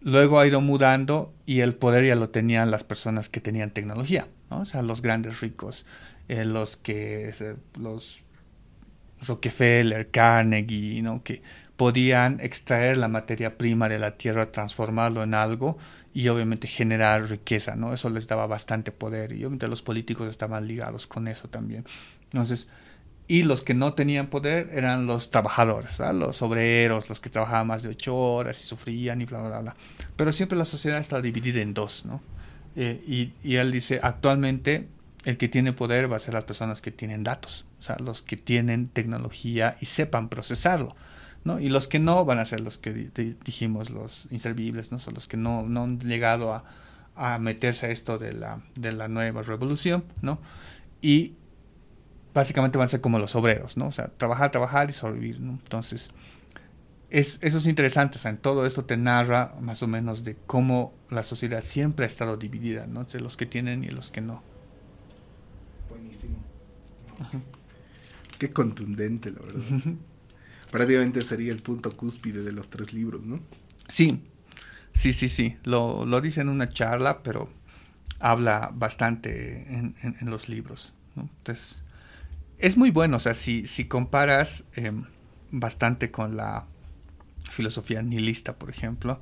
luego 0.01 0.41
ha 0.41 0.47
ido 0.47 0.59
mudando 0.59 1.33
y 1.45 1.61
el 1.61 1.73
poder 1.73 2.05
ya 2.05 2.17
lo 2.17 2.31
tenían 2.31 2.69
las 2.69 2.83
personas 2.83 3.29
que 3.29 3.39
tenían 3.39 3.71
tecnología, 3.71 4.27
¿no? 4.51 4.59
o 4.59 4.65
sea, 4.65 4.81
los 4.81 5.01
grandes 5.01 5.39
ricos, 5.39 5.85
eh, 6.27 6.43
los 6.43 6.75
que, 6.75 7.55
los 7.79 8.19
Rockefeller, 9.27 10.09
Carnegie, 10.09 11.01
¿no? 11.01 11.23
que 11.23 11.41
podían 11.77 12.39
extraer 12.41 12.97
la 12.97 13.07
materia 13.07 13.57
prima 13.57 13.87
de 13.87 13.99
la 13.99 14.17
tierra, 14.17 14.51
transformarlo 14.51 15.23
en 15.23 15.33
algo 15.33 15.77
y 16.13 16.27
obviamente 16.27 16.67
generar 16.67 17.29
riqueza, 17.29 17.75
¿no? 17.75 17.93
Eso 17.93 18.09
les 18.09 18.27
daba 18.27 18.47
bastante 18.47 18.91
poder 18.91 19.31
y 19.31 19.37
obviamente 19.37 19.67
los 19.69 19.81
políticos 19.81 20.27
estaban 20.27 20.67
ligados 20.67 21.07
con 21.07 21.27
eso 21.27 21.47
también. 21.47 21.85
Entonces, 22.25 22.67
y 23.29 23.43
los 23.43 23.63
que 23.63 23.75
no 23.75 23.93
tenían 23.93 24.27
poder 24.27 24.71
eran 24.73 25.05
los 25.05 25.29
trabajadores, 25.29 25.99
los 25.99 26.41
obreros, 26.41 27.07
los 27.07 27.19
que 27.19 27.29
trabajaban 27.29 27.67
más 27.67 27.83
de 27.83 27.89
ocho 27.89 28.15
horas 28.17 28.59
y 28.59 28.63
sufrían 28.63 29.21
y 29.21 29.25
bla, 29.25 29.39
bla, 29.39 29.59
bla. 29.59 29.75
Pero 30.15 30.31
siempre 30.31 30.57
la 30.57 30.65
sociedad 30.65 30.99
está 30.99 31.21
dividida 31.21 31.61
en 31.61 31.73
dos, 31.73 32.05
¿no? 32.05 32.21
Eh, 32.75 33.01
y, 33.07 33.33
y, 33.43 33.55
él 33.55 33.71
dice, 33.71 33.99
actualmente 34.01 34.87
el 35.25 35.37
que 35.37 35.49
tiene 35.49 35.73
poder 35.73 36.11
va 36.11 36.15
a 36.15 36.19
ser 36.19 36.33
las 36.33 36.45
personas 36.45 36.81
que 36.81 36.91
tienen 36.91 37.23
datos, 37.23 37.65
o 37.79 37.83
sea, 37.83 37.97
los 37.99 38.21
que 38.21 38.37
tienen 38.37 38.87
tecnología 38.87 39.77
y 39.79 39.85
sepan 39.85 40.29
procesarlo. 40.29 40.95
¿no? 41.43 41.59
Y 41.59 41.69
los 41.69 41.87
que 41.87 41.99
no 41.99 42.25
van 42.25 42.39
a 42.39 42.45
ser 42.45 42.59
los 42.61 42.77
que 42.77 42.91
dijimos, 43.45 43.89
los 43.89 44.27
inservibles, 44.29 44.91
¿no? 44.91 44.99
Son 44.99 45.13
los 45.13 45.27
que 45.27 45.37
no, 45.37 45.63
no 45.63 45.83
han 45.83 45.99
llegado 45.99 46.53
a, 46.53 46.63
meterse 47.39 47.87
a 47.87 47.89
esto 47.89 48.17
de 48.17 48.33
la, 48.33 48.61
de 48.75 48.93
la 48.93 49.09
nueva 49.09 49.41
revolución, 49.41 50.05
¿no? 50.21 50.39
Y 51.01 51.33
básicamente 52.33 52.77
van 52.77 52.85
a 52.85 52.89
ser 52.89 53.01
como 53.01 53.19
los 53.19 53.35
obreros, 53.35 53.75
¿no? 53.75 53.87
O 53.87 53.91
sea, 53.91 54.07
trabajar, 54.07 54.51
trabajar 54.51 54.89
y 54.89 54.93
sobrevivir, 54.93 55.41
¿no? 55.41 55.51
Entonces, 55.51 56.11
es, 57.09 57.39
eso 57.41 57.57
es 57.57 57.67
interesante, 57.67 58.17
o 58.17 58.21
sea, 58.21 58.31
en 58.31 58.37
todo 58.37 58.65
esto 58.65 58.85
te 58.85 58.95
narra 58.95 59.53
más 59.59 59.83
o 59.83 59.87
menos 59.87 60.23
de 60.23 60.35
cómo 60.47 60.93
la 61.09 61.23
sociedad 61.23 61.61
siempre 61.61 62.05
ha 62.05 62.07
estado 62.07 62.37
dividida, 62.37 62.87
¿no? 62.87 63.01
Entre 63.01 63.19
los 63.19 63.35
que 63.35 63.45
tienen 63.45 63.83
y 63.83 63.87
los 63.87 64.11
que 64.11 64.21
no. 64.21 64.41
Qué 68.37 68.51
contundente, 68.51 69.31
la 69.31 69.39
verdad. 69.41 69.93
Prácticamente 70.71 71.21
sería 71.21 71.51
el 71.51 71.61
punto 71.61 71.95
cúspide 71.97 72.43
de 72.43 72.51
los 72.51 72.69
tres 72.69 72.93
libros, 72.93 73.25
¿no? 73.25 73.39
Sí, 73.87 74.23
sí, 74.93 75.13
sí, 75.13 75.29
sí. 75.29 75.57
Lo, 75.63 76.05
lo 76.05 76.21
dice 76.21 76.41
en 76.41 76.49
una 76.49 76.69
charla, 76.69 77.23
pero 77.23 77.49
habla 78.19 78.71
bastante 78.73 79.65
en, 79.73 79.95
en, 80.03 80.29
los 80.29 80.47
libros. 80.47 80.93
¿no? 81.15 81.23
Entonces, 81.39 81.81
es 82.57 82.77
muy 82.77 82.91
bueno, 82.91 83.17
o 83.17 83.19
sea, 83.19 83.33
si, 83.33 83.65
si 83.67 83.85
comparas 83.85 84.65
em, 84.75 85.05
bastante 85.51 86.11
con 86.11 86.37
la 86.37 86.65
filosofía 87.51 88.01
nihilista, 88.01 88.53
por 88.57 88.69
ejemplo, 88.69 89.21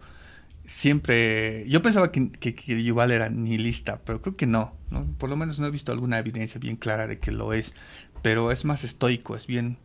siempre, 0.67 1.67
yo 1.67 1.81
pensaba 1.81 2.11
que, 2.11 2.29
que, 2.29 2.53
que, 2.53 2.83
Yuval 2.83 3.11
era 3.11 3.29
nihilista, 3.29 4.01
pero 4.03 4.21
creo 4.21 4.35
que 4.35 4.45
no, 4.45 4.73
no, 4.91 5.05
por 5.17 5.29
lo 5.29 5.37
menos 5.37 5.57
no 5.59 5.65
he 5.65 5.71
visto 5.71 5.91
alguna 5.91 6.19
evidencia 6.19 6.59
bien 6.59 6.75
clara 6.75 7.07
de 7.07 7.17
que 7.17 7.31
lo 7.31 7.53
es, 7.53 7.73
pero 8.21 8.51
es 8.51 8.65
más 8.65 8.83
estoico, 8.83 9.35
es 9.35 9.47
bien 9.47 9.77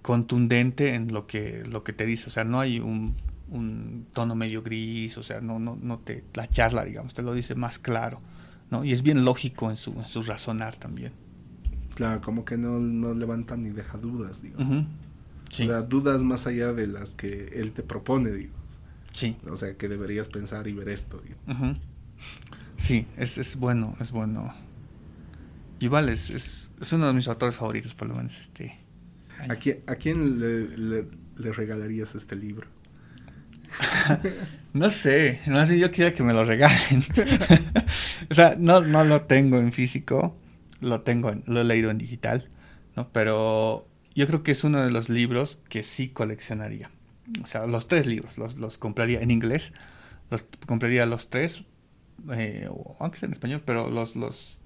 contundente 0.00 0.94
en 0.94 1.12
lo 1.12 1.26
que, 1.26 1.64
lo 1.66 1.84
que 1.84 1.92
te 1.92 2.06
dice, 2.06 2.28
o 2.28 2.30
sea, 2.30 2.44
no 2.44 2.60
hay 2.60 2.78
un, 2.78 3.16
un 3.50 4.06
tono 4.12 4.34
medio 4.36 4.62
gris, 4.62 5.18
o 5.18 5.22
sea, 5.22 5.40
no, 5.40 5.58
no, 5.58 5.76
no 5.80 5.98
te, 5.98 6.24
la 6.34 6.48
charla, 6.48 6.84
digamos, 6.84 7.12
te 7.14 7.22
lo 7.22 7.34
dice 7.34 7.56
más 7.56 7.78
claro, 7.78 8.20
¿no? 8.70 8.84
Y 8.84 8.92
es 8.92 9.02
bien 9.02 9.24
lógico 9.24 9.70
en 9.70 9.76
su, 9.76 9.90
en 9.92 10.06
su 10.06 10.22
razonar 10.22 10.76
también. 10.76 11.12
Claro, 11.96 12.22
como 12.22 12.44
que 12.44 12.56
no, 12.56 12.78
no 12.78 13.12
levanta 13.12 13.56
ni 13.56 13.70
deja 13.70 13.98
dudas, 13.98 14.40
digamos. 14.40 14.86
O 15.50 15.54
sea, 15.54 15.82
dudas 15.82 16.22
más 16.22 16.46
allá 16.46 16.72
de 16.72 16.86
las 16.86 17.14
que 17.14 17.48
él 17.52 17.72
te 17.72 17.82
propone, 17.82 18.30
digamos. 18.30 18.61
Sí. 19.12 19.36
O 19.48 19.56
sea, 19.56 19.76
que 19.76 19.88
deberías 19.88 20.28
pensar 20.28 20.66
y 20.66 20.72
ver 20.72 20.88
esto. 20.88 21.22
Sí, 22.76 23.06
es, 23.16 23.38
es 23.38 23.56
bueno, 23.56 23.94
es 24.00 24.10
bueno. 24.10 24.52
Igual 25.80 26.08
es, 26.08 26.30
es, 26.30 26.70
es, 26.80 26.92
uno 26.92 27.06
de 27.06 27.12
mis 27.12 27.28
autores 27.28 27.56
favoritos, 27.56 27.94
por 27.94 28.08
lo 28.08 28.14
menos 28.14 28.40
este 28.40 28.78
¿A 29.48 29.56
quién, 29.56 29.82
a 29.86 29.96
quién 29.96 30.38
le, 30.38 31.04
le, 31.36 31.52
regalarías 31.52 32.14
este 32.14 32.36
libro? 32.36 32.68
no 34.72 34.90
sé, 34.90 35.40
no 35.46 35.66
sé, 35.66 35.78
yo 35.78 35.90
quiero 35.90 36.14
que 36.14 36.22
me 36.22 36.32
lo 36.32 36.44
regalen. 36.44 37.04
o 38.30 38.34
sea, 38.34 38.54
no, 38.58 38.80
no 38.80 39.04
lo 39.04 39.22
tengo 39.22 39.58
en 39.58 39.72
físico, 39.72 40.36
lo 40.80 41.00
tengo, 41.00 41.34
lo 41.46 41.60
he 41.60 41.64
leído 41.64 41.90
en 41.90 41.98
digital, 41.98 42.48
¿no? 42.94 43.08
Pero 43.12 43.88
yo 44.14 44.26
creo 44.26 44.42
que 44.42 44.52
es 44.52 44.62
uno 44.62 44.84
de 44.84 44.90
los 44.90 45.08
libros 45.08 45.58
que 45.68 45.82
sí 45.82 46.08
coleccionaría. 46.08 46.90
O 47.42 47.46
sea, 47.46 47.66
los 47.66 47.88
tres 47.88 48.06
libros, 48.06 48.38
los, 48.38 48.56
los 48.56 48.78
compraría 48.78 49.20
en 49.20 49.30
inglés, 49.30 49.72
los 50.30 50.46
compraría 50.66 51.06
los 51.06 51.30
tres, 51.30 51.64
eh, 52.32 52.68
aunque 52.98 53.18
sea 53.18 53.26
en 53.28 53.32
español, 53.32 53.62
pero 53.64 53.90
los, 53.90 54.16
los 54.16 54.58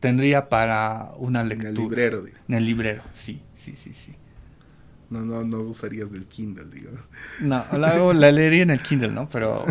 tendría 0.00 0.48
para 0.48 1.12
una 1.16 1.44
lectura. 1.44 1.70
En 1.70 1.76
el 1.76 1.82
librero. 1.82 2.24
En 2.48 2.54
el 2.54 2.64
librero, 2.66 3.02
sí 3.14 3.40
sí, 3.66 3.74
sí, 3.76 3.92
sí. 3.94 4.14
No, 5.10 5.20
no, 5.20 5.44
no 5.44 5.60
usarías 5.60 6.10
del 6.10 6.26
Kindle, 6.26 6.66
digamos. 6.72 7.00
No, 7.40 7.64
la, 7.72 7.96
la 8.14 8.32
leería 8.32 8.62
en 8.62 8.70
el 8.70 8.82
Kindle, 8.82 9.10
¿no? 9.10 9.28
Pero 9.28 9.64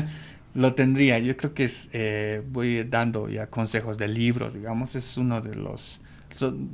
lo 0.54 0.74
tendría. 0.74 1.18
Yo 1.18 1.36
creo 1.36 1.54
que 1.54 1.64
es, 1.64 1.88
eh, 1.92 2.42
voy 2.50 2.84
dando 2.84 3.28
ya 3.28 3.48
consejos 3.48 3.98
de 3.98 4.08
libros, 4.08 4.54
digamos. 4.54 4.94
Es 4.94 5.16
uno 5.16 5.40
de 5.40 5.54
los, 5.54 6.00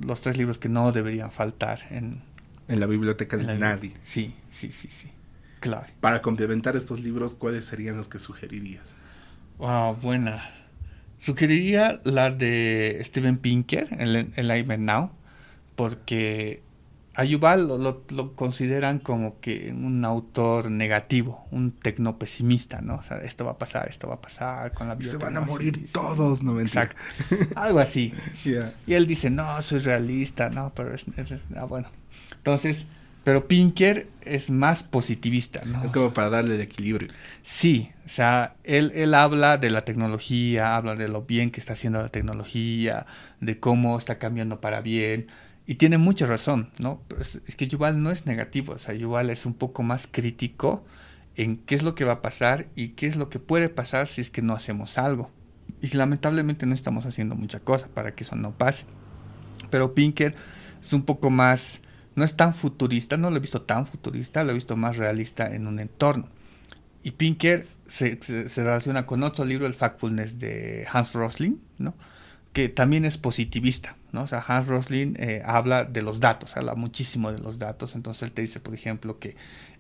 los 0.00 0.20
tres 0.20 0.36
libros 0.36 0.58
que 0.58 0.68
no 0.68 0.92
deberían 0.92 1.32
faltar 1.32 1.80
en... 1.90 2.22
En 2.66 2.80
la 2.80 2.86
biblioteca 2.86 3.36
de 3.36 3.58
nadie. 3.58 3.92
Sí, 4.02 4.34
sí, 4.54 4.72
sí, 4.72 4.88
sí. 4.88 5.08
Claro. 5.60 5.86
Para 6.00 6.22
complementar 6.22 6.76
estos 6.76 7.00
libros, 7.00 7.34
¿cuáles 7.34 7.64
serían 7.64 7.96
los 7.96 8.08
que 8.08 8.18
sugerirías? 8.18 8.94
Wow, 9.58 9.96
buena. 9.96 10.50
Sugeriría 11.18 12.00
la 12.04 12.30
de 12.30 13.00
Steven 13.04 13.38
Pinker, 13.38 13.88
el, 13.98 14.30
el 14.36 14.84
Now, 14.84 15.10
porque 15.74 16.62
a 17.16 17.24
Yuval 17.24 17.68
lo, 17.68 18.34
consideran 18.34 18.98
como 18.98 19.40
que 19.40 19.72
un 19.72 20.04
autor 20.04 20.70
negativo, 20.70 21.46
un 21.52 21.70
tecnopesimista, 21.70 22.80
¿no? 22.80 22.96
O 22.96 23.02
sea, 23.04 23.18
esto 23.18 23.44
va 23.44 23.52
a 23.52 23.58
pasar, 23.58 23.88
esto 23.88 24.08
va 24.08 24.14
a 24.14 24.20
pasar 24.20 24.72
con 24.72 24.88
la 24.88 24.96
vida. 24.96 25.10
Se 25.10 25.16
van 25.16 25.36
a 25.36 25.40
morir 25.40 25.90
todos, 25.92 26.42
¿no? 26.42 26.58
Exacto. 26.60 26.96
Algo 27.54 27.78
así. 27.78 28.12
Y 28.86 28.94
él 28.94 29.06
dice, 29.06 29.30
no, 29.30 29.60
soy 29.62 29.78
realista, 29.78 30.50
no, 30.50 30.72
pero 30.74 30.94
es, 30.94 31.06
ah, 31.56 31.64
bueno. 31.64 31.88
Entonces, 32.36 32.86
pero 33.24 33.48
Pinker 33.48 34.06
es 34.22 34.50
más 34.50 34.82
positivista, 34.82 35.62
¿no? 35.64 35.82
Es 35.82 35.90
como 35.90 36.12
para 36.12 36.30
darle 36.30 36.54
el 36.54 36.60
equilibrio. 36.60 37.08
Sí, 37.42 37.90
o 38.06 38.08
sea, 38.08 38.54
él, 38.64 38.92
él 38.94 39.14
habla 39.14 39.56
de 39.58 39.70
la 39.70 39.82
tecnología, 39.82 40.76
habla 40.76 40.94
de 40.94 41.08
lo 41.08 41.22
bien 41.22 41.50
que 41.50 41.60
está 41.60 41.72
haciendo 41.72 42.00
la 42.00 42.10
tecnología, 42.10 43.06
de 43.40 43.58
cómo 43.58 43.98
está 43.98 44.18
cambiando 44.18 44.60
para 44.60 44.80
bien, 44.80 45.28
y 45.66 45.76
tiene 45.76 45.96
mucha 45.96 46.26
razón, 46.26 46.70
¿no? 46.78 47.00
Es, 47.18 47.40
es, 47.46 47.56
que 47.56 47.66
Yuval 47.66 48.02
no 48.02 48.10
es 48.10 48.26
negativo, 48.26 48.74
o 48.74 48.78
sea, 48.78 48.94
Yuval 48.94 49.30
es 49.30 49.46
un 49.46 49.54
poco 49.54 49.82
más 49.82 50.06
crítico 50.06 50.84
en 51.36 51.56
qué 51.56 51.74
es 51.74 51.82
lo 51.82 51.94
que 51.94 52.04
va 52.04 52.14
a 52.14 52.22
pasar 52.22 52.66
y 52.76 52.90
qué 52.90 53.06
es 53.06 53.16
lo 53.16 53.28
que 53.28 53.38
puede 53.38 53.68
pasar 53.68 54.08
si 54.08 54.20
es 54.20 54.30
que 54.30 54.42
no 54.42 54.54
hacemos 54.54 54.98
algo. 54.98 55.30
Y 55.80 55.88
lamentablemente 55.88 56.66
no 56.66 56.74
estamos 56.74 57.06
haciendo 57.06 57.34
mucha 57.34 57.60
cosa 57.60 57.88
para 57.88 58.14
que 58.14 58.24
eso 58.24 58.36
no 58.36 58.52
pase. 58.52 58.84
Pero 59.70 59.94
Pinker 59.94 60.34
es 60.80 60.92
un 60.92 61.02
poco 61.02 61.30
más, 61.30 61.80
no 62.14 62.24
es 62.24 62.36
tan 62.36 62.54
futurista, 62.54 63.16
no 63.16 63.30
lo 63.30 63.36
he 63.36 63.40
visto 63.40 63.62
tan 63.62 63.86
futurista, 63.86 64.44
lo 64.44 64.52
he 64.52 64.54
visto 64.54 64.76
más 64.76 64.96
realista 64.96 65.54
en 65.54 65.66
un 65.66 65.80
entorno. 65.80 66.28
Y 67.02 67.12
Pinker 67.12 67.66
se, 67.86 68.18
relaciona 68.56 69.06
con 69.06 69.22
otro 69.22 69.44
libro, 69.44 69.66
el 69.66 69.74
Factfulness 69.74 70.38
de 70.38 70.86
Hans 70.90 71.12
Rosling, 71.12 71.56
¿no? 71.78 71.94
que 72.54 72.68
también 72.68 73.04
es 73.04 73.18
positivista, 73.18 73.96
¿no? 74.12 74.22
O 74.22 74.26
sea, 74.28 74.42
Hans 74.46 74.68
Rosling 74.68 75.16
eh, 75.18 75.42
habla 75.44 75.84
de 75.84 76.02
los 76.02 76.20
datos, 76.20 76.56
habla 76.56 76.76
muchísimo 76.76 77.32
de 77.32 77.40
los 77.40 77.58
datos, 77.58 77.96
entonces 77.96 78.22
él 78.22 78.30
te 78.30 78.42
dice, 78.42 78.60
por 78.60 78.74
ejemplo, 78.74 79.18
que 79.18 79.36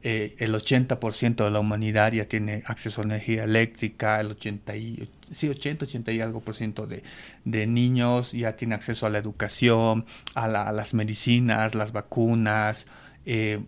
eh, 0.06 0.36
el 0.38 0.54
80% 0.54 1.44
de 1.44 1.50
la 1.50 1.60
humanidad 1.60 2.12
ya 2.12 2.26
tiene 2.26 2.62
acceso 2.66 3.00
a 3.00 3.04
energía 3.04 3.44
eléctrica, 3.44 4.20
el 4.20 4.32
80 4.32 4.76
y, 4.76 5.08
sí, 5.32 5.48
80, 5.48 5.86
80 5.86 6.12
y 6.12 6.20
algo 6.20 6.40
por 6.40 6.54
ciento 6.54 6.86
de, 6.86 7.02
de 7.46 7.66
niños 7.66 8.32
ya 8.32 8.54
tiene 8.54 8.74
acceso 8.74 9.06
a 9.06 9.10
la 9.10 9.16
educación, 9.16 10.04
a, 10.34 10.46
la, 10.46 10.64
a 10.68 10.72
las 10.72 10.92
medicinas, 10.92 11.74
las 11.74 11.92
vacunas, 11.92 12.86
eh, 13.24 13.60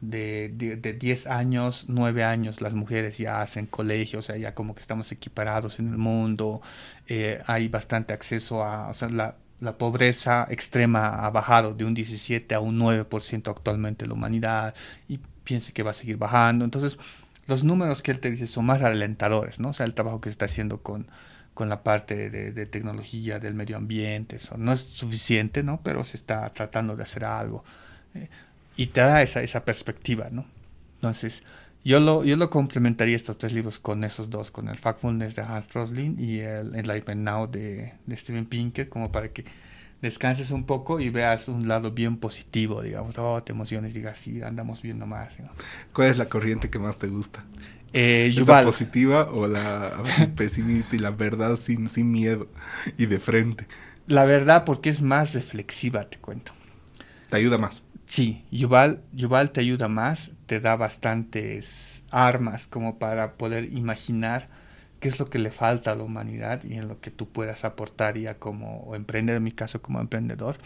de, 0.00 0.50
de, 0.54 0.76
de, 0.76 0.94
10 0.94 1.26
años, 1.26 1.84
9 1.88 2.24
años, 2.24 2.62
las 2.62 2.72
mujeres 2.72 3.18
ya 3.18 3.42
hacen 3.42 3.66
colegio, 3.66 4.20
o 4.20 4.22
sea, 4.22 4.38
ya 4.38 4.54
como 4.54 4.74
que 4.74 4.80
estamos 4.80 5.12
equiparados 5.12 5.78
en 5.78 5.90
el 5.90 5.98
mundo, 5.98 6.62
eh, 7.06 7.42
hay 7.46 7.68
bastante 7.68 8.14
acceso 8.14 8.64
a, 8.64 8.88
o 8.88 8.94
sea, 8.94 9.10
la, 9.10 9.36
la, 9.60 9.76
pobreza 9.76 10.46
extrema 10.50 11.26
ha 11.26 11.28
bajado 11.28 11.74
de 11.74 11.84
un 11.84 11.92
17 11.92 12.54
a 12.54 12.60
un 12.60 12.78
9% 12.80 13.50
actualmente 13.50 14.06
en 14.06 14.08
la 14.08 14.14
humanidad 14.14 14.74
y 15.06 15.20
piense 15.44 15.72
que 15.72 15.82
va 15.82 15.90
a 15.92 15.94
seguir 15.94 16.16
bajando. 16.16 16.64
Entonces, 16.64 16.98
los 17.46 17.64
números 17.64 18.02
que 18.02 18.10
él 18.10 18.20
te 18.20 18.30
dice 18.30 18.46
son 18.46 18.66
más 18.66 18.82
alentadores, 18.82 19.60
¿no? 19.60 19.70
O 19.70 19.72
sea, 19.72 19.86
el 19.86 19.94
trabajo 19.94 20.20
que 20.20 20.28
se 20.28 20.32
está 20.32 20.44
haciendo 20.46 20.82
con, 20.82 21.08
con 21.54 21.68
la 21.68 21.82
parte 21.82 22.30
de, 22.30 22.52
de, 22.52 22.66
tecnología, 22.66 23.38
del 23.38 23.54
medio 23.54 23.76
ambiente, 23.76 24.36
eso 24.36 24.56
no 24.56 24.72
es 24.72 24.80
suficiente, 24.80 25.62
¿no? 25.62 25.80
Pero 25.82 26.04
se 26.04 26.16
está 26.16 26.50
tratando 26.52 26.96
de 26.96 27.02
hacer 27.02 27.24
algo. 27.24 27.64
Eh, 28.14 28.28
y 28.76 28.86
te 28.88 29.00
da 29.00 29.22
esa, 29.22 29.42
esa 29.42 29.64
perspectiva, 29.64 30.28
¿no? 30.30 30.46
Entonces, 30.96 31.42
yo 31.84 31.98
lo, 31.98 32.24
yo 32.24 32.36
lo 32.36 32.48
complementaría 32.48 33.16
estos 33.16 33.38
tres 33.38 33.52
libros 33.52 33.78
con 33.78 34.04
esos 34.04 34.30
dos, 34.30 34.50
con 34.50 34.68
el 34.68 34.78
Factfulness 34.78 35.34
de 35.34 35.42
Hans 35.42 35.72
Rosling 35.72 36.16
y 36.18 36.38
el 36.38 36.74
Enlightenment 36.76 37.22
Now 37.22 37.50
de, 37.50 37.94
de 38.06 38.16
Steven 38.16 38.46
Pinker, 38.46 38.88
como 38.88 39.10
para 39.10 39.28
que 39.30 39.44
descanses 40.02 40.50
un 40.50 40.64
poco 40.64 41.00
y 41.00 41.08
veas 41.08 41.48
un 41.48 41.68
lado 41.68 41.92
bien 41.92 42.18
positivo, 42.18 42.82
digamos, 42.82 43.16
oh, 43.18 43.42
te 43.42 43.52
emociones, 43.52 43.94
digas, 43.94 44.18
sí, 44.18 44.42
andamos 44.42 44.82
viendo 44.82 45.06
más. 45.06 45.32
¿Cuál 45.92 46.08
es 46.08 46.18
la 46.18 46.28
corriente 46.28 46.68
que 46.68 46.78
más 46.78 46.98
te 46.98 47.06
gusta? 47.06 47.44
Eh, 47.94 48.34
¿La 48.46 48.64
positiva 48.64 49.30
o 49.30 49.46
la 49.46 50.02
pesimista 50.36 50.96
y 50.96 50.98
la 50.98 51.10
verdad 51.10 51.56
sin, 51.56 51.88
sin 51.88 52.10
miedo 52.10 52.48
y 52.98 53.06
de 53.06 53.20
frente? 53.20 53.66
La 54.06 54.24
verdad 54.24 54.64
porque 54.64 54.90
es 54.90 55.00
más 55.02 55.34
reflexiva, 55.34 56.08
te 56.10 56.18
cuento. 56.18 56.52
Te 57.30 57.36
ayuda 57.36 57.56
más. 57.56 57.82
Sí, 58.06 58.44
Yuval, 58.50 59.00
Yuval 59.12 59.52
te 59.52 59.60
ayuda 59.60 59.88
más, 59.88 60.32
te 60.46 60.58
da 60.58 60.74
bastantes 60.76 62.02
armas 62.10 62.66
como 62.66 62.98
para 62.98 63.34
poder 63.34 63.72
imaginar 63.72 64.48
qué 65.02 65.08
es 65.08 65.18
lo 65.18 65.26
que 65.26 65.40
le 65.40 65.50
falta 65.50 65.90
a 65.90 65.96
la 65.96 66.04
humanidad 66.04 66.62
y 66.62 66.74
en 66.74 66.86
lo 66.86 67.00
que 67.00 67.10
tú 67.10 67.28
puedas 67.28 67.64
aportar 67.64 68.16
ya 68.16 68.38
como 68.38 68.94
emprendedor, 68.94 69.38
en 69.38 69.42
mi 69.42 69.50
caso 69.50 69.82
como 69.82 69.98
emprendedor, 69.98 70.58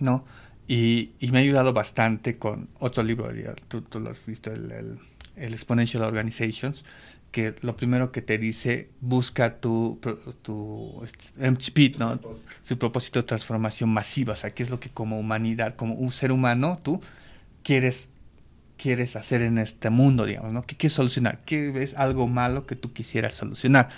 ¿no? 0.00 0.24
Y, 0.66 1.10
me 1.20 1.38
ha 1.38 1.42
ayudado 1.42 1.74
bastante 1.74 2.38
con 2.38 2.70
otro 2.78 3.02
libro, 3.02 3.28
tú, 3.68 3.82
tú 3.82 4.00
lo 4.00 4.10
has 4.10 4.24
visto, 4.24 4.50
el, 4.50 4.72
el, 4.72 4.98
el 5.36 5.52
Exponential 5.52 6.04
Organizations, 6.04 6.84
que 7.32 7.54
lo 7.60 7.76
primero 7.76 8.12
que 8.12 8.22
te 8.22 8.38
dice, 8.38 8.88
busca 9.02 9.58
tu, 9.58 10.00
tu 10.40 11.04
MTP, 11.36 11.98
¿no? 11.98 12.18
Su 12.62 12.78
propósito 12.78 13.20
de 13.20 13.26
transformación 13.26 13.90
masiva, 13.90 14.32
o 14.32 14.36
sea, 14.36 14.54
qué 14.54 14.62
es 14.62 14.70
lo 14.70 14.80
que 14.80 14.88
como 14.88 15.18
humanidad, 15.18 15.76
como 15.76 15.96
un 15.96 16.12
ser 16.12 16.32
humano, 16.32 16.78
tú 16.82 17.02
quieres, 17.62 18.08
quieres 18.76 19.16
hacer 19.16 19.42
en 19.42 19.58
este 19.58 19.90
mundo, 19.90 20.26
digamos, 20.26 20.52
¿no? 20.52 20.62
¿Qué 20.62 20.76
quieres 20.76 20.94
solucionar? 20.94 21.40
¿Qué 21.44 21.70
ves 21.70 21.94
algo 21.94 22.28
malo 22.28 22.66
que 22.66 22.76
tú 22.76 22.92
quisieras 22.92 23.34
solucionar? 23.34 23.88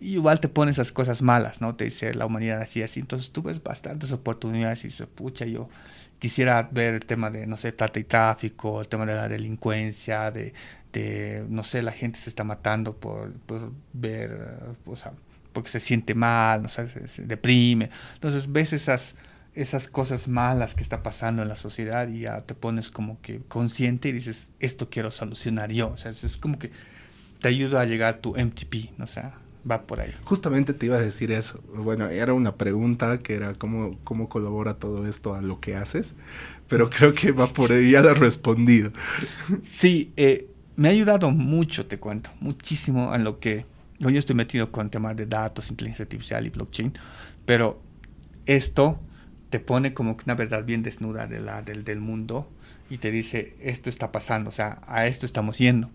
Y 0.00 0.14
igual 0.14 0.40
te 0.40 0.48
pone 0.48 0.70
esas 0.70 0.92
cosas 0.92 1.22
malas, 1.22 1.60
¿no? 1.60 1.74
Te 1.74 1.84
dice 1.84 2.14
la 2.14 2.26
humanidad 2.26 2.60
así, 2.62 2.82
así. 2.82 3.00
Entonces 3.00 3.32
tú 3.32 3.42
ves 3.42 3.62
bastantes 3.62 4.12
oportunidades 4.12 4.84
y 4.84 4.88
dices, 4.88 5.06
pucha, 5.06 5.44
yo 5.44 5.68
quisiera 6.18 6.68
ver 6.70 6.94
el 6.94 7.06
tema 7.06 7.30
de, 7.30 7.46
no 7.46 7.56
sé, 7.56 7.72
trata 7.72 7.98
y 8.00 8.04
tráfico, 8.04 8.80
el 8.80 8.88
tema 8.88 9.06
de 9.06 9.14
la 9.14 9.28
delincuencia, 9.28 10.30
de 10.30 10.54
de, 10.92 11.44
no 11.48 11.64
sé, 11.64 11.82
la 11.82 11.92
gente 11.92 12.18
se 12.18 12.30
está 12.30 12.44
matando 12.44 12.96
por, 12.96 13.32
por 13.40 13.72
ver, 13.92 14.58
o 14.86 14.96
sea, 14.96 15.12
porque 15.52 15.70
se 15.70 15.80
siente 15.80 16.14
mal, 16.14 16.62
no 16.62 16.68
sé, 16.68 16.88
se, 17.08 17.22
deprime. 17.22 17.90
Entonces 18.14 18.50
ves 18.50 18.72
esas, 18.72 19.14
esas 19.60 19.88
cosas 19.88 20.26
malas 20.26 20.74
que 20.74 20.82
está 20.82 21.02
pasando 21.02 21.42
en 21.42 21.48
la 21.48 21.56
sociedad 21.56 22.08
y 22.08 22.20
ya 22.20 22.40
te 22.42 22.54
pones 22.54 22.90
como 22.90 23.20
que 23.20 23.40
consciente 23.46 24.08
y 24.08 24.12
dices, 24.12 24.50
esto 24.58 24.88
quiero 24.88 25.10
solucionar 25.10 25.70
yo. 25.70 25.90
O 25.90 25.96
sea, 25.98 26.12
es, 26.12 26.36
como 26.38 26.58
que 26.58 26.70
te 27.40 27.48
ayuda 27.48 27.82
a 27.82 27.84
llegar 27.84 28.14
a 28.14 28.20
tu 28.20 28.30
MTP, 28.30 28.98
o 28.98 29.06
sea, 29.06 29.34
va 29.70 29.82
por 29.82 30.00
ahí. 30.00 30.14
Justamente 30.24 30.72
te 30.72 30.86
iba 30.86 30.96
a 30.96 31.00
decir 31.00 31.30
eso. 31.30 31.62
Bueno, 31.74 32.08
era 32.08 32.32
una 32.32 32.54
pregunta 32.54 33.18
que 33.18 33.34
era 33.34 33.52
cómo, 33.52 33.98
cómo 34.02 34.30
colabora 34.30 34.74
todo 34.74 35.06
esto 35.06 35.34
a 35.34 35.42
lo 35.42 35.60
que 35.60 35.76
haces, 35.76 36.14
pero 36.66 36.88
creo 36.88 37.12
que 37.12 37.32
va 37.32 37.46
por 37.46 37.72
ahí, 37.72 37.90
ya 37.90 38.00
lo 38.00 38.10
has 38.10 38.18
respondido. 38.18 38.92
Sí, 39.62 40.12
eh, 40.16 40.48
me 40.76 40.88
ha 40.88 40.92
ayudado 40.92 41.30
mucho, 41.30 41.84
te 41.84 41.98
cuento, 41.98 42.30
muchísimo 42.40 43.14
en 43.14 43.24
lo 43.24 43.38
que 43.38 43.66
yo 43.98 44.08
estoy 44.08 44.34
metido 44.36 44.72
con 44.72 44.88
temas 44.88 45.14
de 45.16 45.26
datos, 45.26 45.68
inteligencia 45.68 46.04
artificial 46.04 46.46
y 46.46 46.48
blockchain, 46.48 46.94
pero 47.44 47.82
esto 48.46 48.98
te 49.50 49.60
pone 49.60 49.92
como 49.94 50.16
una 50.24 50.34
verdad 50.34 50.64
bien 50.64 50.82
desnuda 50.82 51.26
de 51.26 51.40
la, 51.40 51.62
del, 51.62 51.84
del 51.84 52.00
mundo 52.00 52.48
y 52.88 52.98
te 52.98 53.10
dice, 53.10 53.54
esto 53.60 53.90
está 53.90 54.12
pasando, 54.12 54.48
o 54.48 54.52
sea, 54.52 54.80
a 54.86 55.06
esto 55.06 55.26
estamos 55.26 55.58
yendo. 55.58 55.90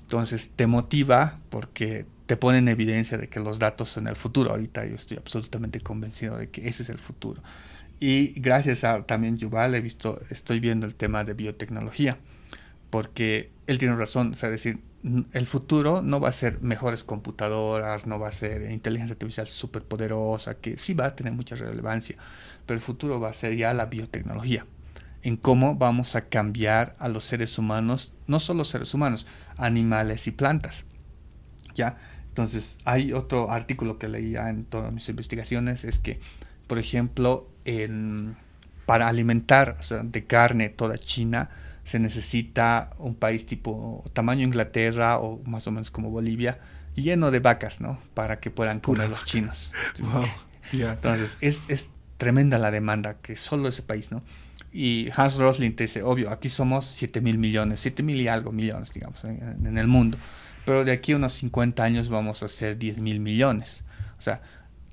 Entonces 0.00 0.50
te 0.54 0.66
motiva 0.66 1.38
porque 1.50 2.06
te 2.26 2.36
pone 2.36 2.58
en 2.58 2.68
evidencia 2.68 3.18
de 3.18 3.28
que 3.28 3.40
los 3.40 3.58
datos 3.58 3.88
son 3.88 4.06
el 4.06 4.16
futuro. 4.16 4.50
Ahorita 4.50 4.84
yo 4.86 4.94
estoy 4.94 5.16
absolutamente 5.16 5.80
convencido 5.80 6.36
de 6.36 6.48
que 6.50 6.68
ese 6.68 6.82
es 6.82 6.88
el 6.88 6.98
futuro. 6.98 7.42
Y 8.00 8.38
gracias 8.40 8.84
a 8.84 9.02
también 9.02 9.38
Yuval 9.38 9.74
he 9.74 9.80
visto, 9.80 10.20
estoy 10.30 10.60
viendo 10.60 10.86
el 10.86 10.94
tema 10.94 11.24
de 11.24 11.34
biotecnología 11.34 12.18
porque 12.90 13.50
él 13.66 13.78
tiene 13.78 13.94
razón, 13.96 14.32
o 14.32 14.36
sea, 14.36 14.50
decir, 14.50 14.80
el 15.32 15.46
futuro 15.46 16.02
no 16.02 16.20
va 16.20 16.30
a 16.30 16.32
ser 16.32 16.60
mejores 16.60 17.04
computadoras, 17.04 18.06
no 18.06 18.18
va 18.18 18.28
a 18.28 18.32
ser 18.32 18.70
inteligencia 18.70 19.12
artificial 19.12 19.48
súper 19.48 19.82
poderosa, 19.82 20.54
que 20.54 20.76
sí 20.76 20.94
va 20.94 21.06
a 21.06 21.16
tener 21.16 21.32
mucha 21.32 21.54
relevancia, 21.54 22.16
pero 22.66 22.76
el 22.76 22.82
futuro 22.82 23.20
va 23.20 23.30
a 23.30 23.32
ser 23.32 23.56
ya 23.56 23.72
la 23.74 23.86
biotecnología, 23.86 24.66
en 25.22 25.36
cómo 25.36 25.76
vamos 25.76 26.16
a 26.16 26.22
cambiar 26.22 26.96
a 26.98 27.08
los 27.08 27.24
seres 27.24 27.58
humanos, 27.58 28.12
no 28.26 28.40
solo 28.40 28.64
seres 28.64 28.92
humanos, 28.94 29.26
animales 29.56 30.26
y 30.26 30.32
plantas. 30.32 30.84
¿Ya? 31.74 31.96
Entonces, 32.28 32.78
hay 32.84 33.12
otro 33.12 33.50
artículo 33.50 33.98
que 33.98 34.08
leía 34.08 34.48
en 34.50 34.64
todas 34.64 34.92
mis 34.92 35.08
investigaciones, 35.08 35.84
es 35.84 35.98
que, 35.98 36.20
por 36.66 36.78
ejemplo, 36.78 37.48
para 38.86 39.08
alimentar 39.08 39.78
de 39.80 40.24
carne 40.24 40.68
toda 40.70 40.98
China, 40.98 41.50
se 41.88 41.98
necesita 41.98 42.90
un 42.98 43.14
país 43.14 43.46
tipo 43.46 44.04
tamaño 44.12 44.44
Inglaterra 44.44 45.18
o 45.18 45.42
más 45.44 45.66
o 45.66 45.70
menos 45.70 45.90
como 45.90 46.10
Bolivia, 46.10 46.58
lleno 46.94 47.30
de 47.30 47.40
vacas, 47.40 47.80
¿no? 47.80 47.98
Para 48.12 48.40
que 48.40 48.50
puedan 48.50 48.80
comer 48.80 49.08
los 49.08 49.24
chinos. 49.24 49.72
Entonces, 50.72 51.38
es, 51.40 51.62
es, 51.68 51.88
tremenda 52.18 52.58
la 52.58 52.70
demanda 52.70 53.16
que 53.22 53.38
solo 53.38 53.68
ese 53.68 53.80
país, 53.82 54.10
¿no? 54.10 54.22
Y 54.70 55.08
Hans 55.16 55.36
Rosling 55.36 55.76
te 55.76 55.84
dice, 55.84 56.02
obvio, 56.02 56.30
aquí 56.30 56.50
somos 56.50 56.84
7 56.84 57.22
mil 57.22 57.38
millones, 57.38 57.80
7 57.80 58.02
mil 58.02 58.20
y 58.20 58.28
algo 58.28 58.52
millones, 58.52 58.92
digamos, 58.92 59.24
en, 59.24 59.66
en, 59.66 59.78
el 59.78 59.86
mundo. 59.86 60.18
Pero 60.66 60.84
de 60.84 60.92
aquí 60.92 61.12
a 61.12 61.16
unos 61.16 61.32
50 61.32 61.82
años 61.82 62.10
vamos 62.10 62.42
a 62.42 62.48
ser 62.48 62.76
10 62.76 62.98
mil 62.98 63.18
millones. 63.20 63.82
O 64.18 64.20
sea, 64.20 64.42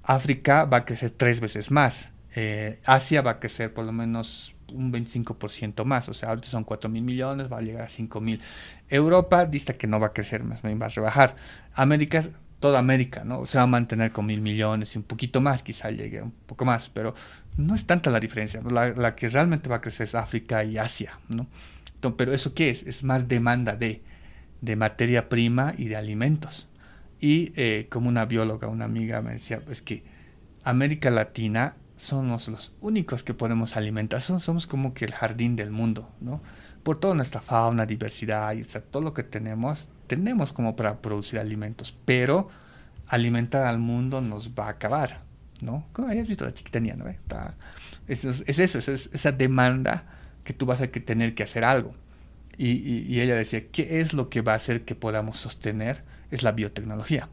África 0.02 0.64
va 0.64 0.78
a 0.78 0.86
crecer 0.86 1.10
tres 1.10 1.42
veces 1.42 1.72
más. 1.72 2.08
Eh, 2.36 2.80
Asia 2.86 3.22
va 3.22 3.32
a 3.32 3.40
crecer 3.42 3.74
por 3.74 3.84
lo 3.84 3.92
menos 3.92 4.55
un 4.74 4.92
25% 4.92 5.84
más, 5.86 6.10
o 6.10 6.14
sea, 6.14 6.30
ahorita 6.30 6.48
son 6.48 6.64
4 6.64 6.90
mil 6.90 7.04
millones, 7.04 7.52
va 7.52 7.60
a 7.60 7.62
llegar 7.62 7.84
a 7.84 7.90
5 7.90 8.22
mil. 8.22 8.42
Europa 8.90 9.46
dice 9.46 9.76
que 9.76 9.88
no 9.88 10.00
va 10.00 10.08
a 10.08 10.14
crecer 10.14 10.44
más, 10.44 10.62
va 10.64 10.86
a 10.86 10.90
rebajar. 10.90 11.36
América, 11.74 12.24
toda 12.60 12.80
América, 12.80 13.24
¿no? 13.24 13.46
Se 13.46 13.58
va 13.58 13.64
a 13.64 13.68
mantener 13.68 14.12
con 14.12 14.26
mil 14.26 14.42
millones 14.42 14.96
y 14.96 14.98
un 14.98 15.04
poquito 15.04 15.42
más, 15.42 15.64
quizá 15.64 15.92
llegue 15.92 16.22
un 16.22 16.32
poco 16.32 16.66
más, 16.66 16.90
pero 16.90 17.16
no 17.58 17.76
es 17.76 17.86
tanta 17.86 18.10
la 18.10 18.20
diferencia. 18.20 18.62
La, 18.64 19.16
que 19.16 19.30
realmente 19.30 19.70
va 19.70 19.78
a 19.78 19.82
crecer 19.82 20.06
es 20.06 20.16
África 20.16 20.64
y 20.64 20.78
Asia, 20.78 21.20
¿no? 21.30 21.48
pero 22.18 22.34
¿eso 22.34 22.54
qué 22.54 22.70
es? 22.70 22.84
Es 22.84 23.04
más 23.04 23.28
demanda 23.28 23.76
de, 23.76 24.04
de 24.62 24.76
materia 24.76 25.28
prima 25.28 25.74
y 25.76 25.86
de 25.86 25.96
alimentos. 25.96 26.68
Y 27.20 27.52
eh, 27.56 27.88
como 27.90 28.10
una 28.10 28.26
bióloga, 28.26 28.68
una 28.68 28.86
amiga 28.86 29.22
me 29.22 29.34
decía, 29.34 29.62
es 29.72 29.82
que 29.82 30.04
América 30.64 31.10
Latina 31.10 31.76
somos 31.96 32.48
los 32.48 32.72
únicos 32.82 33.24
que 33.24 33.34
podemos 33.34 33.76
alimentar, 33.76 34.22
somos, 34.22 34.68
como 34.68 34.94
que 34.94 35.06
el 35.06 35.14
jardín 35.14 35.56
del 35.56 35.72
mundo, 35.72 36.10
¿no? 36.20 36.42
Por 36.84 37.00
toda 37.00 37.16
nuestra 37.16 37.42
fauna, 37.42 37.86
diversidad, 37.86 38.54
y, 38.54 38.62
o 38.62 38.66
sea, 38.66 38.82
todo 38.82 39.02
lo 39.02 39.14
que 39.14 39.24
tenemos, 39.24 39.90
tenemos 40.08 40.54
como 40.54 40.76
para 40.76 41.02
producir 41.02 41.40
alimentos, 41.40 41.98
pero 42.06 42.50
alimentar 43.08 43.64
al 43.64 43.80
mundo 43.80 44.22
nos 44.22 44.52
va 44.52 44.68
a 44.68 44.72
acabar, 44.72 45.22
¿no? 45.62 45.86
Como 45.94 46.10
hayas 46.10 46.28
visto 46.28 46.46
la 46.46 46.54
chiquitanía, 46.54 46.96
¿no? 46.96 47.06
es, 48.08 48.26
eso, 48.26 48.44
es 48.80 48.88
esa 48.88 49.32
demanda 49.32 50.06
que 50.44 50.54
tú 50.54 50.66
vas 50.66 50.82
a 50.82 50.88
tener 50.88 51.34
que 51.34 51.44
hacer 51.44 51.64
algo. 51.64 51.96
Y, 52.58 52.72
y, 52.72 53.20
ella 53.20 53.36
decía, 53.36 53.68
¿qué 53.70 54.00
es 54.00 54.14
lo 54.14 54.30
que 54.30 54.42
va 54.42 54.54
a 54.54 54.56
hacer 54.56 54.86
que 54.86 54.96
podamos 54.96 55.38
sostener? 55.40 56.04
Es 56.32 56.42
la 56.42 56.54
biotecnología. 56.54 57.28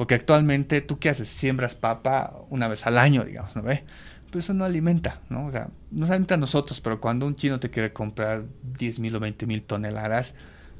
Porque 0.00 0.14
actualmente, 0.14 0.80
¿tú 0.80 0.98
qué 0.98 1.10
haces? 1.10 1.28
Siembras 1.28 1.74
papa 1.74 2.32
una 2.48 2.68
vez 2.68 2.86
al 2.86 2.96
año, 2.96 3.22
digamos, 3.22 3.54
¿no 3.54 3.60
ve? 3.60 3.84
Pues 4.30 4.46
eso 4.46 4.54
no 4.54 4.64
alimenta, 4.64 5.20
¿no? 5.28 5.44
O 5.44 5.50
sea, 5.50 5.68
no 5.90 6.06
alimenta 6.06 6.36
a 6.36 6.38
nosotros, 6.38 6.80
pero 6.80 7.02
cuando 7.02 7.26
un 7.26 7.36
chino 7.36 7.60
te 7.60 7.68
quiere 7.68 7.92
comprar 7.92 8.44
10 8.78 8.98
mil 8.98 9.14
o 9.16 9.20
20 9.20 9.44
mil 9.44 9.60
toneladas, 9.60 10.32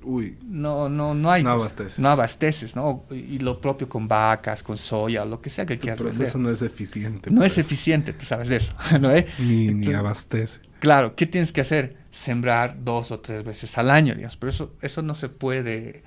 Uy, 0.03 0.39
no, 0.43 0.89
no, 0.89 1.13
no 1.13 1.31
hay. 1.31 1.43
No 1.43 1.51
abasteces. 1.51 1.99
No 1.99 2.09
abasteces, 2.09 2.75
¿no? 2.75 3.05
Y 3.11 3.41
lo 3.41 3.61
propio 3.61 3.91
con 3.91 4.09
vacas, 4.09 4.63
con 4.63 4.79
soya, 4.79 5.27
lo 5.27 5.43
que 5.43 5.51
sea 5.51 5.67
que 5.67 5.79
quieras 5.79 6.03
vender. 6.03 6.27
eso 6.27 6.39
no 6.39 6.51
es 6.51 6.63
eficiente. 6.63 7.31
No 7.31 7.45
es 7.45 7.53
pues. 7.53 7.67
eficiente, 7.67 8.15
tú 8.15 8.25
sabes 8.25 8.49
de 8.49 8.57
eso, 8.57 8.73
¿no? 9.03 9.11
Ni, 9.39 9.67
ni 9.69 9.93
abastece. 9.93 10.61
Claro, 10.79 11.15
¿qué 11.15 11.27
tienes 11.27 11.53
que 11.53 11.61
hacer? 11.61 11.99
Sembrar 12.11 12.83
dos 12.83 13.11
o 13.11 13.21
tres 13.21 13.45
veces 13.45 13.77
al 13.77 13.91
año, 13.91 14.15
digamos. 14.15 14.39
Pero 14.39 14.49
eso, 14.49 14.73
eso 14.81 15.03
no 15.03 15.13
se 15.13 15.29
puede 15.29 16.05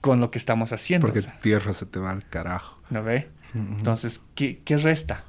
con 0.00 0.20
lo 0.20 0.30
que 0.30 0.38
estamos 0.38 0.72
haciendo. 0.72 1.06
Porque 1.06 1.26
tierra 1.42 1.72
se 1.72 1.86
te 1.86 1.98
va 1.98 2.10
al 2.10 2.26
carajo. 2.28 2.80
¿No 2.90 3.02
ve? 3.02 3.28
Entonces, 3.54 4.20
¿qué, 4.34 4.60
¿qué, 4.64 4.76
resta? 4.76 5.24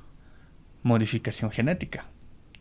Modificación 0.83 1.51
genética. 1.51 2.05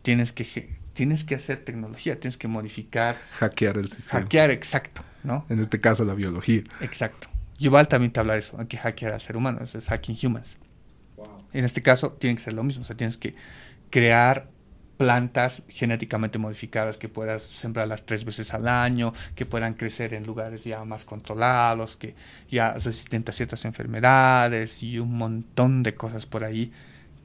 Tienes 0.01 0.31
que, 0.31 0.75
tienes 0.93 1.23
que 1.23 1.35
hacer 1.35 1.59
tecnología, 1.59 2.19
tienes 2.19 2.37
que 2.37 2.47
modificar. 2.47 3.17
Hackear 3.33 3.77
el 3.77 3.89
sistema. 3.89 4.21
Hackear, 4.21 4.49
exacto, 4.51 5.03
¿no? 5.23 5.45
En 5.49 5.59
este 5.59 5.79
caso, 5.79 6.03
la 6.03 6.15
biología. 6.15 6.63
Exacto. 6.79 7.27
Yuval 7.59 7.87
también 7.87 8.11
te 8.11 8.19
habla 8.19 8.33
de 8.33 8.39
eso, 8.39 8.59
hay 8.59 8.65
que 8.65 8.77
hackear 8.77 9.13
al 9.13 9.21
ser 9.21 9.37
humano, 9.37 9.59
eso 9.61 9.77
es 9.77 9.85
hacking 9.85 10.17
humans. 10.21 10.57
Wow. 11.15 11.45
En 11.53 11.63
este 11.63 11.83
caso, 11.83 12.13
tiene 12.13 12.35
que 12.35 12.43
ser 12.43 12.53
lo 12.53 12.63
mismo, 12.63 12.81
o 12.81 12.85
sea, 12.85 12.97
tienes 12.97 13.17
que 13.17 13.35
crear 13.91 14.49
plantas 15.01 15.63
genéticamente 15.67 16.37
modificadas 16.37 16.97
que 16.97 17.09
puedas 17.09 17.41
sembrarlas 17.41 18.05
tres 18.05 18.23
veces 18.23 18.53
al 18.53 18.67
año, 18.67 19.15
que 19.33 19.47
puedan 19.47 19.73
crecer 19.73 20.13
en 20.13 20.27
lugares 20.27 20.63
ya 20.63 20.85
más 20.85 21.05
controlados, 21.05 21.97
que 21.97 22.13
ya 22.51 22.73
resistentes 22.73 23.33
a 23.33 23.37
ciertas 23.37 23.65
enfermedades 23.65 24.83
y 24.83 24.99
un 24.99 25.17
montón 25.17 25.81
de 25.81 25.95
cosas 25.95 26.27
por 26.27 26.43
ahí, 26.43 26.71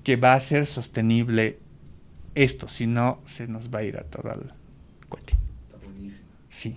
que 0.05 0.17
va 0.17 0.33
a 0.33 0.41
ser 0.41 0.67
sostenible 0.67 1.59
esto, 2.35 2.67
si 2.67 2.87
no 2.87 3.21
se 3.25 3.47
nos 3.47 3.69
va 3.69 3.81
a 3.81 3.83
ir 3.83 3.99
a 3.99 4.05
todo 4.05 4.33
el 4.33 4.53
cohete. 5.11 5.37
Está 5.67 5.77
buenísimo. 5.85 6.27
Sí. 6.49 6.77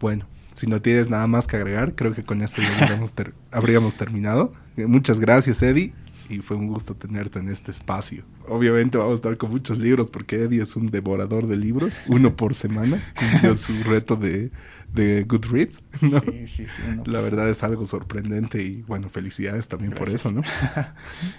Bueno, 0.00 0.26
si 0.52 0.66
no 0.66 0.82
tienes 0.82 1.08
nada 1.08 1.28
más 1.28 1.46
que 1.46 1.56
agregar, 1.56 1.94
creo 1.94 2.12
que 2.12 2.24
con 2.24 2.42
esto 2.42 2.60
ya 2.60 2.74
habríamos, 2.82 3.14
habríamos 3.52 3.96
terminado. 3.96 4.52
Muchas 4.76 5.20
gracias, 5.20 5.62
Eddie. 5.62 5.92
Y 6.30 6.38
fue 6.40 6.56
un 6.56 6.66
gusto 6.68 6.94
tenerte 6.94 7.38
en 7.40 7.48
este 7.48 7.70
espacio. 7.70 8.24
Obviamente 8.48 8.96
vamos 8.98 9.12
a 9.12 9.16
estar 9.16 9.36
con 9.36 9.50
muchos 9.50 9.78
libros 9.78 10.10
porque 10.10 10.36
Eddie 10.36 10.62
es 10.62 10.76
un 10.76 10.86
devorador 10.90 11.46
de 11.46 11.56
libros, 11.56 12.00
uno 12.06 12.36
por 12.36 12.54
semana, 12.54 13.02
cumplió 13.18 13.54
su 13.56 13.82
reto 13.82 14.16
de, 14.16 14.50
de 14.94 15.24
Goodreads. 15.24 15.82
¿no? 16.02 16.20
Sí, 16.20 16.48
sí, 16.48 16.66
sí, 16.66 16.82
La 17.04 17.20
verdad 17.20 17.48
es 17.50 17.62
algo 17.62 17.84
sorprendente 17.86 18.62
y 18.62 18.82
bueno, 18.82 19.08
felicidades 19.10 19.68
también 19.68 19.92
por 19.92 20.08
eso, 20.08 20.30
¿no? 20.32 20.42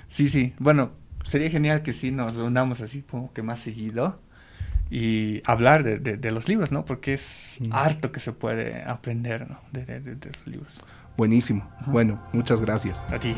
Sí, 0.09 0.29
sí. 0.29 0.53
Bueno, 0.59 0.91
sería 1.23 1.49
genial 1.49 1.81
que 1.83 1.93
sí 1.93 2.11
nos 2.11 2.35
reunamos 2.35 2.81
así 2.81 3.01
como 3.03 3.31
que 3.33 3.41
más 3.43 3.59
seguido 3.59 4.19
y 4.89 5.41
hablar 5.45 5.83
de, 5.83 5.99
de- 5.99 6.17
de 6.17 6.31
los 6.31 6.49
libros, 6.49 6.71
¿no? 6.73 6.83
Porque 6.83 7.13
es 7.13 7.59
harto 7.71 8.11
que 8.11 8.19
se 8.19 8.33
puede 8.33 8.83
aprender, 8.83 9.49
¿no? 9.49 9.59
De, 9.71 9.85
de- 9.85 9.99
de- 10.01 10.15
de 10.15 10.31
los 10.31 10.47
libros. 10.47 10.77
Buenísimo. 11.17 11.69
Bueno, 11.87 12.21
muchas 12.33 12.59
gracias. 12.61 13.03
A 13.09 13.19
ti. 13.19 13.35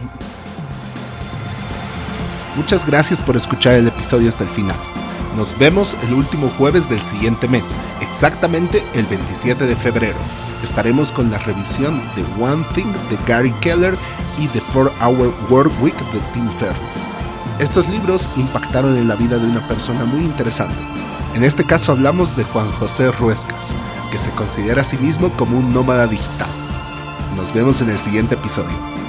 Muchas 2.55 2.85
gracias 2.85 3.19
por 3.19 3.35
escuchar 3.35 3.73
el 3.73 3.87
episodio 3.87 4.29
hasta 4.29 4.43
el 4.43 4.49
final. 4.49 4.75
Nos 5.35 5.57
vemos 5.57 5.97
el 6.03 6.13
último 6.13 6.49
jueves 6.49 6.87
del 6.87 7.01
siguiente 7.01 7.47
mes, 7.47 7.65
exactamente 7.99 8.83
el 8.93 9.07
27 9.07 9.65
de 9.65 9.75
febrero. 9.75 10.17
Estaremos 10.63 11.11
con 11.11 11.31
la 11.31 11.39
revisión 11.39 11.99
de 12.15 12.23
One 12.43 12.63
Thing 12.75 12.91
de 13.09 13.17
Gary 13.27 13.51
Keller 13.59 13.97
y 14.37 14.47
The 14.49 14.61
4-Hour 14.71 15.33
Work 15.49 15.71
Week 15.81 15.97
de 15.97 16.19
Tim 16.31 16.47
Ferriss. 16.59 17.03
Estos 17.57 17.89
libros 17.89 18.29
impactaron 18.37 18.95
en 18.97 19.07
la 19.07 19.15
vida 19.15 19.39
de 19.39 19.47
una 19.47 19.67
persona 19.67 20.05
muy 20.05 20.23
interesante. 20.23 20.75
En 21.33 21.43
este 21.43 21.65
caso 21.65 21.91
hablamos 21.91 22.37
de 22.37 22.43
Juan 22.43 22.71
José 22.73 23.11
Ruescas, 23.11 23.65
que 24.11 24.19
se 24.19 24.29
considera 24.29 24.81
a 24.81 24.85
sí 24.85 24.97
mismo 24.97 25.31
como 25.31 25.57
un 25.57 25.73
nómada 25.73 26.05
digital. 26.05 26.49
Nos 27.35 27.51
vemos 27.51 27.81
en 27.81 27.89
el 27.89 27.97
siguiente 27.97 28.35
episodio. 28.35 29.02